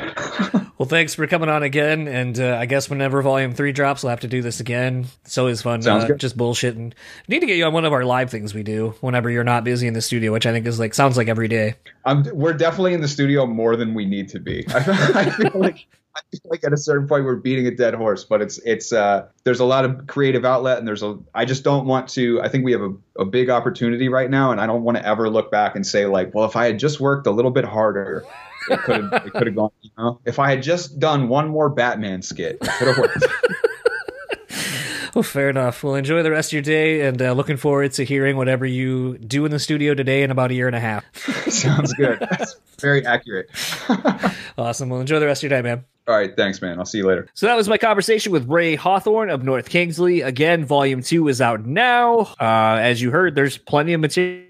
Well, 0.79 0.89
thanks 0.89 1.14
for 1.14 1.27
coming 1.27 1.49
on 1.51 1.62
again, 1.62 2.09
and 2.09 2.41
uh, 2.41 2.57
I 2.57 2.64
guess 2.64 2.89
whenever 2.89 3.21
Volume 3.21 3.53
Three 3.53 3.73
drops, 3.73 4.03
we'll 4.03 4.11
have 4.11 4.21
to 4.21 4.29
do 4.29 4.41
this 4.41 4.61
again. 4.61 5.07
It's 5.27 5.37
always 5.37 5.61
fun, 5.61 5.83
Sounds 5.83 6.05
uh, 6.05 6.07
good. 6.09 6.21
just 6.21 6.39
bullshitting. 6.39 6.95
Need 7.29 7.41
to 7.41 7.47
get 7.47 7.59
you 7.59 7.66
on 7.66 7.75
one 7.75 7.85
of 7.85 7.93
our 7.93 8.05
live 8.05 8.31
things 8.31 8.55
we 8.55 8.62
do 8.62 8.95
whenever 9.01 9.29
you're 9.29 9.45
not 9.45 9.62
busy 9.62 9.87
in 9.87 9.95
the 9.95 10.01
studio, 10.01 10.33
which 10.33 10.47
I 10.47 10.53
think 10.53 10.66
is 10.66 10.79
like 10.79 10.95
sounds 10.95 11.18
like 11.18 11.29
every 11.29 11.49
day. 11.49 11.75
I'm, 12.07 12.25
we're 12.33 12.55
definitely 12.55 12.95
in 12.95 13.03
the 13.03 13.09
studio 13.09 13.47
more 13.47 13.77
than 13.77 13.93
we 13.93 14.07
need 14.07 14.31
to 14.31 14.39
be. 14.39 14.64
I 14.75 14.83
feel, 14.83 14.95
I 14.95 15.31
feel 15.31 15.61
like 15.61 15.87
I 16.16 16.21
feel 16.31 16.51
like 16.51 16.64
at 16.64 16.73
a 16.73 16.77
certain 16.79 17.07
point 17.07 17.25
we're 17.25 17.37
beating 17.37 17.66
a 17.66 17.71
dead 17.73 17.95
horse, 17.95 18.25
but 18.25 18.41
it's 18.41 18.59
it's 18.64 18.93
uh, 18.93 19.27
there's 19.45 19.61
a 19.61 19.66
lot 19.66 19.85
of 19.85 20.07
creative 20.07 20.45
outlet, 20.45 20.79
and 20.79 20.89
there's 20.89 21.03
a 21.03 21.18
I 21.35 21.45
just 21.45 21.62
don't 21.62 21.87
want 21.87 22.09
to. 22.11 22.41
I 22.41 22.49
think 22.49 22.64
we 22.64 22.73
have 22.73 22.83
a, 22.83 22.95
a 23.18 23.25
big 23.27 23.51
opportunity 23.51 24.09
right 24.09 24.31
now, 24.31 24.51
and 24.51 24.61
I 24.61 24.66
don't 24.66 24.83
want 24.83 24.97
to 24.97 25.07
ever 25.07 25.29
look 25.29 25.51
back 25.51 25.77
and 25.77 25.87
say 25.87 26.07
like, 26.07 26.35
well, 26.35 26.47
if 26.47 26.57
I 26.57 26.66
had 26.66 26.79
just 26.79 27.01
worked 27.01 27.27
a 27.27 27.31
little 27.31 27.51
bit 27.51 27.64
harder, 27.66 28.25
it 28.71 28.81
could 28.81 29.03
have 29.03 29.27
it 29.27 29.33
could 29.33 29.47
have 29.47 29.57
gone. 29.57 29.71
You 29.83 29.91
know, 29.99 30.21
if 30.25 30.39
I 30.39 30.51
had 30.51 30.62
just 30.62 30.99
done 30.99 31.29
one 31.29 31.49
more 31.49 31.68
Batman 31.68 32.23
skit, 32.23 32.59
it 32.61 32.68
could 32.79 32.89
have 32.89 32.99
worked. 32.99 33.25
Well, 35.14 35.25
fair 35.25 35.51
enough. 35.51 35.83
Well, 35.83 35.97
enjoy 35.97 36.23
the 36.23 36.31
rest 36.31 36.51
of 36.51 36.53
your 36.53 36.62
day, 36.62 37.03
and 37.03 37.21
uh, 37.21 37.33
looking 37.33 37.57
forward 37.57 37.93
to 37.95 38.05
hearing 38.05 38.37
whatever 38.37 38.64
you 38.64 39.18
do 39.18 39.45
in 39.45 39.51
the 39.51 39.59
studio 39.59 39.95
today 39.95 40.23
in 40.23 40.31
about 40.31 40.51
a 40.51 40.55
year 40.55 40.68
and 40.68 40.77
a 40.77 40.81
half. 40.81 41.05
Sounds 41.51 41.93
good. 41.95 42.21
That's 42.21 42.57
very 42.79 43.05
accurate. 43.05 43.51
Awesome. 44.59 44.91
Well, 44.91 45.01
enjoy 45.01 45.21
the 45.21 45.27
rest 45.27 45.43
of 45.43 45.51
your 45.51 45.59
day, 45.59 45.66
man. 45.66 45.85
All 46.07 46.14
right, 46.14 46.37
thanks, 46.37 46.61
man. 46.61 46.79
I'll 46.79 46.85
see 46.85 46.99
you 46.99 47.07
later. 47.07 47.29
So 47.33 47.47
that 47.47 47.57
was 47.57 47.66
my 47.66 47.79
conversation 47.79 48.31
with 48.31 48.47
Ray 48.47 48.75
Hawthorne 48.75 49.31
of 49.31 49.43
North 49.43 49.71
Kingsley. 49.71 50.21
Again, 50.21 50.66
volume 50.66 51.03
two 51.03 51.27
is 51.29 51.41
out 51.41 51.64
now. 51.64 52.35
Uh, 52.39 52.79
as 52.81 53.01
you 53.01 53.11
heard, 53.11 53.35
there's 53.35 53.57
plenty 53.57 53.95
of 53.95 54.01
material 54.03 54.45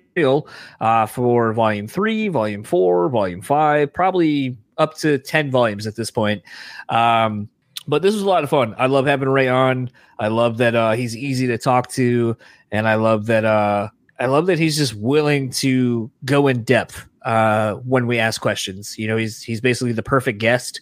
uh, 0.80 1.06
for 1.06 1.52
volume 1.52 1.88
three, 1.88 2.28
volume 2.28 2.62
four, 2.62 3.08
volume 3.08 3.42
five, 3.42 3.92
probably 3.92 4.56
up 4.78 4.96
to 4.98 5.18
10 5.18 5.50
volumes 5.50 5.86
at 5.86 5.96
this 5.96 6.10
point. 6.10 6.42
Um, 6.88 7.48
but 7.86 8.02
this 8.02 8.14
was 8.14 8.22
a 8.22 8.28
lot 8.28 8.44
of 8.44 8.50
fun. 8.50 8.74
I 8.78 8.86
love 8.86 9.06
having 9.06 9.28
Ray 9.28 9.48
on. 9.48 9.90
I 10.18 10.28
love 10.28 10.58
that 10.58 10.74
uh, 10.74 10.92
he's 10.92 11.16
easy 11.16 11.46
to 11.48 11.58
talk 11.58 11.88
to, 11.92 12.36
and 12.70 12.86
I 12.86 12.94
love 12.94 13.26
that 13.26 13.44
uh, 13.44 13.88
I 14.18 14.26
love 14.26 14.46
that 14.46 14.58
he's 14.58 14.76
just 14.76 14.94
willing 14.94 15.50
to 15.52 16.10
go 16.24 16.46
in 16.46 16.62
depth 16.62 17.06
uh, 17.24 17.74
when 17.76 18.06
we 18.06 18.18
ask 18.18 18.40
questions. 18.40 18.98
You 18.98 19.08
know, 19.08 19.16
he's 19.16 19.42
he's 19.42 19.60
basically 19.60 19.92
the 19.92 20.02
perfect 20.02 20.38
guest 20.38 20.80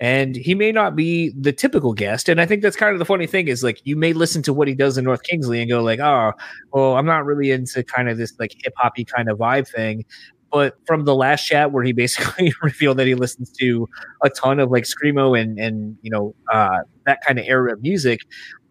and 0.00 0.36
he 0.36 0.54
may 0.54 0.70
not 0.70 0.94
be 0.94 1.32
the 1.38 1.52
typical 1.52 1.92
guest 1.92 2.28
and 2.28 2.40
i 2.40 2.46
think 2.46 2.62
that's 2.62 2.76
kind 2.76 2.92
of 2.92 2.98
the 2.98 3.04
funny 3.04 3.26
thing 3.26 3.48
is 3.48 3.62
like 3.64 3.80
you 3.84 3.96
may 3.96 4.12
listen 4.12 4.42
to 4.42 4.52
what 4.52 4.68
he 4.68 4.74
does 4.74 4.96
in 4.96 5.04
north 5.04 5.22
kingsley 5.24 5.60
and 5.60 5.68
go 5.70 5.82
like 5.82 5.98
oh 6.00 6.32
well 6.72 6.96
i'm 6.96 7.06
not 7.06 7.24
really 7.24 7.50
into 7.50 7.82
kind 7.82 8.08
of 8.08 8.16
this 8.18 8.32
like 8.38 8.54
hip-hoppy 8.62 9.04
kind 9.04 9.28
of 9.28 9.38
vibe 9.38 9.66
thing 9.68 10.04
but 10.50 10.78
from 10.86 11.04
the 11.04 11.14
last 11.14 11.44
chat 11.44 11.72
where 11.72 11.82
he 11.84 11.92
basically 12.04 12.52
revealed 12.62 12.96
that 12.96 13.06
he 13.06 13.14
listens 13.14 13.50
to 13.50 13.88
a 14.22 14.30
ton 14.30 14.60
of 14.60 14.70
like 14.70 14.84
screamo 14.84 15.38
and 15.40 15.58
and 15.58 15.96
you 16.02 16.10
know 16.10 16.34
uh 16.52 16.78
that 17.06 17.20
kind 17.26 17.38
of 17.38 17.44
era 17.46 17.72
of 17.72 17.82
music 17.82 18.20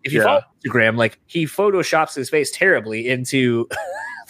if 0.03 0.13
you 0.13 0.19
Yeah. 0.19 0.25
follow 0.25 0.41
instagram 0.65 0.95
like 0.97 1.19
he 1.25 1.45
photoshops 1.45 2.15
his 2.15 2.29
face 2.29 2.51
terribly 2.51 3.07
into 3.09 3.67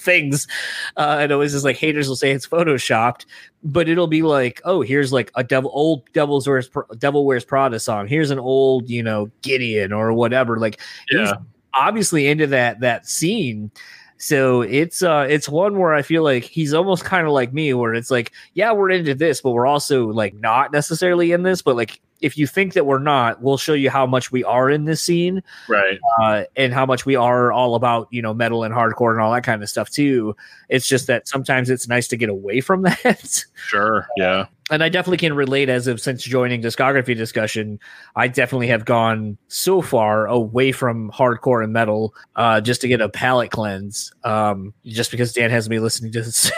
things 0.08 0.48
uh 0.96 1.18
and 1.20 1.32
always 1.32 1.54
is 1.54 1.64
like 1.64 1.78
haters 1.78 2.08
will 2.08 2.16
say 2.16 2.32
it's 2.32 2.48
photoshopped 2.48 3.26
but 3.64 3.90
it'll 3.90 4.08
be 4.08 4.22
like, 4.22 4.62
oh, 4.66 4.82
here's 4.82 5.12
like 5.12 5.32
a 5.36 5.44
devil 5.44 5.72
old 5.74 6.12
Devil's 6.14 6.48
Wears 6.48 6.70
Devil 6.98 7.26
Wears 7.26 7.44
Prada 7.44 7.80
song. 7.80 8.08
Here's 8.08 8.32
an 8.32 8.40
old, 8.40 8.90
you 8.90 9.04
know, 9.04 9.30
Gideon 9.42 9.92
or 9.92 10.14
whatever. 10.14 10.58
Like 10.58 10.80
he's 11.10 11.32
obviously 11.74 12.28
into 12.28 12.48
that 12.48 12.80
that 12.82 13.08
scene. 13.08 13.72
So 14.18 14.62
it's 14.62 15.04
uh 15.04 15.28
it's 15.30 15.50
one 15.50 15.78
where 15.78 15.94
I 15.94 16.02
feel 16.02 16.24
like 16.24 16.44
he's 16.44 16.74
almost 16.74 17.04
kind 17.04 17.28
of 17.28 17.34
like 17.34 17.54
me, 17.54 17.74
where 17.74 17.94
it's 17.94 18.12
like, 18.12 18.32
yeah, 18.54 18.72
we're 18.72 18.90
into 18.90 19.14
this, 19.14 19.42
but 19.42 19.52
we're 19.52 19.68
also 19.68 20.08
like 20.08 20.34
not 20.36 20.72
necessarily 20.72 21.32
in 21.32 21.44
this. 21.44 21.62
But 21.62 21.76
like 21.76 22.00
if 22.22 22.38
you 22.38 22.48
think 22.48 22.74
that 22.74 22.86
we're 22.86 23.00
not, 23.00 23.42
we'll 23.42 23.58
show 23.58 23.74
you 23.74 23.90
how 23.90 24.06
much 24.06 24.32
we 24.32 24.44
are 24.44 24.70
in 24.70 24.86
this 24.86 25.02
scene 25.02 25.44
Right. 25.70 26.00
uh, 26.22 26.44
and 26.56 26.74
how 26.74 26.86
much 26.86 27.06
we 27.06 27.16
are 27.16 27.52
all 27.52 27.76
about 27.76 28.08
you 28.12 28.22
know 28.22 28.34
metal 28.34 28.64
and 28.64 28.74
hardcore 28.74 29.12
and 29.12 29.22
all 29.22 29.32
that 29.34 29.44
kind 29.44 29.62
of 29.64 29.70
stuff 29.70 29.90
too. 29.90 30.36
It's 30.70 30.88
just 30.88 31.08
that 31.08 31.28
sometimes 31.28 31.70
it's 31.70 31.88
nice 31.88 32.08
to 32.10 32.18
get 32.18 32.30
away 32.30 32.62
from 32.62 32.82
that. 32.84 33.44
Sure. 33.56 34.08
Yeah. 34.18 34.46
and 34.72 34.84
I 34.84 34.90
definitely 34.90 35.18
can 35.18 35.34
relate 35.34 35.70
as 35.70 35.88
of 35.88 36.02
since 36.02 36.24
joining 36.24 36.62
discography 36.62 37.16
discussion, 37.16 37.80
I 38.16 38.28
definitely 38.28 38.68
have 38.68 38.84
gone 38.86 39.38
so 39.48 39.82
far 39.82 40.26
away 40.28 40.72
from 40.72 41.10
hardcore 41.12 41.64
and 41.64 41.72
metal 41.72 42.14
uh, 42.36 42.60
just 42.62 42.82
to 42.82 42.88
get 42.88 43.00
a 43.02 43.10
palate 43.10 43.52
cleanse. 43.52 44.12
Um, 44.24 44.74
just 44.86 45.12
because 45.12 45.34
Dan 45.34 45.50
has 45.52 45.70
me 45.70 45.80
listening 45.80 46.12
to 46.14 46.24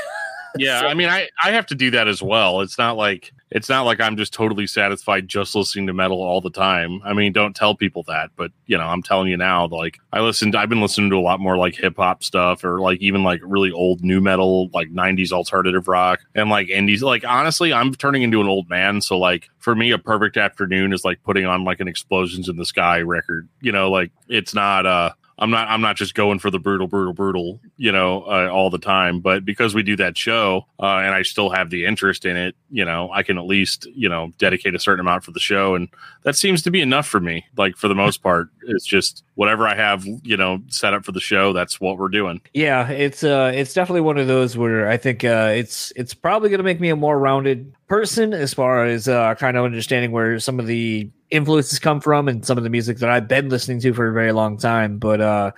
Yeah. 0.58 0.82
I 0.82 0.94
mean, 0.94 1.10
I, 1.10 1.30
I 1.44 1.52
have 1.52 1.66
to 1.68 1.76
do 1.76 1.92
that 1.92 2.08
as 2.08 2.22
well. 2.22 2.62
It's 2.62 2.78
not 2.78 2.98
like 2.98 3.32
it's 3.52 3.70
not 3.70 3.84
like 3.84 4.00
I'm 4.00 4.16
just 4.16 4.34
totally 4.34 4.68
satisfied 4.68 5.28
just 5.28 5.56
listening 5.56 5.88
to 5.88 5.94
metal 5.94 6.22
all 6.22 6.40
the 6.40 6.52
time. 6.52 7.02
I 7.04 7.14
mean, 7.14 7.34
don't 7.34 7.56
tell 7.56 7.76
people 7.76 8.04
that, 8.04 8.30
but 8.36 8.52
you 8.68 8.78
know, 8.78 8.84
I'm 8.84 9.02
telling 9.02 9.28
you 9.30 9.38
now, 9.38 9.68
like 9.68 9.98
I 10.14 10.20
listened, 10.22 10.56
I've 10.56 10.70
been 10.70 10.82
listening 10.82 11.10
to 11.12 11.18
a 11.18 11.22
lot 11.22 11.40
more 11.40 11.58
like 11.58 11.76
hip 11.76 11.98
hop 11.98 12.24
stuff 12.24 12.64
or 12.64 12.80
like 12.80 13.00
even 13.00 13.24
like 13.24 13.42
really 13.44 13.72
old 13.72 14.04
new 14.04 14.22
metal, 14.22 14.70
like 14.74 14.90
90s 14.90 15.32
alternative 15.32 15.88
rock 15.88 16.20
and 16.36 16.50
like 16.50 16.70
indies. 16.70 17.02
Like 17.02 17.26
honestly, 17.26 17.74
I'm 17.74 17.94
turning 17.96 18.22
into 18.22 18.42
an 18.42 18.48
old 18.48 18.70
man. 18.70 19.02
So 19.02 19.18
like 19.18 19.50
for 19.60 19.76
me, 19.76 19.92
a 19.92 19.98
perfect 19.98 20.38
afternoon 20.38 20.94
is 20.94 21.04
like 21.04 21.22
putting 21.24 21.46
on 21.46 21.64
like 21.64 21.80
an 21.80 21.88
explosions 21.88 22.50
in 22.50 22.58
the 22.58 22.66
sky 22.66 23.02
record. 23.02 23.50
You 23.62 23.72
know, 23.72 23.90
like 23.90 24.12
it's 24.28 24.54
not 24.54 24.86
uh 24.86 25.12
I'm 25.40 25.50
not 25.50 25.68
I'm 25.70 25.82
not 25.82 25.96
just 25.96 26.14
going 26.14 26.40
for 26.40 26.52
the 26.52 26.60
brutal 26.60 26.88
brutal 26.88 27.14
brutal 27.14 27.60
you 27.78 27.92
know 27.92 28.24
uh, 28.24 28.50
all 28.52 28.70
the 28.70 28.78
time 28.78 29.22
but 29.22 29.46
because 29.46 29.74
we 29.74 29.84
do 29.84 29.96
that 29.96 30.18
show 30.18 30.66
uh, 30.80 30.98
and 30.98 31.16
I 31.16 31.24
still 31.24 31.50
have 31.50 31.70
the 31.70 31.86
interest 31.86 32.26
in 32.26 32.38
it 32.38 32.56
you 32.70 32.86
know 32.86 33.10
I 33.12 33.24
can 33.24 33.38
at 33.38 33.46
least 33.46 33.88
you 33.88 34.10
know 34.10 34.32
dedicate 34.38 34.76
a 34.76 34.80
certain 34.80 35.00
amount 35.00 35.24
for 35.24 35.32
the 35.32 35.40
show 35.40 35.76
and 35.76 35.88
that 36.24 36.36
seems 36.36 36.62
to 36.64 36.72
be 36.72 36.82
enough 36.82 37.08
for 37.08 37.20
me. 37.20 37.46
Like 37.58 37.78
for 37.78 37.88
the 37.88 37.96
most 37.96 38.18
part 38.24 38.50
it's 38.64 38.86
just 38.86 39.24
whatever 39.36 39.68
I 39.68 39.76
have 39.76 40.06
you 40.24 40.38
know 40.38 40.62
set 40.68 40.94
up 40.94 41.06
for 41.06 41.12
the 41.12 41.20
show 41.20 41.54
that's 41.54 41.80
what 41.80 41.98
we're 41.98 42.10
doing. 42.10 42.42
Yeah, 42.54 42.90
it's 42.90 43.24
uh, 43.24 43.52
it's 43.54 43.74
definitely 43.74 44.02
one 44.02 44.18
of 44.18 44.28
those 44.28 44.58
where 44.58 44.90
I 44.90 44.98
think 44.98 45.24
uh, 45.24 45.52
it's 45.56 45.94
it's 45.96 46.14
probably 46.14 46.50
going 46.50 46.60
to 46.60 46.64
make 46.64 46.80
me 46.80 46.90
a 46.90 46.96
more 46.96 47.18
rounded 47.18 47.74
person 47.90 48.34
as 48.34 48.54
far 48.54 48.86
as 48.86 49.08
uh, 49.08 49.36
kind 49.36 49.58
of 49.58 49.66
understanding 49.66 50.12
where 50.12 50.40
some 50.40 50.60
of 50.60 50.68
the 50.68 51.10
influences 51.32 51.80
come 51.80 52.00
from 52.00 52.28
and 52.28 52.46
some 52.46 52.58
of 52.58 52.64
the 52.64 52.70
music 52.70 53.00
that 53.00 53.10
I've 53.10 53.28
been 53.28 53.50
listening 53.50 53.80
to 53.82 53.94
for 53.94 54.08
a 54.08 54.14
very 54.14 54.32
long 54.32 54.58
time. 54.58 55.00
But 55.00 55.20
uh, 55.20 55.52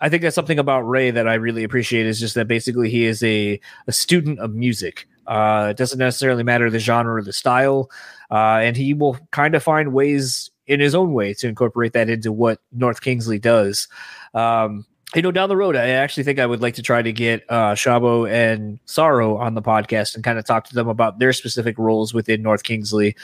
I 0.00 0.08
think 0.08 0.22
that's 0.22 0.34
something 0.34 0.58
about 0.58 0.82
Ray 0.82 1.10
that 1.10 1.28
I 1.28 1.34
really 1.34 1.64
appreciate 1.64 2.06
is 2.06 2.18
just 2.18 2.34
that 2.36 2.48
basically 2.48 2.88
he 2.88 3.04
is 3.04 3.22
a, 3.22 3.60
a 3.86 3.92
student 3.92 4.38
of 4.38 4.54
music. 4.54 5.08
Uh, 5.26 5.68
it 5.70 5.76
doesn't 5.76 5.98
necessarily 5.98 6.42
matter 6.42 6.70
the 6.70 6.78
genre 6.78 7.14
or 7.14 7.22
the 7.22 7.32
style, 7.32 7.90
uh, 8.30 8.58
and 8.62 8.76
he 8.76 8.94
will 8.94 9.18
kind 9.30 9.54
of 9.54 9.62
find 9.62 9.92
ways 9.92 10.50
in 10.66 10.80
his 10.80 10.94
own 10.94 11.12
way 11.12 11.34
to 11.34 11.48
incorporate 11.48 11.92
that 11.92 12.08
into 12.08 12.32
what 12.32 12.60
North 12.72 13.00
Kingsley 13.00 13.38
does. 13.38 13.88
Um, 14.34 14.86
you 15.14 15.22
know, 15.22 15.30
down 15.30 15.48
the 15.48 15.56
road, 15.56 15.76
I 15.76 15.90
actually 15.90 16.24
think 16.24 16.38
I 16.38 16.46
would 16.46 16.62
like 16.62 16.74
to 16.74 16.82
try 16.82 17.02
to 17.02 17.12
get 17.12 17.44
uh, 17.48 17.74
Shavo 17.74 18.30
and 18.30 18.78
Sorrow 18.86 19.36
on 19.36 19.54
the 19.54 19.62
podcast 19.62 20.14
and 20.14 20.24
kind 20.24 20.38
of 20.38 20.46
talk 20.46 20.64
to 20.68 20.74
them 20.74 20.88
about 20.88 21.18
their 21.18 21.32
specific 21.32 21.78
roles 21.78 22.14
within 22.14 22.42
North 22.42 22.62
Kingsley. 22.62 23.14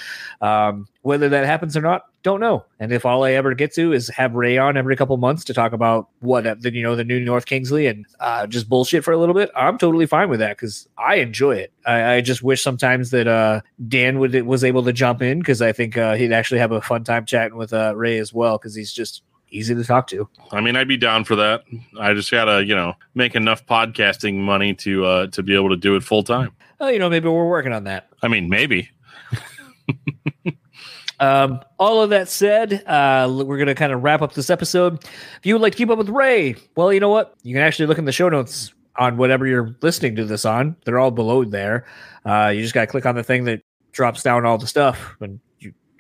Um, 0.41 0.87
whether 1.03 1.29
that 1.31 1.47
happens 1.47 1.77
or 1.77 1.81
not, 1.81 2.03
don't 2.23 2.41
know. 2.41 2.65
And 2.79 2.93
if 2.93 3.07
all 3.07 3.25
I 3.25 3.33
ever 3.33 3.55
get 3.55 3.73
to 3.75 3.93
is 3.93 4.09
have 4.09 4.35
Ray 4.35 4.59
on 4.59 4.77
every 4.77 4.97
couple 4.97 5.17
months 5.17 5.45
to 5.45 5.55
talk 5.55 5.73
about 5.73 6.09
what 6.21 6.47
uh, 6.47 6.57
the 6.59 6.75
you 6.75 6.83
know 6.83 6.95
the 6.95 7.05
new 7.05 7.21
North 7.21 7.47
Kingsley 7.47 7.87
and 7.87 8.05
uh, 8.21 8.47
just 8.47 8.69
bullshit 8.69 9.05
for 9.05 9.13
a 9.13 9.17
little 9.17 9.35
bit, 9.35 9.51
I'm 9.57 9.79
totally 9.79 10.05
fine 10.05 10.29
with 10.29 10.41
that 10.41 10.57
because 10.57 10.89
I 10.99 11.17
enjoy 11.17 11.57
it. 11.57 11.73
I, 11.87 12.17
I 12.17 12.21
just 12.21 12.43
wish 12.43 12.63
sometimes 12.63 13.11
that 13.11 13.27
uh, 13.27 13.63
Dan 13.89 14.19
would 14.19 14.35
was 14.45 14.65
able 14.65 14.83
to 14.85 14.93
jump 14.93 15.23
in 15.23 15.39
because 15.39 15.63
I 15.63 15.73
think 15.73 15.97
uh, 15.97 16.15
he'd 16.15 16.33
actually 16.33 16.61
have 16.61 16.73
a 16.73 16.83
fun 16.83 17.05
time 17.05 17.25
chatting 17.25 17.57
with 17.57 17.73
uh, 17.73 17.95
Ray 17.97 18.19
as 18.19 18.35
well 18.35 18.59
because 18.59 18.75
he's 18.75 18.93
just 18.93 19.23
easy 19.51 19.75
to 19.75 19.85
talk 19.85 20.07
to. 20.09 20.29
I 20.53 20.61
mean 20.61 20.77
I'd 20.77 20.89
be 20.89 20.97
down 20.97 21.25
for 21.25 21.37
that 21.37 21.65
I 21.99 22.15
just 22.15 22.31
gotta 22.31 22.65
you 22.65 22.75
know 22.75 22.95
make 23.15 23.35
enough 23.35 23.65
podcasting 23.67 24.37
money 24.37 24.75
to 24.75 25.05
uh 25.05 25.27
to 25.29 25.43
be 25.43 25.55
able 25.55 25.71
to 25.71 25.77
do 25.77 25.97
it 25.97 26.03
full 26.03 26.23
time 26.23 26.53
Well, 26.79 26.91
you 26.91 26.99
know, 26.99 27.11
maybe 27.11 27.29
we're 27.29 27.49
working 27.49 27.73
on 27.73 27.85
that. 27.85 28.09
I 28.23 28.29
mean 28.29 28.49
maybe 28.49 28.91
Um, 31.21 31.61
all 31.79 32.03
of 32.03 32.11
that 32.11 32.29
said, 32.29 32.85
uh, 32.87 33.29
we're 33.29 33.57
going 33.57 33.67
to 33.67 33.75
kind 33.75 33.93
of 33.93 34.03
wrap 34.03 34.23
up 34.23 34.35
this 34.35 34.51
episode. 34.51 35.03
If 35.03 35.41
you 35.43 35.55
would 35.55 35.63
like 35.63 35.73
to 35.73 35.77
keep 35.77 35.91
up 35.91 35.99
with 35.99 36.09
Ray, 36.09 36.55
well, 36.77 36.93
you 36.93 37.01
know 37.01 37.09
what? 37.09 37.35
You 37.43 37.55
can 37.55 37.63
actually 37.63 37.87
look 37.87 37.99
in 37.99 38.05
the 38.05 38.13
show 38.13 38.29
notes 38.29 38.73
on 38.99 39.17
whatever 39.17 39.47
you're 39.47 39.77
listening 39.83 40.17
to 40.17 40.25
this 40.25 40.45
on. 40.45 40.77
They're 40.85 40.99
all 40.99 41.11
below 41.11 41.45
there. 41.45 41.87
Uh, 42.25 42.53
you 42.55 42.63
just 42.63 42.75
got 42.75 42.83
to 42.83 42.87
click 42.87 43.07
on 43.07 43.15
the 43.15 43.25
thing 43.25 43.45
that 43.45 43.63
drops 43.93 44.23
down 44.23 44.45
all 44.45 44.59
the 44.59 44.67
stuff 44.67 45.17
and 45.21 45.41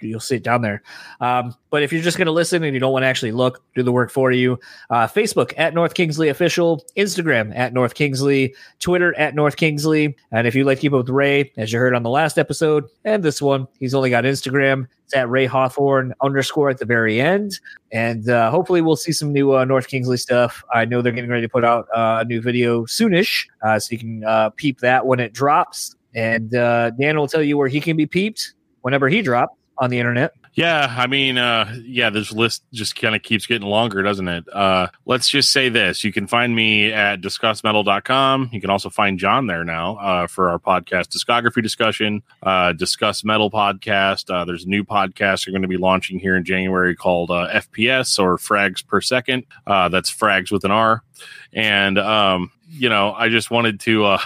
you'll 0.01 0.21
see 0.21 0.37
it 0.37 0.43
down 0.43 0.63
there. 0.63 0.83
Um, 1.21 1.55
but 1.71 1.83
if 1.83 1.93
you're 1.93 2.03
just 2.03 2.17
going 2.17 2.27
to 2.27 2.33
listen 2.33 2.65
and 2.65 2.75
you 2.75 2.81
don't 2.81 2.93
want 2.93 3.03
to 3.03 3.07
actually 3.07 3.33
look, 3.33 3.63
do 3.75 3.83
the 3.83 3.93
work 3.93 4.11
for 4.11 4.33
you. 4.33 4.59
Uh, 4.91 5.07
Facebook 5.07 5.53
at 5.57 5.75
North 5.75 5.95
Kingsley 5.95 6.29
Official, 6.29 6.85
Instagram 6.97 7.57
at 7.57 7.73
North 7.73 7.95
Kingsley, 7.95 8.55
Twitter 8.79 9.17
at 9.19 9.35
North 9.35 9.57
Kingsley. 9.57 10.17
And 10.33 10.47
if 10.47 10.55
you'd 10.55 10.65
like 10.65 10.79
to 10.79 10.83
keep 10.83 10.93
up 10.93 10.99
with 10.99 11.11
Ray, 11.11 11.53
as 11.57 11.73
you 11.73 11.79
heard 11.79 11.95
on 11.95 12.03
the 12.03 12.11
last 12.11 12.39
episode 12.39 12.85
and 13.05 13.23
this 13.23 13.43
one, 13.43 13.69
he's 13.79 13.95
only 13.95 14.11
got 14.11 14.25
Instagram. 14.25 14.87
It's 15.05 15.15
at 15.15 15.29
Ray 15.29 15.47
Hawthorne 15.47 16.15
underscore 16.23 16.71
at 16.71 16.79
the 16.79 16.85
very 16.85 17.21
end. 17.21 17.59
And 17.93 18.29
uh, 18.29 18.51
hopefully 18.51 18.81
we'll 18.81 18.97
see 18.97 19.13
some 19.13 19.33
new 19.33 19.57
uh, 19.57 19.65
North 19.65 19.89
Kingsley 19.89 20.19
stuff. 20.19 20.63
I 20.73 20.85
know 20.85 21.03
they're 21.03 21.13
getting 21.13 21.31
ready 21.31 21.47
to 21.47 21.49
put 21.49 21.65
out 21.65 21.89
uh, 21.95 22.19
a 22.21 22.25
new 22.25 22.41
video 22.41 22.85
soonish, 22.85 23.47
uh, 23.63 23.79
so 23.79 23.93
you 23.93 23.99
can 23.99 24.25
uh, 24.25 24.51
peep 24.51 24.81
that 24.81 25.07
when 25.07 25.21
it 25.21 25.33
drops. 25.33 25.97
And 26.15 26.51
Dan 26.51 27.17
will 27.17 27.29
tell 27.29 27.43
you 27.43 27.57
where 27.57 27.69
he 27.69 27.81
can 27.81 27.97
be 27.97 28.07
peeped 28.07 28.55
whenever 28.83 29.09
he 29.09 29.23
drops 29.23 29.58
on 29.81 29.91
the 29.91 29.99
internet. 29.99 30.35
Yeah, 30.59 30.93
I 30.99 31.07
mean, 31.07 31.39
uh, 31.39 31.73
yeah, 31.85 32.11
this 32.11 32.33
list 32.33 32.65
just 32.73 32.97
kind 32.97 33.15
of 33.15 33.23
keeps 33.23 33.47
getting 33.47 33.69
longer, 33.69 34.03
doesn't 34.03 34.27
it? 34.27 34.45
Uh, 34.53 34.89
let's 35.07 35.31
just 35.31 35.53
say 35.53 35.69
this. 35.69 36.03
You 36.03 36.13
can 36.13 36.27
find 36.27 36.53
me 36.53 36.93
at 36.93 37.21
discussmetal.com. 37.21 38.51
You 38.53 38.61
can 38.61 38.69
also 38.69 38.91
find 38.91 39.21
John 39.21 39.47
there 39.47 39.63
now 39.63 39.97
uh, 39.99 40.27
for 40.27 40.51
our 40.51 40.59
podcast 40.59 41.17
discography 41.17 41.63
discussion, 41.63 42.25
uh, 42.43 42.73
Discuss 42.73 43.23
Metal 43.23 43.53
podcast. 43.53 44.35
Uh, 44.35 44.45
there's 44.45 44.65
a 44.65 44.69
new 44.69 44.83
podcast 44.83 45.47
we're 45.47 45.53
going 45.53 45.63
to 45.63 45.69
be 45.69 45.77
launching 45.77 46.19
here 46.19 46.35
in 46.35 46.43
January 46.43 46.97
called 46.97 47.31
uh, 47.31 47.49
FPS 47.55 48.19
or 48.19 48.37
Frags 48.37 48.85
Per 48.85 49.01
Second. 49.01 49.45
Uh, 49.65 49.89
that's 49.89 50.13
Frags 50.13 50.51
with 50.51 50.65
an 50.65 50.73
R. 50.73 51.05
And, 51.53 51.99
um, 51.99 52.51
you 52.69 52.89
know, 52.89 53.13
I 53.13 53.29
just 53.29 53.53
wanted 53.53 53.79
to. 53.81 54.07
Uh, 54.07 54.19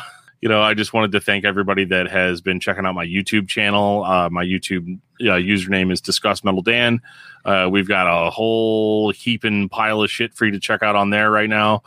you 0.43 0.49
know, 0.49 0.61
I 0.61 0.75
just 0.75 0.93
wanted 0.93 1.13
to 1.13 1.21
thank 1.21 1.45
everybody 1.45 1.85
that 1.85 2.11
has 2.11 2.41
been 2.41 2.59
checking 2.59 2.85
out 2.85 2.97
my 2.97 3.07
YouTube 3.07 3.47
channel. 3.47 4.03
Uh, 4.03 4.29
my 4.29 4.45
YouTube 4.45 4.99
uh, 5.21 5.39
username 5.39 5.93
is 5.93 6.01
Discuss 6.01 6.43
Metal 6.43 6.63
Dan. 6.63 7.01
Uh, 7.45 7.69
we've 7.71 7.87
got 7.87 8.09
a 8.09 8.29
whole 8.29 9.13
heaping 9.13 9.69
pile 9.69 10.03
of 10.03 10.11
shit 10.11 10.35
for 10.35 10.45
you 10.45 10.51
to 10.51 10.59
check 10.59 10.83
out 10.83 10.97
on 10.97 11.11
there 11.11 11.31
right 11.31 11.49
now. 11.49 11.85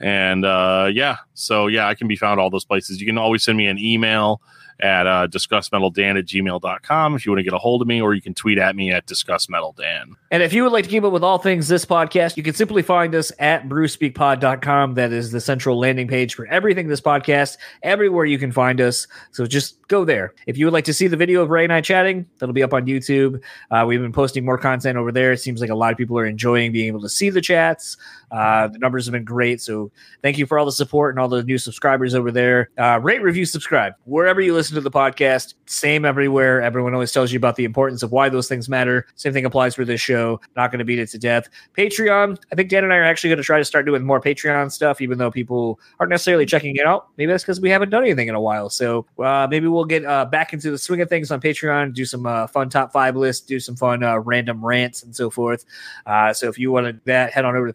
And 0.00 0.44
uh, 0.44 0.90
yeah, 0.92 1.18
so 1.34 1.68
yeah, 1.68 1.86
I 1.86 1.94
can 1.94 2.08
be 2.08 2.16
found 2.16 2.40
all 2.40 2.50
those 2.50 2.64
places. 2.64 3.00
You 3.00 3.06
can 3.06 3.18
always 3.18 3.44
send 3.44 3.56
me 3.56 3.68
an 3.68 3.78
email 3.78 4.42
at 4.82 5.06
uh, 5.06 5.28
discussmetaldan 5.28 6.18
at 6.18 6.26
gmail.com 6.26 7.14
if 7.14 7.24
you 7.24 7.32
want 7.32 7.38
to 7.38 7.44
get 7.44 7.52
a 7.52 7.58
hold 7.58 7.80
of 7.80 7.88
me, 7.88 8.02
or 8.02 8.14
you 8.14 8.20
can 8.20 8.34
tweet 8.34 8.58
at 8.58 8.74
me 8.74 8.90
at 8.90 9.06
discussmetaldan. 9.06 10.14
And 10.30 10.42
if 10.42 10.52
you 10.52 10.64
would 10.64 10.72
like 10.72 10.84
to 10.84 10.90
keep 10.90 11.04
up 11.04 11.12
with 11.12 11.22
all 11.22 11.38
things 11.38 11.68
this 11.68 11.84
podcast, 11.84 12.36
you 12.36 12.42
can 12.42 12.54
simply 12.54 12.82
find 12.82 13.14
us 13.14 13.30
at 13.38 13.68
brewspeakpod.com. 13.68 14.94
That 14.94 15.12
is 15.12 15.30
the 15.30 15.40
central 15.40 15.78
landing 15.78 16.08
page 16.08 16.34
for 16.34 16.46
everything 16.46 16.88
this 16.88 17.00
podcast, 17.00 17.56
everywhere 17.82 18.24
you 18.24 18.38
can 18.38 18.50
find 18.50 18.80
us. 18.80 19.06
So 19.30 19.46
just 19.46 19.86
go 19.88 20.04
there. 20.04 20.34
If 20.46 20.58
you 20.58 20.66
would 20.66 20.72
like 20.72 20.86
to 20.86 20.94
see 20.94 21.06
the 21.06 21.16
video 21.16 21.42
of 21.42 21.50
Ray 21.50 21.64
and 21.64 21.72
I 21.72 21.80
chatting, 21.80 22.26
that'll 22.38 22.52
be 22.52 22.62
up 22.62 22.74
on 22.74 22.86
YouTube. 22.86 23.40
Uh, 23.70 23.84
we've 23.86 24.00
been 24.00 24.12
posting 24.12 24.44
more 24.44 24.58
content 24.58 24.98
over 24.98 25.12
there. 25.12 25.32
It 25.32 25.38
seems 25.38 25.60
like 25.60 25.70
a 25.70 25.74
lot 25.74 25.92
of 25.92 25.98
people 25.98 26.18
are 26.18 26.26
enjoying 26.26 26.72
being 26.72 26.88
able 26.88 27.02
to 27.02 27.08
see 27.08 27.30
the 27.30 27.40
chats. 27.40 27.96
Uh, 28.32 28.68
the 28.68 28.78
numbers 28.78 29.04
have 29.06 29.12
been 29.12 29.24
great. 29.24 29.60
So 29.60 29.90
thank 30.22 30.38
you 30.38 30.46
for 30.46 30.58
all 30.58 30.64
the 30.64 30.72
support 30.72 31.14
and 31.14 31.20
all 31.20 31.28
the 31.28 31.42
new 31.42 31.58
subscribers 31.58 32.14
over 32.14 32.32
there. 32.32 32.70
Uh, 32.78 32.98
rate, 33.00 33.22
review, 33.22 33.44
subscribe 33.44 33.92
wherever 34.04 34.40
you 34.40 34.54
listen 34.54 34.74
to 34.74 34.80
the 34.80 34.90
podcast. 34.90 35.54
Same 35.66 36.04
everywhere. 36.04 36.62
Everyone 36.62 36.94
always 36.94 37.12
tells 37.12 37.32
you 37.32 37.36
about 37.36 37.56
the 37.56 37.64
importance 37.64 38.02
of 38.02 38.10
why 38.10 38.28
those 38.28 38.48
things 38.48 38.68
matter. 38.68 39.06
Same 39.16 39.32
thing 39.32 39.44
applies 39.44 39.74
for 39.74 39.84
this 39.84 40.00
show. 40.00 40.40
Not 40.56 40.70
going 40.70 40.78
to 40.78 40.84
beat 40.84 40.98
it 40.98 41.08
to 41.10 41.18
death. 41.18 41.48
Patreon. 41.76 42.38
I 42.50 42.54
think 42.54 42.70
Dan 42.70 42.84
and 42.84 42.92
I 42.92 42.96
are 42.96 43.04
actually 43.04 43.30
going 43.30 43.38
to 43.38 43.44
try 43.44 43.58
to 43.58 43.64
start 43.64 43.84
doing 43.86 44.02
more 44.02 44.20
Patreon 44.20 44.72
stuff, 44.72 45.00
even 45.00 45.18
though 45.18 45.30
people 45.30 45.78
aren't 46.00 46.10
necessarily 46.10 46.46
checking 46.46 46.76
it 46.76 46.86
out. 46.86 47.08
Maybe 47.18 47.30
that's 47.30 47.44
because 47.44 47.60
we 47.60 47.70
haven't 47.70 47.90
done 47.90 48.02
anything 48.02 48.28
in 48.28 48.34
a 48.34 48.40
while. 48.40 48.70
So 48.70 49.06
uh, 49.18 49.46
maybe 49.50 49.66
we'll 49.66 49.84
get 49.84 50.04
uh, 50.04 50.24
back 50.24 50.52
into 50.52 50.70
the 50.70 50.78
swing 50.78 51.00
of 51.00 51.08
things 51.08 51.30
on 51.30 51.40
Patreon, 51.40 51.94
do 51.94 52.04
some 52.04 52.26
uh, 52.26 52.46
fun 52.46 52.70
top 52.70 52.92
five 52.92 53.16
lists, 53.16 53.44
do 53.44 53.60
some 53.60 53.76
fun 53.76 54.02
uh, 54.02 54.18
random 54.18 54.64
rants 54.64 55.02
and 55.02 55.14
so 55.14 55.28
forth. 55.28 55.64
So 56.06 56.48
if 56.48 56.58
you 56.58 56.72
want 56.72 57.04
that, 57.04 57.32
head 57.32 57.44
on 57.44 57.56
over 57.56 57.70
to 57.70 57.72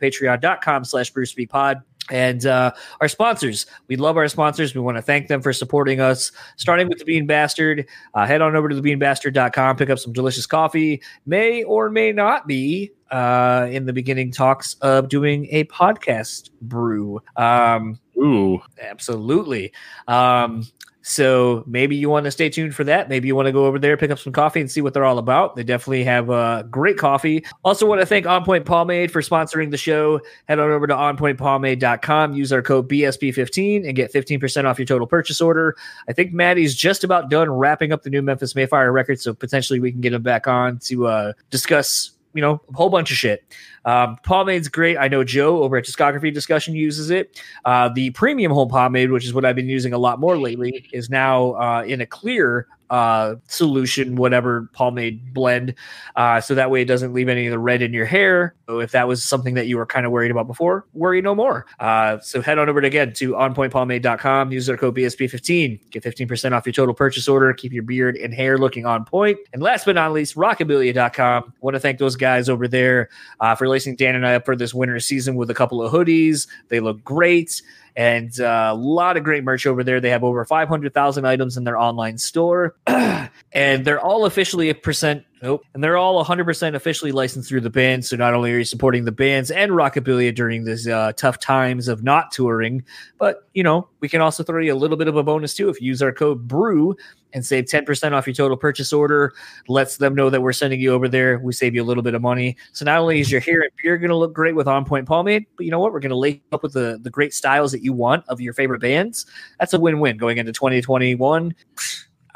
patreon.com 0.48 0.86
slash 0.86 1.12
Brew 1.12 1.26
Speak 1.26 1.50
Pod. 1.50 1.82
And 2.10 2.46
uh, 2.46 2.72
our 3.02 3.10
sponsors, 3.10 3.66
we 3.88 3.98
love 3.98 4.16
our 4.16 4.30
sponsors. 4.30 4.74
We 4.74 4.80
want 4.80 4.96
to 4.96 5.02
thank 5.02 5.28
them 5.28 5.42
for 5.42 5.52
supporting 5.52 6.00
us, 6.00 6.32
starting 6.56 6.88
with 6.88 7.00
the 7.00 7.06
Bean 7.06 7.28
Bastard. 7.28 7.86
Uh, 8.14 8.26
head 8.26 8.42
on 8.42 8.56
over 8.56 8.70
to 8.70 8.80
the 8.80 8.82
thebeanbastard.com, 8.82 9.76
pick 9.76 9.90
up 9.90 10.00
some 10.00 10.14
delicious 10.14 10.46
coffee. 10.46 11.02
May 11.26 11.64
or 11.64 11.90
may 11.90 12.14
not 12.14 12.48
be 12.48 12.92
uh, 13.12 13.68
in 13.70 13.86
the 13.86 13.92
beginning 13.92 14.32
talks 14.32 14.76
of 14.76 15.10
doing 15.10 15.48
a 15.52 15.66
podcast 15.66 16.50
brew. 16.62 17.22
Um, 17.36 18.00
Ooh, 18.18 18.62
absolutely. 18.82 19.74
Um, 20.08 20.66
so 21.08 21.64
maybe 21.66 21.96
you 21.96 22.10
want 22.10 22.26
to 22.26 22.32
stay 22.32 22.50
tuned 22.50 22.76
for 22.76 22.84
that. 22.84 23.08
Maybe 23.08 23.30
you 23.30 23.36
want 23.36 23.46
to 23.46 23.54
go 23.54 23.66
over 23.66 23.80
there, 23.80 23.96
pick 23.96 24.12
up 24.12 24.20
some 24.20 24.34
coffee, 24.34 24.60
and 24.60 24.70
see 24.70 24.82
what 24.82 24.94
they're 24.94 25.06
all 25.06 25.20
about. 25.20 25.56
They 25.56 25.64
definitely 25.64 26.04
have 26.04 26.30
uh, 26.30 26.64
great 26.64 26.98
coffee. 26.98 27.46
Also, 27.64 27.86
want 27.86 28.02
to 28.02 28.06
thank 28.06 28.26
On 28.26 28.44
Point 28.44 28.66
Pomade 28.66 29.10
for 29.10 29.22
sponsoring 29.22 29.72
the 29.72 29.78
show. 29.78 30.20
Head 30.50 30.60
on 30.60 30.70
over 30.70 30.86
to 30.86 30.94
onpointpomade.com. 30.94 32.34
Use 32.34 32.52
our 32.52 32.62
code 32.62 32.90
BSP15 32.90 33.88
and 33.88 33.96
get 33.96 34.12
15% 34.12 34.66
off 34.66 34.78
your 34.78 34.86
total 34.86 35.08
purchase 35.08 35.40
order. 35.40 35.78
I 36.10 36.14
think 36.14 36.34
Matty's 36.34 36.76
just 36.76 37.06
about 37.06 37.30
done 37.30 37.50
wrapping 37.50 37.94
up 37.94 38.04
the 38.04 38.10
new 38.10 38.22
Memphis 38.22 38.54
May 38.54 38.66
Fire 38.66 38.92
record, 38.92 39.22
so 39.22 39.34
potentially 39.34 39.80
we 39.80 39.94
can 39.94 40.02
get 40.02 40.12
him 40.12 40.24
back 40.24 40.46
on 40.46 40.78
to 40.80 41.08
uh, 41.08 41.34
discuss 41.50 42.17
you 42.38 42.42
know, 42.42 42.62
a 42.70 42.74
whole 42.74 42.92
bunch 42.92 43.10
of 43.10 43.18
shit. 43.18 43.44
Um, 43.84 44.18
pomade's 44.22 44.68
great. 44.68 44.96
I 44.96 45.08
know 45.08 45.24
Joe 45.24 45.64
over 45.64 45.76
at 45.76 45.86
Discography 45.86 46.32
Discussion 46.32 46.76
uses 46.76 47.10
it. 47.10 47.42
Uh, 47.66 47.90
the 47.90 48.12
premium 48.12 48.52
home 48.52 48.70
pomade, 48.70 49.10
which 49.10 49.26
is 49.26 49.34
what 49.34 49.44
I've 49.44 49.56
been 49.56 49.68
using 49.68 49.92
a 49.92 49.98
lot 49.98 50.20
more 50.20 50.38
lately, 50.38 50.88
is 50.94 51.10
now 51.10 51.54
uh, 51.54 51.84
in 51.88 52.00
a 52.00 52.06
clear 52.06 52.68
uh, 52.90 53.36
solution, 53.48 54.16
whatever 54.16 54.70
pomade 54.74 55.34
blend. 55.34 55.74
Uh, 56.16 56.42
so 56.42 56.56
that 56.56 56.72
way 56.72 56.82
it 56.82 56.86
doesn't 56.86 57.14
leave 57.14 57.30
any 57.30 57.48
of 57.48 57.52
the 57.52 57.60
red 57.60 57.82
in 57.82 57.94
your 57.94 58.06
hair. 58.06 58.56
So 58.68 58.80
if 58.80 58.92
that 58.92 59.08
was 59.08 59.24
something 59.24 59.54
that 59.56 59.68
you 59.68 59.78
were 59.78 59.86
kind 59.86 60.06
of 60.06 60.12
worried 60.12 60.32
about 60.32 60.48
before, 60.48 60.86
worry 60.94 61.22
no 61.22 61.36
more. 61.36 61.66
Uh, 61.80 62.20
so 62.20 62.42
head 62.42 62.58
on 62.58 62.70
over 62.70 62.82
to, 62.82 62.88
again 62.88 63.14
to 63.14 63.32
onpointpomade.com, 63.32 64.52
use 64.52 64.70
our 64.70 64.78
code 64.78 64.96
BSP15, 64.96 65.80
get 65.92 66.04
15% 66.04 66.52
off 66.52 66.66
your 66.66 66.74
total 66.74 66.94
purchase 66.94 67.28
order, 67.28 67.54
keep 67.54 67.72
your 67.72 67.84
beard 67.84 68.16
and 68.18 68.34
hair 68.34 68.58
looking 68.58 68.86
on 68.86 69.06
point. 69.06 69.38
And 69.54 69.62
last 69.62 69.86
but 69.86 69.96
not 69.96 70.12
least, 70.14 70.36
rockabilia.com. 70.36 71.54
Want 71.62 71.76
to 71.76 71.80
thank 71.80 72.00
those 72.00 72.16
guys 72.16 72.50
over 72.50 72.68
there 72.68 73.10
uh, 73.40 73.56
for 73.56 73.68
lacing 73.68 73.96
Dan 73.96 74.16
and 74.16 74.26
I 74.26 74.36
up 74.36 74.46
for 74.46 74.56
this 74.56 74.74
winter 74.74 75.00
season 75.00 75.36
with 75.36 75.50
a 75.50 75.54
couple 75.54 75.82
of 75.82 75.92
hoodies. 75.92 76.48
They 76.70 76.80
look 76.80 77.04
great 77.04 77.62
and 77.98 78.40
uh, 78.40 78.70
a 78.72 78.76
lot 78.76 79.18
of 79.18 79.24
great 79.24 79.44
merch 79.44 79.66
over 79.66 79.84
there. 79.84 80.00
They 80.00 80.12
have 80.12 80.24
over 80.24 80.46
500,000 80.46 81.26
items 81.26 81.58
in 81.58 81.64
their 81.64 81.78
online 81.78 82.20
store, 82.20 82.76
and 82.88 83.84
they're 83.84 84.00
all 84.00 84.26
officially 84.26 84.70
a 84.70 84.76
percent. 84.76 85.26
Nope. 85.42 85.64
And 85.74 85.84
they're 85.84 85.98
all 85.98 86.24
100% 86.24 86.76
officially 86.76 87.12
licensed 87.12 87.48
through 87.48 87.62
the 87.62 87.70
band. 87.70 88.06
So 88.06 88.16
not 88.16 88.34
only 88.34 88.52
are 88.54 88.58
you 88.58 88.64
supporting 88.64 89.06
the 89.06 89.12
bands 89.12 89.52
and 89.52 89.72
Rockabilia 89.72 90.34
during 90.34 90.64
these 90.64 90.88
uh, 90.88 91.14
tough 91.16 91.40
times 91.40 91.88
of 91.88 92.04
not 92.04 92.32
touring, 92.32 92.84
but, 93.20 93.48
you 93.54 93.64
know, 93.64 93.88
we 94.00 94.10
can 94.10 94.22
also 94.22 94.44
throw 94.44 94.62
you 94.62 94.74
a 94.74 94.76
little 94.76 94.98
bit 94.98 95.08
of 95.08 95.16
a 95.16 95.24
bonus 95.24 95.54
too 95.54 95.70
if 95.70 95.80
you 95.80 95.88
use 95.88 96.02
our 96.02 96.12
code 96.12 96.48
BREW 96.48 96.96
and 97.34 97.46
save 97.46 97.66
10% 97.66 98.14
off 98.14 98.26
your 98.26 98.34
total 98.34 98.58
purchase 98.58 98.92
order. 98.92 99.34
Lets 99.68 99.98
them 99.98 100.16
know 100.16 100.30
that 100.30 100.42
we're 100.42 100.54
sending 100.54 100.80
you 100.80 100.92
over 100.94 101.08
there. 101.08 101.38
We 101.40 101.54
save 101.54 101.76
you 101.76 101.84
a 101.84 101.86
little 101.86 102.04
bit 102.04 102.16
of 102.16 102.22
money. 102.22 102.58
So 102.74 102.86
not 102.86 103.00
only 103.00 103.20
is 103.20 103.32
your 103.32 103.42
hair 103.42 103.62
and 103.62 103.72
beard 103.82 104.02
going 104.02 104.10
to 104.10 104.16
look 104.16 104.34
great 104.34 104.56
with 104.56 104.68
On 104.68 104.86
Point 104.86 105.08
Pomade, 105.08 105.46
but 105.56 105.66
you 105.66 105.72
know 105.72 105.80
what? 105.80 105.94
We're 105.94 106.00
going 106.00 106.10
to 106.10 106.16
lay 106.16 106.42
up 106.52 106.64
with 106.64 106.74
the, 106.74 107.00
the 107.02 107.10
great 107.12 107.34
styles 107.34 107.72
that 107.74 107.84
you 107.84 107.94
want 107.94 108.26
of 108.28 108.42
your 108.42 108.54
favorite 108.54 108.82
bands. 108.82 109.26
That's 109.60 109.74
a 109.74 109.80
win 109.80 110.00
win 110.00 110.18
going 110.18 110.38
into 110.38 110.52
2021. 110.52 111.54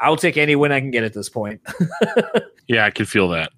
I'll 0.02 0.16
take 0.16 0.36
any 0.36 0.56
win 0.56 0.72
I 0.72 0.80
can 0.80 0.90
get 0.90 1.04
at 1.04 1.14
this 1.14 1.28
point. 1.28 1.60
yeah, 2.66 2.84
I 2.84 2.90
can 2.90 3.06
feel 3.06 3.28
that. 3.28 3.52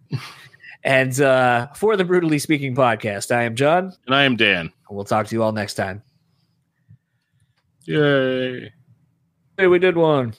And 0.85 1.19
uh, 1.19 1.69
for 1.75 1.97
the 1.97 2.05
Brutally 2.05 2.39
Speaking 2.39 2.75
podcast, 2.77 3.35
I 3.35 3.45
am 3.45 3.57
John. 3.57 3.95
And 4.07 4.15
I 4.15 4.25
am 4.25 4.37
Dan. 4.37 4.71
We'll 4.91 5.05
talk 5.05 5.27
to 5.29 5.35
you 5.35 5.43
all 5.43 5.53
next 5.53 5.75
time. 5.75 6.03
Yay. 7.87 8.71
Hey, 9.57 9.67
we 9.67 9.79
did 9.79 9.97
one. 9.97 10.35